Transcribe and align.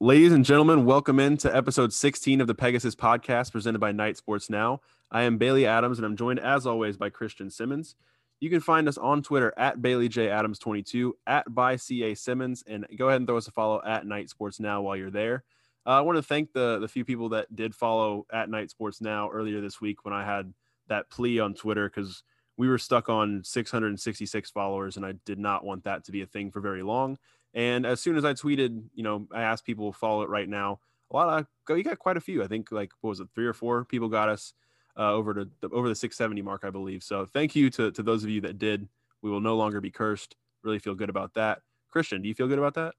Ladies 0.00 0.30
and 0.30 0.44
gentlemen, 0.44 0.84
welcome 0.84 1.18
into 1.18 1.52
episode 1.52 1.92
16 1.92 2.40
of 2.40 2.46
the 2.46 2.54
Pegasus 2.54 2.94
podcast 2.94 3.50
presented 3.50 3.80
by 3.80 3.90
Knight 3.90 4.16
Sports 4.16 4.48
Now. 4.48 4.80
I 5.10 5.22
am 5.22 5.38
Bailey 5.38 5.66
Adams 5.66 5.98
and 5.98 6.06
I'm 6.06 6.16
joined 6.16 6.38
as 6.38 6.68
always 6.68 6.96
by 6.96 7.10
Christian 7.10 7.50
Simmons. 7.50 7.96
You 8.38 8.48
can 8.48 8.60
find 8.60 8.86
us 8.86 8.96
on 8.96 9.24
Twitter 9.24 9.52
at 9.56 9.82
Bailey 9.82 10.08
J 10.08 10.28
Adams 10.28 10.60
22 10.60 11.16
at 11.26 11.52
by 11.52 11.74
CA 11.74 12.14
Simmons 12.14 12.62
and 12.68 12.86
go 12.96 13.08
ahead 13.08 13.20
and 13.20 13.26
throw 13.26 13.38
us 13.38 13.48
a 13.48 13.50
follow 13.50 13.82
at 13.84 14.06
Knight 14.06 14.30
Sports 14.30 14.60
Now 14.60 14.82
while 14.82 14.96
you're 14.96 15.10
there. 15.10 15.42
Uh, 15.84 15.98
I 15.98 16.00
want 16.02 16.16
to 16.16 16.22
thank 16.22 16.52
the 16.52 16.78
the 16.78 16.86
few 16.86 17.04
people 17.04 17.30
that 17.30 17.56
did 17.56 17.74
follow 17.74 18.24
at 18.32 18.48
Knight 18.48 18.70
Sports 18.70 19.00
Now 19.00 19.28
earlier 19.30 19.60
this 19.60 19.80
week 19.80 20.04
when 20.04 20.14
I 20.14 20.24
had 20.24 20.54
that 20.86 21.10
plea 21.10 21.40
on 21.40 21.54
Twitter 21.54 21.90
because 21.90 22.22
we 22.56 22.68
were 22.68 22.78
stuck 22.78 23.08
on 23.08 23.42
666 23.42 24.50
followers 24.52 24.96
and 24.96 25.04
I 25.04 25.14
did 25.24 25.40
not 25.40 25.64
want 25.64 25.82
that 25.84 26.04
to 26.04 26.12
be 26.12 26.22
a 26.22 26.26
thing 26.26 26.52
for 26.52 26.60
very 26.60 26.84
long. 26.84 27.18
And 27.54 27.86
as 27.86 28.00
soon 28.00 28.16
as 28.16 28.24
I 28.24 28.34
tweeted, 28.34 28.82
you 28.94 29.02
know, 29.02 29.26
I 29.32 29.42
asked 29.42 29.64
people 29.64 29.92
to 29.92 29.98
follow 29.98 30.22
it 30.22 30.28
right 30.28 30.48
now. 30.48 30.80
A 31.10 31.16
lot 31.16 31.28
of 31.38 31.46
you 31.76 31.82
got 31.82 31.98
quite 31.98 32.16
a 32.16 32.20
few. 32.20 32.42
I 32.42 32.46
think 32.46 32.70
like 32.70 32.92
what 33.00 33.10
was 33.10 33.20
it, 33.20 33.28
three 33.34 33.46
or 33.46 33.54
four 33.54 33.84
people 33.84 34.08
got 34.08 34.28
us 34.28 34.52
uh, 34.98 35.12
over 35.12 35.32
to 35.34 35.48
the, 35.60 35.68
over 35.70 35.88
the 35.88 35.94
670 35.94 36.42
mark, 36.42 36.64
I 36.64 36.70
believe. 36.70 37.02
So 37.02 37.24
thank 37.24 37.56
you 37.56 37.70
to 37.70 37.90
to 37.92 38.02
those 38.02 38.24
of 38.24 38.30
you 38.30 38.40
that 38.42 38.58
did. 38.58 38.88
We 39.22 39.30
will 39.30 39.40
no 39.40 39.56
longer 39.56 39.80
be 39.80 39.90
cursed. 39.90 40.36
Really 40.62 40.78
feel 40.78 40.94
good 40.94 41.10
about 41.10 41.34
that. 41.34 41.60
Christian, 41.90 42.22
do 42.22 42.28
you 42.28 42.34
feel 42.34 42.48
good 42.48 42.58
about 42.58 42.74
that? 42.74 42.94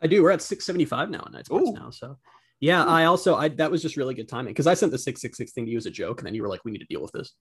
I 0.00 0.06
do. 0.06 0.22
We're 0.22 0.30
at 0.30 0.42
675 0.42 1.10
now 1.10 1.22
on 1.26 1.32
Knight 1.32 1.46
Sports 1.46 1.70
now. 1.72 1.90
So 1.90 2.16
yeah, 2.60 2.84
I 2.84 3.06
also 3.06 3.36
I 3.36 3.48
that 3.48 3.70
was 3.70 3.80
just 3.80 3.96
really 3.96 4.14
good 4.14 4.28
timing 4.28 4.52
because 4.52 4.66
I 4.66 4.74
sent 4.74 4.92
the 4.92 4.98
six 4.98 5.22
six 5.22 5.38
six 5.38 5.52
thing 5.52 5.64
to 5.64 5.70
you 5.70 5.78
as 5.78 5.86
a 5.86 5.90
joke, 5.90 6.20
and 6.20 6.26
then 6.26 6.34
you 6.34 6.42
were 6.42 6.48
like, 6.48 6.62
"We 6.62 6.70
need 6.70 6.80
to 6.80 6.84
deal 6.84 7.00
with 7.00 7.12
this," 7.12 7.32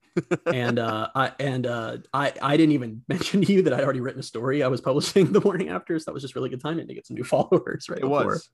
and 0.45 0.79
uh, 0.79 1.09
I 1.13 1.33
and 1.39 1.67
uh, 1.67 1.97
I 2.13 2.31
I 2.41 2.55
didn't 2.55 2.71
even 2.71 3.01
mention 3.09 3.41
to 3.41 3.51
you 3.51 3.61
that 3.63 3.73
I'd 3.73 3.83
already 3.83 3.99
written 3.99 4.21
a 4.21 4.23
story 4.23 4.63
I 4.63 4.69
was 4.69 4.79
publishing 4.79 5.25
the 5.33 5.41
morning 5.41 5.69
after, 5.69 5.99
so 5.99 6.05
that 6.05 6.13
was 6.13 6.23
just 6.23 6.35
really 6.35 6.49
good 6.49 6.61
timing 6.61 6.87
to 6.87 6.93
get 6.93 7.05
some 7.05 7.15
new 7.15 7.25
followers. 7.25 7.87
Right, 7.89 7.99
it 7.99 8.03
before. 8.03 8.25
was, 8.25 8.49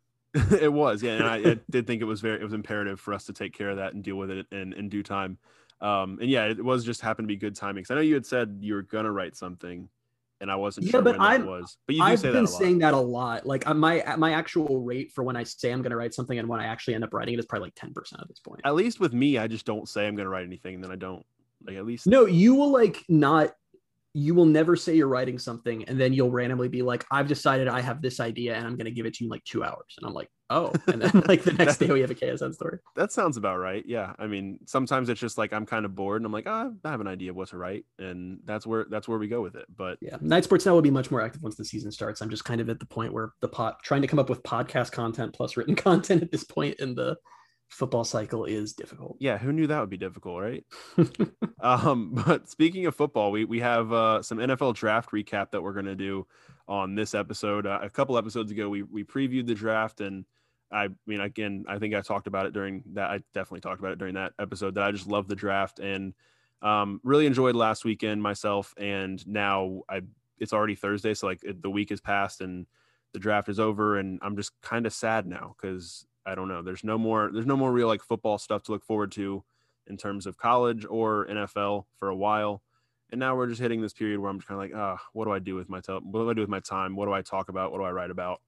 it 0.60 0.74
was, 0.74 1.04
yeah, 1.04 1.14
and 1.14 1.24
I, 1.24 1.36
I, 1.52 1.60
did 1.70 1.86
think 1.86 2.02
it 2.02 2.06
was 2.06 2.22
very 2.22 2.40
it 2.40 2.44
was 2.44 2.54
imperative 2.54 3.00
for 3.00 3.14
us 3.14 3.26
to 3.26 3.34
take 3.34 3.54
care 3.54 3.70
of 3.70 3.78
that 3.78 3.94
and 3.94 4.04
deal 4.04 4.16
with 4.16 4.32
it 4.32 4.48
in 4.52 4.74
in 4.74 4.90
due 4.90 5.04
time. 5.04 5.38
Um, 5.82 6.18
and 6.20 6.32
yeah, 6.32 6.46
it 6.46 6.64
was 6.64 6.84
just 6.84 7.02
happened 7.02 7.28
to 7.28 7.32
be 7.32 7.36
good 7.36 7.56
timing 7.56 7.84
because 7.84 7.92
I 7.92 7.96
know 7.96 8.02
you 8.02 8.16
had 8.16 8.26
said 8.26 8.58
you 8.62 8.74
were 8.74 8.82
gonna 8.82 9.12
write 9.12 9.36
something 9.36 9.88
and 10.46 10.52
I 10.52 10.56
wasn't 10.56 10.86
yeah, 10.86 10.92
sure 10.92 11.02
but 11.02 11.18
when 11.18 11.42
that 11.42 11.48
was. 11.48 11.78
But 11.88 11.96
you 11.96 12.04
do 12.04 12.08
I've 12.08 12.20
say 12.20 12.32
been 12.32 12.46
that 12.46 12.52
saying 12.52 12.78
that 12.80 12.94
a 12.94 13.00
lot. 13.00 13.48
Like 13.48 13.66
uh, 13.66 13.74
my 13.74 14.04
my 14.16 14.34
actual 14.34 14.80
rate 14.82 15.12
for 15.12 15.24
when 15.24 15.36
I 15.36 15.44
say 15.44 15.72
I'm 15.72 15.82
going 15.82 15.90
to 15.90 15.98
write 15.98 16.14
something 16.14 16.38
and 16.38 16.48
when 16.48 16.60
I 16.60 16.68
actually 16.68 16.94
end 16.94 17.04
up 17.04 17.16
writing 17.16 17.34
it 17.34 17.40
is 17.40 17.48
probably 17.48 17.66
like 17.66 17.76
ten 17.76 17.94
percent 17.94 18.22
at 18.22 18.28
this 18.28 18.38
point. 18.40 18.62
At 18.64 18.76
least 18.76 19.00
with 19.00 19.12
me, 19.12 19.40
I 19.40 19.48
just 19.48 19.66
don't 19.66 19.90
say 19.90 20.06
I'm 20.06 20.16
going 20.16 20.26
to 20.26 20.30
write 20.30 20.46
anything, 20.46 20.76
and 20.76 20.84
then 20.84 20.92
I 20.92 20.98
don't. 20.98 21.26
Like 21.66 21.78
at 21.78 21.86
least 21.86 22.06
no, 22.06 22.26
you 22.26 22.54
will 22.54 22.72
like 22.72 23.04
not 23.10 23.54
you 24.14 24.36
will 24.36 24.46
never 24.46 24.76
say 24.76 24.96
you're 24.96 25.08
writing 25.08 25.40
something 25.40 25.84
and 25.86 26.00
then 26.00 26.14
you'll 26.14 26.32
randomly 26.32 26.70
be 26.70 26.82
like 26.82 27.04
i've 27.12 27.28
decided 27.28 27.68
i 27.68 27.82
have 27.82 28.02
this 28.02 28.22
idea 28.22 28.56
and 28.56 28.66
i'm 28.66 28.78
going 28.78 28.86
to 28.86 28.92
give 28.92 29.06
it 29.06 29.14
to 29.14 29.24
you 29.24 29.28
in 29.28 29.32
like 29.32 29.44
two 29.44 29.62
hours 29.62 29.96
and 29.98 30.08
i'm 30.08 30.14
like 30.14 30.30
oh 30.50 30.72
and 30.88 31.02
then 31.02 31.24
like 31.28 31.44
the 31.44 31.54
next 31.54 31.78
day 31.78 31.88
we 31.88 32.02
have 32.02 32.12
a 32.12 32.16
ksn 32.16 32.54
story. 32.54 32.80
that 32.96 33.12
sounds 33.12 33.38
about 33.38 33.58
right 33.58 33.84
yeah. 33.88 34.14
I 34.20 34.28
mean 34.28 34.60
sometimes 34.66 35.10
it's 35.10 35.20
just 35.20 35.38
like 35.38 35.54
i'm 35.54 35.66
kind 35.66 35.86
of 35.86 35.96
bored 35.96 36.22
and 36.22 36.26
i'm 36.26 36.32
like 36.32 36.48
oh, 36.48 36.74
i 36.84 36.90
have 36.90 37.02
an 37.02 37.08
idea 37.08 37.32
of 37.32 37.36
what 37.36 37.50
to 37.50 37.58
write 37.58 37.86
and 37.98 38.40
that's 38.46 38.68
where 38.68 38.86
that's 38.90 39.08
where 39.08 39.18
we 39.18 39.28
go 39.28 39.42
with 39.42 39.56
it 39.56 39.66
but 39.76 39.98
yeah 40.02 40.18
Knight 40.22 40.44
Sports 40.44 40.66
Now 40.66 40.74
will 40.74 40.82
be 40.82 40.92
much 40.92 41.12
more 41.12 41.22
active 41.22 41.42
once 41.42 41.56
the 41.56 41.66
season 41.66 41.92
starts. 41.92 42.22
I'm 42.22 42.30
just 42.30 42.46
kind 42.46 42.60
of 42.62 42.70
at 42.70 42.80
the 42.80 42.86
point 42.86 43.14
where 43.14 43.32
the 43.42 43.48
pot 43.48 43.82
trying 43.84 44.02
to 44.02 44.08
come 44.08 44.20
up 44.20 44.30
with 44.30 44.44
podcast 44.44 44.92
content 44.92 45.34
plus 45.34 45.58
written 45.58 45.76
content 45.88 46.22
at 46.22 46.32
this 46.32 46.44
point 46.44 46.80
in 46.80 46.96
the 46.96 47.16
football 47.68 48.04
cycle 48.04 48.46
is 48.46 48.74
difficult. 48.74 49.18
Yeah, 49.20 49.38
who 49.38 49.52
knew 49.52 49.68
that 49.68 49.80
would 49.80 49.90
be 49.90 49.98
difficult, 49.98 50.42
right? 50.42 50.64
um, 51.60 52.12
but 52.26 52.50
speaking 52.50 52.86
of 52.86 52.96
football, 52.96 53.32
we 53.32 53.46
we 53.46 53.60
have 53.60 53.92
uh, 53.92 54.22
some 54.22 54.38
NFL 54.38 54.76
draft 54.76 55.12
recap 55.12 55.52
that 55.52 55.62
we're 55.62 55.74
going 55.74 55.86
to 55.86 55.96
do 55.96 56.28
on 56.68 56.96
this 56.96 57.14
episode. 57.14 57.66
Uh, 57.66 57.80
a 57.82 57.90
couple 57.90 58.18
episodes 58.18 58.52
ago, 58.52 58.70
we 58.70 58.84
we 58.84 59.04
previewed 59.04 59.48
the 59.48 59.56
draft, 59.56 60.02
and 60.02 60.26
I 60.72 60.90
mean, 61.06 61.22
again, 61.22 61.66
I 61.68 61.80
think 61.80 61.94
I 61.94 62.02
talked 62.02 62.28
about 62.28 62.46
it 62.46 62.54
during 62.54 62.84
that. 62.94 63.10
I 63.10 63.20
definitely 63.34 63.62
talked 63.62 63.80
about 63.80 63.92
it 63.92 64.00
during 64.00 64.16
that 64.16 64.34
episode 64.40 64.76
that 64.76 64.84
I 64.84 64.92
just 64.92 65.08
love 65.08 65.28
the 65.28 65.36
draft 65.36 65.80
and 65.80 66.14
um, 66.62 67.00
really 67.04 67.26
enjoyed 67.26 67.56
last 67.56 67.86
weekend 67.86 68.22
myself. 68.22 68.74
And 68.78 69.26
now 69.28 69.84
I 69.90 70.02
it's 70.38 70.54
already 70.54 70.76
Thursday, 70.76 71.14
so 71.14 71.28
like 71.28 71.44
it, 71.44 71.62
the 71.62 71.70
week 71.70 71.90
has 71.90 72.02
passed 72.02 72.42
and 72.42 72.66
the 73.14 73.20
draft 73.20 73.48
is 73.48 73.60
over, 73.60 73.98
and 73.98 74.20
I'm 74.22 74.36
just 74.36 74.52
kind 74.62 74.86
of 74.86 74.94
sad 74.94 75.26
now 75.26 75.56
because 75.56 76.06
I 76.26 76.36
don't 76.36 76.48
know. 76.48 76.62
There's 76.62 76.84
no 76.84 76.98
more 76.98 77.30
there's 77.32 77.46
no 77.46 77.58
more 77.58 77.72
real 77.72 77.88
like 77.88 78.02
football 78.02 78.38
stuff 78.38 78.64
to 78.64 78.72
look 78.72 78.84
forward 78.84 79.12
to 79.14 79.44
in 79.88 79.98
terms 79.98 80.26
of 80.26 80.38
college 80.38 80.86
or 80.90 81.28
NFL 81.28 81.86
for 82.00 82.10
a 82.10 82.16
while. 82.16 82.62
And 83.12 83.20
now 83.20 83.36
we're 83.36 83.48
just 83.48 83.62
hitting 83.62 83.82
this 83.82 83.94
period 83.94 84.20
where 84.20 84.32
I'm 84.32 84.40
just 84.40 84.48
kind 84.48 84.60
of 84.60 84.70
like, 84.70 84.80
ah, 84.80 85.00
what 85.14 85.26
do 85.26 85.32
I 85.32 85.40
do 85.40 85.56
with 85.56 85.70
my 85.70 85.80
time? 85.80 86.12
What 86.12 86.22
do 86.22 86.30
I 86.30 86.34
do 86.34 86.42
with 86.42 86.50
my 86.50 86.60
time? 86.60 86.96
What 86.96 87.06
do 87.06 87.14
I 87.14 87.22
talk 87.22 87.50
about? 87.50 87.72
What 87.72 87.78
do 87.78 87.84
I 87.84 87.92
write 87.92 88.10
about? 88.10 88.42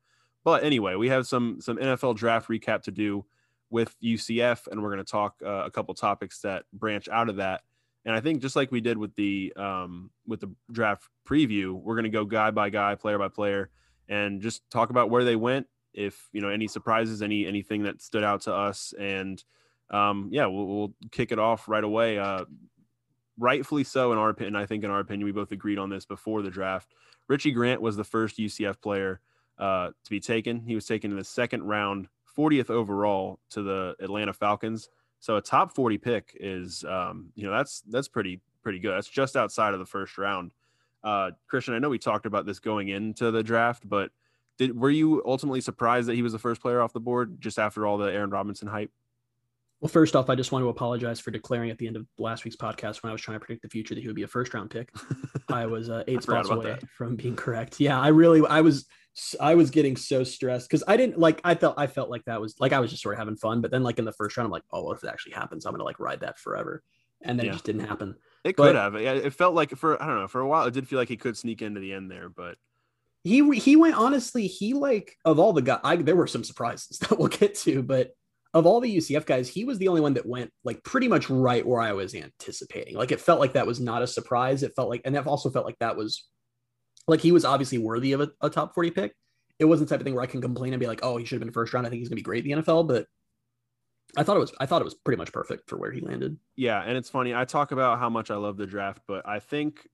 But 0.43 0.63
anyway, 0.63 0.95
we 0.95 1.09
have 1.09 1.27
some 1.27 1.59
some 1.61 1.77
NFL 1.77 2.15
draft 2.15 2.49
recap 2.49 2.81
to 2.83 2.91
do 2.91 3.25
with 3.69 3.95
UCF, 4.01 4.67
and 4.67 4.81
we're 4.81 4.93
going 4.93 5.03
to 5.03 5.11
talk 5.11 5.35
uh, 5.45 5.63
a 5.65 5.71
couple 5.71 5.93
topics 5.93 6.41
that 6.41 6.63
branch 6.73 7.07
out 7.09 7.29
of 7.29 7.35
that. 7.35 7.61
And 8.05 8.15
I 8.15 8.21
think 8.21 8.41
just 8.41 8.55
like 8.55 8.71
we 8.71 8.81
did 8.81 8.97
with 8.97 9.13
the 9.15 9.53
um, 9.57 10.09
with 10.25 10.39
the 10.39 10.49
draft 10.71 11.03
preview, 11.27 11.73
we're 11.73 11.95
going 11.95 12.05
to 12.05 12.09
go 12.09 12.25
guy 12.25 12.51
by 12.51 12.69
guy, 12.69 12.95
player 12.95 13.19
by 13.19 13.27
player, 13.27 13.69
and 14.07 14.41
just 14.41 14.67
talk 14.71 14.89
about 14.89 15.09
where 15.09 15.23
they 15.23 15.35
went 15.35 15.67
if 15.97 16.29
you 16.31 16.39
know 16.39 16.49
any 16.49 16.67
surprises, 16.67 17.21
any 17.21 17.45
anything 17.45 17.83
that 17.83 18.01
stood 18.01 18.23
out 18.23 18.41
to 18.41 18.53
us, 18.53 18.93
and 18.97 19.43
um, 19.89 20.29
yeah, 20.31 20.45
we'll, 20.45 20.65
we'll 20.65 20.93
kick 21.11 21.31
it 21.31 21.39
off 21.39 21.67
right 21.67 21.83
away. 21.83 22.19
Uh, 22.19 22.45
rightfully 23.37 23.83
so, 23.83 24.11
in 24.11 24.17
our 24.17 24.29
opinion. 24.29 24.55
I 24.55 24.65
think 24.65 24.83
in 24.83 24.91
our 24.91 24.99
opinion, 24.99 25.25
we 25.25 25.31
both 25.31 25.51
agreed 25.51 25.79
on 25.79 25.89
this 25.89 26.05
before 26.05 26.41
the 26.41 26.49
draft. 26.49 26.93
Richie 27.27 27.51
Grant 27.51 27.81
was 27.81 27.97
the 27.97 28.03
first 28.03 28.37
UCF 28.37 28.79
player 28.81 29.19
uh, 29.57 29.87
to 29.87 30.09
be 30.09 30.19
taken. 30.19 30.61
He 30.61 30.75
was 30.75 30.85
taken 30.85 31.11
in 31.11 31.17
the 31.17 31.23
second 31.23 31.63
round, 31.63 32.07
40th 32.37 32.69
overall 32.69 33.39
to 33.49 33.63
the 33.63 33.95
Atlanta 33.99 34.33
Falcons. 34.33 34.89
So 35.19 35.37
a 35.37 35.41
top 35.41 35.73
40 35.73 35.97
pick 35.97 36.37
is, 36.39 36.85
um, 36.87 37.31
you 37.35 37.43
know, 37.43 37.51
that's 37.51 37.81
that's 37.89 38.07
pretty 38.07 38.39
pretty 38.61 38.79
good. 38.79 38.91
That's 38.91 39.09
just 39.09 39.35
outside 39.35 39.73
of 39.73 39.79
the 39.79 39.85
first 39.85 40.17
round. 40.17 40.51
Uh, 41.03 41.31
Christian, 41.47 41.73
I 41.73 41.79
know 41.79 41.89
we 41.89 41.97
talked 41.97 42.25
about 42.25 42.45
this 42.45 42.59
going 42.59 42.89
into 42.89 43.31
the 43.31 43.41
draft, 43.41 43.87
but 43.87 44.11
did 44.57 44.77
were 44.77 44.89
you 44.89 45.21
ultimately 45.25 45.61
surprised 45.61 46.07
that 46.07 46.15
he 46.15 46.21
was 46.21 46.33
the 46.33 46.39
first 46.39 46.61
player 46.61 46.81
off 46.81 46.93
the 46.93 46.99
board 46.99 47.39
just 47.39 47.59
after 47.59 47.85
all 47.85 47.97
the 47.97 48.11
Aaron 48.11 48.29
Robinson 48.29 48.67
hype? 48.67 48.91
Well, 49.79 49.89
first 49.89 50.15
off, 50.15 50.29
I 50.29 50.35
just 50.35 50.51
want 50.51 50.63
to 50.63 50.69
apologize 50.69 51.19
for 51.19 51.29
declaring 51.29 51.69
at 51.69 51.77
the 51.77 51.85
end 51.85 51.97
of 51.97 52.07
last 52.17 52.43
week's 52.43 52.55
podcast 52.55 53.03
when 53.03 53.11
I 53.11 53.13
was 53.13 53.21
trying 53.21 53.35
to 53.35 53.45
predict 53.45 53.61
the 53.61 53.69
future 53.69 53.93
that 53.93 54.01
he 54.01 54.07
would 54.07 54.15
be 54.15 54.23
a 54.23 54.27
first 54.27 54.53
round 54.53 54.71
pick. 54.71 54.89
I 55.49 55.67
was 55.67 55.89
uh, 55.89 56.03
eight 56.07 56.23
spots 56.23 56.49
away 56.49 56.71
that. 56.71 56.89
from 56.89 57.15
being 57.15 57.35
correct. 57.35 57.79
Yeah, 57.79 57.99
I 57.99 58.07
really, 58.07 58.45
I 58.47 58.61
was, 58.61 58.87
I 59.39 59.53
was 59.53 59.69
getting 59.69 59.95
so 59.95 60.23
stressed 60.23 60.67
because 60.67 60.83
I 60.87 60.97
didn't 60.97 61.19
like. 61.19 61.41
I 61.43 61.53
felt, 61.53 61.75
I 61.77 61.85
felt 61.85 62.09
like 62.09 62.25
that 62.25 62.41
was 62.41 62.55
like 62.59 62.73
I 62.73 62.79
was 62.79 62.89
just 62.89 63.03
sort 63.03 63.13
of 63.13 63.19
having 63.19 63.35
fun. 63.35 63.61
But 63.61 63.69
then, 63.69 63.83
like 63.83 63.99
in 63.99 64.05
the 64.05 64.11
first 64.11 64.35
round, 64.35 64.45
I'm 64.45 64.51
like, 64.51 64.63
oh, 64.71 64.83
what 64.83 64.97
if 64.97 65.03
it 65.03 65.09
actually 65.09 65.33
happens? 65.33 65.65
I'm 65.65 65.73
gonna 65.73 65.83
like 65.83 65.99
ride 65.99 66.21
that 66.21 66.39
forever. 66.39 66.83
And 67.21 67.37
then 67.37 67.45
yeah. 67.45 67.51
it 67.51 67.53
just 67.53 67.65
didn't 67.65 67.87
happen. 67.87 68.15
It 68.43 68.55
but, 68.55 68.63
could 68.63 68.75
have. 68.75 68.99
Yeah, 68.99 69.13
it 69.13 69.33
felt 69.33 69.53
like 69.53 69.71
for 69.75 70.01
I 70.01 70.07
don't 70.07 70.19
know 70.21 70.27
for 70.27 70.41
a 70.41 70.47
while 70.47 70.65
it 70.65 70.73
did 70.73 70.87
feel 70.87 70.99
like 70.99 71.09
he 71.09 71.17
could 71.17 71.37
sneak 71.37 71.61
into 71.61 71.79
the 71.79 71.93
end 71.93 72.09
there, 72.09 72.29
but 72.29 72.57
he 73.23 73.57
he 73.59 73.75
went 73.75 73.95
honestly 73.95 74.47
he 74.47 74.73
like 74.73 75.15
of 75.25 75.39
all 75.39 75.53
the 75.53 75.61
guys 75.61 76.03
there 76.03 76.15
were 76.15 76.27
some 76.27 76.43
surprises 76.43 76.97
that 76.99 77.17
we'll 77.17 77.27
get 77.27 77.55
to 77.55 77.81
but 77.83 78.11
of 78.53 78.65
all 78.65 78.79
the 78.79 78.97
UCF 78.97 79.25
guys 79.25 79.47
he 79.49 79.65
was 79.65 79.77
the 79.77 79.87
only 79.87 80.01
one 80.01 80.13
that 80.13 80.25
went 80.25 80.51
like 80.63 80.83
pretty 80.83 81.07
much 81.07 81.29
right 81.29 81.65
where 81.65 81.81
I 81.81 81.93
was 81.93 82.15
anticipating 82.15 82.95
like 82.95 83.11
it 83.11 83.21
felt 83.21 83.39
like 83.39 83.53
that 83.53 83.67
was 83.67 83.79
not 83.79 84.01
a 84.01 84.07
surprise 84.07 84.63
it 84.63 84.73
felt 84.75 84.89
like 84.89 85.01
and 85.05 85.15
that 85.15 85.27
also 85.27 85.49
felt 85.49 85.65
like 85.65 85.79
that 85.79 85.97
was 85.97 86.25
like 87.07 87.19
he 87.19 87.31
was 87.31 87.45
obviously 87.45 87.77
worthy 87.77 88.13
of 88.13 88.21
a, 88.21 88.29
a 88.41 88.49
top 88.49 88.73
40 88.73 88.91
pick 88.91 89.13
it 89.59 89.65
wasn't 89.65 89.89
the 89.89 89.93
type 89.93 90.01
of 90.01 90.05
thing 90.05 90.13
where 90.13 90.23
I 90.23 90.27
can 90.27 90.41
complain 90.41 90.73
and 90.73 90.79
be 90.79 90.87
like 90.87 91.01
oh 91.03 91.17
he 91.17 91.25
should 91.25 91.35
have 91.35 91.45
been 91.45 91.53
first 91.53 91.73
round 91.73 91.85
I 91.85 91.89
think 91.89 91.99
he's 91.99 92.09
gonna 92.09 92.17
be 92.17 92.21
great 92.21 92.45
in 92.45 92.51
the 92.51 92.63
NFL 92.63 92.87
but 92.87 93.07
I 94.15 94.23
thought 94.23 94.37
it 94.37 94.39
was 94.39 94.53
I 94.59 94.65
thought 94.65 94.81
it 94.81 94.85
was 94.85 94.95
pretty 94.95 95.17
much 95.17 95.33
perfect 95.33 95.69
for 95.69 95.77
where 95.77 95.91
he 95.91 95.99
landed. 95.99 96.37
Yeah, 96.55 96.81
and 96.81 96.97
it's 96.97 97.09
funny. 97.09 97.35
I 97.35 97.45
talk 97.45 97.71
about 97.71 97.99
how 97.99 98.09
much 98.09 98.31
I 98.31 98.35
love 98.35 98.57
the 98.57 98.65
draft, 98.65 99.01
but 99.07 99.27
I 99.27 99.39
think 99.39 99.87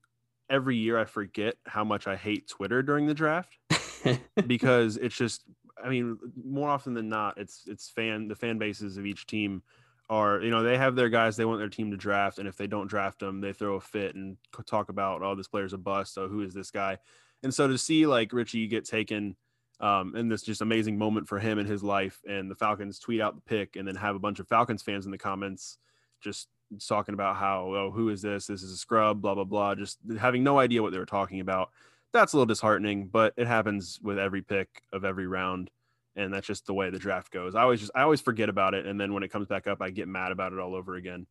every 0.50 0.76
year 0.76 0.98
I 0.98 1.04
forget 1.04 1.56
how 1.66 1.84
much 1.84 2.06
I 2.06 2.16
hate 2.16 2.48
Twitter 2.48 2.82
during 2.82 3.06
the 3.06 3.14
draft 3.14 3.56
because 4.46 4.96
it's 4.96 5.16
just 5.16 5.44
I 5.82 5.88
mean 5.88 6.18
more 6.44 6.68
often 6.68 6.94
than 6.94 7.08
not 7.08 7.38
it's 7.38 7.62
it's 7.66 7.90
fan 7.90 8.28
the 8.28 8.34
fan 8.34 8.58
bases 8.58 8.96
of 8.96 9.06
each 9.06 9.26
team 9.26 9.62
are 10.10 10.40
you 10.42 10.50
know 10.50 10.62
they 10.62 10.76
have 10.76 10.96
their 10.96 11.08
guys 11.08 11.36
they 11.36 11.46
want 11.46 11.58
their 11.58 11.68
team 11.68 11.90
to 11.90 11.96
draft 11.96 12.38
and 12.38 12.46
if 12.46 12.56
they 12.56 12.66
don't 12.66 12.88
draft 12.88 13.18
them 13.18 13.40
they 13.40 13.52
throw 13.52 13.76
a 13.76 13.80
fit 13.80 14.14
and 14.14 14.36
talk 14.66 14.90
about 14.90 15.22
oh 15.22 15.34
this 15.34 15.48
player's 15.48 15.72
a 15.72 15.78
bust. 15.78 16.14
So 16.14 16.28
who 16.28 16.42
is 16.42 16.54
this 16.54 16.70
guy? 16.70 16.98
And 17.42 17.52
so 17.52 17.68
to 17.68 17.78
see 17.78 18.06
like 18.06 18.32
Richie 18.32 18.66
get 18.66 18.84
taken 18.84 19.36
um, 19.80 20.14
in 20.16 20.28
this 20.28 20.42
just 20.42 20.60
amazing 20.60 20.96
moment 20.96 21.28
for 21.28 21.38
him 21.38 21.58
in 21.58 21.66
his 21.66 21.82
life 21.82 22.20
and 22.28 22.50
the 22.50 22.54
Falcons 22.54 22.98
tweet 22.98 23.20
out 23.20 23.34
the 23.34 23.40
pick 23.42 23.76
and 23.76 23.86
then 23.86 23.96
have 23.96 24.14
a 24.14 24.20
bunch 24.20 24.38
of 24.38 24.48
Falcons 24.48 24.82
fans 24.82 25.04
in 25.04 25.10
the 25.10 25.18
comments 25.18 25.78
just 26.22 26.48
talking 26.78 27.14
about 27.14 27.36
how 27.36 27.72
oh 27.74 27.90
who 27.90 28.08
is 28.08 28.22
this 28.22 28.46
this 28.46 28.62
is 28.62 28.72
a 28.72 28.76
scrub 28.76 29.20
blah 29.20 29.34
blah 29.34 29.44
blah 29.44 29.74
just 29.74 29.98
having 30.18 30.42
no 30.42 30.58
idea 30.58 30.82
what 30.82 30.92
they 30.92 30.98
were 30.98 31.06
talking 31.06 31.40
about 31.40 31.70
that's 32.12 32.32
a 32.32 32.36
little 32.36 32.46
disheartening 32.46 33.06
but 33.08 33.32
it 33.36 33.46
happens 33.46 33.98
with 34.02 34.18
every 34.18 34.42
pick 34.42 34.82
of 34.92 35.04
every 35.04 35.26
round 35.26 35.70
and 36.16 36.32
that's 36.32 36.46
just 36.46 36.66
the 36.66 36.74
way 36.74 36.90
the 36.90 36.98
draft 36.98 37.30
goes 37.32 37.54
i 37.54 37.62
always 37.62 37.80
just 37.80 37.92
i 37.94 38.02
always 38.02 38.20
forget 38.20 38.48
about 38.48 38.74
it 38.74 38.86
and 38.86 39.00
then 39.00 39.12
when 39.14 39.22
it 39.22 39.30
comes 39.30 39.46
back 39.46 39.66
up 39.66 39.80
i 39.82 39.90
get 39.90 40.08
mad 40.08 40.32
about 40.32 40.52
it 40.52 40.58
all 40.58 40.74
over 40.74 40.94
again 40.94 41.26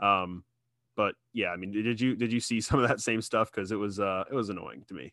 um 0.00 0.44
but 0.96 1.14
yeah 1.32 1.48
i 1.50 1.56
mean 1.56 1.70
did 1.72 2.00
you 2.00 2.14
did 2.16 2.32
you 2.32 2.40
see 2.40 2.60
some 2.62 2.80
of 2.82 2.88
that 2.88 3.00
same 3.00 3.20
stuff 3.22 3.50
because 3.50 3.72
it 3.72 3.76
was 3.76 4.00
uh 4.00 4.24
it 4.30 4.34
was 4.34 4.48
annoying 4.48 4.84
to 4.88 4.94
me 4.94 5.12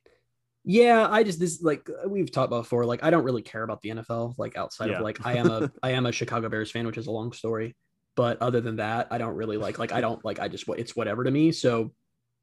Yeah, 0.66 1.08
I 1.10 1.24
just 1.24 1.40
this 1.40 1.62
like 1.62 1.90
we've 2.08 2.32
talked 2.32 2.48
about 2.48 2.64
before. 2.64 2.86
Like 2.86 3.04
I 3.04 3.10
don't 3.10 3.24
really 3.24 3.42
care 3.42 3.64
about 3.64 3.82
the 3.82 3.90
NFL. 3.90 4.36
Like 4.38 4.58
outside 4.58 4.90
Yeah. 4.90 4.98
of 4.98 5.04
like 5.04 5.26
I 5.26 5.38
am 5.38 5.50
a 5.50 5.72
I 5.82 5.92
am 5.92 6.06
a 6.06 6.12
Chicago 6.12 6.50
Bears 6.50 6.70
fan, 6.72 6.86
which 6.86 6.98
is 6.98 7.08
a 7.08 7.12
long 7.12 7.32
story. 7.32 7.76
But 8.20 8.42
other 8.42 8.60
than 8.60 8.76
that, 8.76 9.08
I 9.12 9.18
don't 9.18 9.38
really 9.38 9.56
like 9.56 9.80
like 9.80 9.94
I 9.94 10.02
don't 10.02 10.24
like 10.26 10.42
I 10.42 10.50
just 10.50 10.68
it's 10.68 10.94
whatever 10.94 11.24
to 11.24 11.32
me. 11.32 11.54
So 11.54 11.94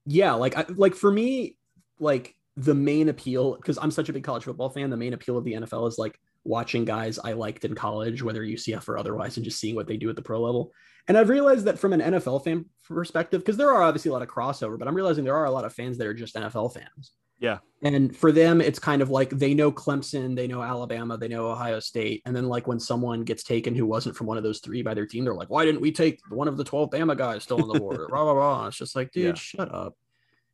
yeah, 0.06 0.32
like 0.32 0.56
I 0.56 0.64
like 0.70 0.94
for 0.94 1.12
me, 1.12 1.58
like 1.99 2.34
the 2.56 2.75
main 2.75 3.11
appeal 3.11 3.56
because 3.56 3.76
I'm 3.76 3.90
such 3.90 4.08
a 4.08 4.12
big 4.14 4.25
college 4.25 4.44
football 4.44 4.70
fan. 4.70 4.88
The 4.88 4.96
main 4.96 5.12
appeal 5.12 5.37
of 5.37 5.44
the 5.44 5.52
NFL 5.52 5.87
is 5.88 5.99
like 5.99 6.19
watching 6.44 6.87
guys 6.87 7.19
I 7.19 7.34
liked 7.34 7.67
in 7.67 7.75
college, 7.75 8.23
whether 8.23 8.40
UCF 8.40 8.88
or 8.88 8.96
otherwise, 8.96 9.37
and 9.37 9.44
just 9.44 9.61
seeing 9.61 9.75
what 9.75 9.87
they 9.87 9.99
do 9.99 10.08
at 10.08 10.17
the 10.17 10.23
pro 10.23 10.40
level. 10.40 10.73
And 11.08 11.19
I've 11.19 11.28
realized 11.28 11.67
that 11.67 11.79
from 11.79 11.93
an 11.93 12.00
NFL 12.00 12.44
fan 12.44 12.64
perspective, 12.88 13.43
because 13.43 13.58
there 13.58 13.70
are 13.70 13.82
obviously 13.82 14.08
a 14.08 14.14
lot 14.14 14.22
of 14.22 14.29
crossover, 14.29 14.79
but 14.79 14.88
I'm 14.88 14.94
realizing 14.94 15.25
there 15.25 15.37
are 15.37 15.44
a 15.44 15.50
lot 15.50 15.67
of 15.67 15.75
fans 15.75 15.99
that 15.99 16.06
are 16.06 16.14
just 16.14 16.37
NFL 16.37 16.72
fans. 16.72 17.12
Yeah. 17.38 17.58
And 17.82 18.16
for 18.16 18.32
them, 18.32 18.60
it's 18.60 18.78
kind 18.78 19.02
of 19.02 19.10
like 19.10 19.30
they 19.30 19.52
know 19.52 19.70
Clemson, 19.70 20.34
they 20.34 20.46
know 20.46 20.62
Alabama, 20.62 21.18
they 21.18 21.28
know 21.28 21.50
Ohio 21.50 21.78
State. 21.78 22.22
And 22.24 22.34
then, 22.34 22.46
like, 22.48 22.66
when 22.66 22.80
someone 22.80 23.22
gets 23.22 23.42
taken 23.42 23.74
who 23.74 23.84
wasn't 23.86 24.16
from 24.16 24.26
one 24.26 24.38
of 24.38 24.42
those 24.42 24.60
three 24.60 24.82
by 24.82 24.94
their 24.94 25.06
team, 25.06 25.24
they're 25.24 25.34
like, 25.34 25.50
why 25.50 25.64
didn't 25.64 25.82
we 25.82 25.92
take 25.92 26.20
one 26.30 26.48
of 26.48 26.56
the 26.56 26.64
12 26.64 26.90
Bama 26.90 27.16
guys 27.16 27.42
still 27.42 27.60
on 27.60 27.68
the 27.68 27.78
board? 27.78 27.98
blah, 28.08 28.24
blah, 28.24 28.32
blah. 28.34 28.66
It's 28.68 28.78
just 28.78 28.96
like, 28.96 29.12
dude, 29.12 29.26
Yeah. 29.26 29.34
shut 29.34 29.74
up. 29.74 29.94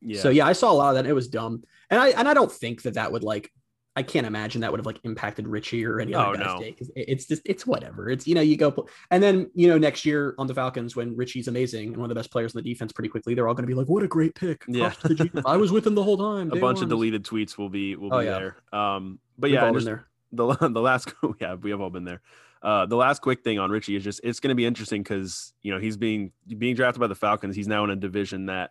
Yeah. 0.01 0.21
So, 0.21 0.31
yeah, 0.31 0.47
I 0.47 0.53
saw 0.53 0.73
a 0.73 0.75
lot 0.75 0.97
of 0.97 0.97
that. 0.97 1.09
It 1.09 1.15
was 1.15 1.29
dumb. 1.29 1.63
And 1.91 2.01
I, 2.01 2.09
and 2.09 2.29
I 2.29 2.35
don't 2.35 2.51
think 2.51 2.83
that 2.83 2.95
that 2.95 3.13
would 3.13 3.23
like, 3.23 3.51
I 3.95 4.03
can't 4.03 4.27
imagine 4.27 4.63
that 4.63 4.71
would 4.71 4.79
have 4.81 4.87
like 4.87 5.01
impacted 5.05 5.47
Richie 5.47 5.85
or 5.85 6.01
any 6.01 6.15
Oh, 6.15 6.21
other 6.21 6.39
guy's 6.39 6.47
no. 6.47 6.59
day. 6.61 6.75
It's 6.97 7.27
just, 7.27 7.43
it's 7.45 7.67
whatever. 7.67 8.09
It's, 8.09 8.27
you 8.27 8.35
know, 8.35 8.41
you 8.41 8.57
go, 8.57 8.87
and 9.11 9.23
then, 9.23 9.51
you 9.55 9.69
know, 9.69 9.77
next 9.77 10.07
year 10.07 10.35
on 10.39 10.47
the 10.47 10.55
Falcons, 10.55 10.97
when 10.97 11.15
Richie's 11.15 11.47
amazing 11.49 11.89
and 11.89 11.97
one 11.99 12.05
of 12.07 12.09
the 12.09 12.15
best 12.15 12.31
players 12.31 12.55
in 12.55 12.63
the 12.63 12.73
defense 12.73 12.91
pretty 12.93 13.11
quickly, 13.11 13.35
they're 13.35 13.49
all 13.49 13.55
going 13.55 13.65
to 13.65 13.69
be 13.69 13.75
like, 13.75 13.89
what 13.89 14.03
a 14.03 14.09
great 14.09 14.35
pick. 14.35 14.65
Yeah. 14.67 14.89
Props 14.89 15.03
to 15.03 15.09
the 15.09 15.15
GM. 15.17 15.43
I 15.47 15.57
was 15.59 15.71
with 15.73 15.87
him 15.87 15.95
the 15.95 16.03
whole 16.03 16.17
time. 16.17 16.51
a 16.53 16.57
bunch 16.57 16.81
of 16.81 16.89
deleted 16.89 17.23
tweets 17.25 17.59
will 17.59 17.69
be 17.69 17.97
will 17.97 18.09
be 18.09 18.17
Oh, 18.17 18.21
yeah. 18.21 18.39
there. 18.39 18.57
Um, 18.73 19.19
but 19.39 19.49
We've 19.49 19.55
yeah, 19.55 19.67
all 19.67 19.75
just 19.75 19.85
there. 19.85 20.07
the 20.33 20.47
the 20.69 20.81
last 20.81 21.13
yeah 21.41 21.55
we 21.55 21.71
have 21.71 21.81
all 21.83 21.91
been 21.91 22.05
there. 22.05 22.23
Uh, 22.63 22.87
the 22.87 22.97
last 22.97 23.21
quick 23.23 23.43
thing 23.43 23.59
on 23.59 23.71
Richie 23.71 23.97
is 23.97 24.05
just 24.05 24.21
it's 24.25 24.39
going 24.41 24.51
to 24.51 24.55
be 24.55 24.65
interesting 24.65 25.03
because 25.03 25.53
you 25.63 25.73
know 25.75 25.81
he's 25.81 25.97
being 25.97 26.33
being 26.59 26.75
drafted 26.77 27.01
by 27.01 27.09
the 27.09 27.15
Falcons. 27.15 27.57
He's 27.57 27.69
now 27.69 27.85
in 27.85 27.91
a 27.91 27.97
division 27.97 28.47
that 28.47 28.71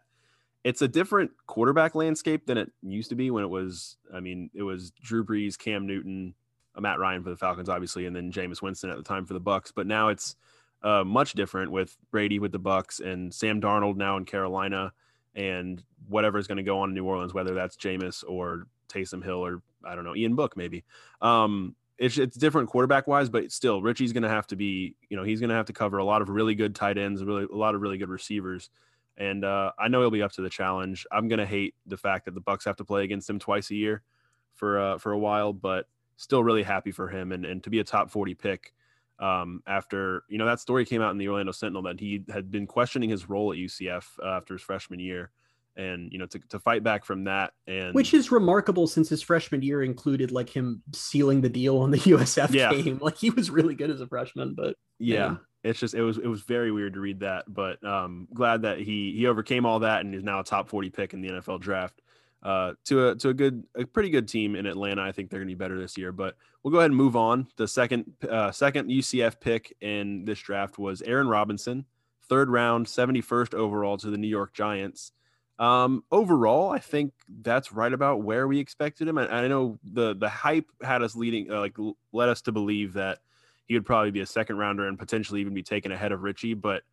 it's 0.64 0.82
a 0.82 0.88
different 0.88 1.32
quarterback 1.48 1.96
landscape 1.96 2.46
than 2.46 2.58
it 2.58 2.72
used 2.84 3.10
to 3.10 3.16
be 3.16 3.32
when 3.32 3.44
it 3.44 3.50
was. 3.50 3.98
I 4.14 4.20
mean, 4.20 4.50
it 4.54 4.64
was 4.64 4.92
Drew 5.02 5.26
Brees, 5.26 5.58
Cam 5.58 5.88
Newton, 5.88 6.34
uh, 6.76 6.82
Matt 6.82 7.00
Ryan 7.00 7.24
for 7.24 7.30
the 7.30 7.38
Falcons, 7.38 7.70
obviously, 7.70 8.06
and 8.06 8.16
then 8.16 8.32
Jameis 8.32 8.62
Winston 8.62 8.90
at 8.90 8.98
the 8.98 9.04
time 9.04 9.26
for 9.26 9.34
the 9.34 9.42
Bucs. 9.42 9.72
But 9.74 9.88
now 9.88 10.10
it's 10.10 10.36
uh, 10.84 11.04
much 11.04 11.34
different 11.34 11.72
with 11.72 11.98
Brady 12.12 12.40
with 12.40 12.52
the 12.52 12.60
Bucs 12.60 13.00
and 13.00 13.34
Sam 13.34 13.62
Darnold 13.62 13.96
now 13.96 14.18
in 14.18 14.26
Carolina, 14.26 14.94
and 15.36 15.84
whatever 16.08 16.38
is 16.38 16.48
going 16.48 16.58
to 16.58 16.64
go 16.64 16.80
on 16.80 16.90
in 16.90 16.96
New 16.96 17.06
Orleans, 17.06 17.34
whether 17.34 17.54
that's 17.54 17.76
Jameis 17.78 18.24
or 18.28 18.68
Taysom 18.90 19.24
Hill 19.24 19.46
or 19.46 19.62
I 19.84 19.96
don't 19.96 20.04
know 20.04 20.16
Ian 20.16 20.36
Book 20.36 20.56
maybe. 20.56 20.84
Um, 21.22 21.76
it's 21.98 22.18
it's 22.18 22.36
different 22.36 22.70
quarterback 22.70 23.08
wise, 23.08 23.30
but 23.30 23.52
still 23.52 23.82
Richie's 23.82 24.14
going 24.14 24.24
to 24.24 24.30
have 24.30 24.48
to 24.48 24.56
be 24.56 24.96
you 25.10 25.18
know 25.18 25.24
he's 25.24 25.40
going 25.40 25.50
to 25.50 25.56
have 25.56 25.68
to 25.68 25.74
cover 25.74 25.98
a 25.98 26.04
lot 26.04 26.22
of 26.22 26.30
really 26.30 26.56
good 26.56 26.76
tight 26.76 26.98
ends, 26.98 27.24
really 27.24 27.46
a 27.52 27.56
lot 27.56 27.76
of 27.76 27.82
really 27.82 27.98
good 27.98 28.10
receivers. 28.10 28.70
And 29.18 29.44
uh, 29.46 29.72
I 29.78 29.88
know 29.88 30.02
he'll 30.02 30.12
be 30.12 30.24
up 30.24 30.32
to 30.34 30.42
the 30.42 30.50
challenge. 30.50 31.06
I'm 31.12 31.28
gonna 31.28 31.46
hate 31.46 31.76
the 31.86 31.98
fact 31.98 32.26
that 32.26 32.34
the 32.34 32.42
Bucs 32.42 32.66
have 32.66 32.78
to 32.78 32.86
play 32.86 33.04
against 33.04 33.30
him 33.30 33.40
twice 33.40 33.70
a 33.72 33.76
year 33.76 34.04
for 34.54 34.80
uh, 34.80 34.98
for 34.98 35.12
a 35.12 35.20
while, 35.20 35.54
but 35.54 35.88
still 36.18 36.44
really 36.44 36.64
happy 36.64 36.92
for 36.92 37.08
him 37.08 37.32
and, 37.32 37.46
and 37.46 37.64
to 37.64 37.70
be 37.70 37.80
a 37.80 37.84
top 37.84 38.12
40 38.12 38.36
pick 38.36 38.74
um, 39.22 39.62
after 39.68 40.24
you 40.28 40.38
know 40.38 40.46
that 40.46 40.60
story 40.60 40.86
came 40.86 41.02
out 41.02 41.12
in 41.12 41.18
the 41.18 41.28
Orlando 41.28 41.52
Sentinel 41.52 41.84
that 41.84 42.00
he 42.00 42.24
had 42.30 42.50
been 42.52 42.66
questioning 42.66 43.10
his 43.10 43.30
role 43.30 43.52
at 43.52 43.58
UCF 43.58 44.04
uh, 44.22 44.30
after 44.30 44.56
his 44.56 44.64
freshman 44.64 45.00
year, 45.00 45.30
and 45.76 46.12
you 46.12 46.18
know 46.18 46.26
to, 46.26 46.40
to 46.50 46.60
fight 46.60 46.84
back 46.84 47.06
from 47.06 47.26
that 47.26 47.54
and 47.68 47.94
Which 47.94 48.14
is 48.14 48.32
remarkable 48.32 48.88
since 48.88 49.10
his 49.10 49.22
freshman 49.22 49.62
year 49.62 49.84
included 49.84 50.32
like 50.32 50.50
him 50.50 50.82
sealing 50.94 51.42
the 51.42 51.50
deal 51.50 51.78
on 51.78 51.92
the 51.92 51.98
USF 52.00 52.52
Yeah. 52.52 52.74
game. 52.74 52.98
Like 53.00 53.18
he 53.18 53.30
was 53.30 53.52
really 53.52 53.76
good 53.76 53.92
as 53.92 54.02
a 54.02 54.08
freshman, 54.08 54.56
but 54.56 54.76
yeah 54.98 55.28
man. 55.28 55.40
It's 55.64 55.80
just 55.80 55.94
it 55.94 56.04
was 56.04 56.18
it 56.18 56.28
was 56.28 56.42
very 56.42 56.72
weird 56.72 56.94
to 56.94 57.00
read 57.00 57.20
that 57.20 57.46
but 57.48 57.84
um 57.84 58.28
glad 58.34 58.64
that 58.64 58.80
he 58.80 59.14
he 59.16 59.28
overcame 59.28 59.66
all 59.66 59.80
that 59.80 60.02
and 60.02 60.16
is 60.16 60.24
now 60.24 60.40
a 60.40 60.44
top 60.44 60.68
40 60.70 60.90
pick 60.90 61.14
in 61.14 61.22
the 61.22 61.30
nfl 61.30 61.60
draft. 61.60 62.02
Uh 62.44 62.74
to 62.86 63.10
a 63.10 63.16
to 63.16 63.30
a 63.30 63.34
good 63.34 63.64
a 63.76 63.86
pretty 63.86 64.10
good 64.10 64.28
team 64.28 64.56
in 64.56 64.66
atlanta. 64.66 65.02
I 65.04 65.12
think 65.12 65.30
they're 65.30 65.40
gonna 65.40 65.48
be 65.48 65.56
better 65.56 65.80
this 65.80 65.98
year 65.98 66.12
but 66.12 66.36
we'll 66.64 66.72
go 66.72 66.80
ahead 66.80 66.90
and 66.90 66.98
move 66.98 67.16
on. 67.16 67.48
The 67.58 67.68
second 67.68 68.12
uh 68.28 68.52
second 68.52 68.90
ucf 68.90 69.40
pick 69.40 69.76
in 69.82 70.26
this 70.26 70.40
draft 70.40 70.80
was 70.80 71.02
aaron 71.04 71.28
robinson 71.28 71.86
third 72.28 72.50
round 72.50 72.86
71st 72.88 73.54
overall 73.54 73.98
to 73.98 74.10
the 74.10 74.18
new 74.18 74.28
york 74.28 74.54
giants. 74.54 75.12
Um 75.60 76.04
overall 76.12 76.72
i 76.72 76.80
think 76.80 77.14
that's 77.44 77.72
right 77.72 77.94
about 77.94 78.24
where 78.24 78.48
we 78.48 78.58
expected 78.58 79.08
him. 79.08 79.20
And 79.20 79.32
i 79.32 79.48
know 79.48 79.78
the 79.84 80.16
the 80.16 80.30
hype 80.30 80.72
had 80.82 81.04
us 81.04 81.16
leading 81.16 81.52
uh, 81.52 81.60
like 81.60 81.78
led 82.12 82.30
us 82.30 82.42
to 82.44 82.52
believe 82.52 82.94
that 82.94 83.20
he 83.72 83.76
would 83.78 83.86
probably 83.86 84.12
be 84.12 84.20
a 84.20 84.26
second 84.26 84.58
rounder 84.58 84.86
and 84.90 85.00
potentially 85.00 85.40
even 85.40 85.54
be 85.54 85.64
taken 85.64 85.94
ahead 85.94 86.12
of 86.12 86.24
Richie. 86.24 86.56
But 86.56 86.84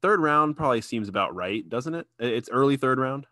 third 0.00 0.20
round 0.20 0.56
probably 0.56 0.80
seems 0.80 1.06
about 1.10 1.34
right, 1.34 1.68
doesn't 1.68 1.94
it? 1.94 2.06
It's 2.18 2.48
early 2.48 2.78
third 2.78 2.98
round. 2.98 3.26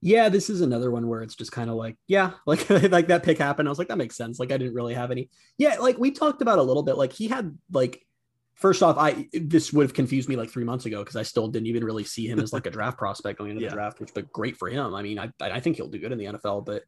yeah, 0.00 0.28
this 0.28 0.48
is 0.48 0.60
another 0.60 0.92
one 0.92 1.08
where 1.08 1.22
it's 1.22 1.34
just 1.34 1.50
kind 1.50 1.68
of 1.68 1.74
like, 1.74 1.96
yeah, 2.06 2.32
like 2.46 2.70
like 2.70 3.08
that 3.08 3.24
pick 3.24 3.38
happened. 3.38 3.66
I 3.68 3.70
was 3.70 3.78
like, 3.80 3.88
that 3.88 3.98
makes 3.98 4.16
sense. 4.16 4.38
Like 4.38 4.52
I 4.52 4.56
didn't 4.56 4.74
really 4.74 4.94
have 4.94 5.10
any. 5.10 5.30
Yeah, 5.58 5.78
like 5.80 5.98
we 5.98 6.12
talked 6.12 6.42
about 6.42 6.58
a 6.58 6.62
little 6.62 6.84
bit. 6.84 6.96
Like 6.96 7.12
he 7.12 7.26
had 7.26 7.58
like 7.72 8.06
first 8.54 8.84
off, 8.84 8.96
I 8.98 9.28
this 9.32 9.72
would 9.72 9.82
have 9.82 9.94
confused 9.94 10.28
me 10.28 10.36
like 10.36 10.48
three 10.48 10.62
months 10.62 10.86
ago 10.86 11.00
because 11.00 11.16
I 11.16 11.24
still 11.24 11.48
didn't 11.48 11.66
even 11.66 11.82
really 11.84 12.04
see 12.04 12.28
him 12.28 12.38
as 12.38 12.52
like 12.52 12.66
a 12.66 12.70
draft 12.78 12.98
prospect 12.98 13.38
going 13.38 13.50
into 13.50 13.62
Yeah. 13.64 13.70
the 13.70 13.74
draft, 13.74 13.98
which 13.98 14.14
but 14.14 14.32
great 14.32 14.56
for 14.56 14.68
him. 14.68 14.94
I 14.94 15.02
mean, 15.02 15.18
I 15.18 15.30
I 15.40 15.58
think 15.58 15.74
he'll 15.74 15.88
do 15.88 15.98
good 15.98 16.12
in 16.12 16.18
the 16.18 16.26
NFL, 16.26 16.64
but 16.66 16.84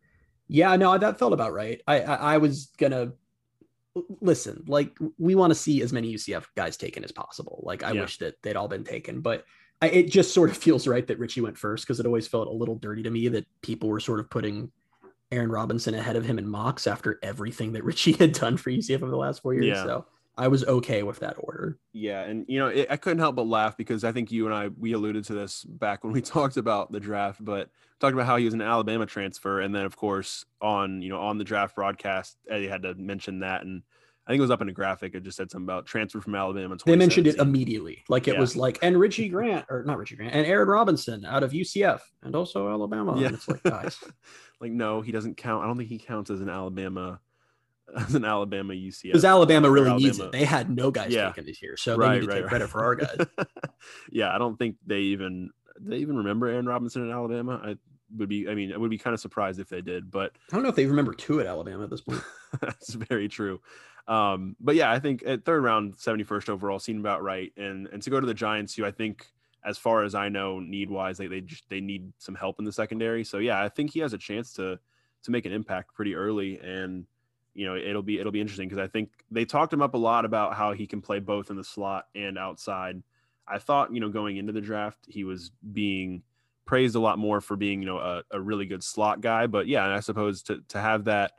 yeah, 0.47 0.77
no, 0.77 0.97
that 0.99 1.19
felt 1.19 1.33
about 1.33 1.55
right. 1.55 1.81
I 1.89 2.01
I, 2.03 2.15
I 2.35 2.39
was 2.39 2.71
gonna 2.79 3.13
listen, 4.21 4.65
like 4.67 4.97
we 5.19 5.35
want 5.35 5.51
to 5.51 5.55
see 5.55 5.83
as 5.83 5.93
many 5.93 6.13
UCF 6.15 6.47
guys 6.57 6.77
taken 6.77 7.05
as 7.05 7.13
possible. 7.13 7.61
Like 7.65 7.83
I 7.83 7.93
Yeah. 7.93 8.03
wish 8.03 8.19
that 8.19 8.41
they'd 8.43 8.57
all 8.57 8.69
been 8.69 8.85
taken, 8.85 9.21
but 9.21 9.45
I, 9.83 9.89
it 9.89 10.11
just 10.11 10.35
sort 10.35 10.51
of 10.51 10.57
feels 10.67 10.87
right 10.87 11.07
that 11.07 11.19
Richie 11.19 11.41
went 11.41 11.59
first 11.59 11.85
because 11.87 12.01
it 12.01 12.07
always 12.07 12.27
felt 12.27 12.49
a 12.49 12.53
little 12.53 12.77
dirty 12.77 13.03
to 13.03 13.11
me 13.11 13.29
that 13.29 13.47
people 13.63 13.89
were 13.89 14.01
sort 14.01 14.21
of 14.21 14.31
putting 14.31 14.71
Aaron 15.31 15.51
Robinson 15.51 15.95
ahead 15.95 16.17
of 16.17 16.25
him 16.25 16.39
in 16.39 16.49
mocks 16.49 16.87
after 16.87 17.19
everything 17.23 17.73
that 17.73 17.85
Richie 17.91 18.13
had 18.13 18.33
done 18.33 18.57
for 18.57 18.71
UCF 18.71 19.03
over 19.03 19.11
the 19.11 19.17
last 19.17 19.43
four 19.43 19.55
years. 19.55 19.77
Yeah. 19.77 19.85
So 19.85 20.07
I 20.37 20.49
was 20.49 20.65
okay 20.65 21.03
with 21.05 21.21
that 21.21 21.37
order. 21.39 21.79
Yeah, 21.93 22.23
and 22.23 22.45
you 22.49 22.59
know, 22.59 22.67
it, 22.67 22.89
I 22.91 22.97
couldn't 22.97 23.21
help 23.21 23.37
but 23.37 23.47
laugh 23.47 23.77
because 23.77 24.03
I 24.03 24.11
think 24.13 24.33
you 24.33 24.47
and 24.47 24.55
I 24.55 24.69
we 24.69 24.93
alluded 24.93 25.25
to 25.27 25.35
this 25.35 25.63
back 25.65 26.03
when 26.03 26.13
we 26.13 26.21
talked 26.23 26.57
about 26.57 26.91
the 26.91 27.01
draft, 27.01 27.45
but 27.45 27.71
talked 28.01 28.15
about 28.15 28.27
how 28.27 28.37
he 28.37 28.45
was 28.45 28.55
an 28.55 28.63
Alabama 28.63 29.07
transfer, 29.07 29.61
and 29.61 29.75
then 29.75 29.85
of 29.85 29.97
course 29.97 30.45
on 30.61 31.03
you 31.03 31.09
know 31.09 31.21
on 31.21 31.39
the 31.39 31.45
draft 31.45 31.77
broadcast, 31.77 32.37
Eddie 32.49 32.67
had 32.69 32.83
to 32.83 32.95
mention 32.97 33.41
that, 33.41 33.63
and 33.63 33.83
I 34.27 34.31
think 34.31 34.39
it 34.39 34.43
was 34.43 34.51
up 34.51 34.63
in 34.63 34.69
a 34.69 34.73
graphic. 34.73 35.15
It 35.15 35.23
just 35.23 35.37
said 35.37 35.51
something 35.51 35.67
about 35.67 35.87
transfer 35.87 36.21
from 36.21 36.35
Alabama. 36.35 36.77
They 36.85 36.97
mentioned 36.97 37.27
it 37.27 37.37
immediately. 37.37 38.03
Like 38.09 38.27
it 38.27 38.35
Yeah. 38.35 38.41
was 38.41 38.57
like, 38.57 38.79
and 38.83 38.99
Richie 38.99 39.29
Grant, 39.29 39.67
or 39.69 39.85
not 39.85 39.99
Richie 39.99 40.17
Grant, 40.17 40.35
and 40.35 40.47
Aaron 40.47 40.67
Robinson 40.69 41.25
out 41.27 41.43
of 41.43 41.53
UCF 41.53 42.01
and 42.23 42.35
also 42.35 42.69
Alabama. 42.69 43.21
Yeah. 43.21 43.27
And 43.27 43.35
it's 43.37 43.47
like, 43.47 43.63
guys, 43.63 43.99
like 44.61 44.73
no, 44.73 45.01
he 45.03 45.13
doesn't 45.13 45.37
count. 45.37 45.63
I 45.63 45.67
don't 45.69 45.77
think 45.77 45.91
he 45.91 45.99
counts 45.99 46.31
as 46.31 46.41
an 46.41 46.49
Alabama 46.49 47.21
as 47.97 48.15
an 48.15 48.25
Alabama 48.25 48.73
UCF. 48.75 49.03
because 49.05 49.25
Alabama 49.25 49.71
really 49.71 49.95
needs 49.95 50.19
it. 50.19 50.33
They 50.33 50.45
had 50.45 50.71
no 50.71 50.91
guys 50.91 51.13
Yeah. 51.13 51.27
taken 51.29 51.47
this 51.47 51.63
year. 51.63 51.77
So 51.77 51.97
Right, 51.97 52.15
they 52.15 52.21
need 52.21 52.21
to 52.23 52.27
right, 52.29 52.35
take 52.37 52.43
right. 52.45 52.49
credit 52.49 52.69
for 52.69 52.85
our 52.85 52.95
guys. 52.95 53.19
yeah, 54.11 54.35
I 54.35 54.39
don't 54.39 54.57
think 54.59 54.77
they 54.87 55.01
even 55.01 55.51
they 55.81 55.97
even 55.99 56.17
remember 56.17 56.47
Aaron 56.47 56.67
Robinson 56.67 57.03
in 57.03 57.11
Alabama. 57.11 57.61
I 57.63 57.77
would 58.17 58.29
be. 58.29 58.49
I 58.49 58.55
mean, 58.55 58.73
I 58.73 58.77
would 58.77 58.91
be 58.91 58.99
kind 58.99 59.13
of 59.13 59.21
surprised 59.21 59.59
if 59.59 59.69
they 59.69 59.81
did, 59.81 60.11
but 60.11 60.33
I 60.51 60.55
don't 60.55 60.63
know 60.63 60.69
if 60.69 60.77
they 60.77 60.87
remember 60.87 61.13
two 61.15 61.41
at 61.41 61.47
Alabama 61.47 61.85
at 61.85 61.91
this 61.91 62.01
point. 62.01 62.23
That's 62.61 62.95
very 62.95 63.29
true. 63.29 63.61
Um, 64.07 64.55
but 64.61 64.75
yeah, 64.77 64.93
I 64.93 64.99
think 65.01 65.23
at 65.27 65.45
third 65.45 65.63
round, 65.65 65.95
71st 65.97 66.49
overall 66.51 66.79
seemed 66.79 67.01
about 67.01 67.23
right. 67.23 67.53
And 67.57 67.89
and 67.89 68.01
to 68.03 68.11
go 68.11 68.21
to 68.21 68.27
the 68.27 68.35
Giants, 68.35 68.75
who 68.75 68.85
I 68.85 68.91
think, 68.93 69.27
as 69.65 69.79
far 69.79 70.05
as 70.05 70.15
I 70.15 70.29
know, 70.29 70.61
need 70.61 70.91
wise, 70.91 71.19
they 71.19 71.27
they 71.27 71.41
just 71.41 71.69
they 71.71 71.81
need 71.81 72.13
some 72.19 72.35
help 72.35 72.59
in 72.59 72.65
the 72.65 72.73
secondary. 72.73 73.25
So 73.25 73.39
yeah, 73.39 73.61
I 73.63 73.69
think 73.69 73.93
he 73.93 74.01
has 74.01 74.13
a 74.13 74.19
chance 74.19 74.53
to 74.55 74.79
to 75.25 75.31
make 75.31 75.47
an 75.47 75.53
impact 75.53 75.95
pretty 75.95 76.15
early. 76.15 76.59
And 76.61 77.07
you 77.55 77.67
know, 77.67 77.77
it'll 77.77 78.03
be 78.03 78.19
it'll 78.19 78.33
be 78.33 78.41
interesting 78.41 78.69
because 78.69 78.83
I 78.83 78.89
think 78.89 79.11
they 79.31 79.45
talked 79.45 79.73
him 79.73 79.83
up 79.83 79.95
a 79.95 79.99
lot 79.99 80.25
about 80.25 80.55
how 80.55 80.73
he 80.73 80.87
can 80.87 81.01
play 81.01 81.21
both 81.21 81.51
in 81.51 81.57
the 81.57 81.65
slot 81.65 82.07
and 82.15 82.37
outside. 82.37 83.03
I 83.47 83.59
thought, 83.59 83.93
you 83.93 84.01
know, 84.01 84.09
going 84.09 84.37
into 84.37 84.53
the 84.53 84.61
draft, 84.61 84.99
he 85.07 85.25
was 85.25 85.51
being 85.73 86.23
praised 86.65 86.97
a 86.97 87.01
lot 87.01 87.19
more 87.19 87.41
for 87.41 87.57
being, 87.57 87.81
you 87.81 87.87
know, 87.87 87.99
a, 87.99 88.23
a 88.31 88.41
really 88.41 88.67
good 88.67 88.83
slot 88.83 89.21
guy. 89.21 89.47
But 89.47 89.69
yeah, 89.69 89.85
and 89.85 89.93
I 89.93 90.01
suppose 90.01 90.43
to 90.45 90.63
to 90.69 90.81
have 90.81 91.05
that 91.05 91.33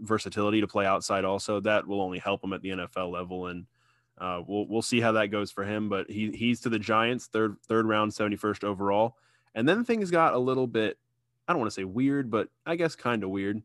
versatility 0.00 0.60
to 0.60 0.66
play 0.66 0.86
outside 0.86 1.24
also 1.24 1.60
that 1.60 1.86
will 1.86 2.00
only 2.00 2.18
help 2.18 2.42
him 2.42 2.52
at 2.52 2.62
the 2.62 2.70
NFL 2.70 3.10
level 3.10 3.46
and 3.46 3.66
uh, 4.18 4.40
we'll 4.46 4.66
we'll 4.68 4.82
see 4.82 5.00
how 5.00 5.12
that 5.12 5.28
goes 5.28 5.50
for 5.50 5.64
him 5.64 5.88
but 5.88 6.08
he 6.10 6.30
he's 6.30 6.60
to 6.60 6.68
the 6.68 6.78
Giants 6.78 7.26
third 7.26 7.56
third 7.66 7.86
round 7.86 8.12
71st 8.12 8.64
overall 8.64 9.16
and 9.54 9.68
then 9.68 9.84
things 9.84 10.10
got 10.10 10.34
a 10.34 10.38
little 10.38 10.66
bit 10.66 10.98
I 11.46 11.52
don't 11.52 11.60
want 11.60 11.70
to 11.70 11.74
say 11.74 11.84
weird 11.84 12.30
but 12.30 12.48
I 12.64 12.76
guess 12.76 12.94
kind 12.94 13.24
of 13.24 13.30
weird 13.30 13.62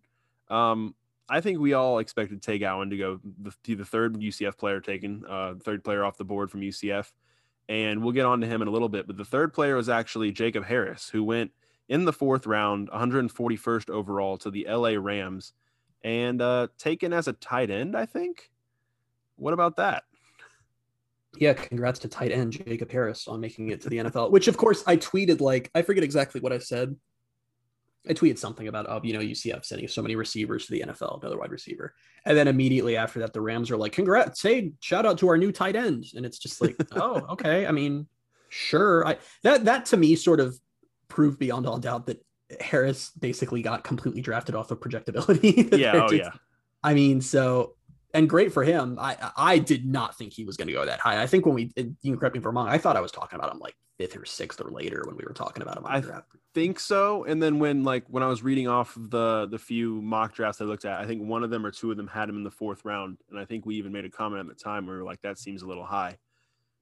um 0.50 0.96
I 1.34 1.42
think 1.42 1.60
we 1.60 1.74
all 1.74 2.00
expected 2.00 2.42
Tay 2.42 2.60
Gowan 2.60 2.90
to 2.90 2.98
go 2.98 3.20
the, 3.42 3.54
to 3.64 3.76
the 3.76 3.86
third 3.86 4.16
UCF 4.16 4.58
player 4.58 4.80
taken 4.80 5.24
uh 5.28 5.56
third 5.62 5.84
player 5.84 6.04
off 6.04 6.18
the 6.18 6.26
board 6.26 6.52
from 6.52 6.62
UCF 6.62 7.12
and 7.70 8.04
we'll 8.04 8.14
get 8.14 8.26
on 8.26 8.42
to 8.42 8.48
him 8.48 8.62
in 8.62 8.68
a 8.68 8.72
little 8.72 8.90
bit 8.90 9.08
but 9.08 9.18
the 9.18 9.26
third 9.26 9.54
player 9.54 9.76
was 9.76 9.90
actually 9.90 10.32
Jacob 10.32 10.66
Harris 10.66 11.10
who 11.10 11.24
went 11.24 11.52
in 11.90 12.06
the 12.06 12.14
fourth 12.14 12.46
round, 12.46 12.90
141st 12.92 13.90
overall 13.90 14.38
to 14.38 14.52
the 14.52 14.66
LA 14.70 14.92
Rams, 14.98 15.54
and 16.04 16.42
uh, 16.42 16.68
taken 16.78 17.14
as 17.14 17.28
a 17.28 17.34
tight 17.34 17.70
end. 17.70 17.96
I 17.96 18.06
think. 18.06 18.50
What 19.36 19.54
about 19.54 19.78
that? 19.78 20.04
Yeah, 21.40 21.54
congrats 21.54 22.00
to 22.00 22.08
tight 22.08 22.32
end 22.32 22.52
Jacob 22.52 22.92
Harris 22.92 23.28
on 23.28 23.40
making 23.40 23.70
it 23.70 23.82
to 23.82 23.90
the 23.90 23.98
NFL. 23.98 24.32
Which, 24.32 24.48
of 24.48 24.58
course, 24.58 24.84
I 24.86 24.98
tweeted 24.98 25.42
like 25.42 25.72
I 25.74 25.82
forget 25.82 26.04
exactly 26.04 26.40
what 26.42 26.54
I 26.54 26.60
said. 26.60 26.96
I 28.08 28.14
tweeted 28.14 28.38
something 28.38 28.68
about, 28.68 28.86
oh, 28.90 29.00
you 29.04 29.14
know, 29.14 29.20
UCF 29.20 29.64
sending 29.64 29.88
so 29.88 30.02
many 30.02 30.16
receivers 30.16 30.66
to 30.66 30.74
the 30.74 30.82
NFL, 30.82 31.22
another 31.22 31.38
wide 31.38 31.52
receiver. 31.52 31.94
And 32.26 32.38
then 32.38 32.48
immediately 32.48 32.98
after 32.98 33.20
that, 33.20 33.32
the 33.34 33.42
Rams 33.42 33.72
are 33.72 33.78
like, 33.78 33.94
congrats, 33.94 34.42
say 34.42 34.74
shout 34.82 35.06
out 35.06 35.18
to 35.20 35.30
our 35.30 35.38
new 35.38 35.52
tight 35.52 35.76
end. 35.76 36.06
And 36.16 36.26
it's 36.26 36.38
just 36.38 36.62
like, 36.62 36.76
oh, 36.94 37.26
okay. 37.32 37.66
I 37.66 37.72
mean, 37.72 38.08
sure. 38.50 39.08
I 39.08 39.18
that 39.44 39.66
that 39.66 39.86
to 39.88 39.98
me 39.98 40.16
sort 40.16 40.40
of 40.40 40.58
proved 41.08 41.40
beyond 41.40 41.66
all 41.66 41.80
doubt 41.80 42.08
that 42.08 42.24
Harris 42.60 43.12
basically 43.12 43.62
got 43.62 43.84
completely 43.84 44.22
drafted 44.22 44.56
off 44.56 44.72
of 44.72 44.80
projectability. 44.80 45.78
yeah, 45.78 46.08
oh 46.08 46.12
yeah. 46.12 46.32
I 46.84 46.94
mean, 46.94 47.22
so 47.22 47.76
and 48.14 48.30
great 48.30 48.54
for 48.54 48.64
him. 48.64 48.98
I 49.00 49.32
I 49.36 49.58
did 49.60 49.86
not 49.86 50.18
think 50.18 50.34
he 50.34 50.44
was 50.44 50.58
going 50.58 50.68
to 50.68 50.74
go 50.74 50.86
that 50.86 51.00
high. 51.00 51.22
I 51.22 51.28
think 51.28 51.46
when 51.46 51.56
we 51.56 51.72
you 51.76 51.96
can 52.04 52.18
correct 52.18 52.36
me 52.36 52.40
if 52.40 52.46
I'm 52.46 52.56
wrong. 52.56 52.68
I 52.68 52.78
thought 52.78 52.96
I 52.96 53.02
was 53.02 53.12
talking 53.12 53.40
about 53.40 53.52
him 53.52 53.60
like 53.60 53.76
fifth 53.98 54.18
or 54.18 54.26
sixth 54.26 54.62
or 54.62 54.70
later 54.70 55.04
when 55.06 55.16
we 55.16 55.24
were 55.24 55.34
talking 55.34 55.62
about 55.62 55.78
him. 55.78 55.86
I 55.86 56.00
draft. 56.00 56.28
think 56.54 56.80
so. 56.80 57.24
And 57.26 57.42
then 57.42 57.60
when 57.60 57.84
like 57.84 58.06
when 58.08 58.24
I 58.24 58.28
was 58.28 58.44
reading 58.44 58.68
off 58.68 58.96
the 58.98 59.48
the 59.50 59.60
few 59.60 60.02
mock 60.02 60.34
drafts 60.36 60.62
I 60.62 60.66
looked 60.66 60.86
at, 60.86 61.00
I 61.00 61.06
think 61.06 61.24
one 61.24 61.44
of 61.44 61.50
them 61.50 61.66
or 61.66 61.72
two 61.72 61.92
of 61.92 61.98
them 61.98 62.08
had 62.08 62.30
him 62.30 62.38
in 62.38 62.44
the 62.44 62.52
fourth 62.52 62.86
round, 62.86 63.18
and 63.30 63.40
I 63.40 63.46
think 63.46 63.66
we 63.66 63.76
even 63.76 63.92
made 63.92 64.06
a 64.06 64.10
comment 64.10 64.42
at 64.42 64.58
the 64.58 64.64
time 64.64 64.86
where 64.86 64.96
we 64.96 65.02
were 65.02 65.08
like, 65.08 65.22
that 65.22 65.40
seems 65.40 65.62
a 65.62 65.68
little 65.68 65.86
high. 65.86 66.18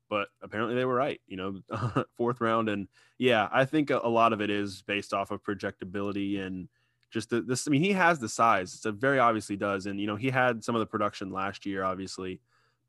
But 0.09 0.27
apparently 0.41 0.75
they 0.75 0.83
were 0.83 0.95
right, 0.95 1.21
you 1.25 1.38
know, 1.38 2.03
fourth 2.17 2.41
round. 2.41 2.67
And 2.67 2.89
yeah, 3.17 3.47
I 3.50 3.63
think 3.63 3.91
a, 3.91 4.01
a 4.03 4.09
lot 4.09 4.33
of 4.33 4.41
it 4.41 4.50
is 4.50 4.81
based 4.81 5.13
off 5.13 5.31
of 5.31 5.41
projectability 5.41 6.45
and 6.45 6.67
just 7.12 7.30
the, 7.30 7.41
this. 7.41 7.68
I 7.68 7.72
mean, 7.72 7.84
he 7.84 7.91
has 7.91 8.20
the 8.20 8.30
size. 8.30 8.74
It's 8.74 8.86
a 8.86 8.91
very 8.91 9.20
obviously 9.20 9.58
does, 9.58 9.86
and 9.86 10.00
you 10.00 10.08
know, 10.08 10.15
he 10.15 10.30
had 10.30 10.63
some 10.63 10.75
of 10.75 10.80
the 10.80 10.86
production 10.86 11.32
last 11.32 11.65
year, 11.65 11.84
obviously. 11.84 12.39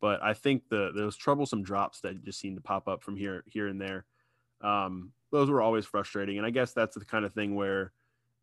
But 0.00 0.23
I 0.23 0.35
think 0.35 0.69
the 0.69 0.93
those 0.95 1.17
troublesome 1.17 1.62
drops 1.62 2.00
that 2.00 2.25
just 2.25 2.41
seem 2.41 2.55
to 2.55 2.62
pop 2.62 2.88
up 2.88 3.02
from 3.02 3.17
here 3.17 3.45
here 3.47 3.69
and 3.69 3.81
there 3.81 4.07
um, 4.62 5.12
those 5.31 5.50
were 5.50 5.61
always 5.61 5.85
frustrating. 5.85 6.38
And 6.38 6.47
I 6.47 6.50
guess 6.50 6.73
that's 6.73 6.97
the 6.97 7.05
kind 7.05 7.25
of 7.25 7.33
thing 7.33 7.55
where 7.55 7.93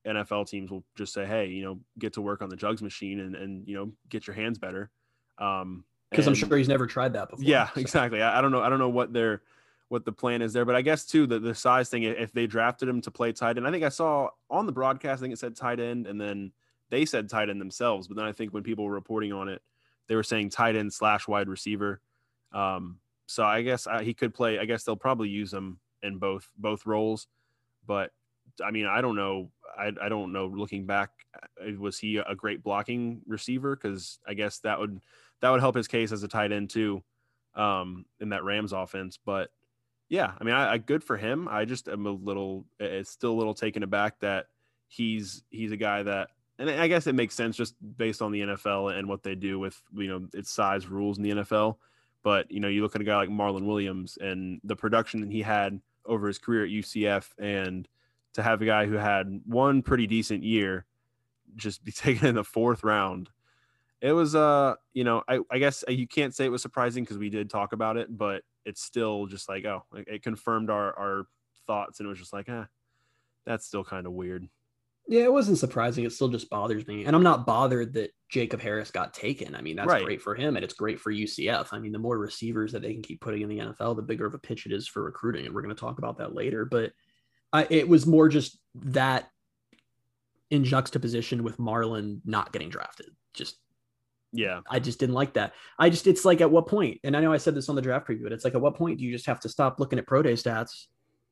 NFL 0.05 0.49
teams 0.49 0.71
will 0.71 0.83
just 0.95 1.13
say, 1.13 1.25
Hey, 1.25 1.47
you 1.47 1.63
know, 1.63 1.79
get 1.97 2.13
to 2.13 2.21
work 2.21 2.41
on 2.41 2.49
the 2.49 2.55
jugs 2.55 2.81
machine 2.81 3.19
and, 3.19 3.35
and, 3.35 3.67
you 3.67 3.75
know, 3.75 3.91
get 4.09 4.27
your 4.27 4.35
hands 4.35 4.57
better. 4.57 4.91
Um, 5.37 5.85
because 6.09 6.25
I'm 6.25 6.33
sure 6.33 6.57
he's 6.57 6.67
never 6.67 6.87
tried 6.87 7.13
that 7.13 7.29
before. 7.29 7.45
Yeah, 7.45 7.69
so. 7.73 7.79
exactly. 7.79 8.21
I, 8.21 8.39
I, 8.39 8.41
don't 8.41 8.51
know. 8.51 8.61
I 8.61 8.69
don't 8.69 8.79
know 8.79 8.89
what 8.89 9.13
their, 9.13 9.43
what 9.89 10.05
the 10.05 10.11
plan 10.11 10.41
is 10.41 10.53
there, 10.53 10.65
but 10.65 10.75
I 10.75 10.81
guess 10.81 11.05
too, 11.05 11.27
the, 11.27 11.39
the 11.39 11.53
size 11.53 11.89
thing, 11.89 12.03
if 12.03 12.31
they 12.31 12.47
drafted 12.47 12.87
him 12.87 13.01
to 13.01 13.11
play 13.11 13.31
tight 13.31 13.57
end, 13.57 13.67
I 13.67 13.71
think 13.71 13.83
I 13.83 13.89
saw 13.89 14.29
on 14.49 14.65
the 14.65 14.71
broadcast, 14.71 15.19
I 15.19 15.21
think 15.23 15.33
it 15.33 15.39
said 15.39 15.55
tight 15.55 15.79
end 15.79 16.07
and 16.07 16.21
then 16.21 16.51
they 16.89 17.05
said 17.05 17.29
tight 17.29 17.49
end 17.49 17.59
themselves. 17.59 18.07
But 18.07 18.15
then 18.15 18.25
I 18.25 18.31
think 18.31 18.53
when 18.53 18.63
people 18.63 18.85
were 18.85 18.93
reporting 18.93 19.33
on 19.33 19.49
it, 19.49 19.61
they 20.07 20.15
were 20.15 20.23
saying 20.23 20.49
tight 20.49 20.75
end 20.75 20.93
slash 20.93 21.27
wide 21.27 21.49
receiver. 21.49 22.01
Um, 22.51 22.99
so 23.25 23.43
I 23.43 23.61
guess 23.61 23.87
I, 23.87 24.03
he 24.03 24.13
could 24.13 24.33
play. 24.33 24.59
I 24.59 24.65
guess 24.65 24.83
they'll 24.83 24.95
probably 24.95 25.29
use 25.29 25.53
him 25.53 25.79
in 26.01 26.17
both 26.17 26.49
both 26.57 26.85
roles. 26.85 27.27
But 27.85 28.11
I 28.63 28.71
mean, 28.71 28.87
I 28.87 29.01
don't 29.01 29.15
know. 29.15 29.51
I, 29.77 29.91
I 30.01 30.09
don't 30.09 30.33
know. 30.33 30.47
Looking 30.47 30.85
back, 30.85 31.11
uh, 31.35 31.71
was 31.77 31.99
he 31.99 32.17
a 32.17 32.35
great 32.35 32.63
blocking 32.63 33.21
receiver? 33.27 33.75
Because 33.75 34.19
I 34.27 34.33
guess 34.33 34.59
that 34.59 34.79
would 34.79 34.99
that 35.41 35.51
would 35.51 35.61
help 35.61 35.75
his 35.75 35.87
case 35.87 36.11
as 36.11 36.23
a 36.23 36.27
tight 36.27 36.51
end 36.51 36.71
too, 36.71 37.03
um, 37.55 38.05
in 38.19 38.29
that 38.29 38.43
Rams 38.43 38.73
offense. 38.73 39.19
But 39.23 39.51
yeah, 40.09 40.33
I 40.39 40.43
mean, 40.43 40.55
I, 40.55 40.73
I 40.73 40.77
good 40.79 41.03
for 41.03 41.17
him. 41.17 41.47
I 41.49 41.65
just 41.65 41.87
am 41.87 42.05
a 42.05 42.11
little. 42.11 42.65
It's 42.79 43.11
still 43.11 43.31
a 43.31 43.37
little 43.37 43.53
taken 43.53 43.83
aback 43.83 44.19
that 44.19 44.47
he's 44.87 45.43
he's 45.49 45.71
a 45.71 45.77
guy 45.77 46.03
that 46.03 46.29
and 46.57 46.69
I 46.69 46.87
guess 46.87 47.07
it 47.07 47.15
makes 47.15 47.35
sense 47.35 47.55
just 47.55 47.75
based 47.97 48.21
on 48.21 48.31
the 48.31 48.41
NFL 48.41 48.97
and 48.97 49.07
what 49.07 49.23
they 49.23 49.33
do 49.33 49.59
with 49.59 49.81
you 49.95 50.07
know 50.07 50.27
its 50.33 50.51
size 50.51 50.87
rules 50.87 51.17
in 51.17 51.23
the 51.23 51.31
NFL. 51.31 51.77
But 52.21 52.51
you 52.51 52.59
know, 52.59 52.67
you 52.67 52.81
look 52.81 52.95
at 52.95 53.01
a 53.01 53.05
guy 53.05 53.15
like 53.15 53.29
Marlon 53.29 53.65
Williams 53.65 54.17
and 54.19 54.59
the 54.65 54.75
production 54.75 55.21
that 55.21 55.31
he 55.31 55.41
had 55.41 55.79
over 56.05 56.27
his 56.27 56.37
career 56.37 56.65
at 56.65 56.69
UCF, 56.69 57.29
and 57.37 57.87
to 58.33 58.43
have 58.43 58.61
a 58.61 58.65
guy 58.65 58.85
who 58.87 58.95
had 58.95 59.41
one 59.45 59.81
pretty 59.81 60.05
decent 60.05 60.43
year 60.43 60.85
just 61.55 61.83
be 61.83 61.91
taken 61.93 62.27
in 62.27 62.35
the 62.35 62.43
fourth 62.43 62.83
round. 62.83 63.29
It 64.01 64.13
was, 64.13 64.33
uh, 64.33 64.75
you 64.93 65.03
know, 65.03 65.23
I, 65.27 65.39
I 65.51 65.59
guess 65.59 65.83
you 65.89 66.07
can't 66.07 66.33
say 66.33 66.45
it 66.45 66.51
was 66.51 66.61
surprising 66.61 67.03
because 67.03 67.17
we 67.17 67.29
did 67.29 67.49
talk 67.49 67.73
about 67.73 67.97
it, 67.97 68.07
but 68.17 68.43
it's 68.65 68.83
still 68.83 69.25
just 69.25 69.49
like, 69.49 69.65
oh, 69.65 69.83
it 69.93 70.23
confirmed 70.23 70.69
our 70.69 70.97
our 70.97 71.25
thoughts, 71.67 71.99
and 71.99 72.07
it 72.07 72.09
was 72.09 72.19
just 72.19 72.33
like, 72.33 72.47
ah, 72.49 72.61
eh, 72.61 72.65
that's 73.45 73.65
still 73.65 73.83
kind 73.83 74.05
of 74.05 74.13
weird. 74.13 74.47
Yeah, 75.09 75.23
it 75.23 75.33
wasn't 75.33 75.57
surprising. 75.57 76.05
It 76.05 76.11
still 76.11 76.27
just 76.27 76.51
bothers 76.51 76.85
me. 76.85 77.05
And 77.05 77.15
I'm 77.15 77.23
not 77.23 77.47
bothered 77.47 77.93
that 77.93 78.11
Jacob 78.29 78.61
Harris 78.61 78.91
got 78.91 79.11
taken. 79.11 79.55
I 79.55 79.61
mean, 79.61 79.75
that's 79.75 79.89
right. 79.89 80.05
great 80.05 80.21
for 80.21 80.35
him 80.35 80.55
and 80.55 80.63
it's 80.63 80.75
great 80.75 80.99
for 80.99 81.11
UCF. 81.11 81.69
I 81.71 81.79
mean, 81.79 81.91
the 81.91 81.97
more 81.97 82.19
receivers 82.19 82.73
that 82.73 82.83
they 82.83 82.93
can 82.93 83.01
keep 83.01 83.19
putting 83.19 83.41
in 83.41 83.49
the 83.49 83.57
NFL, 83.57 83.95
the 83.95 84.03
bigger 84.03 84.27
of 84.27 84.35
a 84.35 84.39
pitch 84.39 84.67
it 84.67 84.71
is 84.71 84.87
for 84.87 85.03
recruiting. 85.03 85.47
And 85.47 85.55
we're 85.55 85.63
going 85.63 85.73
to 85.73 85.79
talk 85.79 85.97
about 85.97 86.19
that 86.19 86.35
later. 86.35 86.63
But 86.63 86.91
I, 87.51 87.65
it 87.71 87.89
was 87.89 88.05
more 88.05 88.29
just 88.29 88.59
that 88.75 89.31
in 90.51 90.63
juxtaposition 90.63 91.43
with 91.43 91.57
Marlon 91.57 92.21
not 92.23 92.53
getting 92.53 92.69
drafted. 92.69 93.07
Just, 93.33 93.57
yeah, 94.31 94.61
I 94.69 94.79
just 94.79 94.99
didn't 94.99 95.15
like 95.15 95.33
that. 95.33 95.53
I 95.77 95.89
just, 95.89 96.07
it's 96.07 96.25
like 96.25 96.41
at 96.41 96.51
what 96.51 96.67
point, 96.67 96.99
and 97.03 97.15
I 97.15 97.21
know 97.21 97.33
I 97.33 97.37
said 97.37 97.55
this 97.55 97.69
on 97.69 97.75
the 97.75 97.81
draft 97.81 98.07
preview, 98.07 98.23
but 98.23 98.31
it's 98.31 98.43
like 98.43 98.55
at 98.55 98.61
what 98.61 98.75
point 98.75 98.99
do 98.99 99.05
you 99.05 99.11
just 99.11 99.25
have 99.25 99.39
to 99.41 99.49
stop 99.49 99.79
looking 99.79 99.99
at 99.99 100.07
pro 100.07 100.21
day 100.21 100.33
stats 100.33 100.85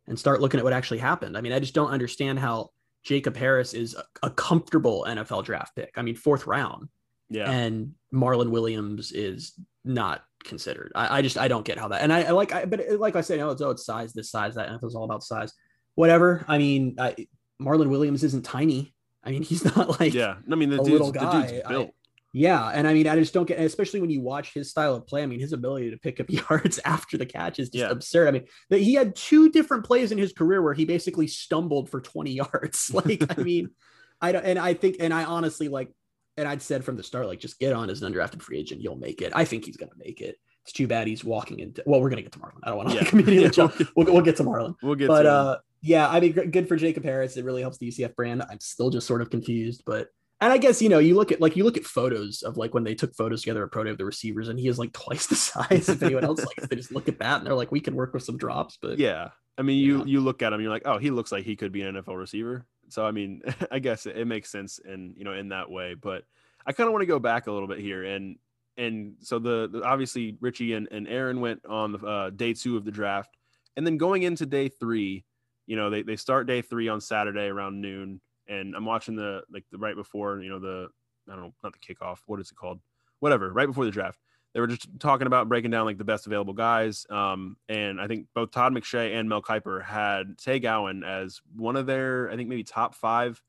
and 0.08 0.18
start 0.18 0.42
looking 0.42 0.60
at 0.60 0.64
what 0.64 0.74
actually 0.74 0.98
happened? 1.00 1.38
I 1.38 1.42
mean, 1.42 1.54
I 1.54 1.60
just 1.60 1.74
don't 1.74 1.92
understand 1.92 2.40
how 2.40 2.72
Jacob 3.04 3.38
Harris 3.38 3.74
is 3.74 3.96
a, 3.96 4.04
a 4.24 4.30
comfortable 4.30 5.06
NFL 5.08 5.46
draft 5.46 5.76
pick. 5.76 5.94
I 5.96 6.02
mean, 6.02 6.16
fourth 6.16 6.48
round. 6.48 6.90
Yeah. 7.30 7.50
And 7.50 7.94
Marlon 8.14 8.50
Williams 8.50 9.12
is 9.12 9.54
not 9.84 10.24
considered. 10.44 10.92
I, 10.96 11.20
I 11.20 11.22
just 11.22 11.38
I 11.38 11.48
don't 11.48 11.66
get 11.66 11.78
how 11.78 11.88
that. 11.90 12.02
And 12.02 12.12
I, 12.12 12.24
I 12.24 12.32
like 12.32 12.54
I 12.54 12.66
but 12.66 12.82
like 13.00 13.16
I 13.16 13.22
said, 13.22 13.40
know, 13.40 13.52
it's 13.52 13.62
oh 13.62 13.72
it's 13.72 13.86
size, 13.86 14.14
this 14.14 14.32
size, 14.32 14.56
that 14.56 14.70
NFL's 14.70 14.96
all 14.96 15.04
about 15.04 15.24
size. 15.24 15.54
Whatever. 15.96 16.46
I 16.48 16.58
mean, 16.58 16.96
I, 17.00 17.16
Marlon 17.62 17.90
Williams 17.90 18.24
isn't 18.24 18.44
tiny. 18.44 18.94
I 19.24 19.32
mean, 19.32 19.44
he's 19.44 19.64
not 19.64 20.00
like 20.00 20.14
yeah. 20.14 20.36
I 20.52 20.56
mean, 20.56 20.70
the, 20.70 20.78
dude's, 20.78 20.90
little 20.90 21.12
guy. 21.12 21.42
the 21.42 21.48
dude's 21.48 21.68
built. 21.68 21.92
Yeah, 22.34 22.68
and 22.68 22.88
I 22.88 22.94
mean, 22.94 23.08
I 23.08 23.16
just 23.16 23.34
don't 23.34 23.48
get, 23.48 23.60
especially 23.60 24.02
when 24.02 24.10
you 24.10 24.22
watch 24.22 24.54
his 24.54 24.70
style 24.70 24.96
of 24.96 25.08
play. 25.08 25.24
I 25.24 25.26
mean, 25.26 25.40
his 25.40 25.54
ability 25.54 25.92
to 25.92 25.98
pick 25.98 26.20
up 26.20 26.30
yards 26.50 26.80
after 26.86 27.18
the 27.18 27.26
catch 27.26 27.60
is 27.60 27.70
just 27.70 27.86
yeah. 27.86 27.90
absurd. 27.90 28.28
I 28.28 28.32
mean, 28.32 28.46
he 28.70 28.94
had 28.94 29.16
two 29.16 29.50
different 29.50 29.86
plays 29.86 30.12
in 30.12 30.18
his 30.18 30.34
career 30.34 30.62
where 30.62 30.74
he 30.74 30.86
basically 30.86 31.28
stumbled 31.28 31.90
for 31.90 32.02
20 32.02 32.32
yards. 32.54 32.92
Like, 32.94 33.24
I 33.38 33.42
mean, 33.42 33.70
I 34.22 34.32
don't, 34.32 34.46
and 34.46 34.60
I 34.60 34.74
think, 34.74 34.98
and 35.00 35.14
I 35.14 35.24
honestly 35.24 35.68
like, 35.68 35.90
and 36.38 36.48
I'd 36.48 36.62
said 36.62 36.84
from 36.84 36.98
the 36.98 37.04
start, 37.04 37.28
like, 37.28 37.40
just 37.40 37.60
get 37.60 37.74
on 37.74 37.90
as 37.90 38.02
an 38.02 38.14
undrafted 38.14 38.42
free 38.42 38.60
agent, 38.60 38.82
you'll 38.82 38.98
make 38.98 39.22
it. 39.22 39.32
I 39.36 39.46
think 39.46 39.66
he's 39.66 39.78
going 39.78 39.90
to 39.90 39.98
make 39.98 40.22
it. 40.22 40.36
It's 40.64 40.74
too 40.74 40.86
bad 40.86 41.08
he's 41.08 41.24
walking 41.24 41.60
into. 41.60 41.82
Well, 41.86 42.02
we're 42.02 42.10
going 42.10 42.18
to 42.18 42.24
get 42.24 42.34
to 42.34 42.40
Marlon. 42.40 42.60
I 42.62 42.70
don't 42.70 42.78
want 42.78 42.90
to 42.90 42.96
yeah. 42.96 43.10
immediately 43.12 43.44
yeah. 43.44 43.50
jump. 43.50 43.82
We'll, 43.96 44.06
we'll 44.14 44.22
get 44.22 44.36
to 44.36 44.44
Marlon. 44.44 44.76
We'll 44.84 44.96
get. 44.96 45.08
But 45.08 45.26
uh, 45.26 45.58
yeah, 45.82 46.08
I 46.08 46.20
mean, 46.20 46.34
good 46.34 46.68
for 46.68 46.76
Jacob 46.76 47.04
Harris. 47.04 47.38
It 47.38 47.46
really 47.46 47.62
helps 47.62 47.78
the 47.78 47.88
UCF 47.88 48.16
brand. 48.16 48.44
I'm 48.50 48.60
still 48.60 48.90
just 48.90 49.08
sort 49.08 49.22
of 49.22 49.30
confused, 49.30 49.84
but 49.86 50.10
and 50.40 50.54
I 50.54 50.58
guess 50.58 50.82
you 50.82 50.90
know 50.90 51.00
you 51.00 51.16
look 51.16 51.32
at 51.32 51.42
like 51.42 51.56
you 51.56 51.64
look 51.64 51.78
at 51.78 51.86
photos 51.86 52.44
of 52.44 52.58
like 52.58 52.74
when 52.74 52.84
they 52.84 52.96
took 52.96 53.16
photos 53.16 53.42
together 53.42 53.64
at 53.64 53.72
pro 53.72 53.84
day 53.84 53.90
of 53.90 53.98
the 53.98 54.06
receivers, 54.06 54.50
and 54.50 54.60
he 54.60 54.68
is 54.68 54.78
like 54.78 54.94
twice 54.94 55.28
the 55.28 55.36
size 55.36 55.90
of 55.90 56.02
anyone 56.04 56.24
else. 56.24 56.40
Like 56.40 56.70
they 56.70 56.76
just 56.76 56.92
look 56.92 57.08
at 57.08 57.20
that 57.20 57.40
and 57.40 57.48
they're 57.48 57.56
like, 57.56 57.72
we 57.72 57.80
can 57.80 57.96
work 57.96 58.14
with 58.14 58.24
some 58.24 58.38
drops. 58.38 58.78
But 58.82 59.00
yeah, 59.00 59.30
I 59.58 59.64
mean, 59.64 59.80
you 59.80 60.00
yeah. 60.00 60.06
you 60.06 60.22
look 60.22 60.42
at 60.42 60.54
him, 60.54 60.62
you're 60.62 60.72
like, 60.72 60.86
oh, 60.86 60.98
he 60.98 61.10
looks 61.10 61.32
like 61.32 61.44
he 61.44 61.56
could 61.56 61.72
be 61.72 61.82
an 61.82 61.96
NFL 61.96 62.18
receiver. 62.18 62.66
So 62.90 63.06
I 63.06 63.12
mean, 63.12 63.42
I 63.72 63.80
guess 63.80 64.06
it, 64.06 64.18
it 64.18 64.26
makes 64.26 64.50
sense 64.52 64.80
in 64.80 65.14
you 65.18 65.24
know 65.24 65.34
in 65.34 65.50
that 65.50 65.70
way. 65.72 65.96
But 65.96 66.24
I 66.66 66.72
kind 66.72 66.88
of 66.88 66.94
want 66.94 67.02
to 67.02 67.08
go 67.08 67.20
back 67.20 67.48
a 67.48 67.52
little 67.52 67.68
bit 67.68 67.80
here 67.80 68.04
and 68.04 68.38
and 68.78 69.16
so 69.22 69.40
the, 69.40 69.68
the 69.72 69.84
obviously 69.84 70.38
Richie 70.40 70.74
and, 70.74 70.88
and 70.92 71.08
Aaron 71.08 71.42
went 71.42 71.66
on 71.66 71.94
the 71.94 71.98
uh, 71.98 72.30
day 72.30 72.54
two 72.54 72.78
of 72.78 72.86
the 72.86 72.92
draft, 72.92 73.36
and 73.76 73.86
then 73.86 73.98
going 73.98 74.22
into 74.22 74.46
day 74.46 74.70
three, 74.70 75.26
you 75.66 75.76
know 75.76 75.90
they 75.90 76.04
they 76.04 76.16
start 76.16 76.46
day 76.46 76.62
three 76.62 76.88
on 76.88 77.02
Saturday 77.02 77.48
around 77.48 77.82
noon 77.82 78.22
and 78.48 78.76
I'm 78.76 78.86
watching 78.86 79.16
the 79.16 79.42
like 79.52 79.66
the 79.72 79.78
right 79.78 79.96
before 79.96 80.42
you 80.42 80.50
know 80.50 80.60
the 80.60 80.88
I 81.28 81.34
don't 81.34 81.42
know 81.42 81.54
not 81.64 81.74
the 81.74 81.80
kickoff 81.80 82.20
what 82.26 82.40
is 82.40 82.52
it 82.52 82.56
called? 82.56 82.80
Whatever 83.20 83.52
right 83.52 83.68
before 83.68 83.86
the 83.86 83.92
draft. 83.92 84.20
They 84.54 84.62
were 84.62 84.68
just 84.68 84.88
talking 85.00 85.28
about 85.28 85.50
breaking 85.50 85.72
down 85.72 85.86
like 85.86 86.00
the 86.00 86.04
best 86.04 86.26
available 86.26 86.54
guys 86.54 87.06
um, 87.10 87.58
and 87.70 88.02
I 88.02 88.08
think 88.08 88.28
both 88.34 88.52
Todd 88.52 88.74
McShay 88.74 89.16
and 89.16 89.30
Mel 89.30 89.42
Kiper 89.42 89.84
had 89.84 90.38
Tay 90.38 90.60
Gowan 90.60 91.04
as 91.04 91.42
one 91.56 91.76
of 91.76 91.86
their 91.86 92.30
I 92.32 92.36
think 92.36 92.50
maybe 92.50 92.64
top 92.64 92.96
five 92.96 93.42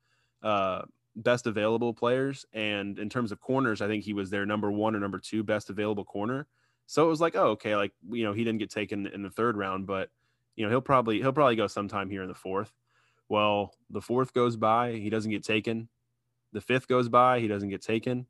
uh, 0.42 0.82
best 1.16 1.46
available 1.46 1.94
players 1.94 2.44
and 2.52 2.98
in 2.98 3.08
terms 3.08 3.32
of 3.32 3.40
corners 3.40 3.80
I 3.80 3.86
think 3.86 4.04
he 4.04 4.12
was 4.12 4.30
their 4.30 4.44
number 4.44 4.70
one 4.70 4.94
or 4.94 5.00
number 5.00 5.18
two 5.18 5.42
best 5.42 5.70
available 5.70 6.04
corner. 6.04 6.46
So 6.86 7.06
it 7.06 7.08
was 7.08 7.20
like 7.20 7.36
oh 7.36 7.50
okay 7.50 7.76
like 7.76 7.92
you 8.10 8.24
know 8.24 8.32
he 8.32 8.44
didn't 8.44 8.58
get 8.58 8.70
taken 8.70 9.06
in 9.06 9.22
the 9.22 9.30
third 9.30 9.56
round 9.56 9.86
but 9.86 10.10
you 10.56 10.64
know 10.64 10.70
he'll 10.70 10.80
probably 10.80 11.18
he'll 11.18 11.32
probably 11.32 11.56
go 11.56 11.68
sometime 11.68 12.10
here 12.10 12.22
in 12.22 12.28
the 12.28 12.34
fourth 12.34 12.72
well, 13.28 13.74
the 13.90 14.00
fourth 14.00 14.32
goes 14.32 14.56
by, 14.56 14.92
he 14.92 15.10
doesn't 15.10 15.30
get 15.30 15.44
taken. 15.44 15.88
The 16.52 16.60
fifth 16.60 16.88
goes 16.88 17.08
by, 17.08 17.40
he 17.40 17.48
doesn't 17.48 17.68
get 17.68 17.82
taken. 17.82 18.26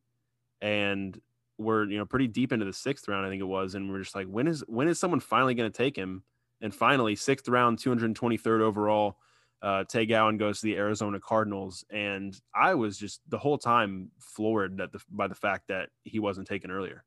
And 0.60 1.20
we're, 1.56 1.84
you 1.84 1.98
know, 1.98 2.06
pretty 2.06 2.26
deep 2.28 2.52
into 2.52 2.64
the 2.64 2.72
sixth 2.72 3.08
round, 3.08 3.26
I 3.26 3.28
think 3.28 3.40
it 3.40 3.44
was. 3.44 3.74
And 3.74 3.90
we're 3.90 4.02
just 4.02 4.14
like, 4.14 4.26
when 4.26 4.46
is 4.46 4.64
when 4.66 4.88
is 4.88 4.98
someone 4.98 5.20
finally 5.20 5.54
going 5.54 5.70
to 5.70 5.76
take 5.76 5.96
him? 5.96 6.22
And 6.60 6.74
finally, 6.74 7.14
sixth 7.14 7.48
round, 7.48 7.78
223rd 7.78 8.60
overall, 8.60 9.18
uh, 9.62 9.84
Tay 9.84 10.06
Gowan 10.06 10.38
goes 10.38 10.60
to 10.60 10.66
the 10.66 10.76
Arizona 10.76 11.18
Cardinals, 11.20 11.84
and 11.90 12.38
I 12.54 12.74
was 12.74 12.96
just 12.96 13.20
the 13.28 13.38
whole 13.38 13.58
time 13.58 14.10
floored 14.18 14.80
at 14.80 14.92
the, 14.92 15.00
by 15.10 15.26
the 15.26 15.34
fact 15.34 15.68
that 15.68 15.88
he 16.04 16.18
wasn't 16.18 16.46
taken 16.46 16.70
earlier. 16.70 17.04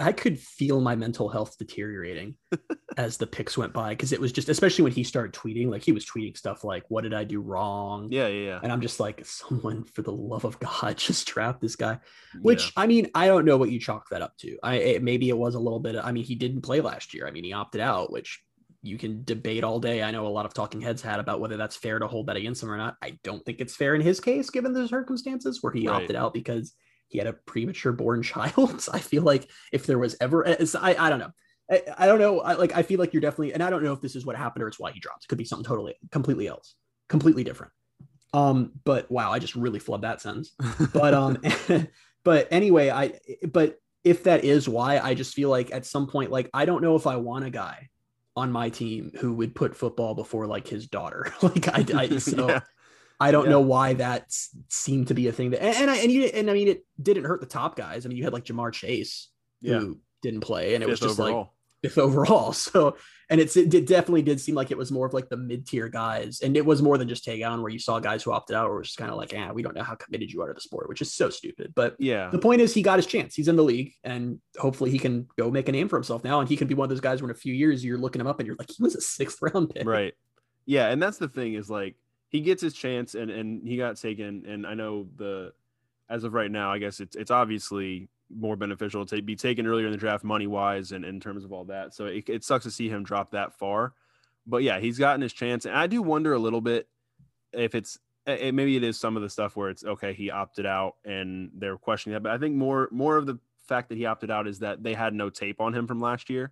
I 0.00 0.12
could 0.12 0.38
feel 0.38 0.80
my 0.80 0.96
mental 0.96 1.28
health 1.28 1.58
deteriorating 1.58 2.36
as 2.96 3.18
the 3.18 3.26
picks 3.26 3.58
went 3.58 3.74
by 3.74 3.90
because 3.90 4.12
it 4.12 4.20
was 4.20 4.32
just, 4.32 4.48
especially 4.48 4.82
when 4.82 4.92
he 4.92 5.04
started 5.04 5.34
tweeting, 5.34 5.68
like 5.68 5.82
he 5.82 5.92
was 5.92 6.06
tweeting 6.06 6.36
stuff 6.36 6.64
like, 6.64 6.84
"What 6.88 7.02
did 7.02 7.12
I 7.12 7.24
do 7.24 7.40
wrong?" 7.40 8.08
Yeah, 8.10 8.28
yeah, 8.28 8.46
yeah. 8.46 8.60
And 8.62 8.72
I'm 8.72 8.80
just 8.80 8.98
like, 8.98 9.24
someone 9.26 9.84
for 9.84 10.00
the 10.00 10.12
love 10.12 10.44
of 10.44 10.58
God, 10.58 10.96
just 10.96 11.28
trap 11.28 11.60
this 11.60 11.76
guy. 11.76 11.98
Which 12.40 12.66
yeah. 12.66 12.82
I 12.82 12.86
mean, 12.86 13.10
I 13.14 13.26
don't 13.26 13.44
know 13.44 13.58
what 13.58 13.70
you 13.70 13.78
chalk 13.78 14.08
that 14.10 14.22
up 14.22 14.36
to. 14.38 14.58
I 14.62 14.76
it, 14.76 15.02
maybe 15.02 15.28
it 15.28 15.36
was 15.36 15.54
a 15.54 15.60
little 15.60 15.80
bit. 15.80 15.96
I 15.96 16.12
mean, 16.12 16.24
he 16.24 16.34
didn't 16.34 16.62
play 16.62 16.80
last 16.80 17.12
year. 17.12 17.26
I 17.26 17.30
mean, 17.30 17.44
he 17.44 17.52
opted 17.52 17.82
out, 17.82 18.10
which 18.10 18.42
you 18.80 18.96
can 18.96 19.22
debate 19.24 19.64
all 19.64 19.80
day. 19.80 20.02
I 20.02 20.10
know 20.10 20.26
a 20.26 20.28
lot 20.28 20.46
of 20.46 20.54
talking 20.54 20.80
heads 20.80 21.02
had 21.02 21.20
about 21.20 21.40
whether 21.40 21.56
that's 21.56 21.76
fair 21.76 21.98
to 21.98 22.06
hold 22.06 22.28
that 22.28 22.36
against 22.36 22.62
him 22.62 22.70
or 22.70 22.76
not. 22.76 22.96
I 23.02 23.18
don't 23.22 23.44
think 23.44 23.60
it's 23.60 23.76
fair 23.76 23.94
in 23.94 24.00
his 24.00 24.20
case, 24.20 24.50
given 24.50 24.72
the 24.72 24.88
circumstances 24.88 25.62
where 25.62 25.72
he 25.72 25.88
right. 25.88 26.02
opted 26.02 26.16
out 26.16 26.34
because 26.34 26.74
he 27.14 27.18
had 27.18 27.28
a 27.28 27.32
premature 27.32 27.92
born 27.92 28.22
child. 28.34 28.86
I 28.92 28.98
feel 28.98 29.22
like 29.22 29.48
if 29.72 29.86
there 29.86 29.98
was 29.98 30.16
ever, 30.20 30.46
I, 30.46 30.96
I 30.98 31.08
don't 31.08 31.20
know. 31.20 31.30
I, 31.70 31.82
I 31.96 32.06
don't 32.06 32.18
know. 32.18 32.40
I, 32.40 32.54
like, 32.54 32.76
I 32.76 32.82
feel 32.82 32.98
like 32.98 33.14
you're 33.14 33.22
definitely, 33.22 33.54
and 33.54 33.62
I 33.62 33.70
don't 33.70 33.84
know 33.84 33.92
if 33.92 34.00
this 34.00 34.16
is 34.16 34.26
what 34.26 34.36
happened 34.36 34.64
or 34.64 34.68
it's 34.68 34.80
why 34.80 34.90
he 34.90 34.98
dropped. 34.98 35.24
It 35.24 35.28
could 35.28 35.38
be 35.38 35.44
something 35.44 35.64
totally, 35.64 35.94
completely 36.10 36.48
else, 36.48 36.74
completely 37.08 37.44
different. 37.44 37.72
Um, 38.34 38.72
but 38.84 39.08
wow, 39.12 39.30
I 39.30 39.38
just 39.38 39.54
really 39.54 39.78
flubbed 39.78 40.02
that 40.02 40.20
sentence. 40.20 40.56
But, 40.92 41.14
um, 41.14 41.38
but 42.24 42.48
anyway, 42.50 42.90
I, 42.90 43.12
but 43.46 43.78
if 44.02 44.24
that 44.24 44.42
is 44.44 44.68
why, 44.68 44.98
I 44.98 45.14
just 45.14 45.34
feel 45.34 45.50
like 45.50 45.72
at 45.72 45.86
some 45.86 46.08
point, 46.08 46.32
like, 46.32 46.50
I 46.52 46.64
don't 46.64 46.82
know 46.82 46.96
if 46.96 47.06
I 47.06 47.14
want 47.16 47.44
a 47.44 47.50
guy 47.50 47.90
on 48.34 48.50
my 48.50 48.70
team 48.70 49.12
who 49.20 49.34
would 49.34 49.54
put 49.54 49.76
football 49.76 50.16
before 50.16 50.48
like 50.48 50.66
his 50.66 50.88
daughter. 50.88 51.32
like 51.42 51.68
I, 51.68 51.86
I 51.96 52.18
so 52.18 52.48
yeah. 52.48 52.60
I 53.20 53.30
don't 53.30 53.44
yeah. 53.44 53.50
know 53.50 53.60
why 53.60 53.94
that 53.94 54.32
seemed 54.68 55.08
to 55.08 55.14
be 55.14 55.28
a 55.28 55.32
thing 55.32 55.50
that, 55.50 55.62
and, 55.62 55.76
and 55.76 55.90
I, 55.90 55.96
and, 55.98 56.10
you, 56.10 56.24
and 56.24 56.50
I 56.50 56.54
mean, 56.54 56.68
it 56.68 56.84
didn't 57.00 57.24
hurt 57.24 57.40
the 57.40 57.46
top 57.46 57.76
guys. 57.76 58.04
I 58.04 58.08
mean, 58.08 58.18
you 58.18 58.24
had 58.24 58.32
like 58.32 58.44
Ja'Marr 58.44 58.72
Chase 58.72 59.28
yeah. 59.60 59.78
who 59.78 59.98
didn't 60.22 60.40
play 60.40 60.74
and 60.74 60.82
it 60.82 60.86
Fifth 60.86 61.00
was 61.00 61.00
just 61.00 61.20
overall. 61.20 61.38
like 61.38 61.48
fifth 61.82 61.98
overall. 61.98 62.52
So, 62.64 62.96
and 63.30 63.40
it's, 63.40 63.56
it 63.56 63.70
definitely 63.86 64.22
did 64.22 64.40
seem 64.40 64.54
like 64.54 64.70
it 64.70 64.76
was 64.76 64.92
more 64.92 65.06
of 65.06 65.14
like 65.14 65.28
the 65.30 65.36
mid 65.36 65.66
tier 65.66 65.88
guys. 65.88 66.40
And 66.42 66.56
it 66.56 66.64
was 66.64 66.82
more 66.82 66.98
than 66.98 67.08
just 67.08 67.24
take 67.24 67.44
on 67.44 67.62
where 67.62 67.70
you 67.70 67.78
saw 67.78 67.98
guys 67.98 68.22
who 68.22 68.32
opted 68.32 68.54
out 68.54 68.68
or 68.68 68.76
was 68.76 68.88
just 68.88 68.98
kind 68.98 69.10
of 69.10 69.16
like, 69.16 69.32
yeah, 69.32 69.50
we 69.50 69.62
don't 69.62 69.74
know 69.74 69.82
how 69.82 69.94
committed 69.94 70.30
you 70.30 70.42
are 70.42 70.48
to 70.48 70.54
the 70.54 70.60
sport, 70.60 70.88
which 70.88 71.00
is 71.00 71.14
so 71.14 71.30
stupid. 71.30 71.72
But 71.74 71.96
yeah, 71.98 72.28
the 72.30 72.38
point 72.38 72.60
is 72.60 72.74
he 72.74 72.82
got 72.82 72.98
his 72.98 73.06
chance. 73.06 73.34
He's 73.34 73.48
in 73.48 73.56
the 73.56 73.64
league 73.64 73.92
and 74.02 74.40
hopefully 74.58 74.90
he 74.90 74.98
can 74.98 75.26
go 75.38 75.50
make 75.50 75.68
a 75.68 75.72
name 75.72 75.88
for 75.88 75.96
himself 75.96 76.22
now. 76.22 76.40
And 76.40 76.48
he 76.48 76.56
can 76.56 76.68
be 76.68 76.74
one 76.74 76.84
of 76.84 76.90
those 76.90 77.00
guys 77.00 77.22
where 77.22 77.30
in 77.30 77.36
a 77.36 77.38
few 77.38 77.54
years 77.54 77.82
you're 77.84 77.98
looking 77.98 78.20
him 78.20 78.26
up 78.26 78.40
and 78.40 78.46
you're 78.46 78.56
like, 78.58 78.70
he 78.70 78.82
was 78.82 78.94
a 78.94 79.00
sixth 79.00 79.38
round 79.40 79.70
pick. 79.70 79.86
Right. 79.86 80.12
Yeah. 80.66 80.90
And 80.90 81.02
that's 81.02 81.18
the 81.18 81.28
thing 81.28 81.54
is 81.54 81.70
like, 81.70 81.96
he 82.34 82.40
gets 82.40 82.60
his 82.60 82.74
chance 82.74 83.14
and 83.14 83.30
and 83.30 83.64
he 83.66 83.76
got 83.76 83.96
taken. 83.96 84.44
And 84.44 84.66
I 84.66 84.74
know 84.74 85.06
the 85.14 85.52
as 86.10 86.24
of 86.24 86.34
right 86.34 86.50
now 86.50 86.72
I 86.72 86.78
guess 86.78 86.98
it's 86.98 87.14
it's 87.14 87.30
obviously 87.30 88.08
more 88.28 88.56
beneficial 88.56 89.06
to 89.06 89.22
be 89.22 89.36
taken 89.36 89.68
earlier 89.68 89.86
in 89.86 89.92
the 89.92 89.98
draft 89.98 90.24
money 90.24 90.48
wise 90.48 90.90
and 90.90 91.04
in 91.04 91.20
terms 91.20 91.44
of 91.44 91.52
all 91.52 91.64
that. 91.66 91.94
So 91.94 92.06
it, 92.06 92.28
it 92.28 92.42
sucks 92.42 92.64
to 92.64 92.72
see 92.72 92.88
him 92.88 93.04
drop 93.04 93.30
that 93.30 93.56
far. 93.56 93.92
But 94.48 94.64
yeah 94.64 94.80
he's 94.80 94.98
gotten 94.98 95.20
his 95.20 95.32
chance. 95.32 95.64
And 95.64 95.76
I 95.76 95.86
do 95.86 96.02
wonder 96.02 96.32
a 96.32 96.38
little 96.40 96.60
bit 96.60 96.88
if 97.52 97.76
it's 97.76 98.00
it, 98.26 98.52
maybe 98.52 98.76
it 98.76 98.82
is 98.82 98.98
some 98.98 99.14
of 99.16 99.22
the 99.22 99.30
stuff 99.30 99.54
where 99.54 99.70
it's 99.70 99.84
okay 99.84 100.12
he 100.12 100.32
opted 100.32 100.66
out 100.66 100.96
and 101.04 101.52
they're 101.54 101.76
questioning 101.76 102.14
that. 102.14 102.24
But 102.24 102.32
I 102.32 102.38
think 102.38 102.56
more 102.56 102.88
more 102.90 103.16
of 103.16 103.26
the 103.26 103.38
fact 103.68 103.90
that 103.90 103.96
he 103.96 104.06
opted 104.06 104.32
out 104.32 104.48
is 104.48 104.58
that 104.58 104.82
they 104.82 104.94
had 104.94 105.14
no 105.14 105.30
tape 105.30 105.60
on 105.60 105.72
him 105.72 105.86
from 105.86 106.00
last 106.00 106.28
year. 106.28 106.50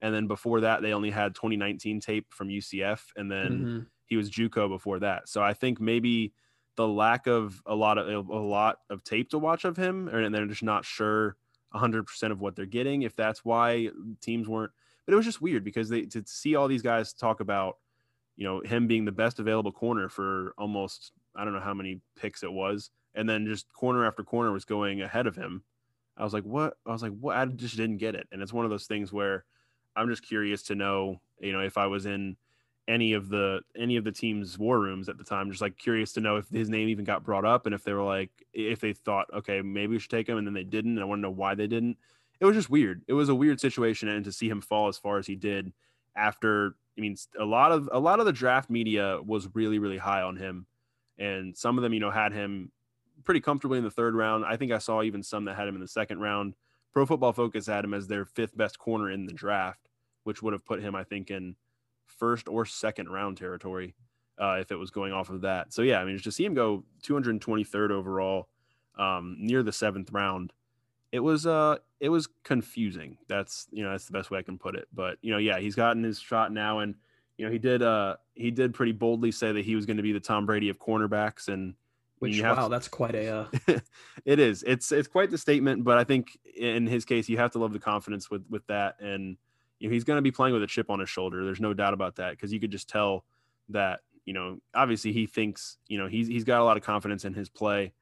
And 0.00 0.14
then 0.14 0.28
before 0.28 0.62
that 0.62 0.80
they 0.80 0.94
only 0.94 1.10
had 1.10 1.34
2019 1.34 2.00
tape 2.00 2.32
from 2.32 2.48
UCF 2.48 3.00
and 3.16 3.30
then 3.30 3.50
mm-hmm 3.50 3.80
he 4.10 4.16
was 4.16 4.28
JUCO 4.28 4.68
before 4.68 4.98
that. 4.98 5.28
So 5.28 5.40
I 5.42 5.54
think 5.54 5.80
maybe 5.80 6.34
the 6.76 6.86
lack 6.86 7.26
of 7.26 7.62
a 7.64 7.74
lot 7.74 7.96
of 7.96 8.28
a 8.28 8.38
lot 8.38 8.80
of 8.90 9.02
tape 9.04 9.30
to 9.30 9.38
watch 9.38 9.64
of 9.64 9.76
him, 9.76 10.08
and 10.08 10.34
they're 10.34 10.46
just 10.46 10.64
not 10.64 10.84
sure 10.84 11.36
100% 11.74 12.32
of 12.32 12.40
what 12.40 12.56
they're 12.56 12.66
getting. 12.66 13.02
If 13.02 13.14
that's 13.14 13.44
why 13.44 13.88
teams 14.20 14.48
weren't, 14.48 14.72
but 15.06 15.12
it 15.12 15.16
was 15.16 15.24
just 15.24 15.40
weird 15.40 15.64
because 15.64 15.88
they 15.88 16.02
to 16.02 16.22
see 16.26 16.56
all 16.56 16.68
these 16.68 16.82
guys 16.82 17.12
talk 17.12 17.40
about, 17.40 17.78
you 18.36 18.44
know, 18.44 18.60
him 18.60 18.88
being 18.88 19.04
the 19.04 19.12
best 19.12 19.38
available 19.38 19.72
corner 19.72 20.08
for 20.08 20.52
almost 20.58 21.12
I 21.36 21.44
don't 21.44 21.54
know 21.54 21.60
how 21.60 21.74
many 21.74 22.00
picks 22.16 22.42
it 22.42 22.52
was, 22.52 22.90
and 23.14 23.28
then 23.28 23.46
just 23.46 23.72
corner 23.72 24.04
after 24.04 24.24
corner 24.24 24.50
was 24.50 24.64
going 24.64 25.02
ahead 25.02 25.28
of 25.28 25.36
him. 25.36 25.62
I 26.16 26.24
was 26.24 26.34
like, 26.34 26.44
what? 26.44 26.74
I 26.84 26.90
was 26.90 27.02
like, 27.02 27.16
what? 27.20 27.36
I 27.36 27.44
just 27.46 27.76
didn't 27.76 27.98
get 27.98 28.16
it. 28.16 28.26
And 28.32 28.42
it's 28.42 28.52
one 28.52 28.64
of 28.64 28.70
those 28.70 28.86
things 28.86 29.12
where 29.12 29.44
I'm 29.94 30.08
just 30.08 30.26
curious 30.26 30.64
to 30.64 30.74
know, 30.74 31.20
you 31.40 31.52
know, 31.52 31.60
if 31.60 31.78
I 31.78 31.86
was 31.86 32.06
in 32.06 32.36
any 32.90 33.12
of 33.12 33.28
the 33.28 33.60
any 33.76 33.96
of 33.96 34.04
the 34.04 34.10
team's 34.10 34.58
war 34.58 34.80
rooms 34.80 35.08
at 35.08 35.16
the 35.16 35.24
time. 35.24 35.48
Just 35.48 35.62
like 35.62 35.78
curious 35.78 36.12
to 36.14 36.20
know 36.20 36.36
if 36.36 36.48
his 36.48 36.68
name 36.68 36.88
even 36.88 37.04
got 37.04 37.24
brought 37.24 37.44
up 37.44 37.66
and 37.66 37.74
if 37.74 37.84
they 37.84 37.92
were 37.92 38.02
like 38.02 38.30
if 38.52 38.80
they 38.80 38.92
thought, 38.92 39.26
okay, 39.32 39.62
maybe 39.62 39.92
we 39.92 39.98
should 40.00 40.10
take 40.10 40.28
him, 40.28 40.36
and 40.36 40.46
then 40.46 40.54
they 40.54 40.64
didn't. 40.64 40.92
And 40.92 41.00
I 41.00 41.04
want 41.04 41.18
to 41.18 41.22
know 41.22 41.30
why 41.30 41.54
they 41.54 41.68
didn't. 41.68 41.96
It 42.40 42.44
was 42.44 42.56
just 42.56 42.68
weird. 42.68 43.02
It 43.06 43.12
was 43.12 43.28
a 43.28 43.34
weird 43.34 43.60
situation, 43.60 44.08
and 44.08 44.24
to 44.24 44.32
see 44.32 44.48
him 44.48 44.60
fall 44.60 44.88
as 44.88 44.98
far 44.98 45.18
as 45.18 45.26
he 45.26 45.36
did 45.36 45.72
after. 46.16 46.74
I 46.98 47.00
mean, 47.00 47.16
a 47.38 47.44
lot 47.44 47.70
of 47.70 47.88
a 47.92 48.00
lot 48.00 48.18
of 48.18 48.26
the 48.26 48.32
draft 48.32 48.68
media 48.68 49.20
was 49.24 49.48
really 49.54 49.78
really 49.78 49.98
high 49.98 50.22
on 50.22 50.36
him, 50.36 50.66
and 51.18 51.56
some 51.56 51.78
of 51.78 51.82
them, 51.82 51.94
you 51.94 52.00
know, 52.00 52.10
had 52.10 52.32
him 52.32 52.72
pretty 53.22 53.40
comfortably 53.40 53.78
in 53.78 53.84
the 53.84 53.90
third 53.90 54.14
round. 54.14 54.44
I 54.44 54.56
think 54.56 54.72
I 54.72 54.78
saw 54.78 55.02
even 55.02 55.22
some 55.22 55.44
that 55.44 55.56
had 55.56 55.68
him 55.68 55.76
in 55.76 55.80
the 55.80 55.88
second 55.88 56.18
round. 56.20 56.54
Pro 56.92 57.06
Football 57.06 57.32
Focus 57.32 57.66
had 57.66 57.84
him 57.84 57.94
as 57.94 58.08
their 58.08 58.24
fifth 58.24 58.56
best 58.56 58.78
corner 58.80 59.12
in 59.12 59.26
the 59.26 59.32
draft, 59.32 59.88
which 60.24 60.42
would 60.42 60.52
have 60.52 60.64
put 60.64 60.80
him, 60.80 60.96
I 60.96 61.04
think, 61.04 61.30
in 61.30 61.54
first 62.20 62.46
or 62.48 62.64
second 62.64 63.08
round 63.08 63.38
territory 63.38 63.94
uh, 64.38 64.58
if 64.60 64.70
it 64.70 64.76
was 64.76 64.90
going 64.90 65.12
off 65.12 65.30
of 65.30 65.40
that. 65.40 65.72
So 65.72 65.82
yeah, 65.82 66.00
I 66.00 66.04
mean, 66.04 66.14
just 66.14 66.24
to 66.24 66.32
see 66.32 66.44
him 66.44 66.54
go 66.54 66.84
223rd 67.02 67.90
overall, 67.90 68.48
um, 68.98 69.36
near 69.38 69.62
the 69.62 69.72
seventh 69.72 70.12
round, 70.12 70.52
it 71.10 71.20
was 71.20 71.46
uh, 71.46 71.78
it 71.98 72.10
was 72.10 72.28
confusing. 72.44 73.18
That's 73.26 73.66
you 73.72 73.82
know 73.82 73.90
that's 73.90 74.04
the 74.04 74.12
best 74.12 74.30
way 74.30 74.38
I 74.38 74.42
can 74.42 74.58
put 74.58 74.76
it. 74.76 74.86
But 74.92 75.18
you 75.22 75.32
know, 75.32 75.38
yeah, 75.38 75.58
he's 75.58 75.74
gotten 75.74 76.04
his 76.04 76.20
shot 76.20 76.52
now, 76.52 76.78
and 76.80 76.94
you 77.36 77.46
know 77.46 77.50
he 77.50 77.58
did 77.58 77.82
uh 77.82 78.16
he 78.34 78.50
did 78.50 78.74
pretty 78.74 78.92
boldly 78.92 79.32
say 79.32 79.50
that 79.50 79.64
he 79.64 79.74
was 79.74 79.86
going 79.86 79.96
to 79.96 80.02
be 80.02 80.12
the 80.12 80.20
Tom 80.20 80.46
Brady 80.46 80.68
of 80.68 80.78
cornerbacks, 80.78 81.48
and 81.48 81.74
which 82.20 82.40
wow, 82.40 82.54
to, 82.54 82.68
that's 82.68 82.86
quite 82.86 83.14
a. 83.14 83.28
Uh... 83.28 83.78
it 84.24 84.38
is. 84.38 84.62
It's 84.62 84.92
it's 84.92 85.08
quite 85.08 85.30
the 85.30 85.38
statement, 85.38 85.82
but 85.82 85.98
I 85.98 86.04
think 86.04 86.38
in 86.56 86.86
his 86.86 87.04
case, 87.04 87.28
you 87.28 87.38
have 87.38 87.50
to 87.52 87.58
love 87.58 87.72
the 87.72 87.80
confidence 87.80 88.30
with 88.30 88.44
with 88.48 88.66
that 88.68 89.00
and 89.00 89.36
you 89.80 89.88
know, 89.88 89.94
he's 89.94 90.04
going 90.04 90.18
to 90.18 90.22
be 90.22 90.30
playing 90.30 90.54
with 90.54 90.62
a 90.62 90.66
chip 90.66 90.90
on 90.90 91.00
his 91.00 91.08
shoulder. 91.08 91.44
There's 91.44 91.60
no 91.60 91.74
doubt 91.74 91.94
about 91.94 92.16
that 92.16 92.32
because 92.32 92.52
you 92.52 92.60
could 92.60 92.70
just 92.70 92.88
tell 92.88 93.24
that, 93.70 94.00
you 94.26 94.34
know, 94.34 94.58
obviously 94.74 95.12
he 95.12 95.26
thinks, 95.26 95.78
you 95.88 95.98
know, 95.98 96.06
he's, 96.06 96.28
he's 96.28 96.44
got 96.44 96.60
a 96.60 96.64
lot 96.64 96.76
of 96.76 96.82
confidence 96.82 97.24
in 97.24 97.32
his 97.32 97.48
play 97.48 97.92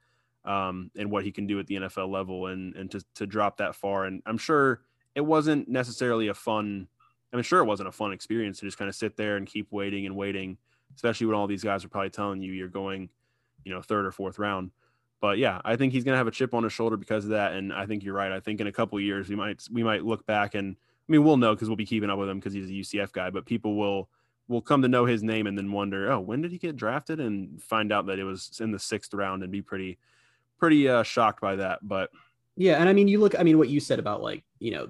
um, 0.45 0.91
and 0.99 1.11
what 1.11 1.25
he 1.25 1.31
can 1.31 1.47
do 1.47 1.59
at 1.61 1.67
the 1.69 1.77
NFL 1.77 2.11
level 2.11 2.49
and, 2.49 2.75
and 2.75 2.91
to, 2.91 3.03
to 3.15 3.27
drop 3.27 3.59
that 3.59 3.77
far. 3.77 4.05
And 4.05 4.23
I'm 4.27 4.39
sure 4.39 4.83
it 5.15 5.21
wasn't 5.21 5.69
necessarily 5.69 6.29
a 6.29 6.35
fun, 6.35 6.89
I'm 7.33 7.43
sure 7.43 7.61
it 7.61 7.67
wasn't 7.67 7.89
a 7.89 7.93
fun 7.93 8.13
experience 8.13 8.59
to 8.59 8.67
just 8.67 8.79
kind 8.79 8.89
of 8.89 8.95
sit 8.97 9.17
there 9.17 9.37
and 9.37 9.47
keep 9.47 9.71
waiting 9.71 10.05
and 10.05 10.17
waiting, 10.17 10.59
especially 10.97 11.29
when 11.29 11.37
all 11.37 11.47
these 11.47 11.65
guys 11.65 11.85
are 11.85 11.89
probably 11.89 12.11
telling 12.11 12.43
you 12.43 12.53
you're 12.53 12.69
going, 12.69 13.09
you 13.65 13.73
know, 13.73 13.83
third 13.83 14.05
or 14.05 14.11
fourth 14.11 14.39
round. 14.39 14.73
But 15.21 15.39
yeah, 15.39 15.61
I 15.65 15.77
think 15.77 15.93
he's 15.93 16.05
going 16.05 16.15
to 16.15 16.19
have 16.19 16.29
a 16.29 16.33
chip 16.33 16.55
on 16.55 16.65
his 16.65 16.73
shoulder 16.73 16.97
because 16.97 17.25
of 17.25 17.31
that. 17.31 17.53
And 17.53 17.73
I 17.73 17.87
think 17.87 18.03
you're 18.03 18.15
right. 18.15 18.33
I 18.33 18.41
think 18.41 18.61
in 18.61 18.67
a 18.67 18.73
couple 18.73 18.99
years 19.01 19.29
we 19.29 19.37
might 19.37 19.63
we 19.71 19.83
might 19.83 20.05
look 20.05 20.27
back 20.27 20.55
and 20.55 20.77
I 21.09 21.13
mean, 21.13 21.25
we'll 21.25 21.37
know 21.37 21.55
because 21.55 21.69
we'll 21.69 21.77
be 21.77 21.87
keeping 21.87 22.11
up 22.11 22.19
with 22.19 22.29
him 22.29 22.39
because 22.39 22.53
he's 22.53 22.69
a 22.69 22.73
UCF 22.73 23.13
guy, 23.13 23.31
but 23.31 23.47
people 23.47 23.77
will 23.77 24.09
will 24.49 24.63
come 24.63 24.83
to 24.83 24.89
know 24.89 25.05
his 25.05 25.23
name 25.23 25.47
and 25.47 25.57
then 25.57 25.73
wonder, 25.73 26.11
oh, 26.11 26.21
when 26.21 26.41
did 26.41 26.51
he 26.51 26.59
get 26.59 26.77
drafted? 26.77 27.21
And 27.21 27.63
find 27.63 27.93
out 27.93 28.07
that 28.07 28.19
it 28.19 28.25
was 28.25 28.59
in 28.61 28.73
the 28.73 28.79
sixth 28.79 29.13
round 29.15 29.43
and 29.43 29.53
be 29.53 29.63
pretty 29.63 29.99
pretty 30.59 30.89
uh, 30.89 31.03
shocked 31.03 31.41
by 31.41 31.57
that. 31.57 31.81
But 31.83 32.11
yeah, 32.57 32.77
and 32.77 32.89
I 32.89 32.93
mean, 32.93 33.09
you 33.09 33.21
look, 33.21 33.39
I 33.39 33.43
mean, 33.43 33.59
what 33.59 33.69
you 33.69 33.81
said 33.81 33.99
about 33.99 34.23
like 34.23 34.45
you 34.59 34.73
know 34.73 34.89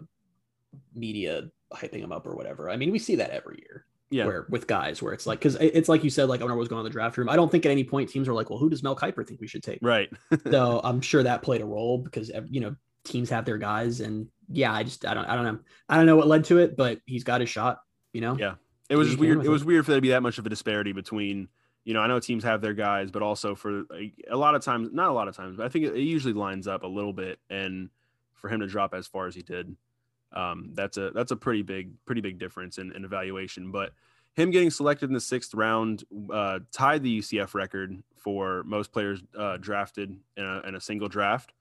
media 0.94 1.50
hyping 1.72 2.00
him 2.00 2.12
up 2.12 2.26
or 2.26 2.34
whatever. 2.34 2.70
I 2.70 2.76
mean, 2.76 2.90
we 2.90 2.98
see 2.98 3.16
that 3.16 3.30
every 3.30 3.58
year. 3.58 3.84
Yeah. 4.10 4.24
Where 4.24 4.46
with 4.48 4.66
guys, 4.66 5.02
where 5.02 5.12
it's 5.12 5.26
like, 5.26 5.38
because 5.38 5.56
it's 5.56 5.88
like 5.88 6.02
you 6.02 6.08
said, 6.08 6.30
like 6.30 6.40
when 6.40 6.50
I 6.50 6.54
was 6.54 6.66
going 6.66 6.78
on 6.78 6.84
the 6.84 6.90
draft 6.90 7.18
room, 7.18 7.28
I 7.28 7.36
don't 7.36 7.52
think 7.52 7.66
at 7.66 7.72
any 7.72 7.84
point 7.84 8.08
teams 8.08 8.26
were 8.26 8.32
like, 8.32 8.48
well, 8.48 8.58
who 8.58 8.70
does 8.70 8.82
Mel 8.82 8.96
Kiper 8.96 9.26
think 9.26 9.38
we 9.38 9.46
should 9.46 9.62
take? 9.62 9.80
Right. 9.82 10.08
so 10.50 10.80
I'm 10.82 11.02
sure 11.02 11.22
that 11.22 11.42
played 11.42 11.60
a 11.60 11.66
role 11.66 11.98
because 11.98 12.30
you 12.48 12.60
know 12.60 12.74
teams 13.04 13.30
have 13.30 13.44
their 13.44 13.58
guys, 13.58 14.00
and 14.00 14.28
yeah, 14.48 14.72
I 14.72 14.82
just 14.82 15.06
I 15.06 15.14
don't 15.14 15.26
I 15.26 15.34
don't 15.34 15.44
know 15.44 15.58
I 15.88 15.96
don't 15.96 16.06
know 16.06 16.16
what 16.16 16.26
led 16.26 16.44
to 16.44 16.58
it, 16.58 16.76
but 16.76 17.00
he's 17.06 17.24
got 17.24 17.40
his 17.40 17.50
shot. 17.50 17.80
You 18.12 18.20
know. 18.20 18.36
Yeah, 18.38 18.54
it 18.88 18.96
was 18.96 19.08
just 19.08 19.18
weird. 19.18 19.44
It 19.44 19.48
was 19.48 19.64
weird 19.64 19.84
for 19.84 19.92
there 19.92 19.98
to 19.98 20.02
be 20.02 20.10
that 20.10 20.22
much 20.22 20.38
of 20.38 20.46
a 20.46 20.48
disparity 20.48 20.92
between. 20.92 21.48
You 21.84 21.94
know, 21.94 22.00
I 22.00 22.06
know 22.06 22.20
teams 22.20 22.44
have 22.44 22.60
their 22.60 22.74
guys, 22.74 23.10
but 23.10 23.22
also 23.22 23.54
for 23.54 23.84
like, 23.88 24.12
a 24.30 24.36
lot 24.36 24.54
of 24.54 24.62
times, 24.62 24.90
not 24.92 25.08
a 25.08 25.12
lot 25.12 25.26
of 25.26 25.34
times, 25.34 25.56
but 25.56 25.64
I 25.64 25.70
think 25.70 25.86
it, 25.86 25.94
it, 25.94 26.02
usually 26.02 26.34
lines 26.34 26.68
up 26.68 26.82
a 26.82 26.86
little 26.86 27.14
bit. 27.14 27.38
And 27.48 27.88
for 28.34 28.50
him 28.50 28.60
to 28.60 28.66
drop 28.66 28.92
as 28.92 29.06
far 29.06 29.26
as 29.26 29.34
he 29.34 29.40
did, 29.40 29.74
um, 30.32 30.72
that's 30.74 30.98
a 30.98 31.10
that's 31.12 31.30
a 31.30 31.36
pretty 31.36 31.62
big 31.62 31.92
pretty 32.04 32.20
big 32.20 32.38
difference 32.38 32.76
in, 32.76 32.92
in 32.92 33.06
evaluation. 33.06 33.70
But 33.70 33.92
him 34.34 34.50
getting 34.50 34.70
selected 34.70 35.10
in 35.10 35.14
the 35.14 35.20
sixth 35.20 35.54
round 35.54 36.04
uh, 36.32 36.60
tied 36.70 37.02
the 37.02 37.18
UCF 37.18 37.54
record 37.54 38.02
for 38.16 38.62
most 38.64 38.92
players 38.92 39.20
uh, 39.36 39.56
drafted 39.56 40.16
in 40.36 40.44
a, 40.44 40.60
in 40.68 40.74
a 40.74 40.80
single 40.80 41.08
draft, 41.08 41.52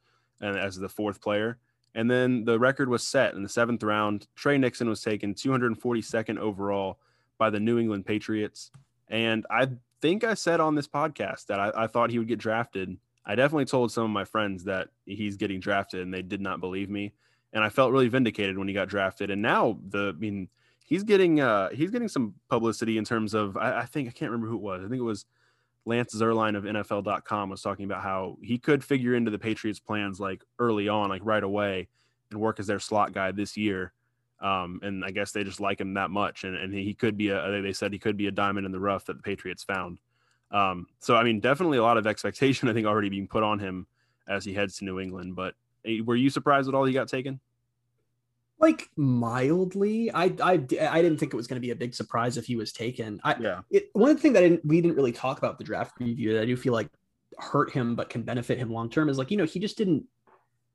and 0.42 0.58
as 0.58 0.76
the 0.76 0.90
fourth 0.90 1.22
player. 1.22 1.58
And 1.96 2.10
then 2.10 2.46
the 2.46 2.60
record 2.60 2.90
was 2.90 3.04
set 3.04 3.34
in 3.34 3.44
the 3.44 3.50
seventh 3.50 3.82
round. 3.82 4.28
Tre 4.36 4.58
Nixon 4.58 4.88
was 4.88 5.02
taken 5.02 5.34
242nd 5.34 6.38
overall 6.38 7.00
by 7.38 7.50
the 7.50 7.60
New 7.60 7.80
England 7.80 8.06
Patriots. 8.06 8.72
And 9.10 9.46
I 9.50 9.70
think 10.02 10.24
I 10.24 10.34
said 10.34 10.60
on 10.60 10.76
this 10.76 10.88
podcast 10.88 11.48
that 11.48 11.60
I, 11.60 11.72
I 11.76 11.88
thought 11.88 12.12
he 12.12 12.20
would 12.20 12.28
get 12.28 12.40
drafted. 12.40 12.98
I 13.26 13.36
definitely 13.36 13.66
told 13.66 13.92
some 13.92 14.04
of 14.04 14.10
my 14.10 14.26
friends 14.26 14.66
that 14.66 14.90
he's 15.06 15.38
getting 15.38 15.60
drafted, 15.60 16.02
and 16.02 16.14
they 16.14 16.22
did 16.22 16.42
not 16.42 16.60
believe 16.60 16.90
me. 16.90 17.14
And 17.54 17.64
I 17.64 17.70
felt 17.70 17.92
really 17.92 18.08
vindicated 18.10 18.58
when 18.58 18.68
he 18.68 18.74
got 18.74 18.90
drafted. 18.90 19.32
And 19.32 19.42
now 19.42 19.80
the, 19.90 20.14
I 20.16 20.20
mean, 20.20 20.50
he's 20.88 21.04
getting 21.04 21.42
uh 21.42 21.70
he's 21.70 21.92
getting 21.92 22.08
some 22.08 22.34
publicity 22.50 22.98
in 22.98 23.04
terms 23.04 23.34
of 23.34 23.58
I, 23.58 23.80
I 23.80 23.86
think 23.86 24.08
I 24.08 24.12
can't 24.12 24.32
remember 24.32 24.48
who 24.48 24.56
it 24.56 24.62
was. 24.62 24.84
I 24.84 24.88
think 24.88 25.00
it 25.00 25.04
was 25.04 25.26
Lance 25.88 26.14
Zierlein 26.14 26.58
of 26.58 26.66
NFL.com 26.66 27.50
was 27.50 27.62
talking 27.62 27.86
about 27.86 28.04
how 28.04 28.38
he 28.42 28.58
could 28.58 28.84
figure 28.84 29.16
into 29.16 29.32
the 29.32 29.40
Patriots' 29.40 29.80
plans 29.80 30.20
like 30.20 30.44
early 30.60 30.90
on, 30.90 31.08
like 31.08 31.22
right 31.24 31.44
away, 31.44 31.88
and 32.30 32.42
work 32.42 32.60
as 32.60 32.68
their 32.68 32.80
slot 32.80 33.14
guy 33.14 33.32
this 33.32 33.56
year. 33.56 33.94
Um, 34.42 34.82
and 34.84 35.06
I 35.06 35.12
guess 35.12 35.32
they 35.32 35.46
just 35.46 35.62
like 35.62 35.80
him 35.80 35.94
that 35.94 36.12
much, 36.12 36.44
and, 36.44 36.58
and 36.58 36.74
he 36.74 36.94
could 36.94 37.18
be 37.18 37.30
a. 37.30 37.62
They 37.62 37.72
said 37.72 37.94
he 37.94 38.00
could 38.00 38.18
be 38.18 38.28
a 38.28 38.32
diamond 38.32 38.66
in 38.66 38.74
the 38.74 38.80
rough 38.80 39.06
that 39.06 39.16
the 39.16 39.24
Patriots 39.24 39.64
found. 39.64 40.00
Um, 40.52 40.88
so 41.00 41.16
I 41.16 41.24
mean, 41.24 41.40
definitely 41.40 41.78
a 41.78 41.84
lot 41.84 41.98
of 41.98 42.06
expectation 42.06 42.68
I 42.68 42.74
think 42.74 42.86
already 42.86 43.10
being 43.10 43.28
put 43.28 43.44
on 43.44 43.58
him 43.58 43.88
as 44.28 44.44
he 44.44 44.54
heads 44.54 44.78
to 44.78 44.86
New 44.86 45.00
England. 45.00 45.36
But 45.36 45.56
eh, 45.86 46.02
were 46.06 46.18
you 46.18 46.30
surprised 46.30 46.68
at 46.68 46.76
all 46.76 46.84
he 46.84 46.94
got 46.94 47.08
taken? 47.08 47.40
Like 48.60 48.90
mildly 48.96 50.12
i 50.14 50.26
i, 50.42 50.54
I 50.54 51.02
didn't 51.02 51.18
think 51.18 51.34
it 51.34 51.38
was 51.38 51.48
going 51.48 51.58
to 51.58 51.66
be 51.66 51.72
a 51.72 51.76
big 51.76 51.94
surprise 51.94 52.38
if 52.38 52.46
he 52.46 52.56
was 52.56 52.72
taken. 52.72 53.20
I 53.24 53.36
yeah. 53.40 53.62
it, 53.70 53.90
one 53.94 54.18
thing 54.18 54.34
that 54.34 54.42
didn't, 54.42 54.66
we 54.66 54.82
didn't 54.82 54.96
really 54.96 55.12
talk 55.12 55.38
about 55.38 55.58
the 55.58 55.64
draft 55.64 56.00
preview 56.00 56.34
that 56.34 56.42
i 56.42 56.46
do 56.46 56.58
feel 56.58 56.74
like 56.74 56.90
hurt 57.38 57.72
him 57.72 57.96
but 57.96 58.10
can 58.10 58.24
benefit 58.24 58.58
him 58.58 58.72
long 58.72 58.90
term 58.90 59.10
is 59.10 59.18
like 59.18 59.32
you 59.32 59.38
know 59.38 59.46
he 59.46 59.60
just 59.60 59.78
didn't 59.78 60.06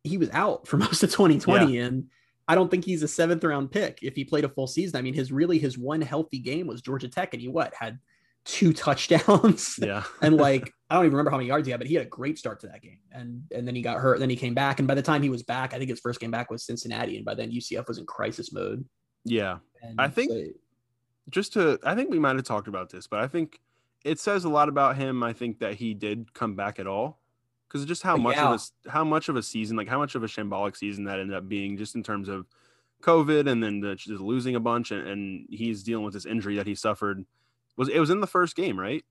he 0.05 0.19
was 0.19 0.31
out 0.31 0.67
for 0.67 0.77
most 0.79 1.03
of 1.03 1.11
2020 1.11 1.73
yeah. 1.73 1.85
and 1.85 2.07
i 2.49 2.55
don't 2.55 2.71
think 2.71 2.85
he's 2.85 3.03
a 3.03 3.09
seventh 3.09 3.43
round 3.43 3.71
pick 3.71 3.99
if 4.03 4.15
he 4.15 4.25
played 4.25 4.45
a 4.45 4.49
full 4.49 4.67
season. 4.67 4.97
I 4.97 5.03
mean 5.03 5.15
his 5.15 5.33
really 5.33 5.59
his 5.59 5.77
one 5.77 6.01
healthy 6.01 6.39
game 6.39 6.67
was 6.67 6.83
georgia 6.83 7.09
tech 7.09 7.35
and 7.35 7.41
he 7.41 7.49
what 7.49 7.75
had 7.75 7.99
two 8.45 8.73
touchdowns. 8.73 9.79
Yeah. 9.83 10.05
and 10.23 10.37
like 10.37 10.73
I 10.91 10.97
don't 10.97 11.07
even 11.07 11.17
remember 11.17 11.31
how 11.31 11.39
many 11.39 11.49
yards 11.49 11.67
he 11.67 11.71
had, 11.71 11.81
but 11.81 11.87
he 11.87 11.95
had 11.95 12.07
a 12.07 12.09
great 12.09 12.39
start 12.39 12.61
to 12.61 12.67
that 12.69 12.83
game. 12.83 12.99
And 13.11 13.43
and 13.55 13.67
then 13.67 13.75
he 13.75 13.83
got 13.83 13.99
hurt. 13.99 14.19
Then 14.19 14.31
he 14.31 14.37
came 14.37 14.55
back. 14.55 14.79
And 14.79 14.89
by 14.89 14.95
the 14.95 15.03
time 15.03 15.23
he 15.23 15.31
was 15.31 15.43
back, 15.43 15.75
I 15.75 15.79
think 15.79 15.91
his 15.91 16.01
first 16.01 16.21
game 16.21 16.31
back 16.31 16.51
was 16.51 16.65
Cincinnati. 16.65 17.17
And 17.17 17.25
by 17.25 17.35
then 17.35 17.51
UCF 17.51 17.89
was 17.89 17.99
in 17.99 18.07
crisis 18.07 18.53
mode. 18.53 18.85
Yeah. 19.25 19.59
And 19.83 20.01
I 20.01 20.09
think 20.09 20.31
so, 20.31 20.45
just 21.31 21.53
to 21.55 21.79
I 21.85 21.95
think 21.95 22.11
we 22.11 22.19
might 22.19 22.37
have 22.37 22.45
talked 22.45 22.69
about 22.69 22.91
this, 22.91 23.07
but 23.07 23.21
I 23.21 23.29
think 23.29 23.61
it 24.05 24.19
says 24.19 24.45
a 24.45 24.49
lot 24.49 24.69
about 24.69 24.97
him. 24.97 25.23
I 25.23 25.33
think 25.33 25.61
that 25.61 25.75
he 25.75 25.95
did 25.95 26.33
come 26.35 26.55
back 26.55 26.79
at 26.79 26.87
all. 26.87 27.19
Because 27.69 27.87
just 27.87 28.03
how 28.03 28.15
uh, 28.15 28.19
much 28.19 28.37
yeah. 28.37 28.53
of 28.53 28.61
a 28.87 28.91
how 28.91 29.05
much 29.05 29.29
of 29.29 29.37
a 29.37 29.43
season, 29.43 29.77
like 29.77 29.89
how 29.89 29.99
much 29.99 30.15
of 30.15 30.23
a 30.23 30.27
shambolic 30.27 30.77
season 30.77 31.05
that 31.05 31.19
ended 31.19 31.37
up 31.37 31.49
being, 31.49 31.77
just 31.79 31.95
in 31.95 32.03
terms 32.03 32.29
of 32.29 32.47
COVID 33.03 33.49
and 33.51 33.63
then 33.63 33.81
the, 33.81 33.95
just 33.95 34.21
losing 34.21 34.57
a 34.57 34.61
bunch, 34.61 34.91
and, 34.91 35.09
and 35.09 35.47
he's 35.51 35.83
dealing 35.83 36.05
with 36.05 36.13
this 36.13 36.27
injury 36.27 36.57
that 36.57 36.67
he 36.67 36.75
suffered 36.75 37.25
was 37.77 37.89
it 37.89 37.99
was 37.99 38.11
in 38.11 38.21
the 38.21 38.27
first 38.27 38.57
game, 38.57 38.79
right? 38.79 39.05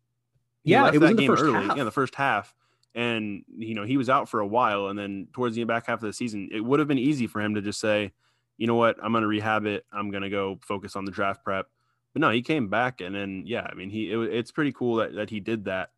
He 0.63 0.71
yeah, 0.71 0.91
it 0.91 0.99
was 0.99 1.11
in 1.11 1.17
the 1.17 1.27
first 1.27 1.43
early. 1.43 1.53
half. 1.53 1.77
Yeah, 1.77 1.83
the 1.83 1.91
first 1.91 2.15
half, 2.15 2.53
and 2.93 3.43
you 3.57 3.75
know 3.75 3.83
he 3.83 3.97
was 3.97 4.09
out 4.09 4.29
for 4.29 4.39
a 4.39 4.47
while, 4.47 4.87
and 4.87 4.97
then 4.97 5.27
towards 5.33 5.55
the 5.55 5.63
back 5.63 5.87
half 5.87 5.99
of 5.99 6.07
the 6.07 6.13
season, 6.13 6.49
it 6.51 6.61
would 6.61 6.79
have 6.79 6.87
been 6.87 6.99
easy 6.99 7.27
for 7.27 7.41
him 7.41 7.55
to 7.55 7.61
just 7.61 7.79
say, 7.79 8.11
you 8.57 8.67
know 8.67 8.75
what, 8.75 8.97
I'm 9.01 9.11
going 9.11 9.23
to 9.23 9.27
rehab 9.27 9.65
it. 9.65 9.85
I'm 9.91 10.11
going 10.11 10.23
to 10.23 10.29
go 10.29 10.59
focus 10.61 10.95
on 10.95 11.05
the 11.05 11.11
draft 11.11 11.43
prep. 11.43 11.67
But 12.13 12.21
no, 12.21 12.29
he 12.29 12.41
came 12.41 12.67
back, 12.67 13.01
and 13.01 13.15
then 13.15 13.43
yeah, 13.45 13.67
I 13.69 13.73
mean 13.73 13.89
he 13.89 14.11
it, 14.11 14.19
it's 14.33 14.51
pretty 14.51 14.71
cool 14.71 14.97
that 14.97 15.15
that 15.15 15.29
he 15.29 15.39
did 15.39 15.65
that. 15.65 15.89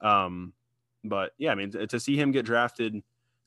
Um, 0.00 0.52
but 1.02 1.32
yeah, 1.38 1.50
I 1.52 1.54
mean 1.54 1.70
to, 1.72 1.86
to 1.86 1.98
see 1.98 2.16
him 2.16 2.30
get 2.30 2.44
drafted, 2.44 3.02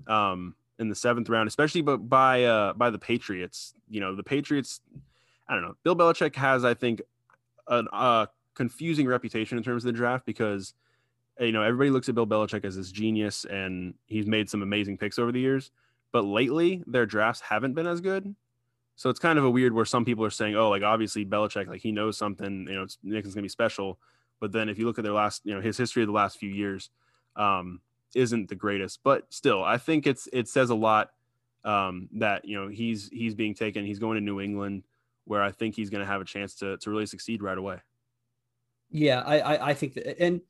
um, 0.08 0.56
in 0.80 0.90
the 0.90 0.96
seventh 0.96 1.30
round, 1.30 1.48
especially 1.48 1.82
but 1.82 1.98
by 2.10 2.44
uh 2.44 2.74
by 2.74 2.90
the 2.90 3.00
Patriots. 3.00 3.74
You 3.90 4.00
know, 4.00 4.16
the 4.16 4.24
Patriots. 4.24 4.82
I 5.50 5.54
don't 5.54 5.64
know. 5.64 5.76
Bill 5.84 5.96
Belichick 5.96 6.36
has, 6.36 6.66
I 6.66 6.74
think, 6.74 7.02
an 7.68 7.88
uh 7.92 8.28
confusing 8.58 9.08
reputation 9.08 9.58
in 9.58 9.64
terms 9.64 9.86
of 9.86 9.94
the 9.94 9.98
draft 9.98 10.26
because 10.26 10.74
you 11.40 11.52
know 11.52 11.62
everybody 11.62 11.92
looks 11.92 12.10
at 12.10 12.16
Bill 12.16 12.26
Belichick 12.26 12.66
as 12.66 12.76
this 12.76 12.92
genius 12.92 13.46
and 13.46 13.94
he's 14.08 14.26
made 14.26 14.50
some 14.50 14.64
amazing 14.64 14.98
picks 14.98 15.20
over 15.20 15.32
the 15.32 15.40
years, 15.40 15.72
but 16.12 16.26
lately 16.26 16.84
their 16.88 17.06
drafts 17.06 17.42
haven't 17.42 17.74
been 17.74 17.86
as 17.88 18.02
good. 18.02 18.36
So 18.96 19.12
it's 19.12 19.20
kind 19.20 19.38
of 19.38 19.46
a 19.46 19.50
weird 19.50 19.74
where 19.74 19.86
some 19.86 20.04
people 20.04 20.26
are 20.26 20.32
saying, 20.32 20.56
"Oh, 20.56 20.70
like 20.70 20.82
obviously 20.82 21.24
Belichick, 21.24 21.68
like 21.68 21.82
he 21.82 21.92
knows 21.92 22.18
something, 22.18 22.66
you 22.68 22.76
know, 22.76 22.88
Nixon's 23.04 23.36
gonna 23.36 23.44
be 23.44 23.50
special." 23.50 24.00
But 24.40 24.52
then 24.52 24.70
if 24.70 24.80
you 24.80 24.86
look 24.86 24.98
at 24.98 25.04
their 25.04 25.14
last, 25.14 25.46
you 25.46 25.54
know, 25.54 25.62
his 25.62 25.78
history 25.78 26.02
of 26.02 26.08
the 26.08 26.14
last 26.14 26.38
few 26.38 26.50
years, 26.50 26.90
um, 27.36 27.80
isn't 28.16 28.50
the 28.50 28.56
greatest. 28.56 29.02
But 29.04 29.32
still, 29.32 29.64
I 29.64 29.78
think 29.78 30.08
it's 30.08 30.28
it 30.34 30.48
says 30.48 30.72
a 30.72 30.76
lot 30.76 31.12
um, 31.64 32.10
that 32.14 32.46
you 32.46 32.60
know 32.60 32.68
he's 32.70 33.08
he's 33.10 33.36
being 33.36 33.54
taken. 33.54 33.86
He's 33.86 34.00
going 34.00 34.16
to 34.16 34.22
New 34.22 34.42
England, 34.42 34.84
where 35.26 35.44
I 35.44 35.52
think 35.52 35.76
he's 35.76 35.92
going 35.92 36.02
to 36.02 36.12
have 36.12 36.22
a 36.22 36.26
chance 36.26 36.56
to 36.56 36.78
to 36.78 36.90
really 36.90 37.06
succeed 37.06 37.44
right 37.44 37.58
away. 37.58 37.78
Yeah, 38.90 39.22
I, 39.26 39.40
I, 39.40 39.70
I 39.70 39.74
think 39.74 39.94
that, 39.96 40.22
and 40.22 40.42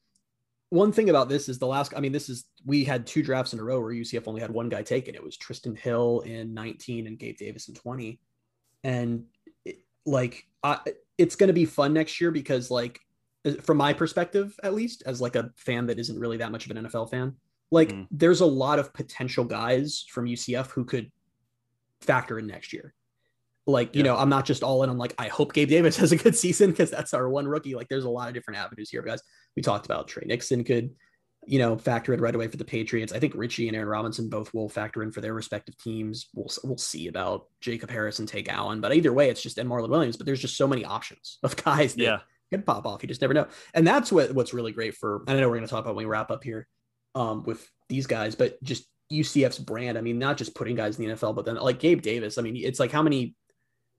one 0.70 0.92
thing 0.92 1.10
about 1.10 1.30
this 1.30 1.50
is 1.50 1.60
the 1.60 1.68
last. 1.68 1.94
I 1.96 2.00
mean, 2.00 2.12
this 2.12 2.30
is 2.30 2.46
we 2.66 2.84
had 2.84 3.08
two 3.08 3.24
drafts 3.24 3.54
in 3.54 3.60
a 3.60 3.64
row 3.64 3.80
where 3.80 3.94
UCF 3.94 4.28
only 4.28 4.42
had 4.42 4.52
one 4.52 4.70
guy 4.70 4.84
taken. 4.84 5.16
It 5.16 5.24
was 5.24 5.38
Trysten 5.38 5.78
Hill 5.78 6.22
in 6.22 6.54
19 6.54 7.08
and 7.08 7.18
Gabe 7.18 7.38
Davis 7.38 7.70
in 7.70 7.76
20, 7.76 8.20
and 8.84 9.24
it, 9.66 9.78
like 10.06 10.46
I, 10.64 10.80
it's 11.18 11.36
going 11.36 11.48
to 11.48 11.54
be 11.54 11.66
fun 11.66 11.94
next 11.94 12.20
year 12.22 12.32
because 12.32 12.70
like 12.70 13.00
from 13.62 13.78
my 13.78 13.94
perspective 13.94 14.54
at 14.64 14.74
least 14.74 15.04
as 15.06 15.22
like 15.22 15.36
a 15.36 15.52
fan 15.56 15.86
that 15.88 16.00
isn't 16.00 16.20
really 16.20 16.38
that 16.38 16.52
much 16.52 16.66
of 16.66 16.76
an 16.76 16.86
NFL 16.86 17.10
fan 17.10 17.34
like 17.72 17.90
mm. 17.90 18.08
there's 18.12 18.42
a 18.42 18.46
lot 18.46 18.80
of 18.80 18.94
potential 18.94 19.46
guys 19.46 20.06
from 20.10 20.26
UCF 20.26 20.70
who 20.72 20.84
could 20.84 21.12
factor 22.02 22.40
in 22.40 22.48
next 22.48 22.74
year 22.74 22.94
like, 23.68 23.96
you 23.96 24.04
yeah. 24.04 24.12
know, 24.12 24.18
I'm 24.18 24.30
not 24.30 24.46
just 24.46 24.64
all 24.64 24.84
in 24.84 24.90
on 24.90 24.98
like, 24.98 25.14
I 25.20 25.28
hope 25.28 25.54
Gabe 25.54 25.70
Davis 25.70 25.98
has 25.98 26.12
a 26.12 26.18
good 26.18 26.36
season 26.36 26.72
because 26.72 26.90
that's 26.90 27.14
our 27.14 27.30
one 27.30 27.48
rookie. 27.48 27.76
Like, 27.76 27.90
there's 27.90 28.06
a 28.06 28.10
lot 28.10 28.28
of 28.28 28.34
different 28.34 28.60
avenues 28.60 28.90
here, 28.90 29.02
guys. 29.02 29.22
We 29.56 29.62
talked 29.62 29.86
about 29.86 30.08
Tre 30.08 30.24
Nixon 30.26 30.64
could, 30.64 30.92
you 31.46 31.60
know, 31.60 31.78
factor 31.78 32.14
in 32.14 32.22
right 32.22 32.34
away 32.34 32.48
for 32.48 32.58
the 32.58 32.66
Patriots. 32.66 33.14
I 33.14 33.20
think 33.20 33.34
Richie 33.36 33.68
and 33.68 33.76
Aaron 33.76 33.90
Robinson 33.90 34.30
both 34.30 34.54
will 34.54 34.70
factor 34.70 35.04
in 35.04 35.12
for 35.12 35.22
their 35.22 35.34
respective 35.34 35.78
teams. 35.78 36.28
We'll 36.34 36.50
we'll 36.64 36.78
see 36.78 37.08
about 37.08 37.48
Jacob 37.62 37.90
Harris 37.90 38.20
and 38.20 38.28
Tay 38.28 38.42
Gowan, 38.42 38.82
but 38.82 38.94
either 38.94 39.14
way, 39.14 39.30
it's 39.30 39.42
just 39.42 39.58
and 39.58 39.70
Marlon 39.70 39.90
Williams. 39.90 40.18
But 40.18 40.26
there's 40.26 40.42
just 40.42 40.58
so 40.58 40.68
many 40.68 40.84
options 40.86 41.40
of 41.44 41.56
guys 41.64 41.96
that 41.96 42.04
yeah. 42.04 42.20
can 42.52 42.64
pop 42.64 42.86
off. 42.86 43.02
You 43.02 43.08
just 43.08 43.22
never 43.22 43.34
know, 43.34 43.48
and 43.74 43.88
that's 43.88 44.12
what 44.12 44.34
what's 44.34 44.54
really 44.54 44.72
great 44.72 44.96
for. 44.96 45.24
I 45.28 45.34
know 45.34 45.48
we're 45.48 45.56
going 45.56 45.62
to 45.62 45.68
talk 45.68 45.86
about 45.86 45.96
when 45.96 46.06
we 46.06 46.12
wrap 46.12 46.32
up 46.32 46.44
here 46.44 46.68
um, 47.16 47.44
with 47.44 47.68
these 47.90 48.08
guys, 48.08 48.36
but 48.36 48.62
just 48.64 48.86
UCF's 49.12 49.60
brand. 49.60 49.98
I 49.98 50.02
mean, 50.02 50.20
not 50.20 50.38
just 50.38 50.56
putting 50.56 50.76
guys 50.76 51.00
in 51.00 51.08
the 51.08 51.14
NFL, 51.14 51.36
but 51.36 51.46
then 51.46 51.56
like 51.56 51.80
Gabe 51.80 52.02
Davis. 52.02 52.38
I 52.38 52.42
mean, 52.42 52.58
it's 52.58 52.80
like 52.80 52.92
how 52.92 53.02
many 53.02 53.36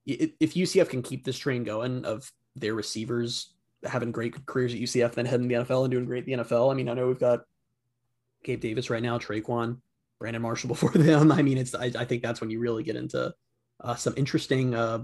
if 0.09 0.55
UCF 0.55 0.89
can 0.89 1.03
keep 1.03 1.25
this 1.25 1.39
train 1.39 1.65
going 1.65 2.05
of 2.05 2.33
their 2.57 2.75
receivers 2.75 3.53
having 3.85 4.11
great 4.11 4.47
careers 4.47 4.75
at 4.75 4.81
UCF, 4.81 5.13
then 5.13 5.27
heading 5.27 5.49
the 5.49 5.55
NFL 5.57 5.85
and 5.85 5.91
doing 5.91 6.07
great 6.07 6.27
the 6.27 6.33
NFL. 6.33 6.73
I 6.73 6.75
mean, 6.75 6.89
I 6.89 6.95
know 6.95 7.07
we've 7.07 7.19
got 7.19 7.41
Gabe 8.43 8.61
Davis 8.61 8.91
right 8.91 9.03
now, 9.03 9.19
Tre'Quan, 9.19 9.79
Brandon 10.19 10.43
Marshall 10.43 10.69
before 10.75 10.91
them. 10.91 11.31
I 11.31 11.43
mean, 11.43 11.59
it's 11.59 11.75
I, 11.75 11.93
I 11.97 12.05
think 12.05 12.23
that's 12.23 12.41
when 12.41 12.51
you 12.51 12.59
really 12.59 12.83
get 12.83 12.97
into 12.97 13.35
uh, 13.81 13.95
some 13.95 14.15
interesting 14.17 14.75
uh, 14.75 15.03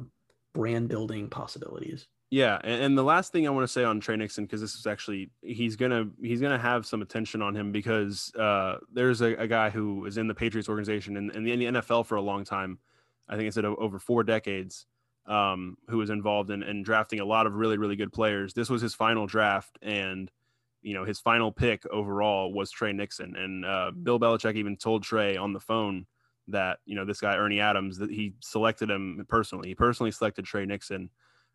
brand 0.55 0.89
building 0.89 1.29
possibilities. 1.29 2.07
Yeah, 2.31 2.59
and, 2.65 2.99
the 2.99 3.05
last 3.05 3.31
thing 3.31 3.47
I 3.47 3.51
want 3.51 3.63
to 3.63 3.73
say 3.73 3.85
on 3.85 4.01
Tre 4.01 4.17
Nixon 4.17 4.45
because 4.45 4.61
this 4.61 4.75
is 4.75 4.89
actually 4.89 5.31
he's 5.43 5.77
gonna 5.77 6.07
he's 6.21 6.41
gonna 6.41 6.59
have 6.59 6.85
some 6.85 7.01
attention 7.01 7.43
on 7.43 7.55
him 7.55 7.71
because 7.71 8.35
uh, 8.35 8.79
there's 8.93 9.21
a, 9.21 9.35
a, 9.37 9.47
guy 9.47 9.71
who 9.71 10.05
is 10.07 10.17
in 10.17 10.27
the 10.27 10.35
Patriots 10.35 10.69
organization 10.69 11.17
and, 11.17 11.31
in 11.31 11.45
the 11.45 11.67
NFL 11.67 12.07
for 12.07 12.17
a 12.17 12.21
long 12.21 12.45
time. 12.45 12.79
I 13.29 13.37
think 13.37 13.47
it's 13.47 13.57
at 13.57 13.65
over 13.65 14.01
four 14.01 14.25
decades 14.25 14.87
um, 15.27 15.77
who 15.89 15.99
was 15.99 16.11
involved 16.11 16.51
in, 16.51 16.63
in 16.63 16.83
drafting 16.83 17.21
a 17.21 17.25
lot 17.25 17.47
of 17.47 17.55
really, 17.55 17.79
really 17.79 17.97
good 17.97 18.13
players. 18.13 18.55
This 18.55 18.69
was 18.69 18.83
his 18.83 18.95
final 18.95 19.27
draft, 19.27 19.79
and 19.83 20.31
you 20.83 20.95
know 20.95 21.05
his 21.05 21.21
final 21.21 21.51
pick 21.51 21.87
overall 21.87 22.53
was 22.53 22.71
Tre 22.71 22.93
Nixon. 22.93 23.35
And 23.37 23.65
uh, 23.65 23.91
Bill 23.91 24.21
Belichick 24.21 24.57
even 24.57 24.77
told 24.77 25.03
Tre 25.03 25.37
on 25.37 25.53
the 25.53 25.61
phone 25.61 26.07
that 26.49 26.79
you 26.85 26.95
know 26.95 27.05
this 27.05 27.21
guy 27.21 27.37
Ernie 27.37 27.61
Adams 27.61 27.99
that 27.99 28.11
he 28.11 28.35
selected 28.41 28.91
him 28.91 29.25
personally. 29.29 29.69
He 29.69 29.75
personally 29.75 30.11
selected 30.11 30.45
Tre 30.45 30.67
Nixon, 30.67 31.11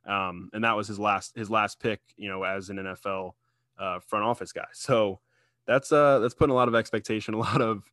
um, 0.05 0.49
and 0.53 0.63
that 0.63 0.75
was 0.75 0.88
his 0.88 0.99
last 0.99 1.36
his 1.36 1.49
last 1.49 1.79
pick. 1.79 2.01
You 2.17 2.29
know, 2.29 2.43
as 2.43 2.69
an 2.69 2.77
NFL 2.77 3.34
uh, 3.77 3.99
front 3.99 4.25
office 4.25 4.51
guy. 4.51 4.67
So 4.73 5.19
that's 5.67 5.91
uh 5.91 6.19
that's 6.19 6.34
putting 6.34 6.51
a 6.51 6.55
lot 6.55 6.67
of 6.67 6.75
expectation, 6.75 7.34
a 7.36 7.39
lot 7.39 7.62
of 7.62 7.84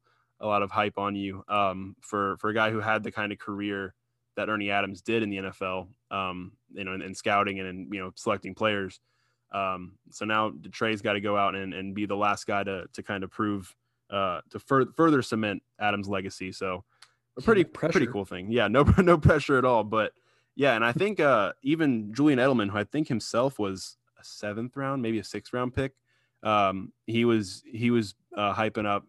a 0.41 0.47
lot 0.47 0.63
of 0.63 0.71
hype 0.71 0.99
on 0.99 1.15
you 1.15 1.45
um, 1.49 1.97
for 2.01 2.37
for 2.39 2.51
a 2.51 2.55
guy 2.55 2.71
who 2.71 2.81
had 2.81 3.03
the 3.03 3.13
kind 3.13 3.33
of 3.33 3.39
career 3.39 3.95
that 4.37 4.49
Ernie 4.49 4.71
Adams 4.71 5.01
did 5.01 5.23
in 5.23 5.31
the 5.31 5.39
NFL, 5.39 5.89
um, 6.11 6.53
you 6.73 6.85
know, 6.85 6.93
in, 6.93 7.03
in 7.03 7.15
scouting 7.15 7.59
and 7.59 7.69
in, 7.69 7.89
you 7.93 8.01
know, 8.01 8.13
selecting 8.15 8.55
players. 8.55 9.01
Um, 9.53 9.93
so 10.11 10.25
now 10.25 10.53
Tre's 10.71 11.03
got 11.03 11.15
to 11.15 11.21
go 11.21 11.37
out 11.37 11.55
and, 11.55 11.73
and 11.73 11.95
be 11.95 12.07
the 12.07 12.17
last 12.17 12.47
guy 12.47 12.63
to, 12.63 12.87
to 12.93 13.03
kind 13.03 13.25
of 13.25 13.31
prove, 13.31 13.75
uh, 14.11 14.41
to 14.51 14.59
fur- 14.59 14.93
further 14.97 15.23
cement 15.23 15.63
Adams' 15.81 16.09
legacy. 16.09 16.53
So 16.53 16.85
a 17.37 17.43
pretty, 17.43 17.65
pretty 17.65 18.07
cool 18.07 18.25
thing. 18.25 18.51
Yeah. 18.51 18.69
No, 18.69 18.83
no 18.99 19.19
pressure 19.19 19.59
at 19.59 19.65
all. 19.65 19.85
But 19.85 20.13
yeah. 20.55 20.75
And 20.75 20.85
I 20.85 20.93
think, 20.93 21.19
uh, 21.21 21.53
even 21.63 22.13
Julian 22.13 22.39
Edelman, 22.39 22.71
who 22.71 22.79
I 22.79 22.85
think 22.85 23.09
himself 23.09 23.59
was 23.59 23.97
a 24.21 24.25
seventh 24.25 24.77
round, 24.77 25.03
maybe 25.03 25.19
a 25.19 25.25
sixth 25.25 25.53
round 25.53 25.75
pick. 25.75 25.93
Um, 26.43 26.93
he 27.07 27.25
was, 27.25 27.63
he 27.67 27.91
was, 27.91 28.15
uh, 28.37 28.55
hyping 28.55 28.87
up 28.87 29.05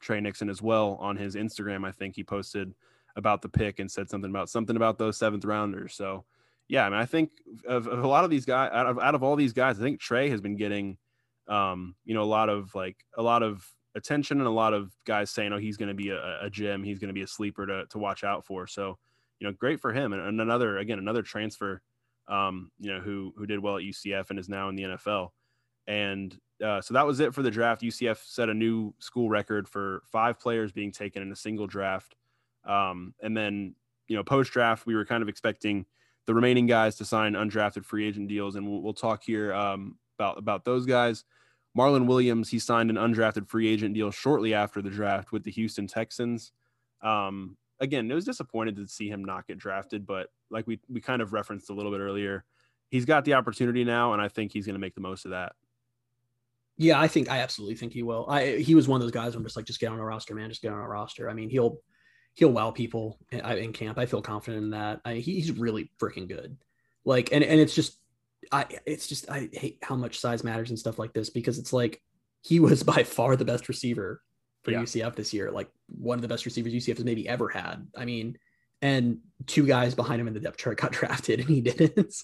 Tre 0.00 0.20
Nixon 0.20 0.48
as 0.48 0.62
well 0.62 0.96
on 1.00 1.16
his 1.16 1.34
Instagram. 1.34 1.86
I 1.86 1.90
think 1.92 2.16
he 2.16 2.24
posted, 2.24 2.72
about 3.16 3.42
the 3.42 3.48
pick 3.48 3.78
and 3.78 3.90
said 3.90 4.08
something 4.10 4.30
about 4.30 4.48
something 4.48 4.76
about 4.76 4.98
those 4.98 5.16
seventh 5.16 5.44
rounders. 5.44 5.94
So, 5.94 6.24
yeah, 6.68 6.86
I 6.86 6.90
mean, 6.90 6.98
I 6.98 7.06
think 7.06 7.30
of, 7.66 7.86
of 7.86 8.04
a 8.04 8.08
lot 8.08 8.24
of 8.24 8.30
these 8.30 8.44
guys, 8.44 8.70
out 8.72 8.86
of 8.86 8.98
out 8.98 9.14
of 9.14 9.22
all 9.22 9.36
these 9.36 9.52
guys, 9.52 9.78
I 9.78 9.82
think 9.82 10.00
Tre 10.00 10.28
has 10.30 10.40
been 10.40 10.56
getting, 10.56 10.98
um, 11.48 11.94
you 12.04 12.14
know, 12.14 12.22
a 12.22 12.24
lot 12.24 12.48
of 12.48 12.74
like 12.74 12.96
a 13.16 13.22
lot 13.22 13.42
of 13.42 13.66
attention 13.94 14.38
and 14.38 14.46
a 14.46 14.52
lot 14.52 14.72
of 14.72 14.92
guys 15.04 15.30
saying, 15.30 15.52
oh, 15.52 15.58
he's 15.58 15.76
going 15.76 15.88
to 15.88 15.94
be 15.94 16.10
a, 16.10 16.38
a 16.42 16.50
gem, 16.50 16.82
he's 16.82 16.98
going 16.98 17.08
to 17.08 17.14
be 17.14 17.22
a 17.22 17.26
sleeper 17.26 17.66
to 17.66 17.86
to 17.86 17.98
watch 17.98 18.24
out 18.24 18.46
for. 18.46 18.66
So, 18.66 18.98
you 19.40 19.46
know, 19.46 19.52
great 19.52 19.80
for 19.80 19.92
him. 19.92 20.12
And, 20.12 20.22
and 20.22 20.40
another 20.40 20.78
again, 20.78 20.98
another 20.98 21.22
transfer, 21.22 21.82
um, 22.28 22.70
you 22.78 22.92
know, 22.92 23.00
who 23.00 23.34
who 23.36 23.46
did 23.46 23.60
well 23.60 23.76
at 23.76 23.82
UCF 23.82 24.30
and 24.30 24.38
is 24.38 24.48
now 24.48 24.68
in 24.68 24.76
the 24.76 24.82
NFL. 24.84 25.30
And 25.86 26.38
uh, 26.64 26.80
so 26.80 26.94
that 26.94 27.06
was 27.06 27.20
it 27.20 27.34
for 27.34 27.42
the 27.42 27.50
draft. 27.50 27.82
UCF 27.82 28.18
set 28.24 28.48
a 28.48 28.54
new 28.54 28.94
school 28.98 29.28
record 29.28 29.68
for 29.68 30.02
five 30.12 30.38
players 30.38 30.72
being 30.72 30.92
taken 30.92 31.22
in 31.22 31.32
a 31.32 31.36
single 31.36 31.66
draft. 31.66 32.14
Um, 32.64 33.14
and 33.22 33.36
then, 33.36 33.74
you 34.08 34.16
know, 34.16 34.24
post 34.24 34.52
draft, 34.52 34.86
we 34.86 34.94
were 34.94 35.04
kind 35.04 35.22
of 35.22 35.28
expecting 35.28 35.86
the 36.26 36.34
remaining 36.34 36.66
guys 36.66 36.96
to 36.96 37.04
sign 37.04 37.32
undrafted 37.32 37.84
free 37.84 38.06
agent 38.06 38.28
deals, 38.28 38.56
and 38.56 38.68
we'll, 38.68 38.82
we'll 38.82 38.94
talk 38.94 39.22
here 39.22 39.52
um, 39.52 39.96
about 40.18 40.38
about 40.38 40.64
those 40.64 40.86
guys. 40.86 41.24
Marlon 41.76 42.06
Williams, 42.06 42.50
he 42.50 42.58
signed 42.58 42.90
an 42.90 42.96
undrafted 42.96 43.48
free 43.48 43.68
agent 43.68 43.94
deal 43.94 44.10
shortly 44.10 44.54
after 44.54 44.82
the 44.82 44.90
draft 44.90 45.32
with 45.32 45.44
the 45.44 45.50
Houston 45.52 45.86
Texans. 45.86 46.52
Um, 47.00 47.56
again, 47.78 48.10
it 48.10 48.14
was 48.14 48.24
disappointed 48.24 48.76
to 48.76 48.86
see 48.86 49.08
him 49.08 49.24
not 49.24 49.46
get 49.46 49.58
drafted, 49.58 50.06
but 50.06 50.28
like 50.50 50.66
we 50.66 50.80
we 50.88 51.00
kind 51.00 51.22
of 51.22 51.32
referenced 51.32 51.70
a 51.70 51.72
little 51.72 51.92
bit 51.92 52.00
earlier, 52.00 52.44
he's 52.90 53.04
got 53.04 53.24
the 53.24 53.34
opportunity 53.34 53.84
now, 53.84 54.12
and 54.12 54.20
I 54.20 54.28
think 54.28 54.52
he's 54.52 54.66
going 54.66 54.74
to 54.74 54.80
make 54.80 54.94
the 54.94 55.00
most 55.00 55.24
of 55.24 55.30
that. 55.30 55.52
Yeah, 56.76 57.00
I 57.00 57.08
think 57.08 57.30
I 57.30 57.38
absolutely 57.38 57.76
think 57.76 57.92
he 57.92 58.02
will. 58.02 58.26
I 58.28 58.56
he 58.56 58.74
was 58.74 58.88
one 58.88 59.00
of 59.00 59.02
those 59.02 59.12
guys. 59.12 59.34
I'm 59.34 59.44
just 59.44 59.56
like, 59.56 59.66
just 59.66 59.80
get 59.80 59.92
on 59.92 59.98
a 59.98 60.04
roster, 60.04 60.34
man. 60.34 60.48
Just 60.48 60.62
get 60.62 60.72
on 60.72 60.80
a 60.80 60.88
roster. 60.88 61.28
I 61.28 61.34
mean, 61.34 61.50
he'll 61.50 61.78
he'll 62.34 62.52
wow 62.52 62.70
people 62.70 63.18
in, 63.30 63.40
uh, 63.40 63.56
in 63.56 63.72
camp. 63.72 63.98
I 63.98 64.06
feel 64.06 64.22
confident 64.22 64.64
in 64.64 64.70
that. 64.70 65.00
I, 65.04 65.14
he's 65.14 65.52
really 65.52 65.90
freaking 66.00 66.28
good. 66.28 66.56
Like, 67.04 67.32
and 67.32 67.42
and 67.42 67.60
it's 67.60 67.74
just, 67.74 67.98
I 68.52 68.66
it's 68.86 69.06
just 69.06 69.30
I 69.30 69.48
hate 69.52 69.78
how 69.82 69.96
much 69.96 70.18
size 70.18 70.44
matters 70.44 70.70
and 70.70 70.78
stuff 70.78 70.98
like 70.98 71.12
this 71.12 71.30
because 71.30 71.58
it's 71.58 71.72
like 71.72 72.02
he 72.42 72.60
was 72.60 72.82
by 72.82 73.02
far 73.02 73.36
the 73.36 73.44
best 73.44 73.68
receiver 73.68 74.22
for 74.62 74.72
yeah. 74.72 74.80
UCF 74.80 75.14
this 75.14 75.32
year. 75.32 75.50
Like 75.50 75.68
one 75.86 76.18
of 76.18 76.22
the 76.22 76.28
best 76.28 76.44
receivers 76.44 76.72
UCF 76.72 76.96
has 76.96 77.04
maybe 77.04 77.28
ever 77.28 77.48
had. 77.48 77.86
I 77.96 78.04
mean, 78.04 78.36
and 78.82 79.18
two 79.46 79.66
guys 79.66 79.94
behind 79.94 80.20
him 80.20 80.28
in 80.28 80.34
the 80.34 80.40
depth 80.40 80.58
chart 80.58 80.80
got 80.80 80.92
drafted 80.92 81.40
and 81.40 81.48
he 81.48 81.60
didn't. 81.60 82.14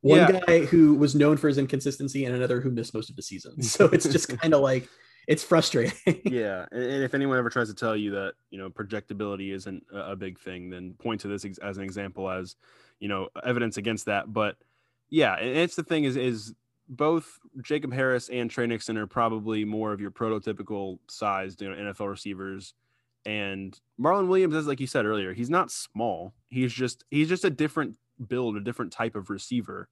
One 0.00 0.18
yeah. 0.18 0.40
guy 0.46 0.64
who 0.64 0.94
was 0.94 1.16
known 1.16 1.36
for 1.36 1.48
his 1.48 1.58
inconsistency 1.58 2.24
and 2.24 2.34
another 2.34 2.60
who 2.60 2.70
missed 2.70 2.94
most 2.94 3.10
of 3.10 3.16
the 3.16 3.22
season. 3.22 3.62
So 3.62 3.86
it's 3.86 4.08
just 4.08 4.28
kind 4.40 4.54
of 4.54 4.60
like 4.60 4.88
it's 5.28 5.44
frustrating. 5.44 5.92
yeah, 6.24 6.64
and 6.72 7.04
if 7.04 7.14
anyone 7.14 7.38
ever 7.38 7.50
tries 7.50 7.68
to 7.68 7.74
tell 7.74 7.94
you 7.94 8.10
that 8.12 8.32
you 8.50 8.58
know 8.58 8.70
projectability 8.70 9.52
isn't 9.52 9.84
a 9.92 10.16
big 10.16 10.40
thing, 10.40 10.70
then 10.70 10.94
point 10.94 11.20
to 11.20 11.28
this 11.28 11.46
as 11.62 11.76
an 11.76 11.84
example 11.84 12.28
as 12.30 12.56
you 12.98 13.08
know 13.08 13.28
evidence 13.44 13.76
against 13.76 14.06
that. 14.06 14.32
But 14.32 14.56
yeah, 15.10 15.36
it's 15.36 15.76
the 15.76 15.82
thing 15.82 16.04
is 16.04 16.16
is 16.16 16.54
both 16.88 17.38
Jacob 17.60 17.92
Harris 17.92 18.30
and 18.30 18.50
Tre 18.50 18.66
Nixon 18.66 18.96
are 18.96 19.06
probably 19.06 19.66
more 19.66 19.92
of 19.92 20.00
your 20.00 20.10
prototypical 20.10 20.98
sized 21.08 21.60
you 21.60 21.68
know 21.68 21.76
NFL 21.76 22.08
receivers. 22.08 22.72
And 23.26 23.78
Marlon 24.00 24.28
Williams, 24.28 24.54
as 24.54 24.66
like 24.66 24.80
you 24.80 24.86
said 24.86 25.04
earlier, 25.04 25.34
he's 25.34 25.50
not 25.50 25.70
small. 25.70 26.32
He's 26.48 26.72
just 26.72 27.04
he's 27.10 27.28
just 27.28 27.44
a 27.44 27.50
different 27.50 27.98
build, 28.26 28.56
a 28.56 28.60
different 28.60 28.94
type 28.94 29.14
of 29.14 29.28
receiver. 29.28 29.90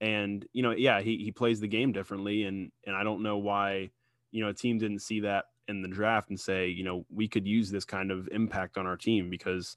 And 0.00 0.44
you 0.52 0.64
know, 0.64 0.72
yeah, 0.72 1.02
he 1.02 1.18
he 1.18 1.30
plays 1.30 1.60
the 1.60 1.68
game 1.68 1.92
differently, 1.92 2.42
and 2.42 2.72
and 2.84 2.96
I 2.96 3.04
don't 3.04 3.22
know 3.22 3.38
why 3.38 3.90
you 4.32 4.42
know, 4.42 4.50
a 4.50 4.54
team 4.54 4.78
didn't 4.78 5.00
see 5.00 5.20
that 5.20 5.44
in 5.68 5.82
the 5.82 5.88
draft 5.88 6.30
and 6.30 6.40
say, 6.40 6.68
you 6.68 6.82
know, 6.82 7.06
we 7.08 7.28
could 7.28 7.46
use 7.46 7.70
this 7.70 7.84
kind 7.84 8.10
of 8.10 8.28
impact 8.32 8.76
on 8.76 8.86
our 8.86 8.96
team 8.96 9.30
because 9.30 9.76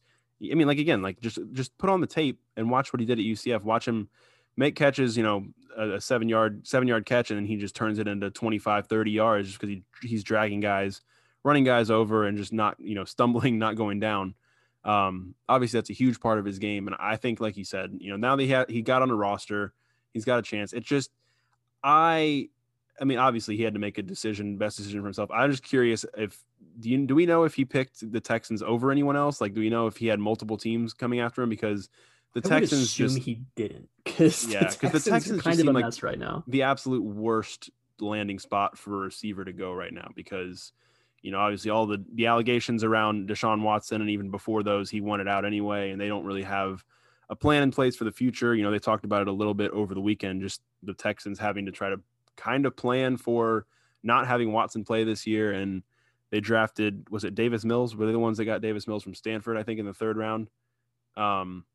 I 0.52 0.56
mean, 0.56 0.68
like 0.68 0.80
again, 0.80 1.02
like 1.02 1.20
just 1.22 1.40
just 1.54 1.78
put 1.78 1.90
on 1.90 2.02
the 2.02 2.08
tape 2.08 2.40
and 2.58 2.70
watch 2.70 2.92
what 2.92 3.00
he 3.00 3.06
did 3.06 3.20
at 3.20 3.26
UCF. 3.26 3.64
Watch 3.64 3.88
him 3.88 4.10
make 4.58 4.76
catches, 4.76 5.16
you 5.18 5.24
know, 5.24 5.46
a, 5.78 5.92
a 5.92 6.02
seven 6.02 6.30
yard 6.30 6.68
seven 6.68 6.88
yard 6.88 7.06
catch, 7.06 7.32
and 7.32 7.38
then 7.38 7.46
he 7.46 7.58
just 7.58 7.76
turns 7.76 8.00
it 8.00 8.08
into 8.08 8.30
25, 8.32 8.88
30 8.88 9.12
yards 9.12 9.48
just 9.48 9.60
because 9.60 9.74
he 9.74 9.84
he's 10.02 10.24
dragging 10.24 10.60
guys, 10.60 11.02
running 11.44 11.64
guys 11.64 11.90
over, 11.90 12.26
and 12.26 12.38
just 12.38 12.54
not 12.54 12.76
you 12.80 12.96
know 12.96 13.04
stumbling, 13.06 13.60
not 13.60 13.76
going 13.76 14.00
down. 14.00 14.36
Um, 14.84 15.34
obviously, 15.50 15.80
that's 15.80 15.90
a 15.90 15.94
huge 15.94 16.20
part 16.20 16.38
of 16.38 16.46
his 16.46 16.60
game, 16.60 16.88
and 16.88 16.96
I 17.00 17.16
think, 17.16 17.40
like 17.40 17.58
you 17.58 17.66
said, 17.66 17.92
you 18.00 18.12
know, 18.12 18.18
now 18.18 18.36
that 18.36 18.44
he 18.44 18.50
had 18.50 18.70
he 18.70 18.82
got 18.82 19.02
on 19.02 19.10
a 19.10 19.16
roster, 19.16 19.74
he's 20.14 20.26
got 20.26 20.40
a 20.40 20.44
chance. 20.44 20.74
It 20.74 20.84
just 20.84 21.12
I 21.84 22.50
I 23.00 23.04
mean, 23.04 23.18
obviously 23.18 23.58
he 23.58 23.64
had 23.64 23.74
to 23.74 23.80
make 23.80 23.98
a 23.98 24.04
decision, 24.04 24.58
best 24.58 24.78
decision 24.78 25.02
for 25.02 25.08
himself. 25.08 25.30
I'm 25.32 25.52
just 25.52 25.64
curious 25.64 26.06
if 26.18 26.38
do 26.80 26.90
you 26.90 27.06
do 27.06 27.16
we 27.16 27.26
know 27.26 27.44
if 27.44 27.54
he 27.54 27.66
picked 27.66 28.12
the 28.12 28.20
Texans 28.20 28.62
over 28.62 28.92
anyone 28.92 29.16
else? 29.16 29.42
Like, 29.42 29.54
do 29.54 29.62
we 29.62 29.70
know 29.70 29.88
if 29.88 29.98
he 29.98 30.08
had 30.08 30.20
multiple 30.20 30.58
teams 30.58 30.94
coming 30.94 31.20
after 31.20 31.42
him? 31.42 31.50
Because 31.50 31.90
the 32.34 32.42
I 32.46 32.60
Texans 32.60 32.94
just 32.94 33.18
he 33.18 33.42
didn't. 33.56 33.90
Because 34.04 34.48
yeah, 34.48 34.70
because 34.70 35.04
the 35.04 35.10
Texans 35.10 35.42
kind 35.42 35.60
of 35.60 35.68
a 35.68 35.74
mess 35.74 36.04
like 36.04 36.04
right 36.04 36.20
now. 36.20 36.44
The 36.48 36.64
absolute 36.64 37.04
worst 37.04 37.70
landing 38.00 38.40
spot 38.40 38.78
for 38.78 38.96
a 38.96 38.98
receiver 39.06 39.46
to 39.46 39.54
go 39.54 39.72
right 39.72 39.94
now 39.94 40.10
because 40.16 40.74
you 41.22 41.32
know 41.32 41.40
obviously 41.40 41.72
all 41.72 41.86
the 41.86 42.04
the 42.14 42.28
allegations 42.28 42.84
around 42.84 43.30
Deshaun 43.30 43.62
Watson 43.62 44.02
and 44.02 44.10
even 44.10 44.30
before 44.30 44.64
those 44.64 44.90
he 44.90 45.02
wanted 45.02 45.28
out 45.28 45.46
anyway, 45.46 45.92
and 45.92 46.00
they 46.00 46.08
don't 46.08 46.26
really 46.26 46.44
have 46.44 46.84
a 47.30 47.36
plan 47.36 47.64
in 47.64 47.72
place 47.72 47.96
for 47.96 48.04
the 48.04 48.12
future. 48.12 48.54
You 48.54 48.64
know, 48.64 48.72
they 48.72 48.80
talked 48.80 49.06
about 49.06 49.22
it 49.22 49.28
a 49.28 49.34
little 49.34 49.54
bit 49.54 49.72
over 49.72 49.94
the 49.94 50.02
weekend, 50.02 50.42
just 50.42 50.62
the 50.84 50.94
Texans 50.94 51.40
having 51.40 51.66
to 51.66 51.72
try 51.72 51.90
to 51.90 52.00
kind 52.38 52.66
of 52.66 52.76
plan 52.76 53.18
for 53.18 53.66
not 54.04 54.28
having 54.28 54.52
Watson 54.52 54.84
play 54.84 55.04
this 55.04 55.26
year. 55.26 55.52
And 55.52 55.84
they 56.32 56.40
drafted, 56.40 57.08
was 57.10 57.24
it 57.24 57.36
Davis 57.36 57.66
Mills? 57.66 57.96
Were 57.96 58.06
they 58.06 58.12
the 58.12 58.20
ones 58.20 58.38
that 58.38 58.46
got 58.46 58.62
Davis 58.62 58.88
Mills 58.88 59.04
from 59.04 59.16
Stanford, 59.16 59.58
I 59.58 59.64
think, 59.64 59.80
in 59.80 59.86
the 59.86 59.94
third 59.94 60.18
round? 60.18 60.50
Um, 61.18 61.66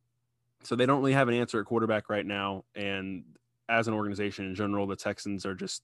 so 0.62 0.76
they 0.76 0.86
don't 0.86 1.00
really 1.00 1.14
have 1.14 1.28
an 1.28 1.34
answer 1.34 1.60
at 1.60 1.66
quarterback 1.66 2.10
right 2.10 2.26
now. 2.26 2.64
And 2.74 3.24
as 3.68 3.88
an 3.88 3.94
organization 3.94 4.46
in 4.46 4.54
general, 4.54 4.86
the 4.86 4.96
Texans 4.96 5.46
are 5.46 5.54
just 5.54 5.82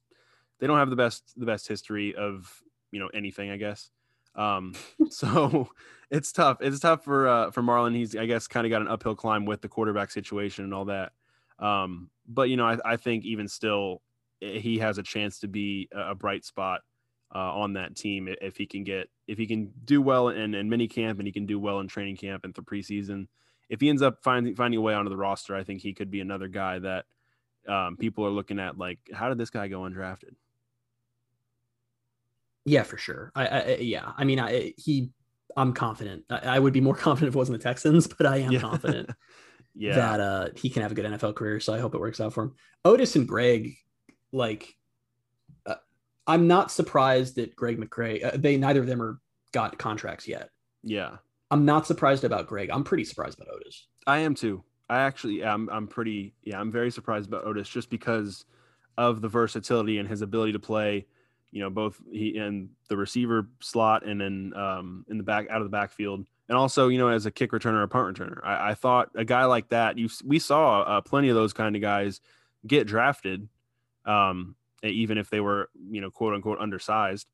they 0.59 0.67
don't 0.67 0.79
have 0.79 0.91
the 0.91 0.97
best 0.97 1.33
the 1.37 1.47
best 1.47 1.69
history 1.69 2.15
of 2.15 2.63
you 2.91 3.01
know 3.01 3.09
anything, 3.15 3.51
I 3.51 3.57
guess. 3.57 3.91
Um, 4.35 4.75
so 5.09 5.69
it's 6.11 6.33
tough. 6.33 6.59
It's 6.61 6.81
tough 6.81 7.05
for 7.05 7.29
uh, 7.29 7.51
for 7.51 7.63
Marlon. 7.63 7.95
He's 7.95 8.17
I 8.17 8.27
guess 8.27 8.47
kind 8.47 8.67
of 8.67 8.71
got 8.71 8.83
an 8.83 8.89
uphill 8.89 9.15
climb 9.15 9.45
with 9.45 9.63
the 9.63 9.69
quarterback 9.69 10.11
situation 10.11 10.65
and 10.65 10.75
all 10.75 10.87
that. 10.87 11.13
Um, 11.59 12.11
but 12.29 12.49
you 12.51 12.57
know, 12.57 12.67
I, 12.67 12.79
I 12.85 12.97
think 12.97 13.25
even 13.25 13.49
still, 13.49 14.03
he 14.41 14.79
has 14.79 14.99
a 14.99 15.03
chance 15.03 15.41
to 15.41 15.49
be 15.49 15.89
a 15.93 16.15
bright 16.15 16.45
spot 16.45 16.81
uh, 17.35 17.53
on 17.53 17.73
that 17.75 17.97
team 17.97 18.29
if 18.41 18.57
he 18.57 18.67
can 18.67 18.85
get 18.85 19.09
if 19.27 19.39
he 19.39 19.47
can 19.47 19.73
do 19.85 20.01
well 20.01 20.29
in, 20.29 20.55
in 20.55 20.69
mini 20.69 20.89
camp 20.89 21.19
and 21.19 21.27
he 21.27 21.33
can 21.33 21.47
do 21.47 21.59
well 21.59 21.81
in 21.81 21.89
training 21.89 22.17
camp 22.17 22.45
and 22.45 22.55
the 22.55 22.63
preseason. 22.63 23.27
If 23.69 23.81
he 23.81 23.89
ends 23.89 24.03
up 24.03 24.19
finding 24.23 24.55
finding 24.55 24.79
a 24.79 24.83
way 24.83 24.95
onto 24.95 25.11
the 25.11 25.17
roster, 25.17 25.57
I 25.57 25.65
think 25.65 25.83
he 25.83 25.93
could 25.93 26.11
be 26.11 26.21
another 26.21 26.49
guy 26.49 26.79
that 26.79 27.05
um, 27.69 27.97
people 27.97 28.25
are 28.25 28.31
looking 28.31 28.61
at 28.61 28.79
like, 28.79 28.99
how 29.13 29.29
did 29.29 29.39
this 29.39 29.51
guy 29.51 29.69
go 29.69 29.81
undrafted? 29.81 30.35
Yeah, 32.65 32.83
for 32.83 32.97
sure. 32.97 33.33
I, 33.35 33.47
I 33.47 33.77
yeah, 33.77 34.13
I 34.17 34.25
mean, 34.25 34.41
I, 34.41 34.73
he, 34.77 35.11
I'm 35.57 35.73
confident. 35.73 36.25
I, 36.31 36.39
I, 36.39 36.59
would 36.59 36.73
be 36.73 36.81
more 36.81 36.95
confident 36.97 37.29
if 37.29 37.35
it 37.35 37.39
wasn't 37.39 37.59
the 37.59 37.63
Texans, 37.63 38.07
but 38.07 38.27
I 38.27 38.39
am 38.39 38.53
yeah. 38.53 38.61
confident 38.61 39.11
yeah. 39.75 39.95
that 39.95 40.21
uh, 40.21 40.49
he 40.55 40.69
can 40.71 40.83
have 40.83 40.93
a 40.93 40.95
good 40.95 41.05
NFL 41.05 41.37
career. 41.37 41.61
So 41.61 41.73
I 41.73 41.79
hope 41.79 41.95
it 41.95 42.01
works 42.01 42.21
out 42.21 42.33
for 42.35 42.45
him. 42.45 42.55
Otis 42.85 43.17
and 43.17 43.27
Greg 43.27 43.77
like 44.37 44.77
uh, 45.65 45.75
I'm 46.27 46.47
not 46.47 46.71
surprised 46.71 47.37
that 47.37 47.57
Greg 47.57 47.79
McCrae. 47.79 48.25
Uh, 48.25 48.37
they 48.37 48.57
neither 48.57 48.81
of 48.81 48.87
them 48.87 49.03
are 49.03 49.19
got 49.53 49.79
contracts 49.79 50.29
yet. 50.29 50.51
Yeah, 50.83 51.17
I'm 51.51 51.65
not 51.65 51.87
surprised 51.87 52.25
about 52.25 52.47
Greg. 52.47 52.71
I'm 52.71 52.85
pretty 52.85 53.05
surprised 53.05 53.41
about 53.41 53.53
Otis. 53.55 53.89
I 54.07 54.19
am 54.19 54.35
too. 54.35 54.63
I 54.89 55.01
actually 55.01 55.43
am. 55.43 55.69
I'm 55.73 55.89
pretty. 55.89 56.35
Yeah, 56.45 56.61
I'm 56.61 56.71
very 56.71 56.91
surprised 56.91 57.29
about 57.29 57.45
Otis 57.45 57.69
just 57.69 57.91
because 57.91 58.45
of 58.99 59.21
the 59.21 59.29
versatility 59.29 59.99
and 59.99 60.09
his 60.09 60.23
ability 60.23 60.53
to 60.53 60.59
play. 60.59 61.07
You 61.51 61.63
know, 61.63 61.71
both 61.71 62.01
he 62.13 62.37
in 62.37 62.71
the 62.89 62.97
receiver 62.97 63.49
slot 63.61 64.05
and 64.05 64.21
then 64.21 64.53
um, 64.55 65.07
in 65.09 65.17
the 65.17 65.25
back 65.25 65.49
out 65.49 65.63
of 65.63 65.65
the 65.65 65.71
backfield, 65.71 66.27
and 66.49 66.59
also 66.59 66.89
you 66.89 66.99
know 66.99 67.09
as 67.09 67.25
a 67.27 67.31
kick 67.31 67.53
returner 67.53 67.83
or 67.83 67.87
punt 67.87 68.17
returner. 68.17 68.45
I, 68.45 68.71
I 68.71 68.75
thought 68.75 69.11
a 69.15 69.25
guy 69.25 69.47
like 69.47 69.71
that. 69.71 69.97
You 69.97 70.11
we 70.25 70.39
saw 70.39 70.83
uh, 70.83 71.01
plenty 71.01 71.31
of 71.31 71.35
those 71.35 71.53
kind 71.53 71.75
of 71.75 71.83
guys 71.83 72.21
get 72.67 72.87
drafted 72.87 73.49
um, 74.07 74.55
even 74.83 75.19
if 75.19 75.31
they 75.31 75.41
were, 75.41 75.69
you 75.91 76.01
know, 76.01 76.11
quote 76.11 76.35
unquote 76.35 76.59
undersized. 76.61 77.27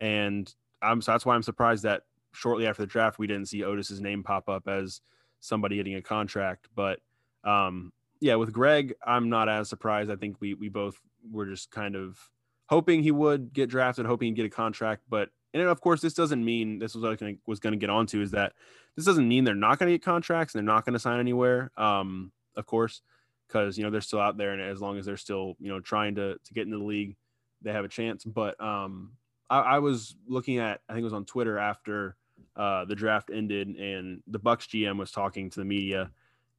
And 0.00 0.52
I'm 0.80 1.02
so 1.02 1.12
that's 1.12 1.26
why 1.26 1.34
I'm 1.34 1.42
surprised 1.42 1.82
that 1.82 2.02
shortly 2.32 2.66
after 2.66 2.82
the 2.82 2.86
draft 2.86 3.18
we 3.18 3.26
didn't 3.26 3.46
see 3.46 3.64
Otis's 3.64 4.00
name 4.00 4.22
pop 4.22 4.48
up 4.48 4.68
as 4.68 5.00
somebody 5.40 5.76
getting 5.76 5.96
a 5.96 6.02
contract. 6.02 6.68
But 6.74 7.00
um, 7.44 7.92
yeah, 8.20 8.36
with 8.36 8.52
Greg, 8.52 8.94
I'm 9.04 9.28
not 9.28 9.48
as 9.48 9.68
surprised. 9.68 10.10
I 10.10 10.16
think 10.16 10.36
we 10.40 10.54
we 10.54 10.68
both 10.68 11.00
were 11.30 11.46
just 11.46 11.70
kind 11.70 11.96
of 11.96 12.30
hoping 12.66 13.02
he 13.02 13.10
would 13.10 13.52
get 13.52 13.68
drafted, 13.68 14.06
hoping 14.06 14.28
he'd 14.28 14.36
get 14.36 14.46
a 14.46 14.50
contract. 14.50 15.02
But 15.08 15.30
and 15.52 15.62
of 15.64 15.80
course, 15.80 16.00
this 16.00 16.14
doesn't 16.14 16.44
mean 16.44 16.78
this 16.78 16.94
was 16.94 17.02
what 17.02 17.20
I 17.22 17.36
was 17.46 17.60
going 17.60 17.72
to 17.72 17.78
get 17.78 17.90
onto 17.90 18.20
is 18.20 18.30
that 18.30 18.52
this 18.96 19.04
doesn't 19.04 19.28
mean 19.28 19.44
they're 19.44 19.54
not 19.54 19.78
going 19.78 19.90
to 19.90 19.94
get 19.94 20.04
contracts 20.04 20.54
and 20.54 20.60
they're 20.60 20.74
not 20.74 20.84
going 20.84 20.92
to 20.92 21.00
sign 21.00 21.18
anywhere. 21.18 21.70
Um, 21.76 22.32
of 22.56 22.66
course, 22.66 23.02
because 23.50 23.76
you 23.76 23.84
know 23.84 23.90
they're 23.90 24.00
still 24.00 24.20
out 24.20 24.36
there, 24.36 24.52
and 24.52 24.62
as 24.62 24.80
long 24.80 24.98
as 24.98 25.06
they're 25.06 25.16
still 25.16 25.56
you 25.58 25.68
know 25.68 25.80
trying 25.80 26.14
to 26.16 26.36
to 26.44 26.54
get 26.54 26.66
into 26.66 26.78
the 26.78 26.84
league, 26.84 27.16
they 27.62 27.72
have 27.72 27.84
a 27.84 27.88
chance. 27.88 28.24
But 28.24 28.60
um, 28.62 29.12
I, 29.48 29.60
I 29.60 29.78
was 29.78 30.16
looking 30.28 30.58
at 30.58 30.80
I 30.88 30.92
think 30.92 31.02
it 31.02 31.04
was 31.04 31.12
on 31.12 31.24
Twitter 31.24 31.58
after 31.58 32.16
uh, 32.56 32.84
the 32.84 32.94
draft 32.94 33.30
ended, 33.32 33.68
and 33.68 34.22
the 34.26 34.40
Bucs 34.40 34.68
GM 34.68 34.98
was 34.98 35.10
talking 35.10 35.50
to 35.50 35.60
the 35.60 35.64
media, 35.64 36.10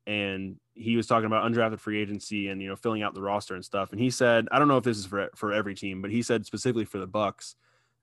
and 0.05 0.57
he 0.73 0.95
was 0.95 1.07
talking 1.07 1.25
about 1.25 1.49
undrafted 1.49 1.79
free 1.79 2.01
agency 2.01 2.49
and 2.49 2.61
you 2.61 2.67
know 2.67 2.75
filling 2.75 3.03
out 3.03 3.13
the 3.13 3.21
roster 3.21 3.55
and 3.55 3.63
stuff. 3.63 3.91
And 3.91 4.01
he 4.01 4.09
said, 4.09 4.47
I 4.51 4.59
don't 4.59 4.67
know 4.67 4.77
if 4.77 4.83
this 4.83 4.97
is 4.97 5.05
for 5.05 5.29
for 5.35 5.53
every 5.53 5.75
team, 5.75 6.01
but 6.01 6.11
he 6.11 6.21
said 6.21 6.45
specifically 6.45 6.85
for 6.85 6.97
the 6.97 7.07
Bucs 7.07 7.55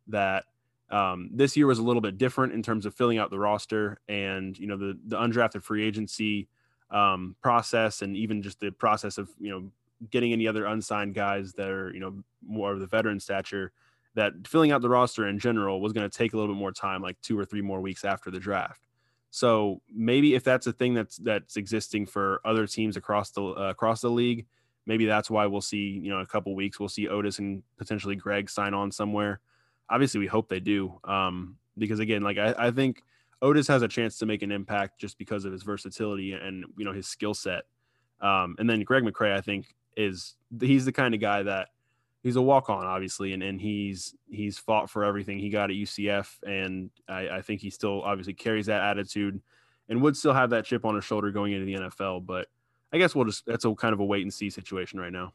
that 0.09 0.45
um, 0.91 1.31
this 1.33 1.57
year 1.57 1.67
was 1.67 1.79
a 1.79 1.83
little 1.83 2.01
bit 2.01 2.17
different 2.17 2.55
in 2.55 2.63
terms 2.63 2.87
of 2.87 2.95
filling 2.95 3.19
out 3.19 3.31
the 3.31 3.39
roster 3.39 3.99
and 4.09 4.59
you 4.59 4.67
know 4.67 4.79
the 4.79 4.99
the 5.07 5.17
undrafted 5.17 5.63
free 5.63 5.87
agency 5.87 6.49
um, 6.91 7.37
process 7.43 8.03
and 8.03 8.17
even 8.17 8.43
just 8.43 8.61
the 8.61 8.71
process 8.71 9.19
of 9.19 9.29
you 9.39 9.51
know 9.51 9.71
getting 10.11 10.33
any 10.33 10.47
other 10.47 10.67
unsigned 10.67 11.15
guys 11.15 11.53
that 11.55 11.69
are 11.69 11.93
you 11.93 12.01
know 12.01 12.23
more 12.47 12.73
of 12.73 12.81
the 12.81 12.87
veteran 12.87 13.21
stature 13.21 13.73
that 14.15 14.33
filling 14.47 14.73
out 14.73 14.81
the 14.81 14.89
roster 14.89 15.29
in 15.29 15.39
general 15.39 15.81
was 15.81 15.93
going 15.93 16.09
to 16.09 16.17
take 16.17 16.33
a 16.33 16.37
little 16.37 16.55
bit 16.55 16.59
more 16.59 16.73
time 16.73 17.03
like 17.03 17.21
two 17.21 17.39
or 17.39 17.45
three 17.45 17.63
more 17.63 17.81
weeks 17.81 18.05
after 18.05 18.31
the 18.31 18.41
draft. 18.41 18.87
So 19.31 19.83
maybe 19.95 20.35
if 20.35 20.43
that's 20.43 20.67
a 20.67 20.73
thing 20.73 20.95
that's 20.95 21.17
that's 21.19 21.57
existing 21.57 22.07
for 22.07 22.41
other 22.45 22.67
teams 22.67 22.97
across 22.97 23.31
the 23.31 23.43
uh, 23.43 23.71
across 23.71 24.01
the 24.01 24.11
league 24.11 24.47
maybe 24.89 25.05
that's 25.05 25.31
why 25.31 25.47
we'll 25.47 25.61
see 25.61 26.01
you 26.03 26.11
know 26.11 26.19
a 26.19 26.27
couple 26.27 26.53
weeks 26.57 26.81
we'll 26.81 26.89
see 26.89 27.07
otis 27.07 27.39
and 27.39 27.63
potentially 27.77 28.17
greg 28.17 28.51
sign 28.51 28.75
on 28.75 28.91
somewhere. 28.91 29.39
Obviously 29.89 30.19
we 30.19 30.27
hope 30.27 30.49
they 30.49 30.59
do 30.59 30.99
um, 31.05 31.57
because 31.77 32.01
again 32.01 32.23
like 32.23 32.39
I, 32.39 32.55
I 32.59 32.71
think 32.73 33.05
otis 33.43 33.69
has 33.69 33.83
a 33.83 33.89
chance 33.89 34.19
to 34.19 34.27
make 34.27 34.43
an 34.43 34.51
impact 34.51 34.99
just 34.99 35.19
because 35.19 35.45
of 35.45 35.53
his 35.53 35.63
versatility 35.63 36.33
and 36.33 36.65
you 36.77 36.85
know 36.85 36.93
his 36.93 37.07
skill 37.07 37.35
set. 37.35 37.65
Um, 38.21 38.57
and 38.59 38.69
then 38.69 38.81
greg 38.83 39.05
mccrae 39.05 39.33
i 39.33 39.41
think 39.41 39.77
is 39.97 40.35
he's 40.61 40.85
the 40.85 40.93
kind 40.93 41.15
of 41.15 41.21
guy 41.21 41.45
that 41.45 41.69
he's 42.23 42.37
a 42.37 42.43
walk 42.43 42.69
on 42.69 42.85
obviously 42.85 43.33
and, 43.33 43.43
and 43.43 43.61
he's 43.61 44.15
he's 44.29 44.59
fought 44.59 44.91
for 44.91 45.05
everything. 45.05 45.39
He 45.39 45.51
got 45.51 45.71
at 45.71 45.77
ucf 45.77 46.29
and 46.45 46.91
I, 47.09 47.29
I 47.29 47.43
think 47.43 47.61
he 47.61 47.71
still 47.71 48.03
obviously 48.03 48.35
carries 48.35 48.67
that 48.67 48.83
attitude 48.83 49.41
and 49.89 50.03
would 50.03 50.17
still 50.17 50.35
have 50.35 50.51
that 50.51 50.65
chip 50.65 50.85
on 50.85 50.95
his 50.95 51.05
shoulder 51.05 51.31
going 51.31 51.53
into 51.53 51.65
the 51.65 51.75
nfl 51.75 52.25
but 52.25 52.47
i 52.93 52.99
guess 52.99 53.15
we'll 53.15 53.25
just 53.25 53.47
that's 53.47 53.65
a 53.65 53.75
kind 53.75 53.95
of 53.95 54.01
a 54.01 54.05
wait 54.05 54.23
and 54.23 54.33
see 54.33 54.51
situation 54.51 55.01
right 55.01 55.13
now. 55.13 55.33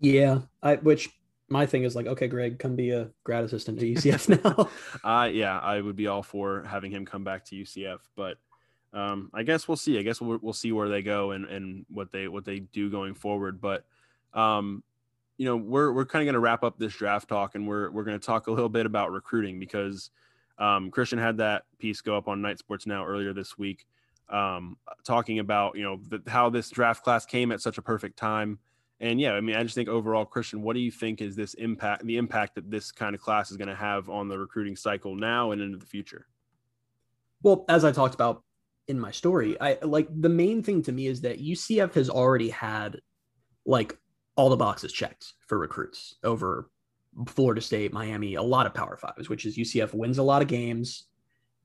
Yeah 0.00 0.40
i 0.62 0.76
which 0.76 1.10
my 1.48 1.66
thing 1.66 1.84
is 1.84 1.96
like, 1.96 2.06
okay, 2.06 2.26
Greg, 2.26 2.58
come 2.58 2.76
be 2.76 2.90
a 2.90 3.10
grad 3.24 3.44
assistant 3.44 3.78
at 3.78 3.84
UCF 3.84 4.44
now. 4.44 4.68
uh, 5.04 5.26
yeah, 5.26 5.58
I 5.58 5.80
would 5.80 5.96
be 5.96 6.06
all 6.06 6.22
for 6.22 6.64
having 6.64 6.90
him 6.90 7.06
come 7.06 7.24
back 7.24 7.44
to 7.46 7.56
UCF, 7.56 7.98
but 8.16 8.38
um, 8.92 9.30
I 9.34 9.42
guess 9.42 9.68
we'll 9.68 9.76
see. 9.76 9.98
I 9.98 10.02
guess 10.02 10.20
we'll, 10.20 10.38
we'll 10.42 10.52
see 10.52 10.72
where 10.72 10.88
they 10.88 11.02
go 11.02 11.32
and, 11.32 11.44
and 11.46 11.86
what 11.90 12.10
they 12.12 12.28
what 12.28 12.44
they 12.44 12.60
do 12.60 12.90
going 12.90 13.14
forward. 13.14 13.60
But 13.60 13.84
um, 14.34 14.82
you 15.36 15.46
know, 15.46 15.56
we're 15.56 15.92
we're 15.92 16.06
kind 16.06 16.22
of 16.22 16.26
going 16.26 16.34
to 16.34 16.40
wrap 16.40 16.64
up 16.64 16.78
this 16.78 16.94
draft 16.94 17.28
talk, 17.28 17.54
and 17.54 17.66
we're 17.66 17.90
we're 17.90 18.04
going 18.04 18.18
to 18.18 18.26
talk 18.26 18.46
a 18.46 18.50
little 18.50 18.68
bit 18.68 18.86
about 18.86 19.12
recruiting 19.12 19.58
because 19.58 20.10
um, 20.58 20.90
Christian 20.90 21.18
had 21.18 21.38
that 21.38 21.64
piece 21.78 22.00
go 22.00 22.16
up 22.16 22.28
on 22.28 22.42
Knight 22.42 22.58
Sports 22.58 22.86
Now 22.86 23.06
earlier 23.06 23.32
this 23.32 23.58
week, 23.58 23.86
um, 24.30 24.76
talking 25.04 25.38
about 25.38 25.76
you 25.76 25.82
know 25.82 26.00
the, 26.08 26.22
how 26.30 26.50
this 26.50 26.70
draft 26.70 27.04
class 27.04 27.26
came 27.26 27.52
at 27.52 27.60
such 27.60 27.78
a 27.78 27.82
perfect 27.82 28.18
time 28.18 28.58
and 29.00 29.20
yeah, 29.20 29.32
I 29.32 29.40
mean, 29.40 29.54
I 29.54 29.62
just 29.62 29.74
think 29.74 29.88
overall, 29.88 30.24
Christian, 30.24 30.62
what 30.62 30.74
do 30.74 30.80
you 30.80 30.90
think 30.90 31.20
is 31.20 31.36
this 31.36 31.54
impact, 31.54 32.04
the 32.04 32.16
impact 32.16 32.56
that 32.56 32.70
this 32.70 32.90
kind 32.90 33.14
of 33.14 33.20
class 33.20 33.50
is 33.50 33.56
going 33.56 33.68
to 33.68 33.74
have 33.74 34.08
on 34.08 34.28
the 34.28 34.38
recruiting 34.38 34.74
cycle 34.74 35.14
now 35.14 35.52
and 35.52 35.62
into 35.62 35.78
the 35.78 35.86
future? 35.86 36.26
Well, 37.42 37.64
as 37.68 37.84
I 37.84 37.92
talked 37.92 38.14
about 38.14 38.42
in 38.88 38.98
my 38.98 39.12
story, 39.12 39.60
I 39.60 39.78
like 39.82 40.08
the 40.10 40.28
main 40.28 40.62
thing 40.62 40.82
to 40.82 40.92
me 40.92 41.06
is 41.06 41.20
that 41.20 41.40
UCF 41.40 41.94
has 41.94 42.10
already 42.10 42.50
had 42.50 43.00
like 43.64 43.96
all 44.34 44.48
the 44.48 44.56
boxes 44.56 44.92
checked 44.92 45.34
for 45.46 45.58
recruits 45.58 46.16
over 46.24 46.70
Florida 47.26 47.60
State, 47.60 47.92
Miami, 47.92 48.34
a 48.34 48.42
lot 48.42 48.66
of 48.66 48.74
Power 48.74 48.96
Fives, 48.96 49.28
which 49.28 49.46
is 49.46 49.56
UCF 49.56 49.94
wins 49.94 50.18
a 50.18 50.22
lot 50.22 50.42
of 50.42 50.48
games. 50.48 51.04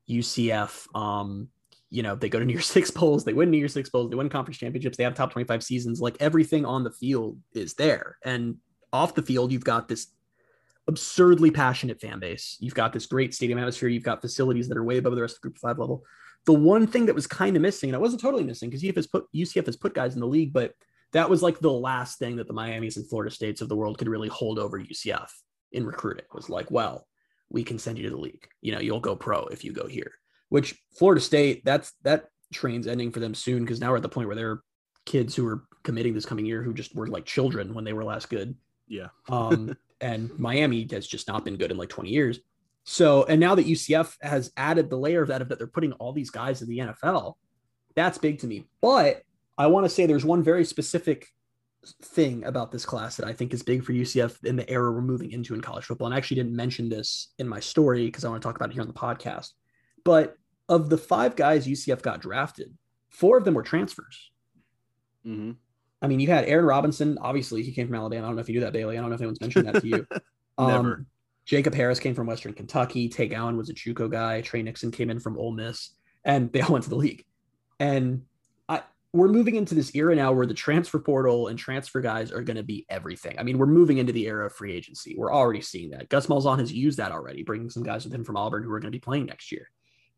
UCF 0.09 0.85
um, 0.95 1.47
you 1.93 2.01
know, 2.01 2.15
they 2.15 2.27
go 2.27 2.39
to 2.39 2.45
New 2.45 2.53
Year's 2.53 2.65
Six 2.77 2.89
bowls, 2.89 3.23
they 3.23 3.33
win 3.33 3.51
New 3.51 3.57
Year's 3.57 3.73
Six 3.73 3.89
bowls, 3.89 4.09
they 4.09 4.15
win 4.15 4.29
conference 4.29 4.57
championships, 4.57 4.97
they 4.97 5.03
have 5.03 5.13
top 5.13 5.31
25 5.31 5.63
seasons. 5.63 6.01
Like 6.01 6.17
everything 6.19 6.65
on 6.65 6.83
the 6.83 6.91
field 6.91 7.37
is 7.53 7.75
there. 7.75 8.17
And 8.25 8.57
off 8.91 9.13
the 9.13 9.21
field, 9.21 9.51
you've 9.51 9.63
got 9.63 9.87
this 9.87 10.07
absurdly 10.87 11.51
passionate 11.51 12.01
fan 12.01 12.19
base. 12.19 12.57
You've 12.59 12.73
got 12.73 12.93
this 12.93 13.05
great 13.05 13.33
stadium 13.33 13.59
atmosphere. 13.59 13.89
You've 13.89 14.03
got 14.03 14.21
facilities 14.21 14.67
that 14.67 14.77
are 14.77 14.83
way 14.83 14.97
above 14.97 15.15
the 15.15 15.21
rest 15.21 15.35
of 15.35 15.41
the 15.41 15.49
group 15.49 15.59
five 15.59 15.77
level. 15.77 16.03
The 16.45 16.53
one 16.53 16.87
thing 16.87 17.05
that 17.05 17.15
was 17.15 17.27
kind 17.27 17.55
of 17.55 17.61
missing, 17.61 17.89
and 17.89 17.95
it 17.95 18.01
wasn't 18.01 18.21
totally 18.21 18.43
missing 18.43 18.69
because 18.69 18.83
UCF 18.83 19.23
UCF 19.33 19.65
has 19.67 19.77
put 19.77 19.93
guys 19.93 20.15
in 20.15 20.19
the 20.19 20.27
league, 20.27 20.51
but 20.51 20.73
that 21.13 21.29
was 21.29 21.41
like 21.41 21.59
the 21.59 21.71
last 21.71 22.17
thing 22.17 22.35
that 22.37 22.47
the 22.47 22.53
Miamis 22.53 22.97
and 22.97 23.07
Florida 23.07 23.33
States 23.33 23.61
of 23.61 23.69
the 23.69 23.75
world 23.75 23.97
could 23.99 24.09
really 24.09 24.27
hold 24.27 24.57
over 24.57 24.79
UCF 24.79 25.29
in 25.71 25.85
recruiting 25.85 26.25
was 26.33 26.49
like, 26.49 26.69
well, 26.71 27.07
we 27.49 27.63
can 27.63 27.77
send 27.77 27.97
you 27.97 28.03
to 28.05 28.09
the 28.09 28.17
league. 28.17 28.47
You 28.61 28.73
know, 28.73 28.79
you'll 28.79 28.99
go 28.99 29.15
pro 29.15 29.45
if 29.45 29.63
you 29.63 29.71
go 29.71 29.87
here 29.87 30.11
which 30.53 30.79
Florida 30.95 31.19
State, 31.19 31.65
that's 31.65 31.93
that 32.03 32.25
train's 32.53 32.85
ending 32.85 33.11
for 33.11 33.19
them 33.19 33.33
soon 33.33 33.63
because 33.63 33.81
now 33.81 33.89
we're 33.89 33.95
at 33.95 34.03
the 34.03 34.07
point 34.07 34.27
where 34.27 34.35
they're 34.35 34.61
kids 35.03 35.35
who 35.35 35.47
are 35.47 35.63
committing 35.81 36.13
this 36.13 36.27
coming 36.27 36.45
year 36.45 36.61
who 36.61 36.75
just 36.75 36.93
were 36.93 37.07
like 37.07 37.25
children 37.25 37.73
when 37.73 37.83
they 37.83 37.91
were 37.91 38.03
last 38.03 38.29
good. 38.29 38.55
Yeah. 38.87 39.07
um, 39.29 39.75
and 39.99 40.29
Miami 40.37 40.87
has 40.91 41.07
just 41.07 41.27
not 41.27 41.43
been 41.43 41.55
good 41.55 41.71
in 41.71 41.77
like 41.77 41.89
20 41.89 42.11
years. 42.11 42.39
So, 42.83 43.23
and 43.23 43.39
now 43.39 43.55
that 43.55 43.65
UCF 43.65 44.15
has 44.21 44.51
added 44.55 44.91
the 44.91 44.95
layer 44.95 45.23
of 45.23 45.29
that, 45.29 45.41
of 45.41 45.49
that 45.49 45.57
they're 45.57 45.65
putting 45.65 45.93
all 45.93 46.13
these 46.13 46.29
guys 46.29 46.61
in 46.61 46.69
the 46.69 46.77
NFL, 46.77 47.33
that's 47.95 48.19
big 48.19 48.37
to 48.41 48.47
me. 48.47 48.67
But 48.79 49.23
I 49.57 49.65
want 49.65 49.87
to 49.87 49.89
say 49.89 50.05
there's 50.05 50.23
one 50.23 50.43
very 50.43 50.65
specific 50.65 51.29
thing 52.03 52.43
about 52.43 52.71
this 52.71 52.85
class 52.85 53.15
that 53.15 53.25
I 53.25 53.33
think 53.33 53.55
is 53.55 53.63
big 53.63 53.83
for 53.83 53.93
UCF 53.93 54.45
in 54.45 54.55
the 54.55 54.69
era 54.69 54.91
we're 54.91 55.01
moving 55.01 55.31
into 55.31 55.55
in 55.55 55.61
college 55.61 55.85
football. 55.85 56.05
And 56.05 56.13
I 56.13 56.17
actually 56.17 56.37
didn't 56.37 56.55
mention 56.55 56.89
this 56.89 57.33
in 57.39 57.47
my 57.47 57.59
story 57.59 58.05
because 58.05 58.23
I 58.23 58.29
want 58.29 58.39
to 58.39 58.47
talk 58.47 58.55
about 58.55 58.69
it 58.69 58.73
here 58.73 58.83
on 58.83 58.87
the 58.87 58.93
podcast. 58.93 59.49
But 60.05 60.37
of 60.69 60.89
the 60.89 60.97
five 60.97 61.35
guys 61.35 61.67
UCF 61.67 62.01
got 62.01 62.21
drafted, 62.21 62.75
four 63.09 63.37
of 63.37 63.45
them 63.45 63.53
were 63.53 63.63
transfers. 63.63 64.31
Mm-hmm. 65.25 65.51
I 66.01 66.07
mean, 66.07 66.19
you 66.19 66.27
had 66.27 66.45
Aaron 66.45 66.65
Robinson. 66.65 67.17
Obviously, 67.21 67.63
he 67.63 67.71
came 67.71 67.87
from 67.87 67.95
Alabama. 67.95 68.25
I 68.25 68.29
don't 68.29 68.35
know 68.35 68.41
if 68.41 68.49
you 68.49 68.55
knew 68.55 68.61
that, 68.61 68.73
Bailey. 68.73 68.97
I 68.97 69.01
don't 69.01 69.09
know 69.09 69.15
if 69.15 69.21
anyone's 69.21 69.39
mentioned 69.39 69.67
that 69.67 69.81
to 69.81 69.87
you. 69.87 70.07
Never. 70.59 70.95
Um, 70.95 71.05
Jacob 71.45 71.73
Harris 71.73 71.99
came 71.99 72.13
from 72.13 72.27
Western 72.27 72.53
Kentucky. 72.53 73.09
Tay 73.09 73.27
Gowan 73.27 73.57
was 73.57 73.69
a 73.69 73.73
JUCO 73.73 74.11
guy. 74.11 74.41
Tre 74.41 74.61
Nixon 74.61 74.91
came 74.91 75.09
in 75.09 75.19
from 75.19 75.37
Ole 75.37 75.51
Miss, 75.51 75.91
and 76.23 76.51
they 76.51 76.61
all 76.61 76.73
went 76.73 76.83
to 76.83 76.89
the 76.89 76.95
league. 76.95 77.25
And 77.79 78.23
I, 78.69 78.81
we're 79.11 79.27
moving 79.27 79.55
into 79.55 79.75
this 79.75 79.93
era 79.95 80.15
now 80.15 80.31
where 80.31 80.45
the 80.45 80.53
transfer 80.53 80.99
portal 80.99 81.47
and 81.47 81.59
transfer 81.59 82.01
guys 82.01 82.31
are 82.31 82.41
going 82.41 82.57
to 82.57 82.63
be 82.63 82.85
everything. 82.89 83.37
I 83.39 83.43
mean, 83.43 83.57
we're 83.57 83.65
moving 83.65 83.97
into 83.97 84.13
the 84.13 84.27
era 84.27 84.45
of 84.45 84.53
free 84.53 84.73
agency. 84.73 85.15
We're 85.17 85.33
already 85.33 85.61
seeing 85.61 85.89
that. 85.91 86.09
Gus 86.09 86.27
Malzahn 86.27 86.59
has 86.59 86.71
used 86.71 86.97
that 86.97 87.11
already, 87.11 87.43
bringing 87.43 87.69
some 87.69 87.83
guys 87.83 88.05
with 88.05 88.13
him 88.13 88.23
from 88.23 88.37
Auburn 88.37 88.63
who 88.63 88.71
are 88.71 88.79
going 88.79 88.91
to 88.91 88.95
be 88.95 89.01
playing 89.01 89.25
next 89.25 89.51
year. 89.51 89.69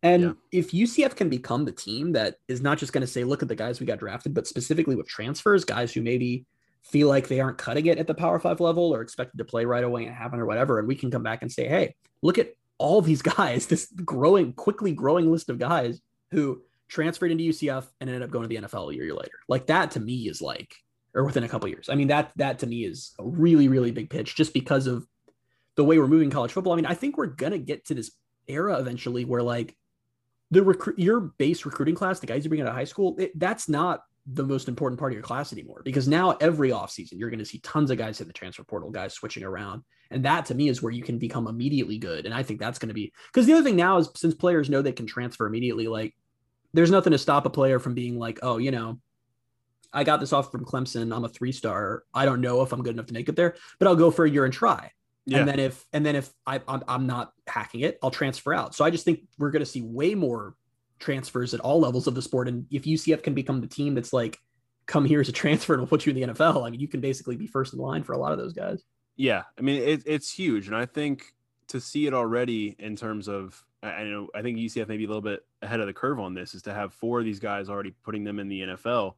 And 0.06 0.22
yeah. 0.22 0.32
if 0.52 0.72
UCF 0.72 1.16
can 1.16 1.30
become 1.30 1.66
the 1.66 1.72
team 1.72 2.12
that 2.12 2.36
is 2.48 2.62
not 2.62 2.78
just 2.78 2.94
going 2.94 3.02
to 3.02 3.08
say, 3.08 3.24
look 3.24 3.42
at 3.42 3.48
the 3.48 3.56
guys 3.56 3.80
we 3.80 3.88
got 3.88 3.98
drafted, 3.98 4.36
but 4.36 4.46
specifically 4.46 4.96
with 4.96 5.08
transfers, 5.08 5.66
guys 5.66 5.92
who 5.92 6.04
maybe 6.04 6.46
feel 6.84 7.10
like 7.10 7.28
they 7.28 7.40
aren't 7.40 7.58
cutting 7.58 7.88
it 7.88 7.98
at 7.98 8.06
the 8.06 8.14
Power 8.14 8.40
Five 8.40 8.60
level 8.60 8.94
or 8.94 9.02
expected 9.02 9.40
to 9.40 9.46
play 9.46 9.66
right 9.66 9.84
away 9.84 10.06
and 10.06 10.14
happen 10.14 10.40
or 10.40 10.46
whatever, 10.46 10.78
and 10.78 10.88
we 10.88 10.94
can 10.94 11.10
come 11.10 11.24
back 11.24 11.42
and 11.42 11.52
say, 11.52 11.68
hey, 11.68 11.96
look 12.22 12.38
at 12.38 12.54
all 12.78 13.02
these 13.02 13.22
guys, 13.24 13.66
this 13.66 13.92
growing, 14.06 14.54
quickly 14.54 14.92
growing 14.92 15.32
list 15.32 15.50
of 15.50 15.58
guys 15.58 16.00
who 16.30 16.62
transferred 16.88 17.32
into 17.32 17.44
UCF 17.44 17.88
and 18.00 18.08
ended 18.08 18.22
up 18.22 18.30
going 18.30 18.48
to 18.48 18.50
the 18.50 18.68
NFL 18.68 18.92
a 18.92 18.96
year 18.96 19.12
later. 19.12 19.40
Like 19.50 19.66
that 19.68 19.90
to 19.92 20.00
me 20.00 20.30
is 20.30 20.40
like, 20.40 20.76
or 21.16 21.24
within 21.24 21.46
a 21.46 21.50
couple 21.50 21.68
years. 21.68 21.90
I 21.90 21.96
mean, 21.96 22.10
that 22.10 22.32
that 22.36 22.60
to 22.60 22.68
me 22.68 22.86
is 22.86 23.16
a 23.18 23.26
really, 23.26 23.70
really 23.70 23.90
big 23.90 24.12
pitch 24.12 24.36
just 24.36 24.54
because 24.54 24.86
of 24.86 25.08
the 25.74 25.84
way 25.84 25.98
we're 25.98 26.06
moving 26.06 26.30
college 26.30 26.52
football. 26.52 26.74
I 26.74 26.76
mean, 26.76 26.86
I 26.86 26.94
think 26.94 27.18
we're 27.18 27.26
gonna 27.26 27.58
get 27.58 27.86
to 27.86 27.96
this 27.96 28.12
era 28.48 28.78
eventually 28.78 29.26
where 29.26 29.42
like 29.42 29.76
the 30.52 30.64
recruit 30.64 31.00
your 31.00 31.20
base 31.20 31.66
recruiting 31.66 31.96
class, 31.96 32.20
the 32.20 32.28
guys 32.28 32.44
you 32.44 32.50
bring 32.50 32.62
out 32.62 32.68
of 32.68 32.74
high 32.74 32.84
school, 32.84 33.16
it, 33.18 33.38
that's 33.38 33.68
not 33.68 34.04
the 34.28 34.44
most 34.44 34.68
important 34.68 35.00
part 35.00 35.12
of 35.12 35.14
your 35.14 35.24
class 35.24 35.54
anymore 35.54 35.82
because 35.86 36.08
now 36.08 36.32
every 36.42 36.72
offseason 36.72 37.14
you're 37.14 37.30
going 37.30 37.40
to 37.40 37.46
see 37.46 37.60
tons 37.60 37.92
of 37.92 37.98
guys 37.98 38.22
in 38.22 38.28
the 38.28 38.34
transfer 38.34 38.64
portal, 38.64 38.90
guys 38.90 39.14
switching 39.14 39.44
around. 39.44 39.84
And 40.12 40.26
that 40.26 40.46
to 40.48 40.56
me 40.56 40.70
is 40.70 40.82
where 40.82 40.92
you 40.92 41.04
can 41.04 41.20
become 41.20 41.48
immediately 41.48 41.98
good. 41.98 42.26
And 42.26 42.34
I 42.34 42.44
think 42.44 42.60
that's 42.60 42.80
going 42.80 42.90
to 42.90 42.94
be 42.94 43.14
because 43.28 43.46
the 43.46 43.54
other 43.54 43.64
thing 43.64 43.76
now 43.76 43.98
is 43.98 44.10
since 44.16 44.34
players 44.34 44.70
know 44.70 44.82
they 44.82 44.92
can 44.92 45.06
transfer 45.06 45.46
immediately, 45.46 45.88
like 45.88 46.16
there's 46.74 46.92
nothing 46.92 47.12
to 47.12 47.18
stop 47.18 47.46
a 47.46 47.50
player 47.50 47.80
from 47.80 47.94
being 47.94 48.18
like, 48.18 48.40
oh, 48.42 48.58
you 48.58 48.72
know, 48.72 49.00
I 49.94 50.04
got 50.04 50.20
this 50.20 50.34
off 50.34 50.52
from 50.52 50.66
Clemson. 50.66 51.16
I'm 51.16 51.24
a 51.24 51.30
three 51.30 51.52
star. 51.52 52.04
I 52.14 52.26
don't 52.26 52.42
know 52.42 52.62
if 52.62 52.74
I'm 52.74 52.84
good 52.84 52.96
enough 52.96 53.08
to 53.08 53.14
make 53.14 53.30
it 53.30 53.36
there, 53.36 53.56
but 53.80 53.88
I'll 53.88 53.96
go 53.96 54.12
for 54.12 54.26
a 54.26 54.30
year 54.30 54.46
and 54.46 54.54
try. 54.54 54.92
Yeah. 55.26 55.40
And 55.40 55.48
then 55.48 55.60
if 55.60 55.86
and 55.92 56.06
then 56.06 56.16
if 56.16 56.32
I, 56.46 56.62
I'm, 56.68 56.84
I'm 56.88 57.08
not 57.08 57.34
hacking 57.48 57.82
it, 57.82 57.98
I'll 58.04 58.12
transfer 58.12 58.54
out. 58.54 58.76
So 58.76 58.86
I 58.86 58.90
just 58.90 59.06
think 59.06 59.22
we're 59.38 59.52
going 59.52 59.62
to 59.62 59.66
see 59.66 59.82
way 59.82 60.14
more 60.14 60.56
transfers 61.00 61.54
at 61.54 61.60
all 61.60 61.80
levels 61.80 62.08
of 62.08 62.16
the 62.16 62.22
sport. 62.22 62.48
And 62.48 62.66
if 62.72 62.84
UCF 62.84 63.24
can 63.24 63.34
become 63.34 63.62
the 63.62 63.68
team 63.68 63.96
that's 63.96 64.14
like, 64.14 64.38
come 64.86 65.04
here 65.04 65.20
as 65.20 65.30
a 65.30 65.32
transfer 65.32 65.74
and 65.74 65.82
we'll 65.82 65.88
put 65.88 66.06
you 66.06 66.14
in 66.14 66.22
the 66.22 66.34
NFL, 66.34 66.66
I 66.66 66.70
mean, 66.70 66.80
you 66.80 66.88
can 66.88 67.02
basically 67.02 67.36
be 67.36 67.48
first 67.48 67.74
in 67.74 67.80
line 67.80 68.04
for 68.04 68.14
a 68.14 68.18
lot 68.18 68.32
of 68.32 68.38
those 68.38 68.54
guys. 68.54 68.84
Yeah, 69.16 69.44
I 69.58 69.62
mean 69.62 69.82
it, 69.82 70.04
it's 70.06 70.32
huge, 70.32 70.68
and 70.68 70.76
I 70.76 70.86
think 70.86 71.24
to 71.68 71.80
see 71.80 72.06
it 72.06 72.14
already 72.14 72.76
in 72.78 72.96
terms 72.96 73.28
of 73.28 73.64
I 73.82 74.04
know 74.04 74.28
I 74.36 74.42
think 74.42 74.58
UCF 74.58 74.88
may 74.88 74.98
be 74.98 75.06
a 75.06 75.08
little 75.08 75.22
bit 75.22 75.46
ahead 75.62 75.80
of 75.80 75.88
the 75.88 75.94
curve 75.94 76.20
on 76.20 76.34
this 76.34 76.54
is 76.54 76.62
to 76.64 76.74
have 76.74 76.94
four 76.94 77.20
of 77.20 77.26
these 77.26 77.40
guys 77.40 77.70
already 77.70 77.94
putting 78.04 78.24
them 78.24 78.40
in 78.40 78.50
the 78.50 78.62
NFL 78.62 79.14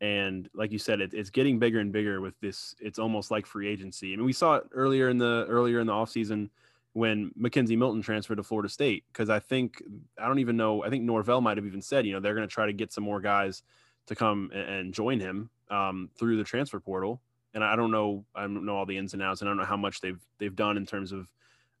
and 0.00 0.48
like 0.54 0.72
you 0.72 0.78
said 0.78 1.00
it, 1.00 1.14
it's 1.14 1.30
getting 1.30 1.58
bigger 1.58 1.80
and 1.80 1.92
bigger 1.92 2.20
with 2.20 2.38
this 2.40 2.74
it's 2.80 2.98
almost 2.98 3.30
like 3.30 3.46
free 3.46 3.68
agency. 3.68 4.12
I 4.12 4.16
mean 4.16 4.26
we 4.26 4.32
saw 4.32 4.56
it 4.56 4.64
earlier 4.72 5.08
in 5.08 5.18
the 5.18 5.46
earlier 5.48 5.80
in 5.80 5.86
the 5.86 5.92
offseason 5.92 6.50
when 6.92 7.30
Mackenzie 7.36 7.76
Milton 7.76 8.02
transferred 8.02 8.36
to 8.36 8.42
Florida 8.42 8.68
State 8.68 9.04
because 9.12 9.30
I 9.30 9.38
think 9.38 9.82
I 10.20 10.26
don't 10.26 10.38
even 10.38 10.56
know 10.56 10.84
I 10.84 10.90
think 10.90 11.04
Norvell 11.04 11.40
might 11.40 11.56
have 11.56 11.66
even 11.66 11.82
said 11.82 12.06
you 12.06 12.12
know 12.12 12.20
they're 12.20 12.34
going 12.34 12.46
to 12.46 12.52
try 12.52 12.66
to 12.66 12.72
get 12.72 12.92
some 12.92 13.04
more 13.04 13.20
guys 13.20 13.62
to 14.06 14.14
come 14.14 14.50
and 14.52 14.92
join 14.92 15.18
him 15.18 15.50
um, 15.70 16.08
through 16.16 16.36
the 16.36 16.44
transfer 16.44 16.78
portal. 16.78 17.20
And 17.54 17.64
I 17.64 17.74
don't 17.74 17.90
know 17.90 18.24
I 18.34 18.42
don't 18.42 18.66
know 18.66 18.76
all 18.76 18.86
the 18.86 18.98
ins 18.98 19.14
and 19.14 19.22
outs 19.22 19.40
and 19.40 19.48
I 19.48 19.50
don't 19.50 19.58
know 19.58 19.64
how 19.64 19.76
much 19.78 20.00
they've 20.00 20.20
they've 20.38 20.54
done 20.54 20.76
in 20.76 20.84
terms 20.84 21.12
of 21.12 21.28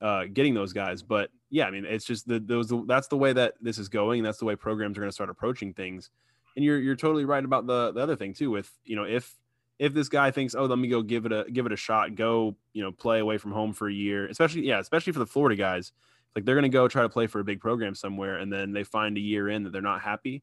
uh, 0.00 0.24
getting 0.32 0.54
those 0.54 0.72
guys. 0.72 1.02
But 1.02 1.30
yeah 1.50 1.66
I 1.66 1.70
mean 1.70 1.84
it's 1.84 2.06
just 2.06 2.26
the 2.26 2.40
those 2.40 2.72
that's 2.86 3.08
the 3.08 3.16
way 3.18 3.34
that 3.34 3.54
this 3.60 3.76
is 3.76 3.88
going 3.88 4.22
that's 4.22 4.38
the 4.38 4.46
way 4.46 4.56
programs 4.56 4.96
are 4.96 5.02
going 5.02 5.10
to 5.10 5.14
start 5.14 5.28
approaching 5.28 5.74
things 5.74 6.10
and 6.56 6.64
you're 6.64 6.78
you're 6.78 6.96
totally 6.96 7.24
right 7.24 7.44
about 7.44 7.66
the 7.66 7.92
the 7.92 8.00
other 8.00 8.16
thing 8.16 8.32
too 8.34 8.50
with 8.50 8.70
you 8.84 8.96
know 8.96 9.04
if 9.04 9.36
if 9.78 9.92
this 9.92 10.08
guy 10.08 10.30
thinks, 10.30 10.54
oh, 10.54 10.64
let 10.64 10.78
me 10.78 10.88
go 10.88 11.02
give 11.02 11.26
it 11.26 11.32
a 11.32 11.44
give 11.52 11.66
it 11.66 11.72
a 11.72 11.76
shot, 11.76 12.14
go 12.14 12.56
you 12.72 12.82
know 12.82 12.92
play 12.92 13.18
away 13.18 13.38
from 13.38 13.52
home 13.52 13.72
for 13.72 13.88
a 13.88 13.92
year, 13.92 14.26
especially 14.26 14.62
yeah, 14.66 14.78
especially 14.78 15.12
for 15.12 15.18
the 15.18 15.26
Florida 15.26 15.56
guys, 15.56 15.92
like 16.34 16.44
they're 16.44 16.54
gonna 16.54 16.68
go 16.68 16.88
try 16.88 17.02
to 17.02 17.08
play 17.08 17.26
for 17.26 17.40
a 17.40 17.44
big 17.44 17.60
program 17.60 17.94
somewhere, 17.94 18.38
and 18.38 18.52
then 18.52 18.72
they 18.72 18.84
find 18.84 19.16
a 19.16 19.20
year 19.20 19.48
in 19.48 19.64
that 19.64 19.72
they're 19.72 19.82
not 19.82 20.00
happy, 20.00 20.42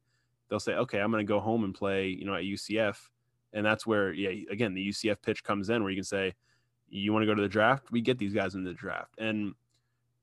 they'll 0.49 0.59
say, 0.59 0.73
okay, 0.73 0.99
I'm 0.99 1.11
gonna 1.11 1.23
go 1.23 1.39
home 1.39 1.63
and 1.63 1.73
play 1.73 2.07
you 2.07 2.25
know 2.25 2.35
at 2.35 2.43
UCF, 2.43 2.97
and 3.53 3.65
that's 3.65 3.87
where 3.87 4.13
yeah, 4.13 4.51
again 4.51 4.73
the 4.73 4.89
UCF 4.89 5.17
pitch 5.21 5.43
comes 5.43 5.69
in 5.69 5.81
where 5.81 5.91
you 5.91 5.97
can 5.97 6.03
say, 6.03 6.35
you 6.89 7.11
want 7.11 7.23
to 7.23 7.27
go 7.27 7.33
to 7.33 7.41
the 7.41 7.49
draft, 7.49 7.91
we 7.91 8.01
get 8.01 8.19
these 8.19 8.33
guys 8.33 8.53
in 8.53 8.63
the 8.63 8.73
draft, 8.73 9.15
and 9.17 9.55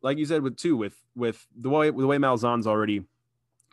like 0.03 0.19
you 0.19 0.25
said 0.25 0.43
with 0.43 0.57
two 0.57 0.77
with 0.77 0.97
with 1.17 1.47
the 1.57 1.69
way 1.69 1.91
the 1.91 2.07
way 2.07 2.17
Malzahn's 2.17 2.67
already 2.67 3.03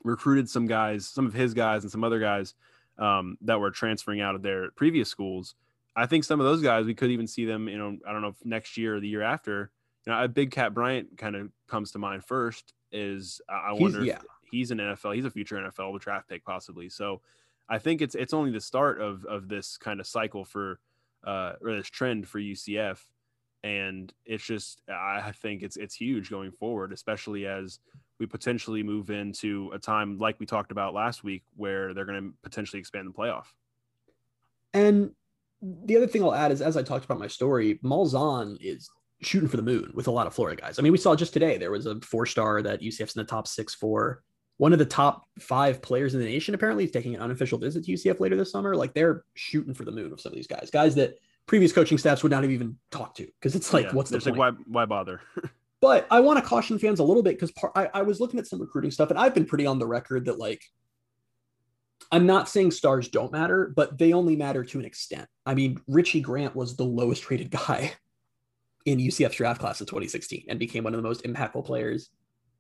recruited 0.04 0.50
some 0.50 0.68
guys, 0.68 1.08
some 1.08 1.26
of 1.26 1.34
his 1.34 1.54
guys 1.54 1.84
and 1.84 1.92
some 1.92 2.04
other 2.04 2.20
guys 2.20 2.54
um, 2.98 3.38
that 3.42 3.60
were 3.60 3.72
transferring 3.72 4.22
out 4.22 4.36
of 4.36 4.42
their 4.42 4.72
previous 4.72 5.10
schools. 5.10 5.56
I 5.96 6.06
think 6.06 6.24
some 6.24 6.40
of 6.40 6.46
those 6.46 6.62
guys 6.62 6.86
we 6.86 6.94
could 6.94 7.12
even 7.12 7.28
see 7.28 7.46
them. 7.46 7.68
You 7.68 7.78
know, 7.78 7.98
I 8.08 8.12
don't 8.12 8.22
know 8.22 8.30
if 8.30 8.46
next 8.46 8.78
year 8.78 8.96
or 8.96 9.00
the 9.00 9.08
year 9.08 9.24
after. 9.24 9.72
You 10.06 10.14
know, 10.14 10.24
a 10.24 10.28
big 10.28 10.52
Kat 10.52 10.74
Bryant 10.74 11.18
kind 11.18 11.36
of 11.36 11.50
comes 11.68 11.92
to 11.92 12.00
mind 12.00 12.24
first. 12.24 12.74
Is 12.92 13.42
I 13.50 13.74
wonder 13.74 14.00
he's, 14.00 14.08
yeah. 14.08 14.22
he's 14.50 14.72
an 14.72 14.78
NFL. 14.78 15.16
He's 15.16 15.26
a 15.26 15.32
future 15.32 15.56
NFL 15.56 16.00
draft 16.00 16.30
pick 16.30 16.46
possibly. 16.46 16.88
So 16.90 17.22
I 17.68 17.80
think 17.80 18.02
it's 18.02 18.16
it's 18.16 18.34
only 18.34 18.52
the 18.52 18.62
start 18.62 19.02
of 19.02 19.26
of 19.26 19.50
this 19.50 19.78
kind 19.78 20.00
of 20.00 20.08
cycle 20.08 20.46
for 20.46 20.80
uh, 21.26 21.54
or 21.62 21.76
this 21.76 21.90
trend 21.90 22.28
for 22.28 22.40
UCF, 22.40 23.00
and 23.64 24.14
it's 24.26 24.46
just 24.46 24.82
I 24.88 25.32
think 25.34 25.64
it's 25.64 25.76
it's 25.78 25.96
huge 25.96 26.30
going 26.30 26.52
forward, 26.52 26.94
especially 26.94 27.46
as 27.46 27.80
we 28.20 28.26
potentially 28.26 28.84
move 28.84 29.10
into 29.10 29.72
a 29.74 29.80
time 29.80 30.18
like 30.18 30.40
we 30.40 30.46
talked 30.46 30.72
about 30.72 30.94
last 30.94 31.24
week 31.24 31.44
where 31.56 31.94
they're 31.94 32.06
going 32.06 32.22
to 32.22 32.34
potentially 32.44 32.80
expand 32.80 33.08
the 33.08 33.12
playoff. 33.12 33.46
And 34.74 35.12
the 35.62 35.98
other 35.98 36.08
thing 36.08 36.24
I'll 36.24 36.34
add 36.34 36.52
is 36.52 36.62
as 36.62 36.78
I 36.78 36.84
talked 36.84 37.06
about 37.06 37.20
my 37.20 37.28
story, 37.28 37.80
Malzahn 37.84 38.58
is 38.60 38.90
shooting 39.22 39.50
for 39.50 39.58
the 39.58 39.64
moon 39.64 39.92
with 39.94 40.08
a 40.08 40.12
lot 40.12 40.28
of 40.28 40.34
Florida 40.34 40.62
guys. 40.62 40.78
I 40.78 40.82
mean, 40.82 40.92
we 40.92 40.98
saw 40.98 41.16
just 41.16 41.34
today 41.34 41.58
there 41.58 41.72
was 41.72 41.86
a 41.86 42.00
four 42.02 42.26
star 42.26 42.62
that 42.62 42.82
UCF's 42.82 43.16
in 43.16 43.22
the 43.22 43.26
top 43.26 43.48
six 43.48 43.74
for. 43.74 44.24
One 44.58 44.74
of 44.74 44.80
the 44.80 44.86
top 44.86 45.24
five 45.40 45.84
players 45.84 46.16
in 46.16 46.20
the 46.20 46.26
nation 46.26 46.56
apparently 46.56 46.84
is 46.84 46.92
taking 46.92 47.14
an 47.14 47.22
unofficial 47.22 47.60
visit 47.60 47.86
to 47.86 47.92
UCF 47.92 48.20
later 48.20 48.36
this 48.36 48.52
summer. 48.52 48.76
Like 48.76 48.94
they're 48.94 49.24
shooting 49.36 49.74
for 49.74 49.86
the 49.86 49.92
moon 49.92 50.10
with 50.10 50.20
some 50.20 50.32
of 50.32 50.36
these 50.36 50.48
guys, 50.48 50.72
guys 50.72 50.96
that 50.96 51.20
previous 51.46 51.72
coaching 51.72 51.98
staffs 51.98 52.24
would 52.24 52.32
not 52.32 52.44
have 52.44 52.52
even 52.52 52.76
talked 52.92 53.18
to 53.18 53.28
because 53.40 53.56
it's 53.56 53.72
like, 53.72 53.86
yeah, 53.86 53.94
what's 53.94 54.10
the 54.10 54.20
point? 54.20 54.38
Like, 54.38 54.56
why, 54.58 54.64
why 54.68 54.86
bother? 54.86 55.22
But 55.80 56.08
I 56.10 56.22
want 56.22 56.40
to 56.40 56.46
caution 56.48 56.80
fans 56.80 57.00
a 57.00 57.04
little 57.04 57.22
bit 57.22 57.40
because 57.40 57.54
I, 57.76 57.90
I 57.94 58.02
was 58.02 58.20
looking 58.20 58.40
at 58.40 58.48
some 58.48 58.60
recruiting 58.60 58.92
stuff 58.92 59.10
and 59.10 59.20
I've 59.20 59.36
been 59.36 59.46
pretty 59.46 59.66
on 59.66 59.78
the 59.78 59.86
record 59.86 60.26
that 60.26 60.40
like 60.40 60.64
I'm 62.12 62.26
not 62.26 62.50
saying 62.50 62.72
stars 62.72 63.10
don't 63.10 63.32
matter, 63.32 63.72
but 63.76 63.98
they 63.98 64.14
only 64.14 64.36
matter 64.36 64.64
to 64.64 64.80
an 64.80 64.86
extent. 64.86 65.28
I 65.46 65.54
mean, 65.56 65.80
Richie 65.88 66.22
Grant 66.22 66.56
was 66.56 66.76
the 66.76 66.86
lowest 66.86 67.30
rated 67.30 67.52
guy 67.52 67.94
in 68.86 69.00
UCF's 69.00 69.36
draft 69.36 69.60
class 69.60 69.82
of 69.82 69.88
2016 69.88 70.46
and 70.48 70.58
became 70.58 70.84
one 70.84 70.94
of 70.94 71.02
the 71.02 71.08
most 71.08 71.24
impactful 71.24 71.66
players 71.66 72.10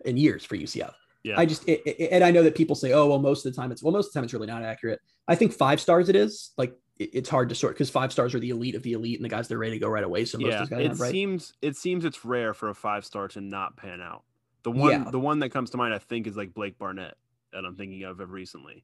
in 0.05 0.17
years 0.17 0.43
for 0.43 0.55
UCF. 0.55 0.93
Yeah. 1.23 1.39
I 1.39 1.45
just 1.45 1.67
it, 1.67 1.81
it, 1.85 2.09
and 2.11 2.23
I 2.23 2.31
know 2.31 2.43
that 2.43 2.55
people 2.55 2.75
say, 2.75 2.93
oh 2.93 3.07
well, 3.07 3.19
most 3.19 3.45
of 3.45 3.53
the 3.53 3.59
time 3.59 3.71
it's 3.71 3.81
well, 3.81 3.93
most 3.93 4.07
of 4.07 4.13
the 4.13 4.19
time 4.19 4.23
it's 4.25 4.33
really 4.33 4.47
not 4.47 4.63
accurate. 4.63 4.99
I 5.27 5.35
think 5.35 5.53
five 5.53 5.81
stars 5.81 6.09
it 6.09 6.15
is. 6.15 6.51
Like 6.57 6.73
it's 6.99 7.29
hard 7.29 7.49
to 7.49 7.55
sort 7.55 7.73
because 7.73 7.89
five 7.89 8.11
stars 8.11 8.33
are 8.33 8.39
the 8.39 8.49
elite 8.49 8.75
of 8.75 8.83
the 8.83 8.93
elite 8.93 9.17
and 9.17 9.25
the 9.25 9.29
guys 9.29 9.47
that 9.47 9.55
are 9.55 9.59
ready 9.59 9.73
to 9.73 9.79
go 9.79 9.87
right 9.87 10.03
away. 10.03 10.25
So 10.25 10.37
most 10.37 10.49
yeah, 10.49 10.63
of 10.63 10.69
guys 10.69 10.79
it 10.79 10.87
have, 10.87 10.99
right? 10.99 11.11
seems 11.11 11.53
it 11.61 11.75
seems 11.75 12.05
it's 12.05 12.25
rare 12.25 12.53
for 12.53 12.69
a 12.69 12.75
five 12.75 13.05
star 13.05 13.27
to 13.29 13.41
not 13.41 13.77
pan 13.77 14.01
out. 14.01 14.23
The 14.63 14.71
one 14.71 14.91
yeah. 14.91 15.11
the 15.11 15.19
one 15.19 15.39
that 15.39 15.49
comes 15.49 15.69
to 15.71 15.77
mind 15.77 15.93
I 15.93 15.99
think 15.99 16.27
is 16.27 16.35
like 16.35 16.53
Blake 16.53 16.77
Barnett 16.77 17.15
that 17.53 17.65
I'm 17.65 17.75
thinking 17.75 18.03
of 18.03 18.19
recently. 18.19 18.83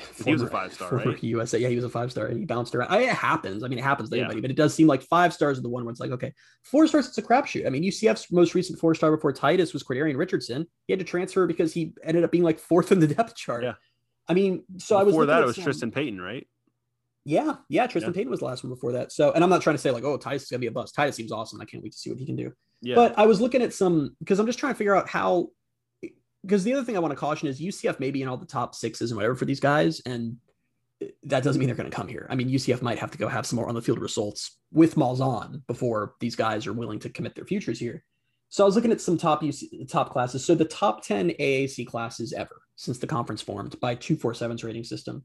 Former, 0.00 0.24
he 0.24 0.32
was 0.32 0.42
a 0.42 0.48
five 0.48 0.72
star, 0.72 0.90
right? 0.90 1.22
USA, 1.22 1.58
yeah, 1.58 1.68
he 1.68 1.76
was 1.76 1.84
a 1.84 1.88
five 1.88 2.10
star, 2.10 2.26
and 2.26 2.38
he 2.38 2.44
bounced 2.44 2.74
around. 2.74 2.90
I 2.90 2.98
mean, 2.98 3.08
it 3.08 3.14
happens. 3.14 3.62
I 3.62 3.68
mean, 3.68 3.78
it 3.78 3.84
happens 3.84 4.10
to 4.10 4.16
yeah. 4.16 4.22
anybody, 4.22 4.40
but 4.40 4.50
it 4.50 4.56
does 4.56 4.74
seem 4.74 4.88
like 4.88 5.02
five 5.02 5.32
stars 5.32 5.58
are 5.58 5.62
the 5.62 5.68
one 5.68 5.84
where 5.84 5.92
it's 5.92 6.00
like, 6.00 6.10
okay, 6.10 6.32
four 6.62 6.88
stars, 6.88 7.06
it's 7.06 7.18
a 7.18 7.22
crapshoot. 7.22 7.64
I 7.64 7.70
mean, 7.70 7.84
UCF's 7.84 8.32
most 8.32 8.54
recent 8.54 8.78
four 8.80 8.94
star 8.96 9.12
before 9.12 9.32
Titus 9.32 9.72
was 9.72 9.84
Quadarian 9.84 10.16
Richardson. 10.16 10.66
He 10.88 10.92
had 10.92 10.98
to 10.98 11.04
transfer 11.04 11.46
because 11.46 11.72
he 11.72 11.92
ended 12.02 12.24
up 12.24 12.32
being 12.32 12.42
like 12.42 12.58
fourth 12.58 12.90
in 12.90 12.98
the 12.98 13.06
depth 13.14 13.36
chart. 13.36 13.62
Yeah. 13.62 13.74
I 14.26 14.34
mean, 14.34 14.64
so 14.78 14.96
before 14.96 14.98
I 14.98 15.02
was 15.04 15.12
before 15.12 15.26
that 15.26 15.42
it 15.42 15.46
was 15.46 15.56
Tristan 15.56 15.92
Payton, 15.92 16.20
right? 16.20 16.46
Yeah, 17.24 17.56
yeah. 17.68 17.86
Tristan 17.86 18.12
yeah. 18.12 18.16
Payton 18.16 18.30
was 18.30 18.40
the 18.40 18.46
last 18.46 18.64
one 18.64 18.72
before 18.72 18.92
that. 18.92 19.12
So, 19.12 19.32
and 19.32 19.42
I'm 19.42 19.50
not 19.50 19.62
trying 19.62 19.76
to 19.76 19.80
say 19.80 19.90
like, 19.90 20.04
oh, 20.04 20.16
Titus 20.16 20.42
is 20.42 20.50
gonna 20.50 20.60
be 20.60 20.66
a 20.66 20.72
bust. 20.72 20.94
Titus 20.94 21.16
seems 21.16 21.32
awesome. 21.32 21.60
I 21.60 21.64
can't 21.64 21.82
wait 21.82 21.92
to 21.92 21.98
see 21.98 22.10
what 22.10 22.18
he 22.18 22.26
can 22.26 22.36
do. 22.36 22.52
Yeah. 22.82 22.96
But 22.96 23.18
I 23.18 23.26
was 23.26 23.40
looking 23.40 23.62
at 23.62 23.72
some 23.72 24.14
because 24.18 24.38
I'm 24.38 24.46
just 24.46 24.58
trying 24.58 24.74
to 24.74 24.78
figure 24.78 24.94
out 24.94 25.08
how. 25.08 25.48
Because 26.42 26.62
the 26.62 26.74
other 26.74 26.84
thing 26.84 26.94
I 26.94 27.00
want 27.00 27.12
to 27.12 27.16
caution 27.16 27.48
is 27.48 27.58
UCF 27.58 27.98
maybe 28.00 28.20
in 28.20 28.28
all 28.28 28.36
the 28.36 28.44
top 28.44 28.74
sixes 28.74 29.10
and 29.10 29.16
whatever 29.16 29.34
for 29.34 29.46
these 29.46 29.60
guys, 29.60 30.02
and 30.04 30.36
that 31.22 31.42
doesn't 31.42 31.58
mean 31.58 31.68
they're 31.68 31.76
going 31.76 31.90
to 31.90 31.96
come 31.96 32.08
here. 32.08 32.26
I 32.28 32.34
mean, 32.34 32.50
UCF 32.50 32.82
might 32.82 32.98
have 32.98 33.10
to 33.12 33.18
go 33.18 33.28
have 33.28 33.46
some 33.46 33.56
more 33.56 33.68
on 33.68 33.74
the 33.74 33.82
field 33.82 33.98
results 33.98 34.58
with 34.70 34.94
Malzahn 34.94 35.62
before 35.66 36.14
these 36.20 36.36
guys 36.36 36.66
are 36.66 36.72
willing 36.72 36.98
to 37.00 37.08
commit 37.08 37.34
their 37.34 37.46
futures 37.46 37.78
here. 37.78 38.04
So 38.50 38.62
I 38.62 38.66
was 38.66 38.76
looking 38.76 38.92
at 38.92 39.00
some 39.00 39.18
top 39.18 39.42
UC, 39.42 39.88
top 39.88 40.10
classes. 40.10 40.44
So 40.44 40.54
the 40.54 40.64
top 40.66 41.02
10 41.02 41.30
AAC 41.30 41.86
classes 41.86 42.32
ever 42.32 42.60
since 42.76 42.98
the 42.98 43.06
conference 43.06 43.42
formed 43.42 43.80
by 43.80 43.96
247's 43.96 44.64
rating 44.64 44.84
system. 44.84 45.24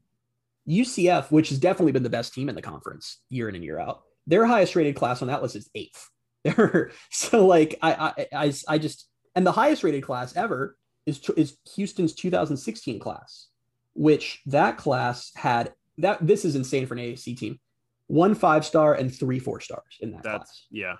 UCF, 0.68 1.30
which 1.30 1.48
has 1.48 1.58
definitely 1.58 1.92
been 1.92 2.02
the 2.02 2.10
best 2.10 2.34
team 2.34 2.48
in 2.48 2.54
the 2.54 2.62
conference 2.62 3.18
year 3.28 3.48
in 3.48 3.54
and 3.54 3.64
year 3.64 3.78
out, 3.78 4.02
their 4.26 4.44
highest 4.44 4.76
rated 4.76 4.96
class 4.96 5.22
on 5.22 5.28
that 5.28 5.42
list 5.42 5.56
is 5.56 5.70
eighth. 5.74 6.08
so 7.10 7.46
like 7.46 7.78
I, 7.82 8.26
I 8.32 8.46
I 8.46 8.52
I 8.68 8.78
just 8.78 9.08
and 9.34 9.46
the 9.46 9.52
highest 9.52 9.84
rated 9.84 10.02
class 10.02 10.34
ever 10.36 10.76
is 11.06 11.20
is 11.36 11.56
Houston's 11.74 12.14
2016 12.14 12.98
class, 12.98 13.48
which 13.94 14.40
that 14.46 14.76
class 14.76 15.32
had 15.34 15.72
that 15.98 16.24
this 16.26 16.44
is 16.44 16.56
insane 16.56 16.86
for 16.86 16.94
an 16.94 17.00
AAC 17.00 17.36
team. 17.36 17.58
One 18.06 18.34
five 18.34 18.64
star 18.64 18.94
and 18.94 19.14
three 19.14 19.38
four 19.38 19.60
stars 19.60 19.98
in 20.00 20.12
that 20.12 20.22
that's, 20.22 20.38
class. 20.38 20.66
Yeah. 20.70 20.96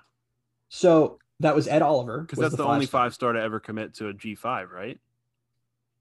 So 0.68 1.18
that 1.40 1.54
was 1.54 1.66
Ed 1.66 1.82
Oliver. 1.82 2.20
Because 2.20 2.38
that's 2.38 2.50
the, 2.52 2.58
the 2.58 2.68
only 2.68 2.86
five 2.86 3.14
star 3.14 3.32
to 3.32 3.40
ever 3.40 3.60
commit 3.60 3.94
to 3.94 4.08
a 4.08 4.12
G 4.12 4.34
five, 4.34 4.70
right? 4.70 4.98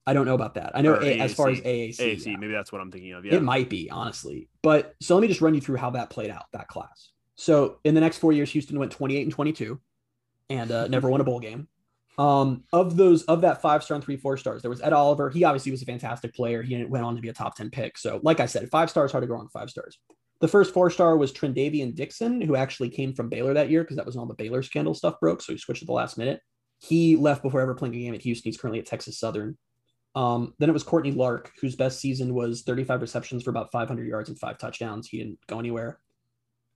I 0.08 0.14
don't 0.14 0.26
know 0.26 0.34
about 0.34 0.56
that. 0.56 0.72
I 0.74 0.82
know 0.82 1.00
a, 1.00 1.20
as 1.20 1.34
far 1.34 1.50
as 1.50 1.60
AAC. 1.62 1.97
AAC, 1.97 2.26
yeah. 2.26 2.38
maybe 2.38 2.54
that's 2.54 2.72
what 2.72 2.82
I'm 2.82 2.91
thinking 2.91 3.14
of. 3.14 3.26
Yeah. 3.26 3.36
It 3.36 3.43
might 3.43 3.70
be, 3.70 3.89
honestly. 3.91 4.50
But 4.64 4.95
so 5.02 5.16
let 5.16 5.22
me 5.22 5.28
just 5.28 5.41
run 5.41 5.54
you 5.54 5.62
through 5.62 5.78
how 5.78 5.91
that 5.91 6.10
played 6.10 6.32
out, 6.32 6.45
that 6.54 6.68
class. 6.68 7.10
So 7.36 7.80
in 7.84 7.95
the 7.95 8.02
next 8.02 8.18
four 8.18 8.34
years, 8.34 8.52
Houston 8.52 8.80
went 8.80 8.91
28 8.91 9.24
and 9.24 9.32
22 9.32 9.80
and 10.50 10.72
uh, 10.72 10.88
never 10.88 11.10
won 11.10 11.22
a 11.22 11.24
bowl 11.24 11.39
game. 11.39 11.68
Um, 12.18 12.66
of 12.74 12.97
those, 12.97 13.24
of 13.24 13.41
that 13.41 13.62
five 13.62 13.82
star 13.82 13.95
and 13.95 14.04
three 14.04 14.18
four 14.18 14.36
stars, 14.36 14.62
there 14.62 14.70
was 14.70 14.82
Ed 14.82 14.91
Oliver. 14.91 15.30
He 15.30 15.45
obviously 15.45 15.72
was 15.72 15.82
a 15.82 15.86
fantastic 15.86 16.34
player. 16.34 16.62
He 16.62 16.84
went 16.84 17.06
on 17.06 17.16
to 17.16 17.22
be 17.22 17.30
a 17.30 17.34
top 17.34 17.56
10 17.56 17.70
pick. 17.70 17.97
So, 17.97 18.20
like 18.24 18.41
I 18.41 18.45
said, 18.45 18.70
five 18.70 18.89
stars 18.89 19.12
hard 19.12 19.22
to 19.22 19.28
go 19.28 19.36
on 19.36 19.47
five 19.47 19.70
stars. 19.70 19.97
The 20.41 20.47
first 20.47 20.74
four 20.74 20.89
star 20.89 21.18
was 21.18 21.32
Trendavian 21.32 21.95
Dixon, 21.95 22.41
who 22.41 22.56
actually 22.56 22.89
came 22.89 23.14
from 23.14 23.30
Baylor 23.30 23.54
that 23.54 23.70
year 23.70 23.84
because 23.84 23.97
that 23.97 24.06
was 24.06 24.16
when 24.16 24.22
all 24.22 24.28
the 24.28 24.34
Baylor 24.34 24.64
scandal 24.64 24.93
stuff 24.93 25.20
broke. 25.20 25.41
So 25.41 25.54
he 25.54 25.60
switched 25.60 25.82
at 25.82 25.88
the 25.88 25.93
last 25.93 26.18
minute. 26.18 26.41
He 26.80 27.16
left 27.16 27.43
before 27.43 27.62
ever 27.62 27.76
playing 27.76 27.95
a 27.95 28.00
game 28.00 28.14
at 28.14 28.22
Houston. 28.22 28.50
He's 28.50 28.60
currently 28.60 28.80
at 28.80 28.86
Texas 28.86 29.20
Southern. 29.20 29.58
Um, 30.16 30.53
then 30.60 30.70
it 30.70 30.74
was 30.74 30.84
Courtney 30.84 31.12
Lark, 31.12 31.51
whose 31.62 31.76
best 31.76 31.99
season 31.99 32.34
was 32.34 32.64
35 32.64 33.01
receptions 33.01 33.43
for 33.43 33.51
about 33.51 33.72
500 33.72 34.07
yards 34.07 34.30
and 34.30 34.39
five 34.39 34.57
touchdowns. 34.57 35.07
He 35.07 35.20
didn't 35.20 35.39
go 35.47 35.60
anywhere. 35.60 35.99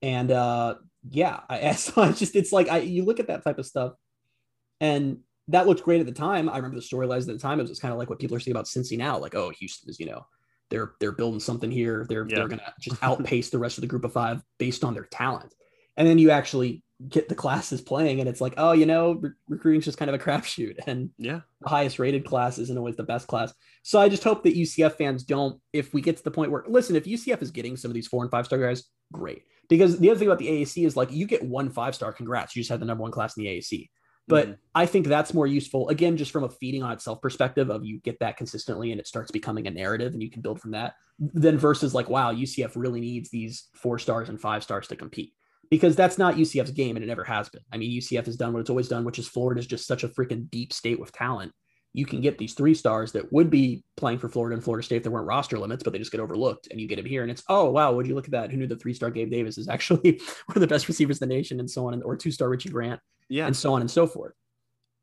And 0.02 0.32
uh, 0.32 0.76
yeah, 1.10 1.40
I, 1.50 1.70
I 1.98 2.12
just 2.12 2.36
it's 2.36 2.52
like 2.52 2.70
I 2.70 2.80
you 2.80 3.06
look 3.06 3.20
at 3.20 3.28
that 3.28 3.44
type 3.44 3.58
of 3.58 3.66
stuff, 3.66 3.94
and 4.80 5.20
that 5.48 5.68
looked 5.68 5.84
great 5.84 6.00
at 6.00 6.06
the 6.06 6.12
time. 6.12 6.50
I 6.50 6.58
remember 6.58 6.76
the 6.76 6.82
storylines 6.82 7.22
at 7.22 7.28
the 7.28 7.38
time. 7.40 7.60
It 7.60 7.68
was 7.68 7.80
kind 7.80 7.92
of 7.92 7.98
like 7.98 8.10
what 8.10 8.20
people 8.20 8.36
are 8.38 8.40
saying 8.40 8.56
about 8.56 8.66
Cincy 8.66 8.98
now, 8.98 9.18
like 9.18 9.36
oh 9.36 9.50
Houston 9.50 9.90
is 9.90 10.00
you 10.00 10.06
know 10.06 10.26
they're 10.70 10.94
they're 11.00 11.12
building 11.12 11.40
something 11.40 11.72
here. 11.72 12.06
They're 12.08 12.28
yeah. 12.28 12.36
they're 12.36 12.48
gonna 12.48 12.74
just 12.80 12.98
outpace 13.04 13.50
the 13.50 13.60
rest 13.60 13.78
of 13.78 13.82
the 13.82 13.88
group 13.88 14.04
of 14.04 14.14
five 14.14 14.44
based 14.58 14.84
on 14.84 14.94
their 14.94 15.06
talent. 15.06 15.54
And 15.98 16.08
then 16.08 16.18
you 16.18 16.32
actually 16.32 16.83
get 17.10 17.28
the 17.28 17.36
classes 17.36 17.82
playing 17.82 18.20
and 18.20 18.30
it's 18.30 18.40
like 18.40 18.54
oh 18.58 18.72
you 18.72 18.86
know 18.86 19.14
re- 19.14 19.32
recruiting's 19.50 19.86
just 19.86 19.98
kind 19.98 20.10
of 20.10 20.16
a 20.16 20.24
crapshoot 20.24 20.76
and 20.88 21.10
yeah. 21.18 21.42
the 21.62 21.70
highest 21.70 22.00
rated 22.00 22.26
class 22.26 22.58
isn't 22.58 22.78
always 22.78 22.96
the 22.96 23.04
best 23.04 23.28
class. 23.28 23.54
So 23.84 24.00
i 24.00 24.08
just 24.10 24.24
hope 24.24 24.44
that 24.44 24.56
ucf 24.56 24.94
fans 24.94 25.24
don't 25.24 25.60
if 25.74 25.94
we 25.94 26.02
get 26.02 26.18
to 26.18 26.24
the 26.24 26.32
point 26.32 26.52
where 26.52 26.64
listen 26.68 26.96
if 26.96 27.06
ucf 27.06 27.42
is 27.42 27.52
getting 27.52 27.76
some 27.78 27.92
of 27.92 27.96
these 27.96 28.08
four 28.08 28.24
and 28.24 28.32
five 28.32 28.46
star 28.46 28.60
guys 28.60 28.84
great. 29.12 29.44
Because 29.70 29.98
the 29.98 30.10
other 30.10 30.20
thing 30.20 30.28
about 30.28 30.40
the 30.40 30.48
aac 30.48 30.86
is 30.86 30.96
like 30.96 31.12
you 31.12 31.26
get 31.26 31.44
one 31.44 31.70
five 31.70 31.96
star 31.96 32.14
congrats 32.14 32.56
you 32.56 32.62
just 32.62 32.72
had 32.72 32.80
the 32.80 32.86
number 32.86 33.02
one 33.02 33.12
class 33.12 33.38
in 33.38 33.44
the 33.44 33.50
aac 33.50 33.90
but 34.28 34.46
mm-hmm. 34.46 34.54
i 34.76 34.86
think 34.86 35.08
that's 35.08 35.34
more 35.34 35.48
useful 35.48 35.90
again 35.90 36.18
just 36.18 36.32
from 36.32 36.44
a 36.44 36.50
feeding 36.50 36.84
on 36.84 36.92
itself 36.92 37.22
perspective 37.22 37.70
of 37.70 37.86
you 37.86 38.00
get 38.02 38.20
that 38.20 38.38
consistently 38.38 38.92
and 38.92 39.00
it 39.00 39.08
starts 39.08 39.32
becoming 39.32 39.68
a 39.68 39.72
narrative 39.72 40.14
and 40.14 40.22
you 40.22 40.30
can 40.30 40.42
build 40.42 40.60
from 40.60 40.72
that 40.72 40.94
then 41.20 41.58
versus 41.58 41.94
like 41.94 42.10
wow 42.10 42.34
ucf 42.34 42.72
really 42.76 43.02
needs 43.02 43.30
these 43.30 43.70
four 43.74 43.98
stars 43.98 44.30
and 44.30 44.40
five 44.40 44.64
stars 44.64 44.88
to 44.88 44.96
compete 44.96 45.34
because 45.70 45.96
that's 45.96 46.18
not 46.18 46.36
UCF's 46.36 46.72
game 46.72 46.96
and 46.96 47.04
it 47.04 47.08
never 47.08 47.24
has 47.24 47.50
been. 47.50 47.62
I 47.72 47.78
mean, 47.78 47.92
UCF 47.92 48.26
has 48.26 48.38
done 48.38 48.54
what 48.54 48.60
it's 48.60 48.70
always 48.70 48.88
done, 48.88 49.04
which 49.04 49.20
is 49.20 49.28
Florida 49.28 49.60
is 49.60 49.68
just 49.68 49.88
such 49.88 50.04
a 50.04 50.10
freaking 50.10 50.50
deep 50.50 50.74
state 50.74 51.00
with 51.00 51.12
talent. 51.12 51.52
You 51.94 52.06
can 52.06 52.22
get 52.22 52.40
these 52.40 52.56
three 52.56 52.74
stars 52.74 53.12
that 53.12 53.32
would 53.32 53.52
be 53.52 53.84
playing 53.98 54.18
for 54.18 54.28
Florida 54.28 54.56
and 54.56 54.64
Florida 54.64 54.84
State 54.84 54.98
if 54.98 55.04
there 55.04 55.12
weren't 55.12 55.28
roster 55.28 55.60
limits, 55.60 55.84
but 55.84 55.94
they 55.94 56.00
just 56.00 56.12
get 56.12 56.22
overlooked. 56.22 56.68
And 56.72 56.82
you 56.82 56.88
get 56.88 56.96
them 56.96 57.06
here, 57.06 57.22
and 57.22 57.30
it's 57.30 57.44
oh 57.50 57.70
wow, 57.70 57.94
would 57.94 58.08
you 58.08 58.16
look 58.16 58.26
at 58.26 58.32
that? 58.32 58.50
Who 58.50 58.58
knew 58.58 58.66
the 58.66 58.76
three 58.76 58.96
star 58.96 59.12
Gabe 59.12 59.30
Davis 59.30 59.60
is 59.60 59.68
actually 59.70 60.20
one 60.48 60.56
of 60.56 60.62
the 60.62 60.66
best 60.66 60.88
receivers 60.88 61.22
in 61.22 61.30
the 61.30 61.36
nation, 61.36 61.60
and 61.60 61.70
so 61.70 61.88
on, 61.88 62.02
or 62.02 62.16
two 62.16 62.32
star 62.32 62.50
Richie 62.50 62.70
Grant, 62.70 63.00
yeah, 63.30 63.46
and 63.46 63.56
so 63.56 63.76
on 63.76 63.82
and 63.82 63.92
so 63.92 64.08
forth. 64.08 64.34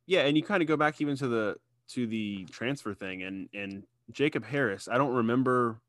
Yeah, 0.06 0.22
and 0.22 0.36
you 0.36 0.42
kind 0.42 0.62
of 0.62 0.68
go 0.68 0.76
back 0.76 1.00
even 1.00 1.16
to 1.18 1.28
the 1.28 1.56
to 1.90 2.08
the 2.08 2.44
transfer 2.46 2.92
thing, 2.92 3.22
and 3.22 3.48
and 3.54 3.84
Jacob 4.10 4.44
Harris. 4.44 4.88
I 4.90 4.98
don't 4.98 5.14
remember 5.14 5.80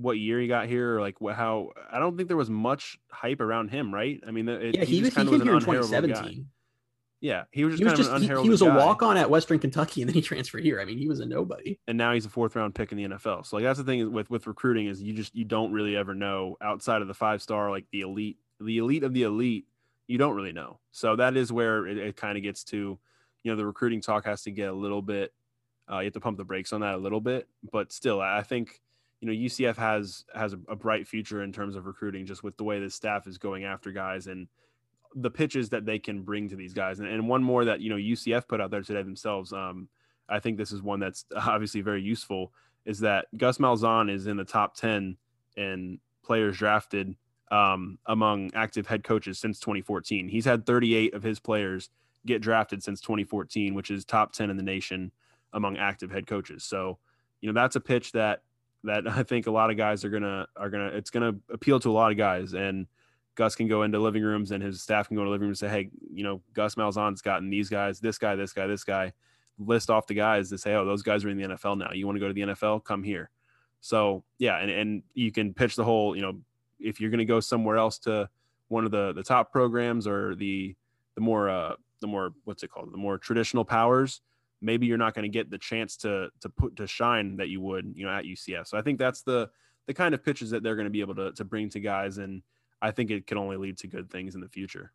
what 0.00 0.18
year 0.18 0.40
he 0.40 0.48
got 0.48 0.66
here 0.66 0.96
or 0.96 1.00
like 1.00 1.16
how 1.20 1.70
I 1.90 1.98
don't 1.98 2.16
think 2.16 2.28
there 2.28 2.36
was 2.36 2.50
much 2.50 2.98
hype 3.10 3.40
around 3.40 3.68
him, 3.68 3.92
right? 3.92 4.20
I 4.26 4.30
mean, 4.30 4.48
it, 4.48 4.76
yeah, 4.76 4.84
he, 4.84 4.96
he 4.96 5.02
was 5.02 5.14
kind 5.14 5.28
he 5.28 5.34
of 5.34 5.40
was 5.40 5.46
here 5.46 5.54
in 5.54 5.60
2017. 5.60 6.14
Guy. 6.14 6.44
Yeah, 7.20 7.44
he 7.50 7.64
was 7.64 7.78
just 7.78 7.82
he 7.82 7.84
was 7.84 8.08
just, 8.08 8.22
he, 8.22 8.42
he, 8.44 8.48
was 8.48 8.62
a 8.62 8.66
walk 8.66 9.02
on 9.02 9.18
at 9.18 9.28
Western 9.28 9.58
Kentucky, 9.58 10.00
and 10.00 10.08
then 10.08 10.14
he 10.14 10.22
transferred 10.22 10.64
here. 10.64 10.80
I 10.80 10.86
mean, 10.86 10.96
he 10.96 11.06
was 11.06 11.20
a 11.20 11.26
nobody, 11.26 11.78
and 11.86 11.98
now 11.98 12.14
he's 12.14 12.24
a 12.24 12.30
fourth 12.30 12.56
round 12.56 12.74
pick 12.74 12.92
in 12.92 12.98
the 12.98 13.08
NFL. 13.16 13.44
So 13.44 13.56
like 13.56 13.64
that's 13.64 13.78
the 13.78 13.84
thing 13.84 14.10
with 14.10 14.30
with 14.30 14.46
recruiting 14.46 14.86
is 14.86 15.02
you 15.02 15.12
just 15.12 15.34
you 15.34 15.44
don't 15.44 15.70
really 15.72 15.96
ever 15.96 16.14
know 16.14 16.56
outside 16.62 17.02
of 17.02 17.08
the 17.08 17.14
five 17.14 17.42
star 17.42 17.70
like 17.70 17.84
the 17.92 18.00
elite, 18.00 18.38
the 18.58 18.78
elite 18.78 19.04
of 19.04 19.12
the 19.12 19.24
elite. 19.24 19.66
You 20.06 20.16
don't 20.16 20.34
really 20.34 20.52
know. 20.52 20.80
So 20.92 21.14
that 21.16 21.36
is 21.36 21.52
where 21.52 21.86
it, 21.86 21.98
it 21.98 22.16
kind 22.16 22.36
of 22.36 22.42
gets 22.42 22.64
to, 22.64 22.98
you 23.44 23.52
know, 23.52 23.54
the 23.54 23.66
recruiting 23.66 24.00
talk 24.00 24.24
has 24.24 24.42
to 24.42 24.50
get 24.50 24.70
a 24.70 24.72
little 24.72 25.02
bit. 25.02 25.32
Uh, 25.90 25.98
you 25.98 26.04
have 26.04 26.14
to 26.14 26.20
pump 26.20 26.38
the 26.38 26.44
brakes 26.44 26.72
on 26.72 26.80
that 26.80 26.94
a 26.94 26.98
little 26.98 27.20
bit, 27.20 27.48
but 27.70 27.92
still, 27.92 28.20
I 28.20 28.42
think 28.42 28.80
you 29.20 29.28
know 29.28 29.32
UCF 29.32 29.76
has 29.76 30.24
has 30.34 30.54
a, 30.68 30.76
bright 30.76 31.06
future 31.06 31.42
in 31.42 31.52
terms 31.52 31.76
of 31.76 31.86
recruiting, 31.86 32.26
just 32.26 32.42
with 32.42 32.56
the 32.56 32.64
way 32.64 32.80
the 32.80 32.90
staff 32.90 33.26
is 33.26 33.38
going 33.38 33.64
after 33.64 33.92
guys 33.92 34.26
and 34.26 34.48
the 35.14 35.30
pitches 35.30 35.68
that 35.70 35.84
they 35.84 35.98
can 35.98 36.22
bring 36.22 36.48
to 36.48 36.56
these 36.56 36.72
guys. 36.72 37.00
And, 37.00 37.08
and 37.08 37.28
one 37.28 37.42
more 37.42 37.64
that 37.64 37.80
you 37.80 37.90
know 37.90 37.96
UCF 37.96 38.48
put 38.48 38.60
out 38.60 38.70
there 38.70 38.82
today 38.82 39.02
themselves. 39.02 39.52
Um, 39.52 39.88
I 40.28 40.38
think 40.38 40.56
this 40.56 40.72
is 40.72 40.82
one 40.82 41.00
that's 41.00 41.24
obviously 41.36 41.80
very 41.82 42.02
useful. 42.02 42.52
Is 42.86 43.00
that 43.00 43.26
Gus 43.36 43.58
Malzahn 43.58 44.10
is 44.10 44.26
in 44.26 44.36
the 44.36 44.44
top 44.44 44.74
ten 44.74 45.16
in 45.56 46.00
players 46.24 46.56
drafted 46.56 47.14
um, 47.50 47.98
among 48.06 48.52
active 48.54 48.86
head 48.86 49.04
coaches 49.04 49.38
since 49.38 49.58
2014. 49.60 50.28
He's 50.28 50.44
had 50.44 50.64
38 50.64 51.14
of 51.14 51.22
his 51.22 51.40
players 51.40 51.90
get 52.26 52.40
drafted 52.40 52.82
since 52.82 53.00
2014, 53.00 53.74
which 53.74 53.90
is 53.90 54.04
top 54.04 54.32
10 54.32 54.50
in 54.50 54.56
the 54.56 54.62
nation 54.62 55.10
among 55.52 55.76
active 55.76 56.10
head 56.10 56.26
coaches. 56.26 56.64
So, 56.64 56.98
you 57.40 57.52
know, 57.52 57.60
that's 57.60 57.76
a 57.76 57.80
pitch 57.80 58.12
that 58.12 58.42
that 58.84 59.06
I 59.08 59.22
think 59.22 59.46
a 59.46 59.50
lot 59.50 59.70
of 59.70 59.76
guys 59.76 60.04
are 60.04 60.10
gonna 60.10 60.46
are 60.56 60.70
gonna 60.70 60.86
it's 60.88 61.10
gonna 61.10 61.34
appeal 61.50 61.80
to 61.80 61.90
a 61.90 61.92
lot 61.92 62.10
of 62.10 62.18
guys. 62.18 62.54
And 62.54 62.86
Gus 63.34 63.54
can 63.54 63.68
go 63.68 63.82
into 63.82 63.98
living 63.98 64.22
rooms 64.22 64.50
and 64.50 64.62
his 64.62 64.82
staff 64.82 65.08
can 65.08 65.16
go 65.16 65.24
to 65.24 65.30
living 65.30 65.46
rooms 65.48 65.62
and 65.62 65.70
say, 65.70 65.74
Hey, 65.74 65.90
you 66.12 66.24
know, 66.24 66.42
Gus 66.52 66.74
Malzahn's 66.74 67.22
gotten 67.22 67.50
these 67.50 67.68
guys, 67.68 68.00
this 68.00 68.18
guy, 68.18 68.36
this 68.36 68.52
guy, 68.52 68.66
this 68.66 68.84
guy, 68.84 69.12
list 69.58 69.90
off 69.90 70.06
the 70.06 70.14
guys 70.14 70.50
to 70.50 70.58
say, 70.58 70.74
Oh, 70.74 70.84
those 70.84 71.02
guys 71.02 71.24
are 71.24 71.30
in 71.30 71.38
the 71.38 71.48
NFL 71.48 71.78
now. 71.78 71.92
You 71.92 72.06
want 72.06 72.16
to 72.16 72.20
go 72.20 72.28
to 72.28 72.34
the 72.34 72.40
NFL? 72.42 72.84
Come 72.84 73.02
here. 73.02 73.30
So 73.80 74.24
yeah, 74.38 74.58
and, 74.58 74.70
and 74.70 75.02
you 75.14 75.32
can 75.32 75.54
pitch 75.54 75.76
the 75.76 75.84
whole, 75.84 76.14
you 76.14 76.22
know, 76.22 76.38
if 76.78 77.00
you're 77.00 77.10
gonna 77.10 77.24
go 77.24 77.40
somewhere 77.40 77.76
else 77.76 77.98
to 78.00 78.28
one 78.68 78.84
of 78.84 78.90
the 78.90 79.12
the 79.12 79.22
top 79.22 79.52
programs 79.52 80.06
or 80.06 80.34
the 80.34 80.74
the 81.14 81.20
more 81.20 81.50
uh 81.50 81.74
the 82.00 82.06
more 82.06 82.32
what's 82.44 82.62
it 82.62 82.70
called 82.70 82.92
the 82.92 82.96
more 82.96 83.18
traditional 83.18 83.64
powers 83.64 84.22
maybe 84.60 84.86
you're 84.86 84.98
not 84.98 85.14
going 85.14 85.22
to 85.24 85.28
get 85.28 85.50
the 85.50 85.58
chance 85.58 85.96
to 85.98 86.28
to 86.40 86.48
put 86.48 86.76
to 86.76 86.86
shine 86.86 87.36
that 87.36 87.48
you 87.48 87.60
would 87.60 87.92
you 87.94 88.04
know 88.06 88.12
at 88.12 88.24
UCF. 88.24 88.66
So 88.66 88.78
I 88.78 88.82
think 88.82 88.98
that's 88.98 89.22
the 89.22 89.50
the 89.86 89.94
kind 89.94 90.14
of 90.14 90.24
pitches 90.24 90.50
that 90.50 90.62
they're 90.62 90.76
going 90.76 90.86
to 90.86 90.90
be 90.90 91.00
able 91.00 91.14
to 91.16 91.32
to 91.32 91.44
bring 91.44 91.68
to 91.70 91.80
guys, 91.80 92.18
and 92.18 92.42
I 92.80 92.90
think 92.90 93.10
it 93.10 93.26
can 93.26 93.38
only 93.38 93.56
lead 93.56 93.78
to 93.78 93.86
good 93.86 94.10
things 94.10 94.34
in 94.34 94.40
the 94.40 94.48
future. 94.48 94.92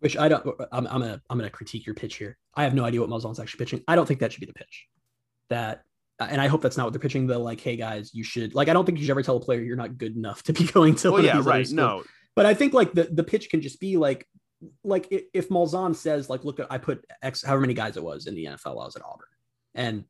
Which 0.00 0.16
I 0.16 0.28
don't. 0.28 0.46
I'm, 0.72 0.86
I'm 0.86 1.00
gonna 1.00 1.22
I'm 1.30 1.38
gonna 1.38 1.50
critique 1.50 1.86
your 1.86 1.94
pitch 1.94 2.16
here. 2.16 2.36
I 2.54 2.64
have 2.64 2.74
no 2.74 2.84
idea 2.84 3.00
what 3.00 3.08
Malzahn's 3.08 3.40
actually 3.40 3.58
pitching. 3.58 3.82
I 3.88 3.96
don't 3.96 4.06
think 4.06 4.20
that 4.20 4.32
should 4.32 4.40
be 4.40 4.46
the 4.46 4.52
pitch. 4.52 4.86
That 5.48 5.84
and 6.18 6.40
I 6.40 6.48
hope 6.48 6.62
that's 6.62 6.76
not 6.76 6.84
what 6.84 6.92
they're 6.92 7.00
pitching. 7.00 7.26
The 7.26 7.38
like, 7.38 7.60
hey 7.60 7.76
guys, 7.76 8.14
you 8.14 8.24
should 8.24 8.54
like. 8.54 8.68
I 8.68 8.72
don't 8.72 8.84
think 8.84 8.98
you 8.98 9.04
should 9.04 9.10
ever 9.10 9.22
tell 9.22 9.36
a 9.36 9.40
player 9.40 9.60
you're 9.60 9.76
not 9.76 9.96
good 9.96 10.16
enough 10.16 10.42
to 10.44 10.52
be 10.52 10.64
going 10.72 10.96
to. 10.96 11.12
Well, 11.12 11.24
yeah, 11.24 11.40
right. 11.42 11.68
No, 11.70 12.04
but 12.34 12.46
I 12.46 12.54
think 12.54 12.74
like 12.74 12.92
the 12.92 13.04
the 13.04 13.24
pitch 13.24 13.48
can 13.48 13.62
just 13.62 13.80
be 13.80 13.96
like 13.96 14.26
like 14.84 15.08
if 15.10 15.48
Malzahn 15.48 15.94
says 15.94 16.30
like, 16.30 16.44
look, 16.44 16.60
at 16.60 16.66
I 16.70 16.78
put 16.78 17.04
X 17.22 17.42
however 17.42 17.60
many 17.60 17.74
guys 17.74 17.96
it 17.96 18.02
was 18.02 18.26
in 18.26 18.34
the 18.34 18.46
NFL. 18.46 18.82
I 18.82 18.86
was 18.86 18.96
at 18.96 19.04
Auburn, 19.04 19.28
and 19.74 20.04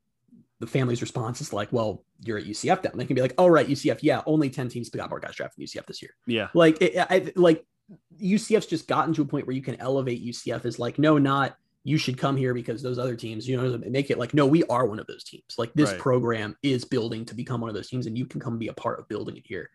the 0.59 0.67
family's 0.67 1.01
response 1.01 1.41
is 1.41 1.53
like, 1.53 1.71
well, 1.71 2.03
you're 2.21 2.37
at 2.37 2.45
UCF 2.45 2.83
now. 2.83 2.91
And 2.91 2.99
they 2.99 3.05
can 3.05 3.15
be 3.15 3.21
like, 3.21 3.35
oh, 3.37 3.47
right, 3.47 3.67
UCF. 3.67 3.99
Yeah, 4.01 4.21
only 4.25 4.49
10 4.49 4.69
teams 4.69 4.89
got 4.89 5.09
more 5.09 5.19
guys 5.19 5.35
drafted 5.35 5.67
UCF 5.67 5.85
this 5.85 6.01
year. 6.01 6.11
Yeah. 6.25 6.47
Like, 6.53 6.81
it, 6.81 6.97
I, 6.97 7.31
like 7.35 7.63
UCF's 8.19 8.65
just 8.65 8.87
gotten 8.87 9.13
to 9.13 9.21
a 9.21 9.25
point 9.25 9.45
where 9.45 9.55
you 9.55 9.61
can 9.61 9.79
elevate 9.79 10.25
UCF 10.25 10.65
as 10.65 10.79
like, 10.79 10.97
no, 10.97 11.17
not 11.17 11.55
you 11.83 11.97
should 11.97 12.17
come 12.17 12.35
here 12.35 12.53
because 12.53 12.81
those 12.81 12.97
other 12.97 13.15
teams, 13.15 13.47
you 13.47 13.55
know, 13.55 13.77
make 13.89 14.09
it 14.09 14.17
like, 14.17 14.33
no, 14.33 14.45
we 14.45 14.63
are 14.65 14.85
one 14.85 14.99
of 14.99 15.07
those 15.07 15.23
teams. 15.23 15.55
Like 15.57 15.71
this 15.73 15.91
right. 15.91 15.99
program 15.99 16.57
is 16.61 16.83
building 16.83 17.23
to 17.25 17.35
become 17.35 17.61
one 17.61 17.69
of 17.69 17.75
those 17.75 17.87
teams 17.87 18.07
and 18.07 18.17
you 18.17 18.25
can 18.25 18.41
come 18.41 18.57
be 18.57 18.67
a 18.67 18.73
part 18.73 18.99
of 18.99 19.07
building 19.07 19.37
it 19.37 19.45
here 19.45 19.69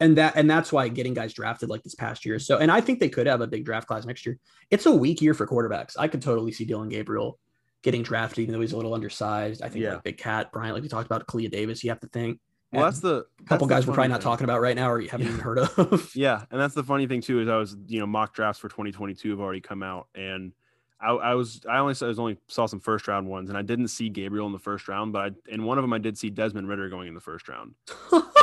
and 0.00 0.16
that 0.16 0.34
and 0.36 0.48
that's 0.50 0.72
why 0.72 0.88
getting 0.88 1.14
guys 1.14 1.32
drafted 1.32 1.68
like 1.68 1.82
this 1.82 1.94
past 1.94 2.24
year. 2.24 2.38
So, 2.38 2.58
and 2.58 2.70
I 2.70 2.80
think 2.80 3.00
they 3.00 3.08
could 3.08 3.26
have 3.26 3.40
a 3.40 3.46
big 3.46 3.64
draft 3.64 3.88
class 3.88 4.04
next 4.04 4.24
year. 4.26 4.38
It's 4.70 4.86
a 4.86 4.92
weak 4.92 5.20
year 5.20 5.34
for 5.34 5.46
quarterbacks. 5.46 5.94
I 5.98 6.08
could 6.08 6.22
totally 6.22 6.52
see 6.52 6.64
Dillon 6.64 6.88
Gabriel 6.88 7.38
getting 7.82 8.02
drafted, 8.02 8.40
even 8.40 8.52
though 8.52 8.60
he's 8.60 8.72
a 8.72 8.76
little 8.76 8.94
undersized. 8.94 9.62
I 9.62 9.68
think 9.68 9.84
yeah. 9.84 9.94
like 9.94 10.04
Big 10.04 10.18
Kat, 10.18 10.52
Bryant, 10.52 10.74
like 10.74 10.82
we 10.82 10.88
talked 10.88 11.06
about, 11.06 11.26
Kalia 11.26 11.50
Davis. 11.50 11.82
You 11.82 11.90
have 11.90 12.00
to 12.00 12.08
think. 12.08 12.40
Well, 12.72 12.84
that's 12.84 13.00
the 13.00 13.24
a 13.40 13.44
couple 13.44 13.66
that's 13.66 13.80
guys 13.80 13.86
we're 13.86 13.94
probably 13.94 14.12
not 14.12 14.20
talking 14.20 14.44
about 14.44 14.60
right 14.60 14.76
now, 14.76 14.90
or 14.90 15.00
you 15.00 15.08
haven't 15.08 15.26
yeah. 15.26 15.32
even 15.32 15.42
heard 15.42 15.58
of. 15.58 16.10
yeah, 16.14 16.44
and 16.50 16.60
that's 16.60 16.74
the 16.74 16.84
funny 16.84 17.06
thing 17.06 17.22
too 17.22 17.40
is 17.40 17.48
I 17.48 17.56
was 17.56 17.76
you 17.86 17.98
know 17.98 18.06
mock 18.06 18.34
drafts 18.34 18.60
for 18.60 18.68
2022 18.68 19.30
have 19.30 19.40
already 19.40 19.60
come 19.60 19.82
out, 19.82 20.08
and 20.14 20.52
I, 21.00 21.10
I 21.10 21.34
was 21.34 21.60
I 21.68 21.78
only 21.78 21.94
saw, 21.94 22.06
I 22.06 22.08
was 22.08 22.18
only 22.18 22.38
saw 22.48 22.66
some 22.66 22.80
first 22.80 23.06
round 23.06 23.28
ones, 23.28 23.48
and 23.48 23.58
I 23.58 23.62
didn't 23.62 23.88
see 23.88 24.08
Gabriel 24.08 24.46
in 24.46 24.52
the 24.52 24.58
first 24.58 24.88
round, 24.88 25.12
but 25.12 25.32
I, 25.32 25.52
in 25.52 25.64
one 25.64 25.78
of 25.78 25.82
them 25.82 25.92
I 25.92 25.98
did 25.98 26.18
see 26.18 26.30
Desmond 26.30 26.68
Ridder 26.68 26.88
going 26.88 27.08
in 27.08 27.14
the 27.14 27.20
first 27.20 27.48
round, 27.48 27.74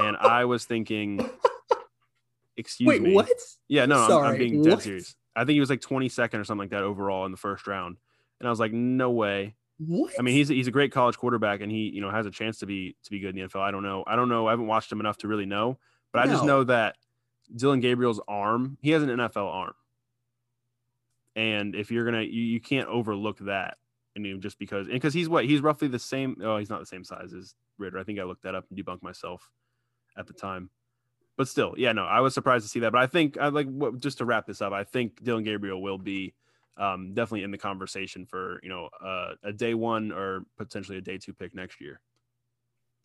and 0.01 0.17
I 0.21 0.45
was 0.45 0.65
thinking 0.65 1.29
Excuse 2.57 2.87
Wait, 2.87 3.01
me. 3.01 3.13
what? 3.13 3.29
Yeah, 3.67 3.85
no, 3.85 4.05
I'm, 4.05 4.33
I'm, 4.33 4.37
being 4.37 4.61
dead 4.61 4.75
what? 4.75 4.83
serious. 4.83 5.15
I 5.35 5.41
think 5.41 5.55
he 5.55 5.59
was 5.59 5.69
like 5.69 5.81
22nd 5.81 6.39
or 6.39 6.43
something 6.45 6.59
like 6.59 6.69
that 6.69 6.83
overall 6.83 7.25
in 7.25 7.31
the 7.31 7.37
first 7.37 7.67
round, 7.67 7.97
and 8.39 8.47
I 8.47 8.49
was 8.49 8.59
like, 8.59 8.71
no 8.71 9.11
way. 9.11 9.55
What? 9.77 10.13
I 10.17 10.21
mean, 10.21 10.35
he's 10.35 10.47
he's 10.47 10.67
a 10.67 10.71
great 10.71 10.93
college 10.93 11.17
quarterback, 11.17 11.59
and 11.59 11.69
he 11.69 11.89
you 11.89 11.99
know 11.99 12.09
has 12.09 12.25
a 12.25 12.31
chance 12.31 12.59
to 12.59 12.65
be 12.65 12.95
to 13.03 13.11
be 13.11 13.19
good 13.19 13.35
in 13.35 13.41
the 13.41 13.49
NFL. 13.49 13.61
I 13.61 13.71
don't 13.71 13.83
know. 13.83 14.05
I 14.07 14.15
don't 14.15 14.29
know. 14.29 14.47
I 14.47 14.51
haven't 14.51 14.67
watched 14.67 14.89
him 14.89 15.01
enough 15.01 15.17
to 15.17 15.27
really 15.27 15.45
know, 15.45 15.77
but 16.13 16.19
no. 16.19 16.31
I 16.31 16.33
just 16.33 16.45
know 16.45 16.63
that 16.63 16.95
Dillon 17.53 17.81
Gabriel's 17.81 18.21
arm. 18.25 18.77
He 18.81 18.91
has 18.91 19.03
an 19.03 19.09
NFL 19.09 19.47
arm, 19.47 19.73
and 21.35 21.75
if 21.75 21.91
you're 21.91 22.05
gonna, 22.05 22.21
you, 22.21 22.41
you 22.41 22.59
can't 22.59 22.87
overlook 22.87 23.39
that. 23.39 23.77
I 24.15 24.19
mean, 24.19 24.39
just 24.39 24.57
because, 24.57 24.87
and 24.87 24.95
because 24.95 25.13
he's 25.13 25.27
what 25.27 25.45
he's 25.45 25.61
roughly 25.61 25.87
the 25.87 25.99
same. 25.99 26.37
Oh, 26.43 26.57
he's 26.57 26.69
not 26.69 26.79
the 26.79 26.85
same 26.85 27.03
size 27.03 27.33
as 27.33 27.53
Ridder. 27.77 27.99
I 27.99 28.03
think 28.03 28.19
I 28.19 28.23
looked 28.23 28.43
that 28.43 28.55
up 28.55 28.65
and 28.69 28.79
debunked 28.79 29.03
myself 29.03 29.51
at 30.17 30.27
the 30.27 30.33
time 30.33 30.69
but 31.37 31.47
still, 31.47 31.75
yeah, 31.77 31.91
no, 31.91 32.05
I 32.05 32.21
was 32.21 32.33
surprised 32.33 32.65
to 32.65 32.69
see 32.69 32.79
that. 32.81 32.91
But 32.91 33.01
I 33.01 33.07
think 33.07 33.37
I 33.37 33.49
like 33.49 33.67
what, 33.67 33.99
just 33.99 34.19
to 34.19 34.25
wrap 34.25 34.45
this 34.45 34.61
up. 34.61 34.73
I 34.73 34.83
think 34.83 35.23
Dillon 35.23 35.43
Gabriel 35.43 35.81
will 35.81 35.97
be 35.97 36.33
um, 36.77 37.13
definitely 37.13 37.43
in 37.43 37.51
the 37.51 37.57
conversation 37.57 38.25
for 38.25 38.59
you 38.63 38.69
know 38.69 38.89
uh, 39.03 39.33
a 39.43 39.51
day 39.51 39.73
one 39.73 40.11
or 40.11 40.45
potentially 40.57 40.97
a 40.97 41.01
day 41.01 41.17
two 41.17 41.33
pick 41.33 41.53
next 41.53 41.81
year. 41.81 41.99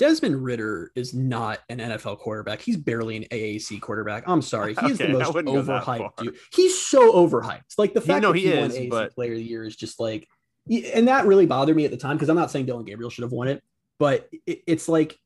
Desmond 0.01 0.43
Ridder 0.43 0.93
is 0.97 1.13
not 1.13 1.59
an 1.69 1.77
NFL 1.77 2.21
quarterback. 2.21 2.63
He's 2.63 2.79
barely 2.79 3.19
an 3.19 3.25
AAC 3.25 3.83
quarterback. 3.83 4.25
I'm 4.27 4.41
sorry. 4.41 4.75
He 4.75 4.87
is 4.87 4.99
okay, 4.99 5.13
the 5.13 5.19
most 5.19 5.35
overhyped 5.35 6.17
dude. 6.17 6.37
He's 6.55 6.81
so 6.81 7.13
overhyped. 7.13 7.77
Like 7.77 7.93
the 7.93 8.01
fact 8.01 8.23
that 8.23 8.35
he, 8.35 8.47
he 8.47 8.49
is, 8.49 8.73
won 8.73 8.81
AAC 8.81 8.91
but... 8.91 9.15
Player 9.15 9.33
of 9.33 9.39
the 9.39 9.45
Year 9.45 9.63
is 9.63 9.77
just 9.77 10.01
like, 10.01 10.27
and 10.95 11.07
that 11.09 11.27
really 11.27 11.45
bothered 11.45 11.77
me 11.77 11.85
at 11.85 11.91
the 11.91 11.99
time 11.99 12.17
because 12.17 12.31
I'm 12.31 12.37
not 12.37 12.51
saying 12.51 12.65
Dillon 12.65 12.87
Gabriel 12.87 13.11
should 13.11 13.25
have 13.25 13.33
won 13.33 13.49
it, 13.49 13.63
but 13.99 14.27
it, 14.47 14.63
it's 14.67 14.89
like 14.89 15.19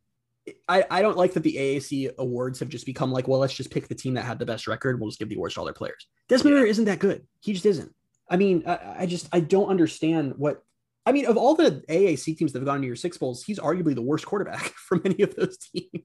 I, 0.68 0.84
I 0.90 1.02
don't 1.02 1.16
like 1.16 1.34
that 1.34 1.44
the 1.44 1.54
AAC 1.54 2.16
awards 2.18 2.58
have 2.58 2.68
just 2.68 2.84
become 2.84 3.12
like, 3.12 3.28
well, 3.28 3.38
let's 3.38 3.54
just 3.54 3.70
pick 3.70 3.86
the 3.86 3.94
team 3.94 4.14
that 4.14 4.24
had 4.24 4.40
the 4.40 4.46
best 4.46 4.66
record. 4.66 4.98
We'll 4.98 5.10
just 5.10 5.20
give 5.20 5.28
the 5.28 5.36
awards 5.36 5.54
to 5.54 5.60
all 5.60 5.66
their 5.66 5.72
players. 5.72 6.08
Desmond 6.28 6.56
yeah. 6.56 6.64
isn't 6.64 6.86
that 6.86 6.98
good. 6.98 7.24
He 7.38 7.52
just 7.52 7.64
isn't. 7.64 7.94
I 8.28 8.38
mean, 8.38 8.64
I, 8.66 8.96
I, 9.00 9.06
just 9.06 9.28
I 9.32 9.38
don't 9.38 9.68
understand 9.68 10.34
what. 10.36 10.63
I 11.06 11.12
mean, 11.12 11.26
of 11.26 11.36
all 11.36 11.54
the 11.54 11.84
AAC 11.88 12.36
teams 12.36 12.52
that 12.52 12.60
have 12.60 12.66
gone 12.66 12.80
to 12.80 12.86
your 12.86 12.96
six 12.96 13.18
bowls, 13.18 13.44
he's 13.44 13.58
arguably 13.58 13.94
the 13.94 14.02
worst 14.02 14.26
quarterback 14.26 14.62
for 14.74 15.00
many 15.02 15.22
of 15.22 15.34
those 15.36 15.58
teams. 15.58 16.04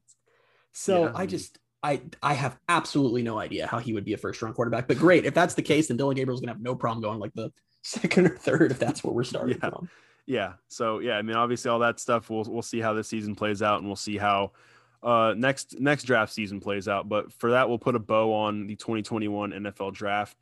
So 0.73 1.05
yeah. 1.05 1.11
I 1.15 1.25
just 1.25 1.57
I 1.81 2.01
I 2.21 2.33
have 2.33 2.57
absolutely 2.67 3.23
no 3.23 3.39
idea 3.39 3.67
how 3.67 3.79
he 3.79 3.93
would 3.93 4.05
be 4.05 4.13
a 4.13 4.17
first 4.17 4.41
round 4.41 4.55
quarterback. 4.55 4.87
But 4.87 4.97
great, 4.97 5.25
if 5.25 5.33
that's 5.33 5.53
the 5.53 5.61
case, 5.61 5.87
then 5.87 5.97
Dillon 5.97 6.15
Gabriel's 6.15 6.41
gonna 6.41 6.53
have 6.53 6.61
no 6.61 6.75
problem 6.75 7.01
going 7.01 7.19
like 7.19 7.33
the 7.33 7.51
second 7.81 8.27
or 8.27 8.37
third 8.37 8.71
if 8.71 8.79
that's 8.79 9.03
where 9.03 9.13
we're 9.13 9.23
starting 9.23 9.57
yeah. 9.61 9.69
from 9.69 9.89
yeah. 10.29 10.53
So 10.67 10.99
yeah, 10.99 11.17
I 11.17 11.23
mean, 11.23 11.35
obviously 11.35 11.71
all 11.71 11.79
that 11.79 11.99
stuff. 11.99 12.29
We'll 12.29 12.43
we'll 12.43 12.61
see 12.61 12.79
how 12.79 12.93
this 12.93 13.07
season 13.07 13.35
plays 13.35 13.63
out, 13.63 13.79
and 13.79 13.87
we'll 13.87 13.95
see 13.95 14.15
how 14.15 14.51
uh, 15.01 15.33
next 15.35 15.79
next 15.79 16.03
draft 16.03 16.31
season 16.31 16.59
plays 16.59 16.87
out. 16.87 17.09
But 17.09 17.33
for 17.33 17.51
that, 17.51 17.67
we'll 17.67 17.79
put 17.79 17.95
a 17.95 17.99
bow 17.99 18.31
on 18.31 18.67
the 18.67 18.75
2021 18.75 19.51
NFL 19.51 19.91
draft, 19.95 20.37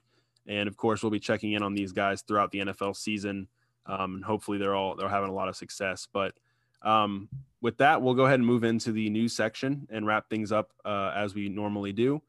and 0.46 0.68
of 0.68 0.76
course, 0.76 1.02
we'll 1.02 1.10
be 1.10 1.22
checking 1.22 1.54
in 1.54 1.64
on 1.64 1.74
these 1.74 1.94
guys 1.94 2.22
throughout 2.22 2.52
the 2.52 2.60
NFL 2.60 2.98
season, 2.98 3.48
um, 3.88 4.16
and 4.16 4.26
hopefully 4.26 4.58
they're 4.58 4.76
all 4.76 4.96
they're 4.96 5.10
having 5.10 5.30
a 5.30 5.34
lot 5.34 5.50
of 5.50 5.56
success. 5.56 6.08
But 6.12 6.34
um, 6.82 7.30
with 7.62 7.78
that, 7.78 8.02
we'll 8.02 8.14
go 8.14 8.26
ahead 8.26 8.40
and 8.40 8.46
move 8.46 8.64
into 8.64 8.92
the 8.92 9.10
news 9.10 9.34
section 9.34 9.88
and 9.90 10.06
wrap 10.06 10.30
things 10.30 10.52
up 10.52 10.72
uh, 10.86 11.12
as 11.16 11.34
we 11.34 11.50
normally 11.50 11.94
do. 11.94 12.22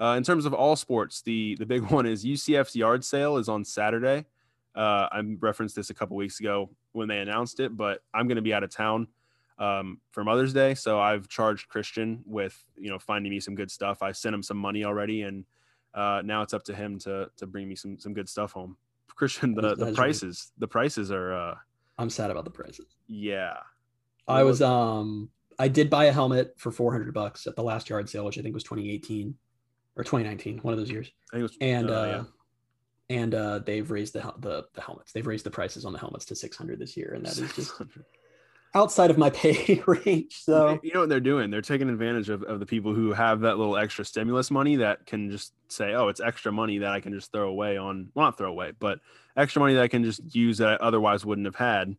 Uh, 0.00 0.14
in 0.16 0.22
terms 0.22 0.46
of 0.46 0.54
all 0.54 0.76
sports, 0.76 1.22
the 1.22 1.56
the 1.56 1.66
big 1.66 1.82
one 1.90 2.06
is 2.06 2.24
UCF's 2.24 2.76
yard 2.76 3.04
sale 3.04 3.36
is 3.36 3.48
on 3.48 3.64
Saturday. 3.64 4.24
Uh, 4.74 5.08
I 5.10 5.20
referenced 5.40 5.74
this 5.74 5.90
a 5.90 5.94
couple 5.94 6.16
weeks 6.16 6.40
ago 6.40 6.70
when 6.92 7.08
they 7.08 7.18
announced 7.18 7.60
it, 7.60 7.76
but 7.76 8.02
I'm 8.14 8.28
going 8.28 8.36
to 8.36 8.42
be 8.42 8.54
out 8.54 8.62
of 8.62 8.70
town 8.70 9.08
um, 9.58 10.00
for 10.10 10.24
Mother's 10.24 10.52
Day, 10.52 10.74
so 10.74 11.00
I've 11.00 11.28
charged 11.28 11.68
Christian 11.68 12.22
with 12.24 12.58
you 12.76 12.88
know 12.88 12.98
finding 12.98 13.30
me 13.30 13.40
some 13.40 13.54
good 13.54 13.70
stuff. 13.70 14.02
I 14.02 14.12
sent 14.12 14.34
him 14.34 14.42
some 14.42 14.56
money 14.56 14.84
already, 14.84 15.22
and 15.22 15.44
uh, 15.92 16.22
now 16.24 16.42
it's 16.42 16.54
up 16.54 16.64
to 16.64 16.74
him 16.74 16.98
to 17.00 17.30
to 17.36 17.46
bring 17.46 17.68
me 17.68 17.76
some 17.76 17.98
some 17.98 18.14
good 18.14 18.28
stuff 18.28 18.52
home. 18.52 18.76
Christian, 19.20 19.54
the, 19.54 19.74
the 19.74 19.92
prices 19.92 20.50
the 20.56 20.66
prices 20.66 21.12
are. 21.12 21.34
Uh, 21.34 21.54
I'm 21.98 22.08
sad 22.08 22.30
about 22.30 22.44
the 22.44 22.50
prices. 22.50 22.86
Yeah, 23.06 23.58
I 24.26 24.42
was 24.44 24.62
um 24.62 25.28
I 25.58 25.68
did 25.68 25.90
buy 25.90 26.06
a 26.06 26.12
helmet 26.12 26.54
for 26.56 26.72
400 26.72 27.12
bucks 27.12 27.46
at 27.46 27.54
the 27.54 27.62
last 27.62 27.90
yard 27.90 28.08
sale, 28.08 28.24
which 28.24 28.38
I 28.38 28.42
think 28.42 28.54
was 28.54 28.64
2018 28.64 29.34
or 29.94 30.04
2019, 30.04 30.60
one 30.62 30.72
of 30.72 30.80
those 30.80 30.90
years. 30.90 31.12
Was, 31.34 31.54
and 31.60 31.90
uh, 31.90 31.92
uh 31.92 32.06
yeah. 32.06 33.16
and 33.18 33.34
uh, 33.34 33.58
they've 33.58 33.90
raised 33.90 34.14
the, 34.14 34.32
the 34.38 34.64
the 34.72 34.80
helmets. 34.80 35.12
They've 35.12 35.26
raised 35.26 35.44
the 35.44 35.50
prices 35.50 35.84
on 35.84 35.92
the 35.92 35.98
helmets 35.98 36.24
to 36.26 36.34
600 36.34 36.78
this 36.78 36.96
year, 36.96 37.12
and 37.14 37.26
that 37.26 37.36
is 37.36 37.52
just 37.52 37.72
outside 38.74 39.10
of 39.10 39.18
my 39.18 39.30
pay 39.30 39.82
range. 39.86 40.42
So 40.42 40.80
you 40.82 40.92
know 40.92 41.00
what 41.00 41.08
they're 41.08 41.20
doing? 41.20 41.50
They're 41.50 41.62
taking 41.62 41.88
advantage 41.88 42.28
of, 42.28 42.42
of 42.42 42.60
the 42.60 42.66
people 42.66 42.94
who 42.94 43.12
have 43.12 43.40
that 43.40 43.58
little 43.58 43.76
extra 43.76 44.04
stimulus 44.04 44.50
money 44.50 44.76
that 44.76 45.06
can 45.06 45.30
just 45.30 45.52
say, 45.68 45.94
"Oh, 45.94 46.08
it's 46.08 46.20
extra 46.20 46.52
money 46.52 46.78
that 46.78 46.92
I 46.92 47.00
can 47.00 47.12
just 47.12 47.32
throw 47.32 47.48
away 47.48 47.76
on 47.76 48.10
well, 48.14 48.26
not 48.26 48.38
throw 48.38 48.50
away, 48.50 48.72
but 48.78 49.00
extra 49.36 49.60
money 49.60 49.74
that 49.74 49.82
I 49.82 49.88
can 49.88 50.04
just 50.04 50.34
use 50.34 50.58
that 50.58 50.68
I 50.68 50.74
otherwise 50.74 51.24
wouldn't 51.24 51.46
have 51.46 51.56
had 51.56 51.96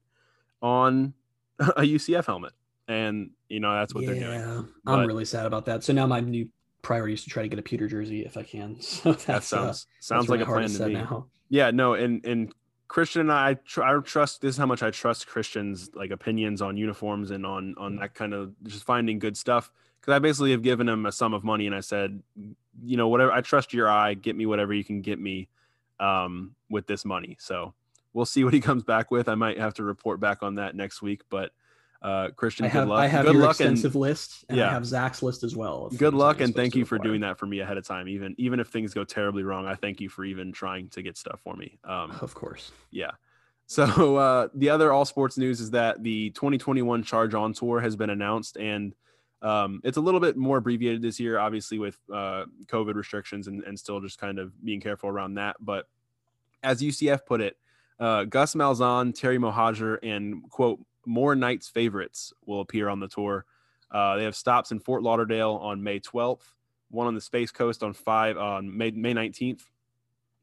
on 0.61 1.13
a 1.59 1.81
UCF 1.81 2.25
helmet." 2.25 2.53
And 2.87 3.31
you 3.47 3.59
know 3.59 3.73
that's 3.73 3.93
what 3.93 4.03
yeah, 4.03 4.13
they're 4.13 4.39
doing. 4.39 4.67
But, 4.83 4.99
I'm 4.99 5.07
really 5.07 5.25
sad 5.25 5.45
about 5.45 5.65
that. 5.65 5.83
So 5.83 5.93
now 5.93 6.07
my 6.07 6.19
new 6.19 6.49
priority 6.81 7.13
is 7.13 7.23
to 7.23 7.29
try 7.29 7.43
to 7.43 7.49
get 7.49 7.59
a 7.59 7.61
Pewter 7.61 7.87
jersey 7.87 8.25
if 8.25 8.37
I 8.37 8.43
can. 8.43 8.77
So 8.81 9.13
that 9.13 9.43
sounds 9.43 9.87
uh, 9.87 10.03
sounds 10.03 10.29
like 10.29 10.41
a 10.41 10.45
plan 10.45 10.69
to 10.69 10.87
me. 10.87 10.93
Now. 10.93 11.27
Yeah, 11.49 11.71
no, 11.71 11.93
and 11.93 12.25
and 12.25 12.53
Christian 12.91 13.21
and 13.21 13.31
I, 13.31 13.53
tr- 13.53 13.83
I 13.83 13.97
trust 14.01 14.41
this 14.41 14.55
is 14.55 14.57
how 14.57 14.65
much 14.65 14.83
I 14.83 14.91
trust 14.91 15.25
Christian's 15.25 15.91
like 15.93 16.11
opinions 16.11 16.61
on 16.61 16.75
uniforms 16.75 17.31
and 17.31 17.45
on 17.45 17.73
on 17.77 17.95
that 17.95 18.13
kind 18.13 18.33
of 18.33 18.53
just 18.63 18.83
finding 18.83 19.17
good 19.17 19.37
stuff. 19.37 19.71
Because 20.01 20.13
I 20.13 20.19
basically 20.19 20.51
have 20.51 20.61
given 20.61 20.89
him 20.89 21.05
a 21.05 21.11
sum 21.13 21.33
of 21.33 21.41
money 21.41 21.67
and 21.67 21.73
I 21.73 21.79
said, 21.79 22.21
you 22.83 22.97
know, 22.97 23.07
whatever 23.07 23.31
I 23.31 23.39
trust 23.39 23.73
your 23.73 23.89
eye, 23.89 24.13
get 24.15 24.35
me 24.35 24.45
whatever 24.45 24.73
you 24.73 24.83
can 24.83 25.01
get 25.01 25.19
me 25.19 25.47
um, 26.01 26.53
with 26.69 26.85
this 26.85 27.05
money. 27.05 27.37
So 27.39 27.73
we'll 28.11 28.25
see 28.25 28.43
what 28.43 28.53
he 28.53 28.59
comes 28.59 28.83
back 28.83 29.09
with. 29.09 29.29
I 29.29 29.35
might 29.35 29.57
have 29.57 29.73
to 29.75 29.83
report 29.83 30.19
back 30.19 30.43
on 30.43 30.55
that 30.55 30.75
next 30.75 31.01
week, 31.01 31.21
but 31.29 31.53
uh, 32.01 32.29
Christian, 32.35 32.65
I 32.65 32.69
have, 32.69 32.83
good 32.83 32.89
luck. 32.89 32.99
I 32.99 33.07
have 33.07 33.25
good 33.25 33.33
your 33.35 33.43
luck 33.43 33.51
extensive 33.51 33.93
and, 33.93 34.01
list. 34.01 34.45
And 34.49 34.57
yeah, 34.57 34.69
I 34.69 34.73
have 34.73 34.85
Zach's 34.85 35.21
list 35.21 35.43
as 35.43 35.55
well. 35.55 35.89
Good 35.95 36.13
luck 36.13 36.41
and 36.41 36.55
thank 36.55 36.75
you 36.75 36.83
for 36.83 36.97
doing 36.97 37.21
that 37.21 37.37
for 37.37 37.45
me 37.45 37.59
ahead 37.59 37.77
of 37.77 37.85
time. 37.85 38.07
Even 38.07 38.33
even 38.37 38.59
if 38.59 38.69
things 38.69 38.93
go 38.93 39.03
terribly 39.03 39.43
wrong, 39.43 39.67
I 39.67 39.75
thank 39.75 40.01
you 40.01 40.09
for 40.09 40.25
even 40.25 40.51
trying 40.51 40.89
to 40.89 41.01
get 41.03 41.17
stuff 41.17 41.39
for 41.43 41.55
me. 41.55 41.77
Um, 41.83 42.11
of 42.21 42.33
course. 42.33 42.71
Yeah. 42.89 43.11
So 43.67 44.17
uh, 44.17 44.49
the 44.53 44.69
other 44.69 44.91
all 44.91 45.05
sports 45.05 45.37
news 45.37 45.61
is 45.61 45.71
that 45.71 46.03
the 46.03 46.31
2021 46.31 47.03
Charge 47.03 47.33
On 47.33 47.53
Tour 47.53 47.79
has 47.79 47.95
been 47.95 48.09
announced, 48.09 48.57
and 48.57 48.93
um, 49.41 49.79
it's 49.85 49.95
a 49.95 50.01
little 50.01 50.19
bit 50.19 50.35
more 50.35 50.57
abbreviated 50.57 51.01
this 51.01 51.21
year, 51.21 51.39
obviously 51.39 51.79
with 51.79 51.97
uh, 52.13 52.47
COVID 52.65 52.95
restrictions 52.95 53.47
and, 53.47 53.63
and 53.63 53.79
still 53.79 54.01
just 54.01 54.19
kind 54.19 54.39
of 54.39 54.51
being 54.65 54.81
careful 54.81 55.07
around 55.07 55.35
that. 55.35 55.55
But 55.61 55.87
as 56.61 56.81
UCF 56.81 57.25
put 57.25 57.39
it, 57.39 57.55
uh, 57.97 58.25
Gus 58.25 58.55
Malzahn, 58.55 59.17
Terry 59.17 59.37
Mohajir, 59.37 59.99
and 60.03 60.49
quote 60.49 60.79
more 61.05 61.35
Knights 61.35 61.69
favorites 61.69 62.33
will 62.45 62.61
appear 62.61 62.89
on 62.89 62.99
the 62.99 63.07
tour. 63.07 63.45
Uh, 63.91 64.17
they 64.17 64.23
have 64.23 64.35
stops 64.35 64.71
in 64.71 64.79
Fort 64.79 65.03
Lauderdale 65.03 65.59
on 65.61 65.83
May 65.83 65.99
12th, 65.99 66.53
one 66.89 67.07
on 67.07 67.15
the 67.15 67.21
Space 67.21 67.51
Coast 67.51 67.83
on 67.83 67.93
five 67.93 68.37
on 68.37 68.75
May 68.75 68.91
May 68.91 69.13
19th, 69.13 69.61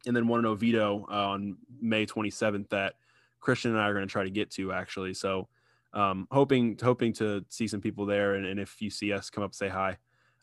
and 0.06 0.14
then 0.14 0.28
one 0.28 0.40
in 0.40 0.46
Oviedo 0.46 1.06
uh, 1.10 1.28
on 1.30 1.56
May 1.80 2.06
27th 2.06 2.68
that 2.70 2.94
Christian 3.40 3.72
and 3.72 3.80
I 3.80 3.88
are 3.88 3.94
going 3.94 4.06
to 4.06 4.10
try 4.10 4.24
to 4.24 4.30
get 4.30 4.50
to 4.52 4.72
actually. 4.72 5.14
So 5.14 5.48
um, 5.92 6.28
hoping 6.30 6.78
hoping 6.80 7.12
to 7.14 7.44
see 7.48 7.66
some 7.66 7.80
people 7.80 8.04
there, 8.06 8.34
and, 8.34 8.44
and 8.44 8.60
if 8.60 8.82
you 8.82 8.90
see 8.90 9.12
us, 9.12 9.30
come 9.30 9.44
up 9.44 9.54
say 9.54 9.68
hi. 9.68 9.96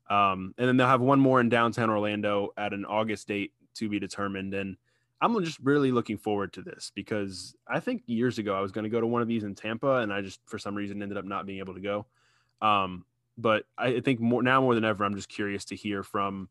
Um, 0.10 0.54
and 0.58 0.68
then 0.68 0.78
they'll 0.78 0.88
have 0.88 1.02
one 1.02 1.20
more 1.20 1.40
in 1.40 1.50
downtown 1.50 1.90
Orlando 1.90 2.50
at 2.58 2.74
an 2.74 2.86
August 2.86 3.28
date 3.28 3.54
to 3.76 3.90
be 3.90 4.00
determined. 4.00 4.54
And 4.54 4.78
I'm 5.22 5.44
just 5.44 5.60
really 5.60 5.92
looking 5.92 6.18
forward 6.18 6.54
to 6.54 6.62
this 6.62 6.92
because 6.94 7.56
I 7.68 7.80
think 7.80 8.04
years 8.06 8.38
ago 8.38 8.56
I 8.56 8.62
was 8.62 8.72
going 8.72 8.84
to 8.84 8.90
go 8.90 9.00
to 9.00 9.08
one 9.08 9.22
of 9.22 9.28
these 9.28 9.44
in 9.44 9.56
Tampa, 9.56 9.98
and 9.98 10.12
I 10.12 10.22
just 10.22 10.40
for 10.46 10.58
some 10.58 10.76
reason 10.76 11.02
ended 11.02 11.18
up 11.18 11.26
not 11.26 11.46
being 11.46 11.60
able 11.60 11.74
to 11.74 11.80
go. 11.80 12.06
Um, 12.62 13.06
but 13.38 13.66
I 13.78 14.00
think 14.00 14.20
more 14.20 14.44
now 14.44 14.62
more 14.62 14.76
than 14.76 14.86
ever, 14.86 15.04
I'm 15.04 15.16
just 15.16 15.30
curious 15.30 15.66
to 15.66 15.76
hear 15.76 16.04
from 16.04 16.50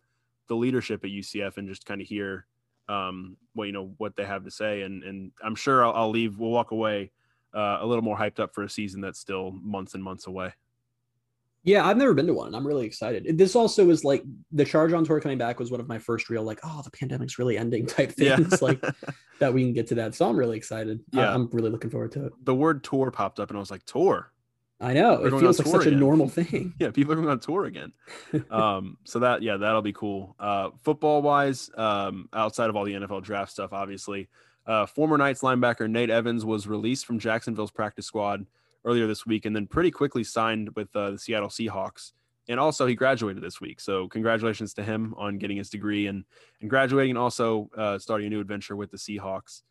the 0.48 0.56
leadership 0.56 1.04
at 1.04 1.10
UCF 1.10 1.56
and 1.56 1.68
just 1.68 1.86
kind 1.86 2.00
of 2.00 2.06
hear 2.06 2.46
um, 2.88 3.36
what 3.54 3.64
you 3.64 3.72
know 3.72 3.94
what 3.98 4.16
they 4.16 4.24
have 4.24 4.44
to 4.44 4.50
say, 4.50 4.82
and 4.82 5.02
and 5.02 5.32
I'm 5.42 5.54
sure 5.54 5.84
I'll, 5.84 5.92
I'll 5.92 6.10
leave. 6.10 6.38
We'll 6.38 6.50
walk 6.50 6.70
away 6.70 7.10
uh, 7.54 7.78
a 7.80 7.86
little 7.86 8.02
more 8.02 8.16
hyped 8.16 8.40
up 8.40 8.54
for 8.54 8.64
a 8.64 8.68
season 8.68 9.00
that's 9.00 9.18
still 9.18 9.52
months 9.52 9.94
and 9.94 10.02
months 10.02 10.26
away. 10.26 10.52
Yeah, 11.64 11.86
I've 11.86 11.96
never 11.96 12.12
been 12.12 12.26
to 12.26 12.34
one. 12.34 12.54
I'm 12.54 12.66
really 12.66 12.84
excited. 12.84 13.38
This 13.38 13.56
also 13.56 13.88
is 13.88 14.04
like 14.04 14.22
the 14.52 14.66
Charge 14.66 14.92
on 14.92 15.02
tour 15.02 15.18
coming 15.18 15.38
back 15.38 15.58
was 15.58 15.70
one 15.70 15.80
of 15.80 15.88
my 15.88 15.98
first 15.98 16.28
real 16.28 16.42
like, 16.42 16.60
oh, 16.62 16.82
the 16.84 16.90
pandemic's 16.90 17.38
really 17.38 17.56
ending 17.56 17.86
type 17.86 18.12
things 18.12 18.48
yeah. 18.52 18.58
like 18.60 18.84
that. 19.38 19.52
We 19.52 19.62
can 19.62 19.72
get 19.72 19.86
to 19.88 19.94
that, 19.96 20.14
so 20.14 20.28
I'm 20.28 20.36
really 20.36 20.58
excited. 20.58 21.00
Yeah, 21.12 21.30
I, 21.30 21.34
am 21.34 21.48
really 21.52 21.70
looking 21.70 21.90
forward 21.90 22.12
to 22.12 22.26
it. 22.26 22.32
The 22.44 22.54
word 22.54 22.84
tour 22.84 23.10
popped 23.10 23.40
up, 23.40 23.48
and 23.48 23.56
I 23.56 23.60
was 23.60 23.70
like, 23.70 23.84
tour. 23.86 24.30
I 24.78 24.92
know 24.92 25.24
it 25.24 25.30
feels 25.30 25.58
like 25.58 25.68
such 25.68 25.86
again. 25.86 25.94
a 25.94 25.96
normal 25.96 26.28
thing. 26.28 26.74
yeah, 26.78 26.90
people 26.90 27.12
are 27.14 27.16
going 27.16 27.28
on 27.28 27.40
tour 27.40 27.64
again. 27.64 27.92
um, 28.50 28.98
so 29.04 29.20
that 29.20 29.40
yeah, 29.40 29.56
that'll 29.56 29.80
be 29.80 29.94
cool. 29.94 30.36
Uh, 30.38 30.70
football 30.82 31.22
wise, 31.22 31.70
um, 31.76 32.28
outside 32.34 32.68
of 32.68 32.76
all 32.76 32.84
the 32.84 32.92
NFL 32.92 33.22
draft 33.22 33.50
stuff, 33.52 33.72
obviously, 33.72 34.28
uh, 34.66 34.84
former 34.84 35.16
Knights 35.16 35.40
linebacker 35.40 35.88
Nate 35.88 36.10
Evans 36.10 36.44
was 36.44 36.66
released 36.66 37.06
from 37.06 37.18
Jacksonville's 37.18 37.70
practice 37.70 38.04
squad 38.04 38.44
earlier 38.84 39.06
this 39.06 39.26
week, 39.26 39.46
and 39.46 39.54
then 39.54 39.66
pretty 39.66 39.90
quickly 39.90 40.24
signed 40.24 40.70
with 40.76 40.94
uh, 40.94 41.12
the 41.12 41.18
Seattle 41.18 41.48
Seahawks. 41.48 42.12
And 42.48 42.60
also, 42.60 42.86
he 42.86 42.94
graduated 42.94 43.42
this 43.42 43.60
week, 43.60 43.80
so 43.80 44.06
congratulations 44.08 44.74
to 44.74 44.82
him 44.82 45.14
on 45.16 45.38
getting 45.38 45.56
his 45.56 45.70
degree 45.70 46.06
and 46.06 46.24
and 46.60 46.68
graduating, 46.68 47.12
and 47.12 47.18
also 47.18 47.70
uh, 47.76 47.98
starting 47.98 48.26
a 48.26 48.30
new 48.30 48.40
adventure 48.40 48.76
with 48.76 48.90
the 48.90 48.98
Seahawks. 48.98 49.62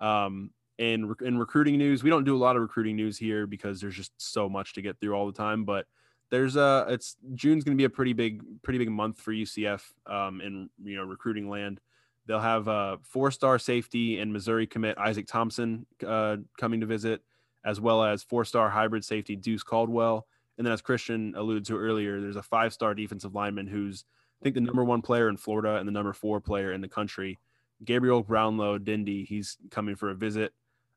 Um, 0.00 0.50
and 0.78 1.14
in 1.20 1.38
recruiting 1.38 1.76
news, 1.76 2.02
we 2.02 2.08
don't 2.08 2.24
do 2.24 2.34
a 2.34 2.38
lot 2.38 2.56
of 2.56 2.62
recruiting 2.62 2.96
news 2.96 3.18
here 3.18 3.46
because 3.46 3.80
there's 3.80 3.96
just 3.96 4.12
so 4.16 4.48
much 4.48 4.74
to 4.74 4.82
get 4.82 4.98
through 4.98 5.12
all 5.12 5.26
the 5.26 5.32
time. 5.32 5.64
But 5.64 5.86
there's 6.30 6.56
a 6.56 6.86
it's 6.88 7.16
June's 7.34 7.64
going 7.64 7.76
to 7.76 7.80
be 7.80 7.84
a 7.84 7.90
pretty 7.90 8.12
big 8.12 8.42
pretty 8.62 8.78
big 8.78 8.90
month 8.90 9.20
for 9.20 9.32
UCF 9.32 9.82
um, 10.06 10.40
in 10.40 10.70
you 10.82 10.96
know 10.96 11.04
recruiting 11.04 11.50
land. 11.50 11.80
They'll 12.26 12.40
have 12.40 12.68
a 12.68 12.98
four 13.02 13.30
star 13.30 13.58
safety 13.58 14.20
and 14.20 14.32
Missouri 14.32 14.66
commit 14.66 14.96
Isaac 14.98 15.26
Thompson 15.26 15.86
uh, 16.06 16.36
coming 16.58 16.80
to 16.80 16.86
visit 16.86 17.22
as 17.64 17.80
well 17.80 18.02
as 18.02 18.22
four 18.22 18.44
star 18.44 18.70
hybrid 18.70 19.04
safety 19.04 19.36
Deuce 19.36 19.62
Caldwell. 19.62 20.26
And 20.58 20.66
then, 20.66 20.72
as 20.72 20.82
Christian 20.82 21.34
alluded 21.36 21.64
to 21.66 21.78
earlier, 21.78 22.20
there's 22.20 22.36
a 22.36 22.42
five 22.42 22.72
star 22.72 22.94
defensive 22.94 23.34
lineman 23.34 23.66
who's, 23.66 24.04
I 24.40 24.44
think, 24.44 24.54
the 24.54 24.60
number 24.60 24.84
one 24.84 25.02
player 25.02 25.28
in 25.28 25.36
Florida 25.36 25.76
and 25.76 25.88
the 25.88 25.92
number 25.92 26.12
four 26.12 26.40
player 26.40 26.72
in 26.72 26.80
the 26.80 26.88
country. 26.88 27.38
Gabriel 27.82 28.22
Brownlow 28.22 28.78
Dindy, 28.78 29.24
he's 29.24 29.56
coming 29.70 29.96
for 29.96 30.10
a 30.10 30.14
visit. 30.14 30.52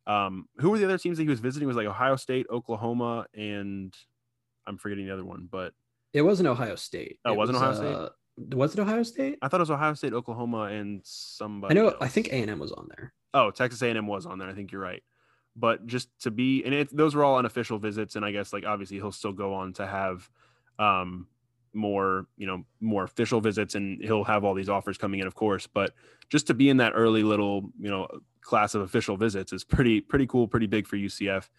Um, 0.05 0.49
who 0.57 0.69
were 0.69 0.77
the 0.77 0.83
other 0.83 0.97
teams 0.97 1.17
that 1.17 1.23
he 1.23 1.29
was 1.29 1.39
visiting? 1.39 1.65
It 1.65 1.67
was 1.67 1.77
like 1.77 1.87
Ohio 1.87 2.17
State, 2.17 2.45
Oklahoma, 2.49 3.25
and 3.33 3.95
I'm 4.67 4.77
forgetting 4.77 5.05
the 5.05 5.13
other 5.13 5.23
one, 5.23 5.47
but 5.49 5.73
it 6.11 6.23
wasn't 6.23 6.49
Ohio 6.49 6.75
State. 6.75 7.19
Oh, 7.23 7.31
it 7.31 7.37
wasn't 7.37 7.59
was, 7.59 7.79
Ohio 7.79 7.93
State. 7.93 7.95
Uh, 7.95 8.57
was 8.57 8.73
it 8.73 8.79
Ohio 8.81 9.03
State? 9.03 9.37
I 9.41 9.47
thought 9.47 9.61
it 9.61 9.61
was 9.61 9.71
Ohio 9.71 9.93
State, 9.93 10.11
Oklahoma, 10.11 10.63
and 10.63 10.99
somebody. 11.03 11.79
I 11.79 11.81
know. 11.81 11.89
Else. 11.89 11.97
I 12.01 12.09
think 12.09 12.27
A 12.27 12.35
and 12.35 12.49
M 12.49 12.59
was 12.59 12.73
on 12.73 12.89
there. 12.89 13.13
Oh, 13.33 13.49
Texas 13.49 13.81
A 13.81 13.87
and 13.87 13.97
M 13.97 14.07
was 14.07 14.25
on 14.25 14.39
there. 14.39 14.49
I 14.49 14.53
think 14.53 14.73
you're 14.73 14.81
right 14.81 15.01
but 15.55 15.85
just 15.85 16.09
to 16.19 16.31
be 16.31 16.63
and 16.63 16.73
it, 16.73 16.95
those 16.95 17.15
were 17.15 17.23
all 17.23 17.37
unofficial 17.37 17.77
visits 17.77 18.15
and 18.15 18.25
i 18.25 18.31
guess 18.31 18.53
like 18.53 18.65
obviously 18.65 18.97
he'll 18.97 19.11
still 19.11 19.31
go 19.31 19.53
on 19.53 19.73
to 19.73 19.85
have 19.85 20.29
um 20.79 21.27
more 21.73 22.27
you 22.37 22.45
know 22.45 22.63
more 22.81 23.03
official 23.03 23.41
visits 23.41 23.75
and 23.75 24.01
he'll 24.03 24.23
have 24.23 24.43
all 24.43 24.53
these 24.53 24.69
offers 24.69 24.97
coming 24.97 25.19
in 25.19 25.27
of 25.27 25.35
course 25.35 25.67
but 25.67 25.93
just 26.29 26.47
to 26.47 26.53
be 26.53 26.69
in 26.69 26.77
that 26.77 26.93
early 26.95 27.23
little 27.23 27.71
you 27.79 27.89
know 27.89 28.07
class 28.41 28.75
of 28.75 28.81
official 28.81 29.17
visits 29.17 29.53
is 29.53 29.63
pretty 29.63 29.99
pretty 29.99 30.27
cool 30.27 30.47
pretty 30.47 30.67
big 30.67 30.87
for 30.87 30.97
ucf 30.97 31.49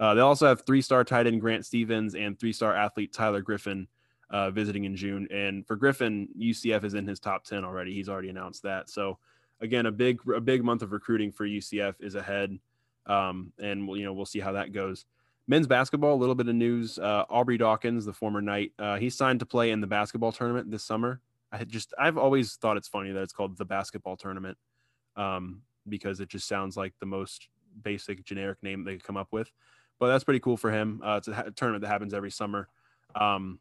uh, 0.00 0.12
they 0.12 0.20
also 0.20 0.46
have 0.46 0.64
three 0.66 0.82
star 0.82 1.04
tight 1.04 1.26
end 1.26 1.40
grant 1.40 1.64
stevens 1.64 2.14
and 2.14 2.38
three 2.38 2.52
star 2.52 2.74
athlete 2.74 3.12
tyler 3.12 3.40
griffin 3.40 3.86
uh, 4.30 4.50
visiting 4.50 4.84
in 4.84 4.96
june 4.96 5.28
and 5.30 5.66
for 5.66 5.76
griffin 5.76 6.28
ucf 6.40 6.84
is 6.84 6.94
in 6.94 7.06
his 7.06 7.20
top 7.20 7.44
10 7.44 7.64
already. 7.64 7.94
He's 7.94 8.08
already 8.08 8.30
announced 8.30 8.62
that. 8.62 8.90
So 8.90 9.18
again 9.60 9.86
a 9.86 9.92
big 9.92 10.18
a 10.34 10.40
big 10.40 10.64
month 10.64 10.82
of 10.82 10.92
recruiting 10.92 11.30
for 11.30 11.46
ucf 11.46 11.94
is 12.00 12.14
ahead 12.14 12.58
um, 13.06 13.52
and 13.60 13.86
we'll, 13.86 13.96
you 13.96 14.04
know, 14.04 14.12
we'll 14.12 14.26
see 14.26 14.40
how 14.40 14.52
that 14.52 14.72
goes. 14.72 15.04
Men's 15.46 15.66
basketball, 15.66 16.14
a 16.14 16.16
little 16.16 16.34
bit 16.34 16.48
of 16.48 16.54
news. 16.54 16.98
Uh, 16.98 17.24
Aubrey 17.28 17.58
Dawkins, 17.58 18.04
the 18.04 18.12
former 18.12 18.40
Knight, 18.40 18.72
uh, 18.78 18.96
he 18.96 19.10
signed 19.10 19.40
to 19.40 19.46
play 19.46 19.70
in 19.70 19.80
the 19.80 19.86
basketball 19.86 20.32
tournament 20.32 20.70
this 20.70 20.82
summer. 20.82 21.20
I 21.52 21.64
just, 21.64 21.92
I've 21.98 22.16
always 22.16 22.56
thought 22.56 22.76
it's 22.76 22.88
funny 22.88 23.12
that 23.12 23.22
it's 23.22 23.32
called 23.32 23.56
the 23.58 23.64
basketball 23.64 24.16
tournament 24.16 24.56
um, 25.16 25.62
because 25.88 26.20
it 26.20 26.28
just 26.28 26.48
sounds 26.48 26.76
like 26.76 26.94
the 26.98 27.06
most 27.06 27.48
basic 27.82 28.24
generic 28.24 28.58
name 28.62 28.84
they 28.84 28.94
could 28.94 29.04
come 29.04 29.16
up 29.16 29.28
with. 29.30 29.50
But 30.00 30.08
that's 30.08 30.24
pretty 30.24 30.40
cool 30.40 30.56
for 30.56 30.72
him. 30.72 31.00
Uh, 31.04 31.16
it's 31.16 31.28
a, 31.28 31.34
ha- 31.34 31.44
tournament 31.54 31.82
that 31.82 31.88
happens 31.88 32.14
every 32.14 32.30
summer. 32.30 32.68
Um, 33.14 33.60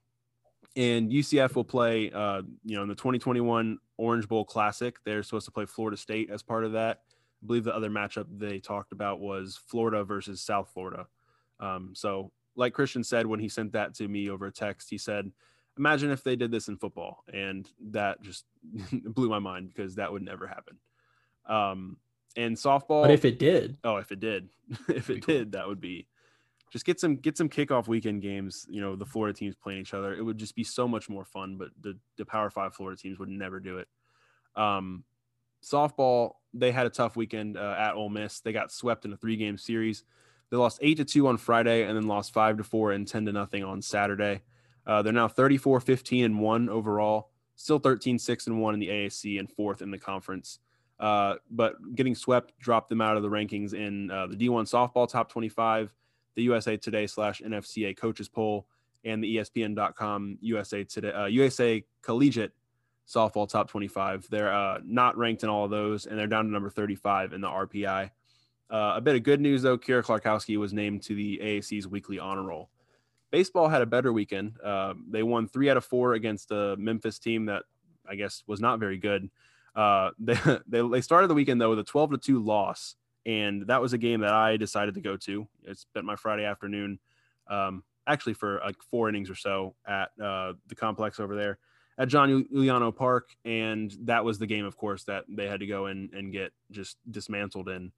and 0.76 1.12
UCF 1.12 1.54
will 1.56 1.64
play, 1.64 2.10
uh, 2.12 2.42
you 2.64 2.76
know, 2.76 2.82
in 2.82 2.90
the 2.90 2.96
2021 2.96 3.78
Orange 3.98 4.28
Bowl 4.28 4.44
Classic. 4.44 4.96
They're 5.04 5.22
supposed 5.22 5.46
to 5.46 5.52
play 5.52 5.66
Florida 5.66 5.98
State 5.98 6.32
as 6.32 6.42
part 6.42 6.64
of 6.64 6.72
that. 6.72 7.02
I 7.44 7.46
believe 7.46 7.64
the 7.64 7.76
other 7.76 7.90
matchup 7.90 8.26
they 8.38 8.60
talked 8.60 8.92
about 8.92 9.20
was 9.20 9.60
Florida 9.68 10.04
versus 10.04 10.42
South 10.42 10.70
Florida. 10.74 11.08
Um, 11.60 11.92
so, 11.94 12.32
like 12.56 12.74
Christian 12.74 13.04
said 13.04 13.26
when 13.26 13.40
he 13.40 13.50
sent 13.50 13.74
that 13.74 13.94
to 13.96 14.08
me 14.08 14.30
over 14.30 14.48
a 14.48 14.52
text, 14.52 14.90
he 14.90 14.98
said, 14.98 15.32
"Imagine 15.78 16.12
if 16.12 16.24
they 16.24 16.36
did 16.36 16.52
this 16.52 16.68
in 16.68 16.78
football," 16.78 17.24
and 17.34 17.70
that 17.92 18.22
just 18.22 18.46
blew 18.92 19.30
my 19.30 19.40
mind 19.40 19.70
because 19.70 19.96
that 19.96 20.12
would 20.12 20.22
never 20.22 20.48
happen. 20.48 20.78
Um, 21.46 21.98
and 22.36 22.56
softball, 22.56 23.04
But 23.04 23.12
if 23.12 23.26
it 23.26 23.40
did, 23.40 23.78
oh, 23.84 23.98
if 23.98 24.12
it 24.12 24.20
did, 24.20 24.50
if 24.88 25.10
it 25.10 25.26
did, 25.26 25.52
that 25.52 25.68
would 25.68 25.82
be 25.82 26.08
just 26.72 26.86
get 26.86 27.00
some 27.00 27.18
get 27.18 27.38
some 27.38 27.50
kickoff 27.50 27.88
weekend 27.88 28.22
games. 28.22 28.66
You 28.70 28.82
know, 28.82 28.96
the 28.96 29.06
Florida 29.06 29.38
teams 29.38 29.56
playing 29.56 29.82
each 29.82 29.94
other. 29.94 30.16
It 30.16 30.24
would 30.24 30.38
just 30.38 30.56
be 30.56 30.64
so 30.64 30.88
much 30.88 31.10
more 31.10 31.26
fun. 31.26 31.58
But 31.58 31.70
the 31.80 31.98
the 32.18 32.26
Power 32.26 32.50
Five 32.50 32.74
Florida 32.74 33.00
teams 33.00 33.20
would 33.20 33.30
never 33.30 33.60
do 33.60 33.78
it. 33.78 33.88
Um, 34.56 35.04
softball, 35.64 36.34
they 36.54 36.72
had 36.72 36.86
a 36.86 36.90
tough 36.90 37.16
weekend 37.16 37.58
uh, 37.58 37.76
at 37.78 37.96
Ole 37.96 38.10
Miss. 38.10 38.40
They 38.40 38.54
got 38.54 38.72
swept 38.72 39.06
in 39.06 39.14
a 39.14 39.18
three 39.18 39.36
game 39.36 39.58
series. 39.58 40.04
They 40.50 40.58
lost 40.58 40.80
eight 40.82 40.98
to 40.98 41.06
two 41.06 41.28
on 41.28 41.38
Friday 41.38 41.84
and 41.84 41.96
then 41.98 42.08
lost 42.08 42.34
five 42.34 42.58
to 42.58 42.64
four 42.64 42.92
and 42.92 43.08
10 43.08 43.26
to 43.26 43.32
nothing 43.32 43.64
on 43.64 43.82
Saturday. 43.82 44.42
Uh, 44.86 45.02
they're 45.02 45.14
now 45.14 45.28
34, 45.28 45.80
15 45.80 46.26
and 46.26 46.40
one 46.40 46.70
overall, 46.70 47.32
still 47.56 47.80
13, 47.80 48.20
six 48.20 48.48
and 48.48 48.62
one 48.62 48.74
in 48.74 48.80
the 48.80 48.90
AAC 48.90 49.40
and 49.40 49.50
fourth 49.50 49.82
in 49.82 49.90
the 49.90 49.98
conference. 49.98 50.60
Uh, 51.00 51.36
but 51.50 51.76
getting 51.96 52.14
swept 52.14 52.58
dropped 52.60 52.90
them 52.90 53.02
out 53.02 53.18
of 53.18 53.24
the 53.24 53.30
rankings 53.30 53.74
in 53.74 54.12
uh, 54.12 54.28
the 54.28 54.36
D1 54.36 54.70
softball 54.70 55.10
top 55.10 55.30
25, 55.32 55.94
the 56.36 56.44
USA 56.44 56.78
Today 56.78 57.08
slash 57.08 57.42
NFCA 57.42 57.98
coaches 57.98 58.30
poll, 58.30 58.68
and 59.04 59.24
the 59.24 59.38
ESPN.com 59.38 60.38
USA 60.42 60.84
Today, 60.84 61.12
uh, 61.12 61.26
USA 61.26 61.84
Collegiate 62.02 62.54
softball 63.14 63.48
top 63.48 63.70
25. 63.70 64.28
They're 64.30 64.54
uh, 64.54 64.80
not 64.84 65.18
ranked 65.18 65.44
in 65.44 65.50
all 65.50 65.66
of 65.66 65.72
those, 65.72 66.06
and 66.06 66.18
they're 66.18 66.28
down 66.28 66.46
to 66.46 66.52
number 66.52 66.70
35 66.70 67.34
in 67.34 67.42
the 67.42 67.48
RPI. 67.48 68.10
Uh, 68.70 68.94
a 68.96 69.02
bit 69.02 69.16
of 69.16 69.24
good 69.24 69.40
news 69.40 69.62
though, 69.62 69.78
Kira 69.78 70.04
Clarkowski 70.04 70.58
was 70.58 70.74
named 70.74 71.04
to 71.04 71.16
the 71.16 71.40
AAC's 71.42 71.88
weekly 71.88 72.18
honor 72.18 72.44
roll. 72.44 72.70
Baseball 73.30 73.68
had 73.68 73.82
a 73.82 73.86
better 73.86 74.12
weekend. 74.12 74.60
Uh, 74.64 74.94
they 75.10 75.24
won 75.24 75.48
three 75.48 75.70
out 75.70 75.78
of 75.78 75.86
four 75.86 76.14
against 76.14 76.52
a 76.52 76.76
Memphis 76.78 77.20
team 77.20 77.46
that 77.46 77.64
I 78.08 78.16
guess 78.16 78.44
was 78.48 78.60
not 78.60 78.80
very 78.80 78.98
good. 78.98 79.30
Uh, 79.76 80.12
they, 80.20 80.38
they 80.68 80.88
they 80.88 81.02
started 81.02 81.28
the 81.28 81.34
weekend 81.34 81.62
though 81.62 81.70
with 81.70 81.80
a 81.80 81.84
12 81.84 82.12
to 82.12 82.18
two 82.18 82.44
loss, 82.44 82.96
and 83.26 83.68
that 83.68 83.82
was 83.82 83.94
a 83.94 83.98
game 83.98 84.22
that 84.22 84.34
I 84.34 84.58
decided 84.58 84.96
to 84.96 85.02
go 85.02 85.18
to. 85.18 85.48
I 85.70 85.74
spent 85.74 86.06
my 86.06 86.16
Friday 86.16 86.46
afternoon, 86.46 87.00
um, 87.48 87.84
actually 88.08 88.34
for 88.34 88.60
like 88.64 88.82
four 88.90 89.10
innings 89.10 89.30
or 89.30 89.36
so 89.36 89.76
at 89.88 90.10
uh, 90.24 90.54
the 90.68 90.76
complex 90.76 91.20
over 91.20 91.36
there 91.36 91.60
at 91.98 92.08
John 92.08 92.46
Euliano 92.52 92.96
Park, 92.96 93.36
and 93.46 93.96
that 94.02 94.26
was 94.26 94.40
the 94.40 94.48
game, 94.48 94.66
of 94.66 94.78
course, 94.78 95.04
that 95.04 95.26
they 95.30 95.48
had 95.48 95.60
to 95.60 95.68
go 95.68 95.88
in 95.88 96.10
and 96.14 96.32
get 96.32 96.52
just 96.72 96.98
dismantled 97.10 97.70
in. 97.70 97.92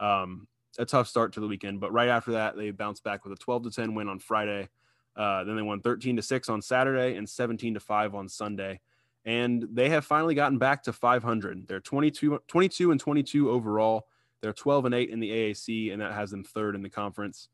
Um, 0.00 0.46
a 0.78 0.84
tough 0.84 1.08
start 1.08 1.32
to 1.32 1.40
the 1.40 1.48
weekend, 1.48 1.80
but 1.80 1.92
right 1.92 2.08
after 2.08 2.32
that, 2.32 2.56
they 2.56 2.70
bounced 2.70 3.02
back 3.02 3.24
with 3.24 3.32
a 3.32 3.36
12 3.36 3.64
to 3.64 3.70
10 3.70 3.94
win 3.94 4.08
on 4.08 4.18
Friday. 4.18 4.68
Uh, 5.16 5.44
then 5.44 5.56
they 5.56 5.62
won 5.62 5.80
13 5.80 6.16
to 6.16 6.22
6 6.22 6.48
on 6.48 6.62
Saturday 6.62 7.16
and 7.16 7.28
17 7.28 7.74
to 7.74 7.80
5 7.80 8.14
on 8.14 8.28
Sunday. 8.28 8.80
And 9.24 9.66
they 9.72 9.88
have 9.88 10.04
finally 10.04 10.34
gotten 10.34 10.58
back 10.58 10.84
to 10.84 10.92
500. 10.92 11.66
They're 11.66 11.80
22, 11.80 12.40
22 12.46 12.90
and 12.92 13.00
22 13.00 13.50
overall. 13.50 14.06
They're 14.40 14.52
12 14.52 14.84
and 14.86 14.94
8 14.94 15.10
in 15.10 15.18
the 15.18 15.30
AAC, 15.30 15.92
and 15.92 16.00
that 16.00 16.12
has 16.12 16.30
them 16.30 16.44
third 16.44 16.76
in 16.76 16.82
the 16.82 16.88
conference. 16.88 17.48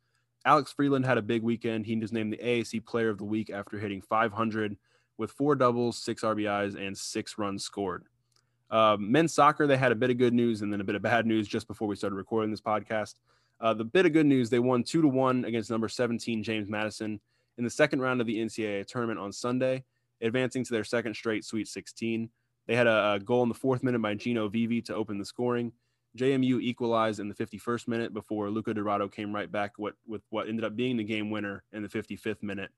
Alex 0.45 0.73
Freeland 0.73 1.07
had 1.07 1.17
a 1.17 1.23
big 1.23 1.43
weekend. 1.43 1.87
He 1.87 1.97
was 1.97 2.13
named 2.13 2.33
the 2.33 2.39
AAC 2.39 2.85
Player 2.85 3.09
of 3.09 3.17
the 3.17 3.25
Week 3.25 3.49
after 3.49 3.79
hitting 3.79 4.03
500 4.03 4.77
with 5.19 5.31
four 5.31 5.55
doubles, 5.55 5.97
six 5.97 6.23
RBIs, 6.23 6.75
and 6.77 6.97
six 6.97 7.39
runs 7.39 7.65
scored. 7.65 8.05
Um, 8.71 9.11
men's 9.13 9.33
soccer, 9.33 9.67
they 9.67 9.77
had 9.77 9.93
a 9.93 9.97
bit 9.97 10.11
of 10.11 10.19
good 10.19 10.35
news 10.35 10.63
and 10.63 10.73
then 10.73 10.81
a 10.81 10.85
bit 10.85 10.95
of 10.95 11.03
bad 11.03 11.27
news 11.27 11.47
just 11.47 11.69
before 11.69 11.87
we 11.87 11.97
started 11.97 12.17
recording 12.17 12.51
this 12.51 12.61
podcast. 12.61 13.15
Uh, 13.61 13.73
the 13.75 13.85
bit 13.85 14.07
of 14.07 14.13
good 14.13 14.27
news, 14.27 14.51
they 14.51 14.59
won 14.59 14.83
two 14.83 15.01
to 15.03 15.09
one 15.09 15.45
against 15.45 15.71
number 15.71 15.89
17 15.89 16.43
James 16.43 16.69
Madison 16.69 17.21
in 17.57 17.65
the 17.65 17.71
second 17.71 18.01
round 18.01 18.21
of 18.21 18.27
the 18.27 18.37
NCAA 18.37 18.87
tournament 18.87 19.21
on 19.21 19.33
Sunday, 19.33 19.85
advancing 20.21 20.65
to 20.65 20.73
their 20.73 20.85
second 20.85 21.15
straight 21.15 21.45
Sweet 21.45 21.69
16. 21.69 22.29
They 22.67 22.75
had 22.75 22.87
a, 22.87 23.13
a 23.13 23.21
goal 23.21 23.43
in 23.43 23.49
the 23.49 23.55
fourth 23.55 23.83
minute 23.83 24.01
by 24.01 24.15
Gino 24.15 24.49
Vivi 24.49 24.83
to 24.83 24.95
open 24.95 25.19
the 25.19 25.25
scoring. 25.25 25.73
JMU 26.17 26.61
equalized 26.61 27.21
in 27.21 27.29
the 27.29 27.35
51st 27.35 27.89
minute 27.89 28.15
before 28.15 28.49
Luca 28.49 28.73
Dorado 28.73 29.09
came 29.09 29.35
right 29.35 29.51
back 29.51 29.73
what, 29.77 29.95
with 30.07 30.23
what 30.31 30.49
ended 30.49 30.65
up 30.65 30.77
being 30.77 30.97
the 30.97 31.05
game 31.05 31.31
winner 31.31 31.65
in 31.73 31.83
the 31.83 31.89
55th 31.89 32.43
minute. 32.43 32.71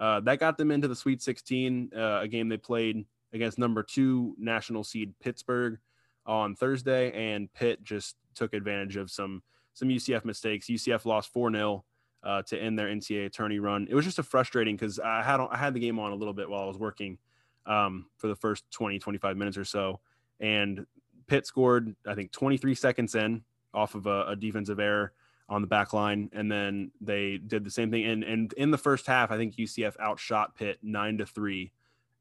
Uh, 0.00 0.18
that 0.20 0.40
got 0.40 0.56
them 0.56 0.70
into 0.70 0.88
the 0.88 0.96
Sweet 0.96 1.20
16, 1.20 1.90
uh, 1.94 2.20
a 2.22 2.28
game 2.28 2.48
they 2.48 2.56
played 2.56 3.04
against 3.34 3.58
number 3.58 3.82
two 3.82 4.34
national 4.38 4.82
seed 4.82 5.14
Pittsburgh 5.20 5.78
on 6.24 6.56
Thursday, 6.56 7.12
and 7.12 7.52
Pitt 7.52 7.84
just 7.84 8.16
took 8.34 8.54
advantage 8.54 8.96
of 8.96 9.10
some 9.10 9.42
some 9.74 9.88
UCF 9.88 10.24
mistakes. 10.24 10.66
UCF 10.66 11.04
lost 11.04 11.32
4 11.32 11.52
0 11.52 11.84
uh, 12.22 12.42
to 12.42 12.58
end 12.58 12.78
their 12.78 12.88
NCAA 12.88 13.32
tourney 13.32 13.58
run. 13.58 13.86
It 13.88 13.94
was 13.94 14.04
just 14.04 14.18
a 14.18 14.22
frustrating 14.22 14.74
because 14.74 14.98
I 14.98 15.22
had 15.22 15.38
I 15.40 15.56
had 15.56 15.74
the 15.74 15.80
game 15.80 15.98
on 15.98 16.12
a 16.12 16.16
little 16.16 16.34
bit 16.34 16.48
while 16.48 16.62
I 16.62 16.66
was 16.66 16.78
working 16.78 17.18
um, 17.66 18.06
for 18.16 18.28
the 18.28 18.36
first 18.36 18.64
20 18.70 18.98
25 18.98 19.36
minutes 19.36 19.58
or 19.58 19.64
so, 19.64 20.00
and 20.40 20.86
Pitt 21.26 21.46
scored 21.46 21.94
I 22.06 22.14
think 22.14 22.32
23 22.32 22.74
seconds 22.74 23.14
in 23.14 23.42
off 23.74 23.94
of 23.94 24.06
a, 24.06 24.28
a 24.28 24.36
defensive 24.36 24.80
error 24.80 25.12
on 25.50 25.60
the 25.60 25.66
back 25.66 25.92
line, 25.92 26.30
and 26.32 26.50
then 26.50 26.92
they 27.00 27.36
did 27.36 27.64
the 27.64 27.70
same 27.70 27.90
thing. 27.90 28.06
And 28.06 28.24
and 28.24 28.52
in 28.54 28.70
the 28.70 28.78
first 28.78 29.06
half, 29.06 29.30
I 29.30 29.36
think 29.36 29.56
UCF 29.56 29.98
outshot 30.00 30.54
Pitt 30.56 30.78
nine 30.82 31.18
to 31.18 31.26
three, 31.26 31.72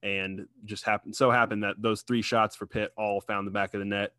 and 0.03 0.47
just 0.65 0.83
happened 0.83 1.15
so 1.15 1.31
happened 1.31 1.63
that 1.63 1.81
those 1.81 2.01
three 2.01 2.23
shots 2.23 2.55
for 2.55 2.65
Pitt 2.65 2.91
all 2.97 3.21
found 3.21 3.47
the 3.47 3.51
back 3.51 3.73
of 3.73 3.79
the 3.79 3.85
net. 3.85 4.13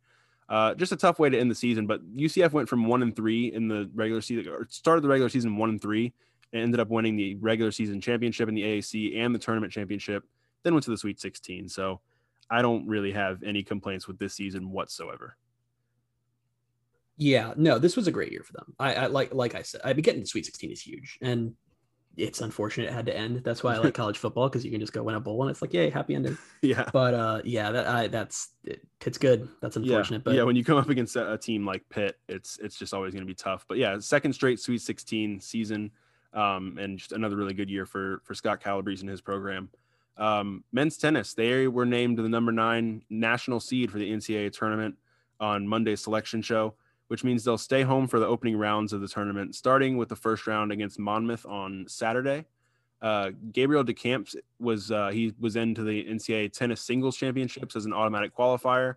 Uh, 0.48 0.74
just 0.74 0.92
a 0.92 0.96
tough 0.96 1.18
way 1.18 1.28
to 1.28 1.38
end 1.38 1.50
the 1.50 1.54
season, 1.54 1.86
but 1.86 2.00
UCF 2.16 2.52
went 2.52 2.68
from 2.68 2.86
one 2.86 3.02
and 3.02 3.14
three 3.14 3.52
in 3.52 3.68
the 3.68 3.90
regular 3.94 4.20
season, 4.20 4.50
or 4.52 4.66
started 4.70 5.02
the 5.02 5.08
regular 5.08 5.28
season 5.28 5.56
one 5.56 5.70
and 5.70 5.82
three, 5.82 6.12
and 6.52 6.62
ended 6.62 6.80
up 6.80 6.88
winning 6.88 7.16
the 7.16 7.34
regular 7.36 7.70
season 7.70 8.00
championship 8.00 8.48
in 8.48 8.54
the 8.54 8.62
AAC 8.62 9.18
and 9.18 9.34
the 9.34 9.38
tournament 9.38 9.72
championship. 9.72 10.24
Then 10.62 10.74
went 10.74 10.84
to 10.84 10.90
the 10.90 10.96
Sweet 10.96 11.20
16. 11.20 11.68
So 11.68 12.00
I 12.50 12.62
don't 12.62 12.86
really 12.86 13.12
have 13.12 13.42
any 13.42 13.62
complaints 13.62 14.08
with 14.08 14.18
this 14.18 14.34
season 14.34 14.72
whatsoever. 14.72 15.36
Yeah, 17.20 17.52
no, 17.56 17.78
this 17.78 17.96
was 17.96 18.06
a 18.06 18.10
great 18.10 18.32
year 18.32 18.42
for 18.42 18.54
them. 18.54 18.74
I, 18.78 18.94
I 18.94 19.06
like 19.06 19.34
like 19.34 19.54
I 19.54 19.60
said, 19.60 19.82
I 19.84 19.92
mean, 19.92 20.00
getting 20.00 20.22
to 20.22 20.26
Sweet 20.26 20.46
16 20.46 20.72
is 20.72 20.80
huge, 20.80 21.18
and 21.20 21.54
it's 22.16 22.40
unfortunate 22.40 22.88
it 22.88 22.94
had 22.94 23.04
to 23.06 23.16
end. 23.16 23.42
That's 23.44 23.62
why 23.62 23.74
I 23.74 23.78
like 23.78 23.92
college 24.02 24.16
football 24.16 24.48
because 24.48 24.64
you 24.64 24.70
can 24.70 24.80
just 24.80 24.94
go 24.94 25.02
win 25.02 25.14
a 25.14 25.20
bowl 25.20 25.42
and 25.42 25.50
it's 25.50 25.60
like, 25.60 25.74
yay, 25.74 25.90
happy 25.90 26.14
ending. 26.14 26.36
Yeah. 26.62 26.88
But 26.92 27.14
uh, 27.14 27.40
yeah, 27.44 27.70
that 27.72 27.86
I, 27.86 28.06
that's 28.08 28.50
it, 28.64 28.86
it's 29.04 29.18
good. 29.18 29.48
That's 29.60 29.76
unfortunate, 29.76 30.18
yeah. 30.18 30.22
but 30.24 30.34
yeah, 30.34 30.42
when 30.42 30.56
you 30.56 30.64
come 30.64 30.78
up 30.78 30.88
against 30.88 31.16
a, 31.16 31.34
a 31.34 31.38
team 31.38 31.66
like 31.66 31.82
Pitt, 31.90 32.18
it's 32.26 32.58
it's 32.58 32.76
just 32.76 32.94
always 32.94 33.12
going 33.12 33.22
to 33.22 33.30
be 33.30 33.34
tough. 33.34 33.66
But 33.68 33.76
yeah, 33.76 33.98
second 33.98 34.32
straight 34.32 34.58
Sweet 34.58 34.80
16 34.80 35.40
season, 35.40 35.90
um, 36.32 36.78
and 36.78 36.98
just 36.98 37.12
another 37.12 37.36
really 37.36 37.54
good 37.54 37.68
year 37.68 37.84
for 37.84 38.22
for 38.24 38.34
Scott 38.34 38.62
Calabrese 38.62 39.00
and 39.00 39.10
his 39.10 39.20
program. 39.20 39.68
Um, 40.16 40.64
men's 40.72 40.96
tennis, 40.96 41.34
they 41.34 41.66
were 41.66 41.86
named 41.86 42.18
the 42.18 42.28
number 42.28 42.52
nine 42.52 43.02
national 43.08 43.60
seed 43.60 43.90
for 43.90 43.98
the 43.98 44.10
NCAA 44.10 44.52
tournament 44.52 44.96
on 45.38 45.66
Monday's 45.66 46.02
selection 46.02 46.42
show, 46.42 46.74
which 47.10 47.24
means 47.24 47.42
they'll 47.42 47.58
stay 47.58 47.82
home 47.82 48.06
for 48.06 48.20
the 48.20 48.26
opening 48.26 48.56
rounds 48.56 48.92
of 48.92 49.00
the 49.00 49.08
tournament, 49.08 49.56
starting 49.56 49.96
with 49.96 50.08
the 50.08 50.14
first 50.14 50.46
round 50.46 50.70
against 50.70 50.96
Monmouth 50.96 51.44
on 51.44 51.84
Saturday. 51.88 52.44
Uh, 53.02 53.30
Gabriel 53.50 53.82
DeCamps 53.82 54.36
was 54.60 54.92
uh, 54.92 55.08
he 55.08 55.34
was 55.40 55.56
into 55.56 55.82
the 55.82 56.04
NCAA 56.04 56.52
tennis 56.52 56.80
singles 56.80 57.16
championships 57.16 57.74
as 57.74 57.84
an 57.84 57.92
automatic 57.92 58.32
qualifier, 58.32 58.94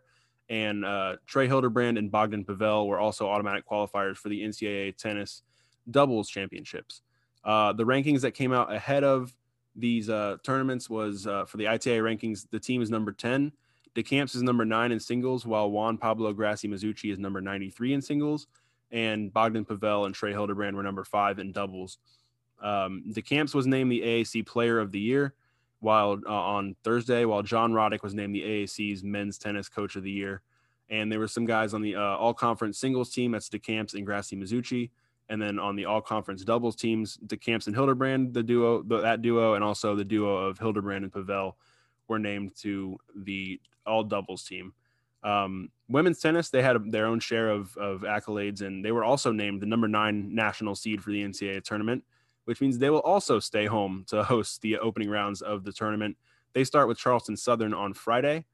and 0.48 0.86
uh, 0.86 1.16
Trey 1.26 1.48
Hildebrand 1.48 1.98
and 1.98 2.12
Bogdan 2.12 2.46
Pavel 2.46 2.88
were 2.88 3.00
also 3.00 3.28
automatic 3.28 3.68
qualifiers 3.68 4.18
for 4.18 4.30
the 4.30 4.44
NCAA 4.44 4.96
tennis 4.96 5.42
doubles 5.90 6.30
championships. 6.30 7.02
Uh, 7.44 7.74
the 7.74 7.84
rankings 7.84 8.22
that 8.22 8.34
came 8.34 8.54
out 8.54 8.72
ahead 8.72 9.04
of 9.04 9.36
these 9.76 10.08
uh, 10.08 10.38
tournaments 10.44 10.88
was 10.88 11.26
uh, 11.26 11.46
for 11.46 11.58
the 11.58 11.68
ITA 11.68 11.98
rankings. 11.98 12.46
The 12.52 12.60
team 12.60 12.84
is 12.84 12.92
number 12.92 13.12
ten. 13.12 13.54
DeCamps 13.96 14.36
is 14.36 14.42
number 14.42 14.66
nine 14.66 14.92
in 14.92 15.00
singles, 15.00 15.46
while 15.46 15.70
Juan 15.70 15.98
Pablo 15.98 16.34
Grassi 16.34 16.68
Mizuchi 16.68 17.12
is 17.12 17.20
number 17.20 17.42
93 17.42 17.94
in 17.94 18.02
singles, 18.02 18.48
and 18.92 19.32
Bogdan 19.32 19.66
Pavel 19.66 20.06
and 20.06 20.16
Trey 20.16 20.32
Hildebrand 20.32 20.76
were 20.76 20.84
number 20.84 21.04
five 21.04 21.40
in 21.40 21.52
doubles. 21.52 22.00
Um, 22.62 23.04
DeCamps 23.10 23.54
was 23.54 23.68
named 23.68 23.92
the 23.92 24.02
AAC 24.02 24.46
Player 24.46 24.80
of 24.80 24.92
the 24.92 25.00
Year, 25.00 25.36
while 25.80 26.20
uh, 26.26 26.32
on 26.32 26.76
Thursday, 26.84 27.26
while 27.26 27.44
John 27.44 27.74
Roddick 27.74 28.02
was 28.02 28.14
named 28.14 28.34
the 28.34 28.42
AAC's 28.42 29.04
Men's 29.04 29.38
Tennis 29.38 29.70
Coach 29.70 29.96
of 29.96 30.04
the 30.04 30.12
Year. 30.12 30.42
And 30.90 31.12
there 31.12 31.20
were 31.20 31.28
some 31.28 31.46
guys 31.46 31.74
on 31.74 31.82
the 31.82 31.96
uh, 31.96 32.02
All 32.02 32.34
Conference 32.34 32.80
Singles 32.80 33.12
team. 33.12 33.32
That's 33.32 33.50
DeCamps 33.50 33.94
and 33.94 34.06
Grassi 34.06 34.36
Mizuchi. 34.36 34.92
And 35.30 35.42
then 35.42 35.60
on 35.60 35.76
the 35.76 35.86
All 35.86 36.02
Conference 36.02 36.44
Doubles 36.44 36.76
teams, 36.76 37.18
DeCamps 37.26 37.68
and 37.68 37.76
Hildebrand, 37.76 38.34
the 38.34 38.44
duo, 38.44 38.82
the, 38.84 39.02
that 39.02 39.22
duo, 39.22 39.56
and 39.56 39.64
also 39.64 39.96
the 39.96 40.06
duo 40.06 40.38
of 40.38 40.58
Hildebrand 40.58 41.04
and 41.04 41.14
Pavel 41.14 41.58
were 42.08 42.20
named 42.20 42.56
to 42.58 42.98
the 43.16 43.60
All 43.86 44.04
Doubles 44.04 44.44
team. 44.44 44.74
Um, 45.24 45.70
women's 45.88 46.20
tennis, 46.20 46.50
they 46.50 46.62
had 46.62 46.92
their 46.92 47.06
own 47.06 47.20
share 47.20 47.50
of, 47.50 47.76
of 47.78 48.02
accolades, 48.02 48.62
and 48.62 48.84
they 48.84 48.92
were 48.92 49.04
also 49.04 49.32
named 49.32 49.62
the 49.62 49.66
number 49.66 49.88
nine 49.88 50.36
national 50.36 50.76
seed 50.76 51.02
for 51.02 51.12
the 51.12 51.24
NCAA 51.24 51.64
tournament. 51.64 52.04
which 52.46 52.60
means 52.60 52.78
they 52.78 52.90
will 52.90 53.00
also 53.00 53.40
stay 53.40 53.66
home 53.66 54.04
to 54.08 54.24
host 54.34 54.62
the 54.62 54.78
opening 54.80 55.10
rounds 55.10 55.42
of 55.42 55.64
the 55.64 55.72
tournament. 55.72 56.18
They 56.54 56.64
start 56.64 56.88
with 56.88 56.98
Charleston 56.98 57.38
Southern 57.38 57.74
on 57.74 57.94
Friday. 57.94 58.46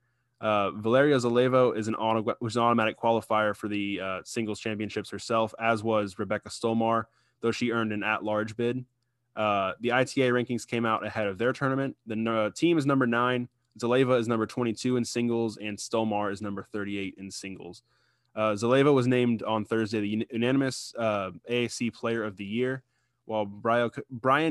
Uh, 0.41 0.71
Valeria 0.71 1.17
Zaleva 1.17 1.75
is 1.75 1.87
an, 1.87 1.95
auto, 1.95 2.35
was 2.39 2.55
an 2.55 2.61
automatic 2.61 2.97
qualifier 2.97 3.55
for 3.55 3.67
the 3.67 3.99
uh, 3.99 4.19
singles 4.23 4.59
championships 4.59 5.09
herself, 5.09 5.53
as 5.59 5.83
was 5.83 6.17
Rebecca 6.17 6.49
Stolmar, 6.49 7.05
though 7.41 7.51
she 7.51 7.71
earned 7.71 7.91
an 7.91 8.03
at-large 8.03 8.55
bid. 8.55 8.85
Uh, 9.35 9.73
the 9.81 9.91
ITA 9.91 10.29
rankings 10.29 10.65
came 10.65 10.85
out 10.85 11.05
ahead 11.05 11.27
of 11.27 11.37
their 11.37 11.51
tournament. 11.51 11.95
The 12.05 12.29
uh, 12.29 12.49
team 12.55 12.77
is 12.77 12.85
number 12.85 13.05
nine. 13.05 13.49
Zaleva 13.77 14.19
is 14.19 14.27
number 14.27 14.45
22 14.45 14.97
in 14.97 15.05
singles, 15.05 15.57
and 15.57 15.77
Stolmar 15.77 16.31
is 16.31 16.41
number 16.41 16.63
38 16.63 17.15
in 17.17 17.29
singles. 17.29 17.83
Uh, 18.35 18.51
Zaleva 18.53 18.93
was 18.93 19.07
named 19.07 19.43
on 19.43 19.65
Thursday 19.65 19.99
the 19.99 20.27
unanimous 20.31 20.93
uh, 20.97 21.31
AAC 21.49 21.93
Player 21.93 22.23
of 22.23 22.37
the 22.37 22.45
Year, 22.45 22.83
while 23.25 23.45
Brian 23.45 23.89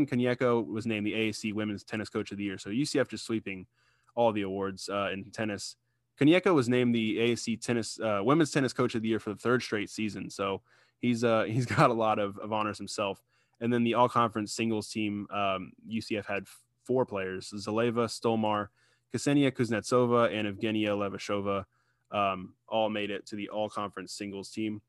Kanyeko 0.06 0.66
was 0.66 0.86
named 0.86 1.06
the 1.06 1.12
AAC 1.12 1.52
Women's 1.52 1.84
Tennis 1.84 2.08
Coach 2.08 2.30
of 2.30 2.38
the 2.38 2.44
Year. 2.44 2.58
So 2.58 2.70
UCF 2.70 3.08
just 3.08 3.24
sweeping 3.24 3.66
all 4.14 4.32
the 4.32 4.42
awards 4.42 4.88
uh, 4.88 5.10
in 5.12 5.24
tennis. 5.30 5.76
Kanyeko 6.20 6.54
was 6.54 6.68
named 6.68 6.94
the 6.94 7.18
AAC 7.18 7.60
Tennis 7.60 7.98
uh, 8.00 8.20
Women's 8.22 8.50
Tennis 8.50 8.72
Coach 8.72 8.94
of 8.94 9.02
the 9.02 9.08
Year 9.08 9.20
for 9.20 9.30
the 9.30 9.38
third 9.38 9.62
straight 9.62 9.90
season. 9.90 10.28
So 10.30 10.62
he's 11.00 11.24
uh, 11.24 11.44
he's 11.48 11.66
got 11.66 11.90
a 11.90 11.94
lot 11.94 12.18
of, 12.18 12.38
of 12.38 12.52
honors 12.52 12.78
himself. 12.78 13.22
And 13.60 13.72
then 13.72 13.84
the 13.84 13.94
all 13.94 14.08
conference 14.08 14.52
singles 14.52 14.88
team, 14.88 15.26
um, 15.30 15.72
UCF 15.88 16.26
had 16.26 16.46
four 16.84 17.04
players 17.04 17.52
Zaleva, 17.54 18.06
Stolmar, 18.06 18.68
Ksenia 19.14 19.52
Kuznetsova, 19.52 20.32
and 20.32 20.48
Evgenia 20.48 20.88
Levashova 20.88 21.64
um, 22.10 22.54
all 22.68 22.90
made 22.90 23.10
it 23.10 23.26
to 23.26 23.36
the 23.36 23.48
all 23.48 23.68
conference 23.68 24.12
singles 24.12 24.50
team. 24.50 24.80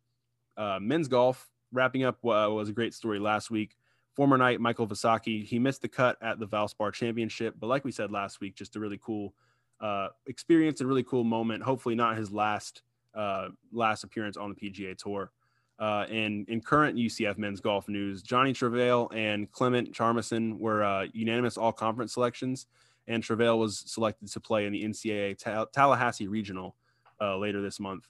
Uh, 0.57 0.79
men's 0.81 1.07
golf, 1.07 1.49
wrapping 1.71 2.03
up 2.03 2.15
uh, 2.25 2.49
was 2.49 2.69
a 2.69 2.73
great 2.73 2.93
story 2.93 3.19
last 3.19 3.49
week. 3.49 3.77
Former 4.15 4.37
knight 4.37 4.59
Michael 4.59 4.87
Visacki, 4.87 5.45
he 5.45 5.59
missed 5.59 5.81
the 5.81 5.87
cut 5.87 6.17
at 6.21 6.39
the 6.39 6.47
Valspar 6.47 6.91
Championship, 6.91 7.55
but 7.59 7.67
like 7.67 7.85
we 7.85 7.91
said 7.91 8.11
last 8.11 8.41
week, 8.41 8.55
just 8.55 8.75
a 8.75 8.79
really 8.79 8.99
cool 9.01 9.33
uh, 9.79 10.09
experience 10.27 10.81
and 10.81 10.89
really 10.89 11.03
cool 11.03 11.23
moment. 11.23 11.63
Hopefully, 11.63 11.95
not 11.95 12.17
his 12.17 12.31
last 12.31 12.81
uh, 13.15 13.49
last 13.71 14.03
appearance 14.03 14.37
on 14.37 14.53
the 14.53 14.55
PGA 14.55 14.97
Tour. 14.97 15.31
Uh, 15.79 16.05
and 16.11 16.47
in 16.49 16.59
current 16.59 16.97
UCF 16.97 17.37
men's 17.37 17.61
golf 17.61 17.87
news, 17.87 18.21
Johnny 18.21 18.51
Travale 18.51 19.13
and 19.15 19.49
Clement 19.53 19.93
Charmison 19.93 20.59
were 20.59 20.83
uh, 20.83 21.05
unanimous 21.13 21.57
all 21.57 21.71
conference 21.71 22.13
selections, 22.13 22.67
and 23.09 23.23
Travale 23.23 23.57
was 23.57 23.79
selected 23.79 24.29
to 24.29 24.39
play 24.39 24.65
in 24.65 24.71
the 24.71 24.83
NCAA 24.83 25.71
Tallahassee 25.73 26.27
Regional 26.27 26.75
uh, 27.19 27.37
later 27.37 27.61
this 27.61 27.79
month. 27.79 28.07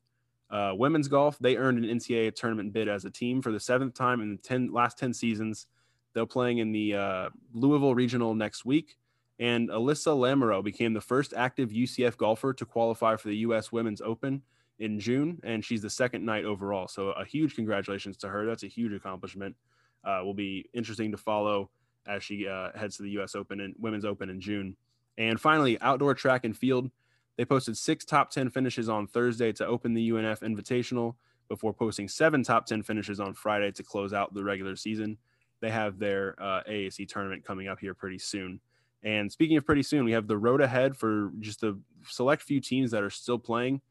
Uh, 0.51 0.73
women's 0.75 1.07
golf, 1.07 1.37
they 1.39 1.57
earned 1.57 1.83
an 1.83 1.97
NCAA 1.97 2.35
tournament 2.35 2.73
bid 2.73 2.87
as 2.87 3.05
a 3.05 3.09
team 3.09 3.41
for 3.41 3.51
the 3.51 3.59
seventh 3.59 3.93
time 3.93 4.21
in 4.21 4.31
the 4.31 4.41
10, 4.41 4.71
last 4.73 4.97
10 4.99 5.13
seasons. 5.13 5.67
They're 6.13 6.25
playing 6.25 6.57
in 6.57 6.71
the 6.71 6.95
uh, 6.95 7.29
Louisville 7.53 7.95
Regional 7.95 8.35
next 8.35 8.65
week. 8.65 8.97
And 9.39 9.69
Alyssa 9.69 10.13
Lamoureux 10.17 10.63
became 10.63 10.93
the 10.93 11.01
first 11.01 11.33
active 11.33 11.69
UCF 11.69 12.17
golfer 12.17 12.51
to 12.53 12.65
qualify 12.65 13.15
for 13.15 13.29
the 13.29 13.37
U.S. 13.37 13.71
Women's 13.71 14.01
Open 14.01 14.41
in 14.79 14.99
June, 14.99 15.39
and 15.43 15.63
she's 15.63 15.81
the 15.81 15.89
second 15.89 16.25
night 16.25 16.43
overall. 16.43 16.89
So 16.89 17.11
a 17.11 17.23
huge 17.23 17.55
congratulations 17.55 18.17
to 18.17 18.27
her. 18.27 18.45
That's 18.45 18.63
a 18.63 18.67
huge 18.67 18.91
accomplishment. 18.91 19.55
Uh, 20.03 20.21
will 20.23 20.33
be 20.33 20.69
interesting 20.73 21.11
to 21.11 21.17
follow 21.17 21.69
as 22.07 22.23
she 22.23 22.47
uh, 22.47 22.69
heads 22.75 22.97
to 22.97 23.03
the 23.03 23.11
U.S. 23.11 23.35
Open 23.35 23.61
and 23.61 23.75
Women's 23.77 24.05
Open 24.05 24.29
in 24.29 24.41
June. 24.41 24.75
And 25.19 25.39
finally, 25.39 25.79
outdoor 25.81 26.15
track 26.15 26.45
and 26.45 26.57
field. 26.57 26.89
They 27.37 27.45
posted 27.45 27.77
six 27.77 28.05
top 28.05 28.31
10 28.31 28.49
finishes 28.49 28.89
on 28.89 29.05
Thursday 29.05 29.51
to 29.53 29.67
open 29.67 29.93
the 29.93 30.09
UNF 30.09 30.39
Invitational 30.39 31.15
before 31.49 31.73
posting 31.73 32.07
seven 32.07 32.41
top 32.41 32.65
10 32.65 32.83
finishes 32.83 33.19
on 33.19 33.33
Friday 33.33 33.71
to 33.73 33.83
close 33.83 34.13
out 34.13 34.33
the 34.33 34.43
regular 34.43 34.75
season. 34.75 35.17
They 35.59 35.69
have 35.69 35.99
their 35.99 36.35
uh, 36.41 36.63
AAC 36.69 37.07
tournament 37.09 37.45
coming 37.45 37.67
up 37.67 37.79
here 37.79 37.93
pretty 37.93 38.17
soon. 38.17 38.61
And 39.03 39.31
speaking 39.31 39.57
of 39.57 39.65
pretty 39.65 39.83
soon, 39.83 40.05
we 40.05 40.13
have 40.13 40.27
the 40.27 40.37
road 40.37 40.61
ahead 40.61 40.95
for 40.95 41.31
just 41.39 41.63
a 41.63 41.77
select 42.07 42.41
few 42.41 42.61
teams 42.61 42.91
that 42.91 43.03
are 43.03 43.09
still 43.09 43.39
playing 43.39 43.81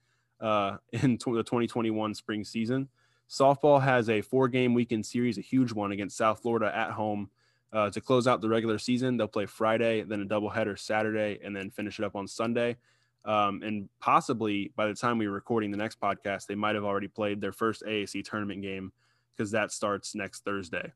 uh, 0.40 0.78
in 0.92 1.12
the 1.12 1.18
2021 1.18 2.14
spring 2.14 2.44
season. 2.44 2.88
Softball 3.28 3.82
has 3.82 4.08
a 4.08 4.22
four 4.22 4.48
game 4.48 4.72
weekend 4.72 5.04
series, 5.04 5.36
a 5.36 5.42
huge 5.42 5.72
one 5.72 5.92
against 5.92 6.16
South 6.16 6.40
Florida 6.40 6.74
at 6.74 6.92
home 6.92 7.28
uh, 7.72 7.90
to 7.90 8.00
close 8.00 8.26
out 8.26 8.40
the 8.40 8.48
regular 8.48 8.78
season. 8.78 9.16
They'll 9.16 9.28
play 9.28 9.46
Friday, 9.46 10.02
then 10.02 10.22
a 10.22 10.26
doubleheader 10.26 10.78
Saturday, 10.78 11.38
and 11.42 11.54
then 11.54 11.70
finish 11.70 11.98
it 11.98 12.04
up 12.04 12.16
on 12.16 12.26
Sunday. 12.26 12.76
Um, 13.24 13.62
and 13.62 13.88
possibly 14.00 14.72
by 14.76 14.86
the 14.86 14.94
time 14.94 15.18
we 15.18 15.26
are 15.26 15.30
recording 15.30 15.70
the 15.70 15.76
next 15.76 16.00
podcast, 16.00 16.46
they 16.46 16.54
might 16.54 16.74
have 16.74 16.84
already 16.84 17.08
played 17.08 17.40
their 17.40 17.52
first 17.52 17.82
AAC 17.82 18.24
tournament 18.24 18.62
game 18.62 18.92
because 19.36 19.50
that 19.50 19.70
starts 19.70 20.14
next 20.14 20.44
Thursday. 20.44 20.92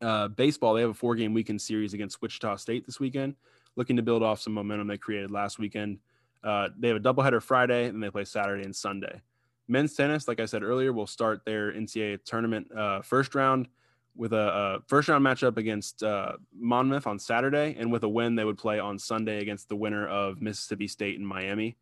Uh, 0.00 0.28
baseball, 0.28 0.74
they 0.74 0.80
have 0.80 0.90
a 0.90 0.94
four 0.94 1.14
game 1.14 1.32
weekend 1.32 1.60
series 1.60 1.94
against 1.94 2.20
Wichita 2.20 2.56
State 2.56 2.84
this 2.84 3.00
weekend, 3.00 3.36
looking 3.76 3.96
to 3.96 4.02
build 4.02 4.22
off 4.22 4.40
some 4.40 4.52
momentum 4.52 4.88
they 4.88 4.98
created 4.98 5.30
last 5.30 5.58
weekend. 5.58 5.98
Uh, 6.42 6.68
they 6.76 6.88
have 6.88 6.96
a 6.96 7.00
doubleheader 7.00 7.40
Friday, 7.40 7.86
and 7.86 8.02
they 8.02 8.10
play 8.10 8.24
Saturday 8.24 8.64
and 8.64 8.74
Sunday. 8.74 9.20
Men's 9.68 9.94
tennis, 9.94 10.26
like 10.26 10.40
I 10.40 10.44
said 10.44 10.64
earlier, 10.64 10.92
will 10.92 11.06
start 11.06 11.44
their 11.44 11.72
NCAA 11.72 12.24
tournament 12.24 12.70
uh, 12.76 13.00
first 13.00 13.34
round 13.34 13.68
with 14.16 14.32
a, 14.32 14.36
a, 14.36 14.80
first 14.86 15.08
round 15.08 15.24
matchup 15.24 15.56
against 15.56 16.02
uh, 16.02 16.32
Monmouth 16.54 17.06
on 17.06 17.18
Saturday, 17.18 17.76
and 17.78 17.90
with 17.90 18.02
a 18.02 18.08
win, 18.08 18.34
they 18.34 18.44
would 18.44 18.58
play 18.58 18.78
on 18.78 18.98
Sunday 18.98 19.40
against 19.40 19.68
the 19.68 19.76
winner 19.76 20.06
of 20.06 20.42
Mississippi 20.42 20.88
State 20.88 21.18
and 21.18 21.26
Miami. 21.26 21.76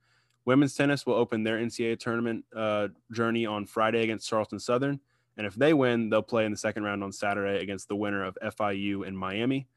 Women's 0.45 0.74
tennis 0.74 1.05
will 1.07 1.14
open 1.14 1.43
their 1.43 1.59
NCAA 1.59 1.99
tournament 1.99 2.45
uh, 2.57 2.89
journey 3.12 3.47
on 3.47 3.66
Friday 3.66 4.03
against 4.03 4.28
Charleston 4.28 4.59
Southern, 4.59 5.01
and 5.37 5.47
if 5.47 5.55
they 5.55 5.72
win, 5.72 6.11
they'll 6.11 6.22
play 6.22 6.45
in 6.45 6.51
the 6.51 6.59
second 6.59 6.85
round 6.85 7.03
on 7.03 7.12
Saturday 7.12 7.62
against 7.62 7.89
the 7.89 7.97
winner 7.97 8.24
of 8.24 8.37
FIU 8.43 9.07
and 9.07 9.16
Miami. 9.16 9.68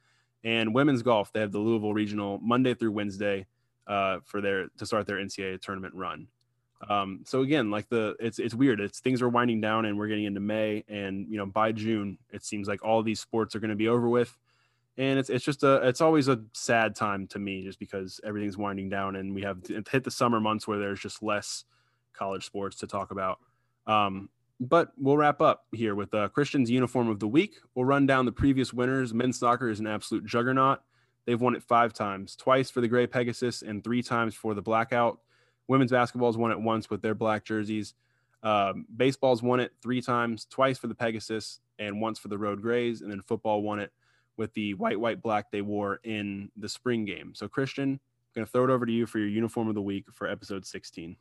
And 0.43 0.74
women's 0.74 1.01
golf, 1.01 1.32
they 1.32 1.39
have 1.39 1.51
the 1.51 1.60
Louisville 1.60 1.93
Regional 1.93 2.38
Monday 2.39 2.74
through 2.74 2.91
Wednesday 2.91 3.45
uh, 3.88 4.20
for 4.26 4.41
their 4.41 4.68
to 4.78 4.86
start 4.86 5.08
their 5.08 5.18
NCAA 5.18 5.62
tournament 5.62 5.93
run. 5.95 6.28
Um, 6.90 7.22
so 7.26 7.42
again, 7.42 7.72
like 7.72 7.90
the 7.90 8.16
it's 8.20 8.40
it's 8.40 8.54
weird. 8.54 8.80
It's 8.80 9.00
things 9.00 9.22
are 9.22 9.30
winding 9.30 9.62
down 9.62 9.86
and 9.86 9.98
we're 9.98 10.08
getting 10.08 10.26
into 10.26 10.40
May, 10.40 10.84
and 10.88 11.28
you 11.30 11.38
know 11.38 11.46
by 11.46 11.72
June 11.72 12.18
it 12.32 12.44
seems 12.44 12.68
like 12.68 12.84
all 12.84 13.04
these 13.04 13.20
sports 13.20 13.56
are 13.56 13.60
going 13.60 13.70
to 13.70 13.76
be 13.76 13.88
over 13.88 14.10
with, 14.10 14.36
and 14.98 15.20
it's 15.20 15.30
it's 15.30 15.46
just 15.46 15.64
a 15.64 15.88
it's 15.88 16.02
always 16.02 16.28
a 16.28 16.42
sad 16.54 16.96
time 16.96 17.28
to 17.28 17.40
me 17.40 17.64
just 17.64 17.80
because 17.80 18.20
everything's 18.24 18.58
winding 18.58 18.90
down 18.90 19.16
and 19.16 19.34
we 19.34 19.42
have 19.42 19.60
hit 19.90 20.04
the 20.04 20.12
summer 20.12 20.40
months 20.40 20.68
where 20.68 20.80
there's 20.80 21.00
just 21.00 21.24
less 21.24 21.66
college 22.14 22.46
sports 22.46 22.78
to 22.78 22.88
talk 22.88 23.12
about. 23.12 23.40
Um, 23.88 24.30
but 24.60 24.92
we'll 24.98 25.18
wrap 25.18 25.42
up 25.42 25.66
here 25.74 25.96
with 25.96 26.14
uh, 26.14 26.30
Christian's 26.30 26.70
uniform 26.70 27.10
of 27.10 27.20
the 27.20 27.28
week. 27.28 27.56
We'll 27.76 27.86
run 27.86 28.06
down 28.06 28.26
the 28.26 28.32
previous 28.32 28.72
winners. 28.72 29.14
Men's 29.14 29.40
soccer 29.40 29.70
is 29.70 29.80
an 29.80 29.88
absolute 29.88 30.26
juggernaut. 30.26 30.82
They've 31.26 31.40
won 31.40 31.56
it 31.56 31.64
five 31.64 31.94
times, 31.94 32.36
twice 32.36 32.70
for 32.70 32.82
the 32.82 32.88
Gray 32.88 33.08
Pegasus 33.08 33.62
and 33.62 33.84
three 33.84 34.04
times 34.04 34.36
for 34.36 34.54
the 34.54 34.62
Blackout. 34.62 35.20
Women's 35.68 35.91
basketball's 35.91 36.38
won 36.38 36.51
it 36.51 36.59
once 36.59 36.89
with 36.89 37.01
their 37.01 37.16
black 37.16 37.45
jerseys. 37.45 37.93
Um, 38.43 38.86
baseball's 38.95 39.41
won 39.41 39.59
it 39.59 39.72
three 39.82 40.01
times, 40.01 40.45
twice 40.45 40.78
for 40.78 40.88
the 40.88 40.95
Pegasus 40.95 41.59
and 41.80 42.01
once 42.01 42.20
for 42.20 42.28
the 42.28 42.38
Road 42.38 42.61
Grays. 42.61 43.01
And 43.01 43.09
then 43.09 43.22
football 43.22 43.61
won 43.61 43.80
it 43.80 43.91
with 44.36 44.53
the 44.53 44.74
white, 44.74 44.99
white, 44.99 45.22
black 45.22 45.51
they 45.51 45.61
wore 45.61 45.99
in 46.03 46.51
the 46.57 46.68
spring 46.68 47.05
game. 47.05 47.34
So, 47.36 47.47
Christian, 47.47 47.91
I'm 47.91 47.99
going 48.36 48.45
to 48.45 48.51
throw 48.51 48.66
it 48.66 48.70
over 48.70 48.86
to 48.86 48.91
you 48.91 49.05
for 49.05 49.20
your 49.20 49.28
uniform 49.28 49.70
of 49.70 49.76
the 49.76 49.82
week 49.82 50.05
for 50.11 50.28
episode 50.28 50.66
16. 50.66 51.16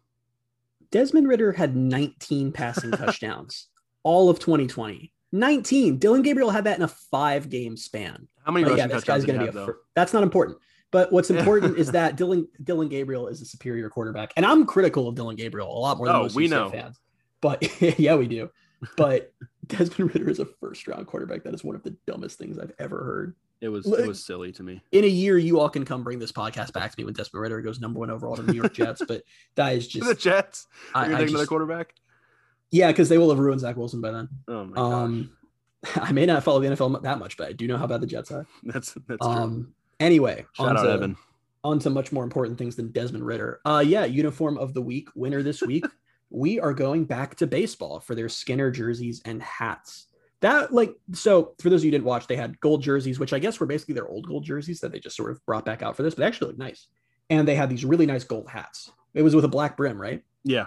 Desmond 0.91 1.29
Ridder 1.29 1.53
had 1.53 1.77
19 1.77 2.53
passing 2.53 2.91
touchdowns 2.93 3.69
all 4.03 4.29
of 4.29 4.39
2020. 4.39 5.13
19. 5.33 5.99
Dillon 5.99 6.23
Gabriel 6.23 6.51
had 6.51 6.65
that 6.65 6.77
in 6.77 6.85
a 6.85 6.89
five 6.89 7.49
game 7.49 7.77
span. 7.77 8.29
How 8.45 8.53
many 8.53 8.67
like, 8.67 8.77
yeah, 8.77 8.87
this 8.87 9.05
guy's 9.05 9.25
going 9.25 9.41
to 9.41 9.53
be 9.53 9.59
a, 9.59 9.67
That's 9.95 10.13
not 10.13 10.23
important. 10.23 10.59
But 10.93 11.11
what's 11.11 11.31
important 11.31 11.79
is 11.79 11.91
that 11.93 12.17
Dylan 12.19 12.47
Dillon 12.63 12.89
Gabriel 12.89 13.27
is 13.27 13.41
a 13.41 13.47
superior 13.47 13.89
quarterback, 13.91 14.33
and 14.37 14.47
I'm 14.47 14.65
critical 14.67 15.09
of 15.09 15.17
Dillon 15.17 15.35
Gabriel 15.35 15.67
a 15.67 15.81
lot 15.81 15.97
more 15.97 16.07
than 16.07 16.15
oh, 16.15 16.23
most 16.23 16.37
we 16.37 16.47
know. 16.47 16.71
fans. 16.71 17.01
But 17.41 17.81
yeah, 17.99 18.15
we 18.15 18.29
do. 18.29 18.49
But 18.97 19.33
Desmond 19.69 20.13
Ridder 20.13 20.29
is 20.29 20.41
a 20.41 20.45
first 20.45 20.89
round 20.89 21.07
quarterback. 21.07 21.45
That 21.45 21.55
is 21.55 21.63
one 21.63 21.77
of 21.77 21.85
the 21.85 21.97
dumbest 22.05 22.37
things 22.37 22.59
I've 22.59 22.73
ever 22.81 23.05
heard. 23.05 23.37
It 23.61 23.69
was 23.69 23.87
it 23.87 24.09
was 24.09 24.25
silly 24.25 24.51
to 24.51 24.65
me. 24.65 24.83
In 24.91 25.05
a 25.05 25.09
year, 25.09 25.39
you 25.39 25.61
all 25.61 25.69
can 25.69 25.85
come 25.85 26.03
bring 26.03 26.19
this 26.19 26.33
podcast 26.33 26.73
back 26.73 26.91
to 26.91 26.99
me 26.99 27.05
when 27.05 27.15
Desmond 27.15 27.43
Ridder 27.43 27.63
goes 27.63 27.79
number 27.79 28.01
one 28.01 28.11
overall 28.11 28.35
to 28.35 28.43
the 28.43 28.53
New 28.53 28.59
York 28.59 28.75
Jets. 28.75 29.03
But 29.07 29.23
that 29.55 29.77
is 29.77 29.87
just 29.87 30.09
the 30.09 30.17
Jets. 30.17 30.67
Are 30.97 31.09
you 31.09 31.15
another 31.15 31.47
quarterback? 31.47 31.95
Yeah, 32.73 32.89
because 32.89 33.09
they 33.09 33.19
will 33.19 33.31
have 33.31 33.39
ruined 33.39 33.61
Zach 33.61 33.77
Wilson 33.77 34.01
by 34.01 34.11
then. 34.11 34.29
Oh 34.49 34.65
my 34.65 34.77
um, 34.77 35.31
gosh. 35.85 36.09
I 36.09 36.11
may 36.11 36.27
not 36.27 36.43
follow 36.43 36.59
the 36.59 36.67
NFL 36.67 37.03
that 37.03 37.21
much, 37.21 37.37
but 37.37 37.47
I 37.47 37.53
do 37.53 37.69
know 37.69 37.77
how 37.77 37.87
bad 37.87 38.01
the 38.01 38.07
Jets 38.09 38.33
are. 38.33 38.49
That's 38.65 38.95
that's 39.07 39.25
um, 39.25 39.53
true. 39.53 39.73
Anyway, 40.03 40.45
shout 40.53 40.77
out 40.77 40.83
to, 40.83 40.91
Evan. 40.91 41.17
On 41.65 41.79
to 41.79 41.91
much 41.91 42.11
more 42.13 42.25
important 42.25 42.59
things 42.59 42.77
than 42.77 42.91
Desmond 42.91 43.25
Ridder. 43.25 43.61
Uh, 43.65 43.83
yeah, 43.87 44.05
uniform 44.05 44.59
of 44.59 44.75
the 44.75 44.83
week 44.83 45.09
winner 45.15 45.43
this 45.43 45.63
week. 45.67 45.85
we 46.31 46.59
are 46.59 46.75
going 46.75 47.05
back 47.05 47.37
to 47.37 47.47
baseball 47.47 48.01
for 48.01 48.15
their 48.15 48.29
Skinner 48.29 48.71
jerseys 48.71 49.23
and 49.25 49.43
hats. 49.43 50.07
That 50.41 50.73
like 50.73 50.97
so 51.13 51.55
for 51.61 51.71
those 51.71 51.83
of 51.83 51.85
you 51.85 51.93
didn't 51.93 52.05
watch, 52.05 52.27
they 52.27 52.35
had 52.35 52.59
gold 52.61 52.83
jerseys, 52.83 53.21
which 53.21 53.33
I 53.33 53.39
guess 53.39 53.61
were 53.61 53.67
basically 53.67 53.95
their 53.95 54.09
old 54.09 54.27
gold 54.27 54.45
jerseys 54.45 54.81
that 54.81 54.91
they 54.91 54.99
just 54.99 55.17
sort 55.17 55.31
of 55.31 55.45
brought 55.47 55.65
back 55.65 55.83
out 55.83 55.97
for 55.97 56.03
this, 56.03 56.15
but 56.15 56.23
they 56.23 56.27
actually 56.27 56.49
look 56.49 56.59
nice. 56.59 56.89
And 57.31 57.47
they 57.47 57.55
had 57.55 57.71
these 57.71 57.85
really 57.85 58.07
nice 58.07 58.25
gold 58.25 58.49
hats. 58.49 58.91
It 59.15 59.23
was 59.23 59.37
with 59.37 59.45
a 59.45 59.49
black 59.49 59.77
brim, 59.77 60.01
right? 60.01 60.23
Yeah. 60.43 60.67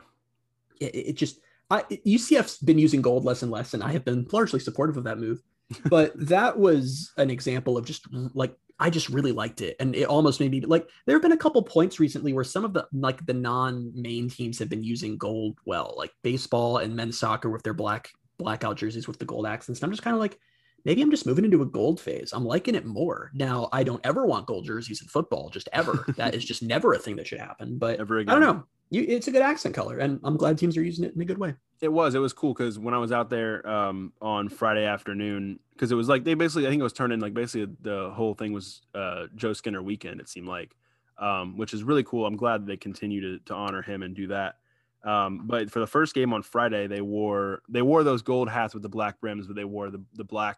It, 0.80 0.96
it 0.96 1.14
just 1.18 1.40
I 1.70 1.82
UCF's 1.82 2.60
been 2.60 2.80
using 2.80 3.02
gold 3.02 3.26
less 3.26 3.42
and 3.42 3.52
less, 3.52 3.74
and 3.74 3.84
I 3.84 3.92
have 3.92 4.06
been 4.06 4.26
largely 4.32 4.62
supportive 4.62 4.96
of 4.96 5.04
that 5.04 5.20
move 5.20 5.42
but 5.86 6.14
that 6.28 6.58
was 6.58 7.12
an 7.18 7.30
example 7.30 7.78
of 7.78 7.86
just 7.86 8.08
like 8.34 8.56
I 8.78 8.90
just 8.90 9.10
really 9.10 9.32
liked 9.32 9.62
it, 9.62 9.78
and 9.80 9.96
it 9.96 10.04
almost 10.04 10.40
made 10.40 10.52
me 10.52 10.62
like. 10.62 10.88
There 11.06 11.16
have 11.16 11.22
been 11.22 11.32
a 11.32 11.38
couple 11.38 11.62
points 11.64 12.00
recently 12.00 12.34
where 12.34 12.44
some 12.44 12.66
of 12.66 12.74
the 12.74 12.88
like 12.92 13.26
the 13.26 13.34
non-main 13.34 14.30
teams 14.30 14.60
have 14.60 14.70
been 14.70 14.84
using 14.84 15.18
gold 15.18 15.58
well, 15.66 15.94
like 15.98 16.12
baseball 16.24 16.78
and 16.78 16.96
men's 16.96 17.18
soccer 17.18 17.50
with 17.50 17.64
their 17.64 17.74
black 17.74 18.10
blackout 18.38 18.78
jerseys 18.78 19.08
with 19.08 19.20
the 19.20 19.26
gold 19.26 19.48
accents. 19.48 19.80
And 19.80 19.86
I'm 19.86 19.92
just 19.92 20.04
kind 20.04 20.14
of 20.14 20.20
like, 20.20 20.38
maybe 20.84 21.02
I'm 21.02 21.12
just 21.12 21.26
moving 21.26 21.46
into 21.46 21.62
a 21.62 21.66
gold 21.66 22.00
phase. 22.00 22.32
I'm 22.34 22.46
liking 22.46 22.76
it 22.76 22.86
more 22.86 23.32
now. 23.34 23.70
I 23.72 23.84
don't 23.84 24.06
ever 24.06 24.26
want 24.26 24.48
gold 24.48 24.66
jerseys 24.66 25.02
in 25.02 25.08
football, 25.08 25.50
just 25.50 25.70
ever. 25.74 26.06
that 26.18 26.36
is 26.36 26.46
just 26.46 26.62
never 26.62 26.94
a 26.94 27.00
thing 27.00 27.16
that 27.16 27.28
should 27.28 27.40
happen. 27.40 27.78
But 27.78 28.00
I 28.30 28.34
don't 28.34 28.42
know. 28.42 28.66
You, 28.90 29.04
it's 29.08 29.28
a 29.28 29.32
good 29.32 29.42
accent 29.42 29.74
color, 29.74 29.98
and 29.98 30.20
I'm 30.24 30.38
glad 30.38 30.58
teams 30.58 30.78
are 30.78 30.84
using 30.84 31.06
it 31.06 31.16
in 31.16 31.22
a 31.22 31.26
good 31.26 31.38
way. 31.38 31.56
It 31.82 31.92
was. 31.92 32.16
It 32.16 32.20
was 32.20 32.34
cool 32.34 32.54
because 32.54 32.80
when 32.80 32.94
I 32.94 32.98
was 32.98 33.12
out 33.12 33.30
there 33.30 33.68
um, 33.68 34.14
on 34.22 34.48
Friday 34.48 34.86
afternoon, 34.86 35.60
because 35.74 35.92
it 35.92 35.96
was 35.96 36.08
like 36.08 36.24
they 36.24 36.36
basically, 36.36 36.68
I 36.68 36.70
think 36.70 36.80
it 36.80 36.84
was 36.84 36.94
turning 36.94 37.20
like 37.20 37.34
basically 37.34 37.76
the 37.82 38.12
whole 38.12 38.34
thing 38.34 38.54
was 38.54 38.82
uh, 38.94 39.26
Joe 39.36 39.54
Skinner 39.54 39.82
weekend. 39.82 40.22
It 40.22 40.30
seemed 40.30 40.48
like, 40.48 40.76
um, 41.18 41.58
which 41.58 41.74
is 41.74 41.84
really 41.84 42.04
cool. 42.04 42.26
I'm 42.26 42.38
glad 42.38 42.66
they 42.66 42.78
continue 42.78 43.22
to 43.22 43.40
to 43.46 43.54
honor 43.54 43.82
him 43.82 44.04
and 44.04 44.16
do 44.16 44.28
that. 44.28 44.56
Um, 45.04 45.42
but 45.46 45.70
for 45.70 45.80
the 45.80 45.88
first 45.88 46.16
game 46.16 46.34
on 46.34 46.44
Friday, 46.44 46.88
they 46.88 47.02
wore 47.02 47.62
they 47.68 47.82
wore 47.82 48.04
those 48.04 48.22
gold 48.22 48.50
hats 48.50 48.74
with 48.74 48.84
the 48.84 48.90
black 48.90 49.20
brims, 49.20 49.48
but 49.48 49.56
they 49.56 49.66
wore 49.66 49.90
the 49.90 50.04
the 50.14 50.24
black 50.24 50.58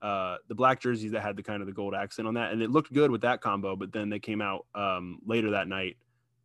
uh, 0.00 0.36
the 0.48 0.54
black 0.54 0.80
jerseys 0.80 1.12
that 1.12 1.22
had 1.22 1.36
the 1.36 1.42
kind 1.42 1.60
of 1.60 1.66
the 1.66 1.72
gold 1.72 1.94
accent 1.94 2.26
on 2.26 2.34
that, 2.34 2.52
and 2.52 2.62
it 2.62 2.70
looked 2.70 2.92
good 2.92 3.10
with 3.10 3.20
that 3.22 3.40
combo. 3.40 3.76
But 3.76 3.92
then 3.92 4.08
they 4.08 4.18
came 4.18 4.40
out 4.40 4.66
um, 4.74 5.18
later 5.26 5.50
that 5.52 5.68
night 5.68 5.96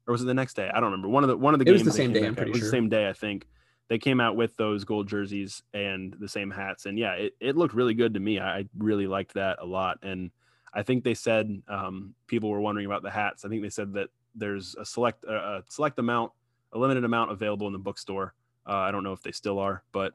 or 0.08 0.12
was 0.12 0.22
it 0.22 0.26
the 0.26 0.34
next 0.34 0.56
day? 0.56 0.70
I 0.70 0.80
don't 0.80 0.92
remember. 0.92 1.08
One 1.08 1.24
of 1.24 1.30
the 1.30 1.38
one 1.38 1.54
of 1.54 1.60
the 1.60 1.64
it 1.64 1.72
games 1.72 1.84
was 1.84 1.94
the 1.94 1.98
same 1.98 2.14
day. 2.14 2.26
I'm 2.26 2.36
pretty 2.36 2.52
it 2.52 2.54
was 2.54 2.60
sure. 2.60 2.70
the 2.70 2.78
same 2.78 2.90
day. 2.90 3.08
I 3.08 3.14
think 3.14 3.48
they 3.90 3.98
came 3.98 4.20
out 4.20 4.36
with 4.36 4.56
those 4.58 4.84
gold 4.84 5.08
jerseys 5.08 5.64
and 5.74 6.16
the 6.20 6.28
same 6.28 6.52
hats, 6.52 6.86
and 6.86 6.98
yeah, 6.98 7.14
it, 7.14 7.34
it 7.40 7.56
looked 7.56 7.74
really 7.74 7.94
good 7.94 8.14
to 8.14 8.20
me. 8.20 8.40
I 8.40 8.66
really 8.78 9.08
liked 9.08 9.34
that 9.36 9.60
a 9.62 9.66
lot, 9.66 10.00
and 10.04 10.32
I 10.74 10.84
think 10.84 11.04
they 11.04 11.14
said 11.14 11.62
um, 11.68 12.16
people 12.28 12.50
were 12.50 12.62
wondering 12.62 12.86
about 12.86 13.04
the 13.04 13.12
hats. 13.12 13.46
I 13.46 13.50
think 13.50 13.62
they 13.62 13.70
said 13.70 13.94
that 13.94 14.10
there's 14.36 14.76
a 14.76 14.86
select 14.86 15.24
uh, 15.26 15.34
a 15.34 15.64
select 15.70 16.00
amount, 16.00 16.32
a 16.74 16.78
limited 16.78 17.04
amount 17.04 17.32
available 17.32 17.68
in 17.68 17.74
the 17.74 17.80
bookstore. 17.80 18.34
Uh, 18.68 18.78
I 18.78 18.92
don't 18.92 19.04
know 19.04 19.14
if 19.14 19.22
they 19.22 19.32
still 19.32 19.60
are, 19.60 19.84
but 19.92 20.14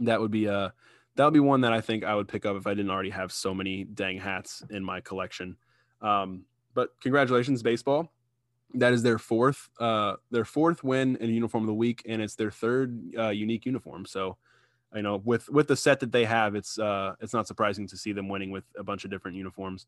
that 0.00 0.20
would 0.20 0.30
be 0.30 0.46
a 0.46 0.58
uh, 0.58 0.70
that 1.16 1.24
would 1.24 1.34
be 1.34 1.40
one 1.40 1.62
that 1.62 1.72
I 1.72 1.80
think 1.80 2.04
I 2.04 2.14
would 2.14 2.28
pick 2.28 2.46
up 2.46 2.56
if 2.56 2.66
I 2.66 2.74
didn't 2.74 2.90
already 2.90 3.10
have 3.10 3.32
so 3.32 3.54
many 3.54 3.84
dang 3.84 4.18
hats 4.18 4.62
in 4.70 4.84
my 4.84 5.00
collection. 5.00 5.56
Um, 6.00 6.44
but 6.74 6.90
congratulations, 7.00 7.62
baseball 7.62 8.12
that 8.74 8.92
is 8.92 9.02
their 9.02 9.18
fourth 9.18 9.70
uh 9.80 10.14
their 10.30 10.44
fourth 10.44 10.84
win 10.84 11.16
in 11.16 11.30
uniform 11.30 11.64
of 11.64 11.68
the 11.68 11.74
week 11.74 12.02
and 12.06 12.20
it's 12.20 12.34
their 12.34 12.50
third 12.50 13.00
uh, 13.18 13.28
unique 13.28 13.64
uniform. 13.66 14.04
So 14.04 14.36
you 14.94 15.02
know 15.02 15.20
with 15.24 15.48
with 15.48 15.68
the 15.68 15.76
set 15.76 16.00
that 16.00 16.12
they 16.12 16.24
have 16.24 16.54
it's 16.54 16.78
uh 16.78 17.14
it's 17.20 17.32
not 17.32 17.46
surprising 17.46 17.86
to 17.88 17.96
see 17.96 18.12
them 18.12 18.28
winning 18.28 18.50
with 18.50 18.64
a 18.76 18.84
bunch 18.84 19.04
of 19.04 19.10
different 19.10 19.36
uniforms. 19.36 19.86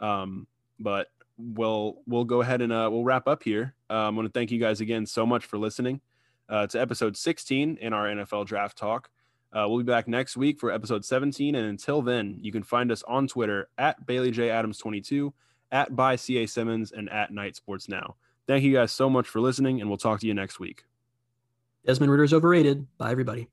Um 0.00 0.46
but 0.78 1.08
we'll 1.38 1.96
we'll 2.06 2.24
go 2.24 2.40
ahead 2.40 2.62
and 2.62 2.72
uh 2.72 2.88
we'll 2.90 3.04
wrap 3.04 3.26
up 3.26 3.42
here. 3.42 3.74
Uh, 3.88 3.94
i 3.94 4.08
want 4.10 4.26
to 4.26 4.32
thank 4.32 4.50
you 4.50 4.60
guys 4.60 4.80
again 4.80 5.06
so 5.06 5.26
much 5.26 5.44
for 5.44 5.58
listening 5.58 6.00
uh, 6.48 6.66
to 6.66 6.80
episode 6.80 7.16
16 7.16 7.78
in 7.80 7.92
our 7.92 8.06
nfl 8.06 8.46
draft 8.46 8.76
talk. 8.76 9.10
Uh, 9.52 9.66
we'll 9.68 9.78
be 9.78 9.84
back 9.84 10.06
next 10.06 10.36
week 10.36 10.60
for 10.60 10.70
episode 10.70 11.04
17 11.04 11.56
and 11.56 11.66
until 11.66 12.02
then 12.02 12.38
you 12.40 12.52
can 12.52 12.62
find 12.62 12.92
us 12.92 13.02
on 13.08 13.26
twitter 13.26 13.68
at 13.78 14.06
bailey 14.06 14.30
j 14.30 14.48
adams 14.48 14.78
22 14.78 15.34
at 15.72 15.94
by 15.94 16.16
CA 16.16 16.46
Simmons 16.46 16.92
and 16.92 17.08
at 17.10 17.32
Knight 17.32 17.56
Sports 17.56 17.88
Now. 17.88 18.16
Thank 18.46 18.64
you 18.64 18.72
guys 18.72 18.92
so 18.92 19.08
much 19.08 19.28
for 19.28 19.40
listening, 19.40 19.80
and 19.80 19.88
we'll 19.88 19.98
talk 19.98 20.20
to 20.20 20.26
you 20.26 20.34
next 20.34 20.58
week. 20.58 20.84
Desmond 21.86 22.10
Ridder's 22.10 22.34
overrated. 22.34 22.86
Bye, 22.98 23.10
everybody. 23.10 23.48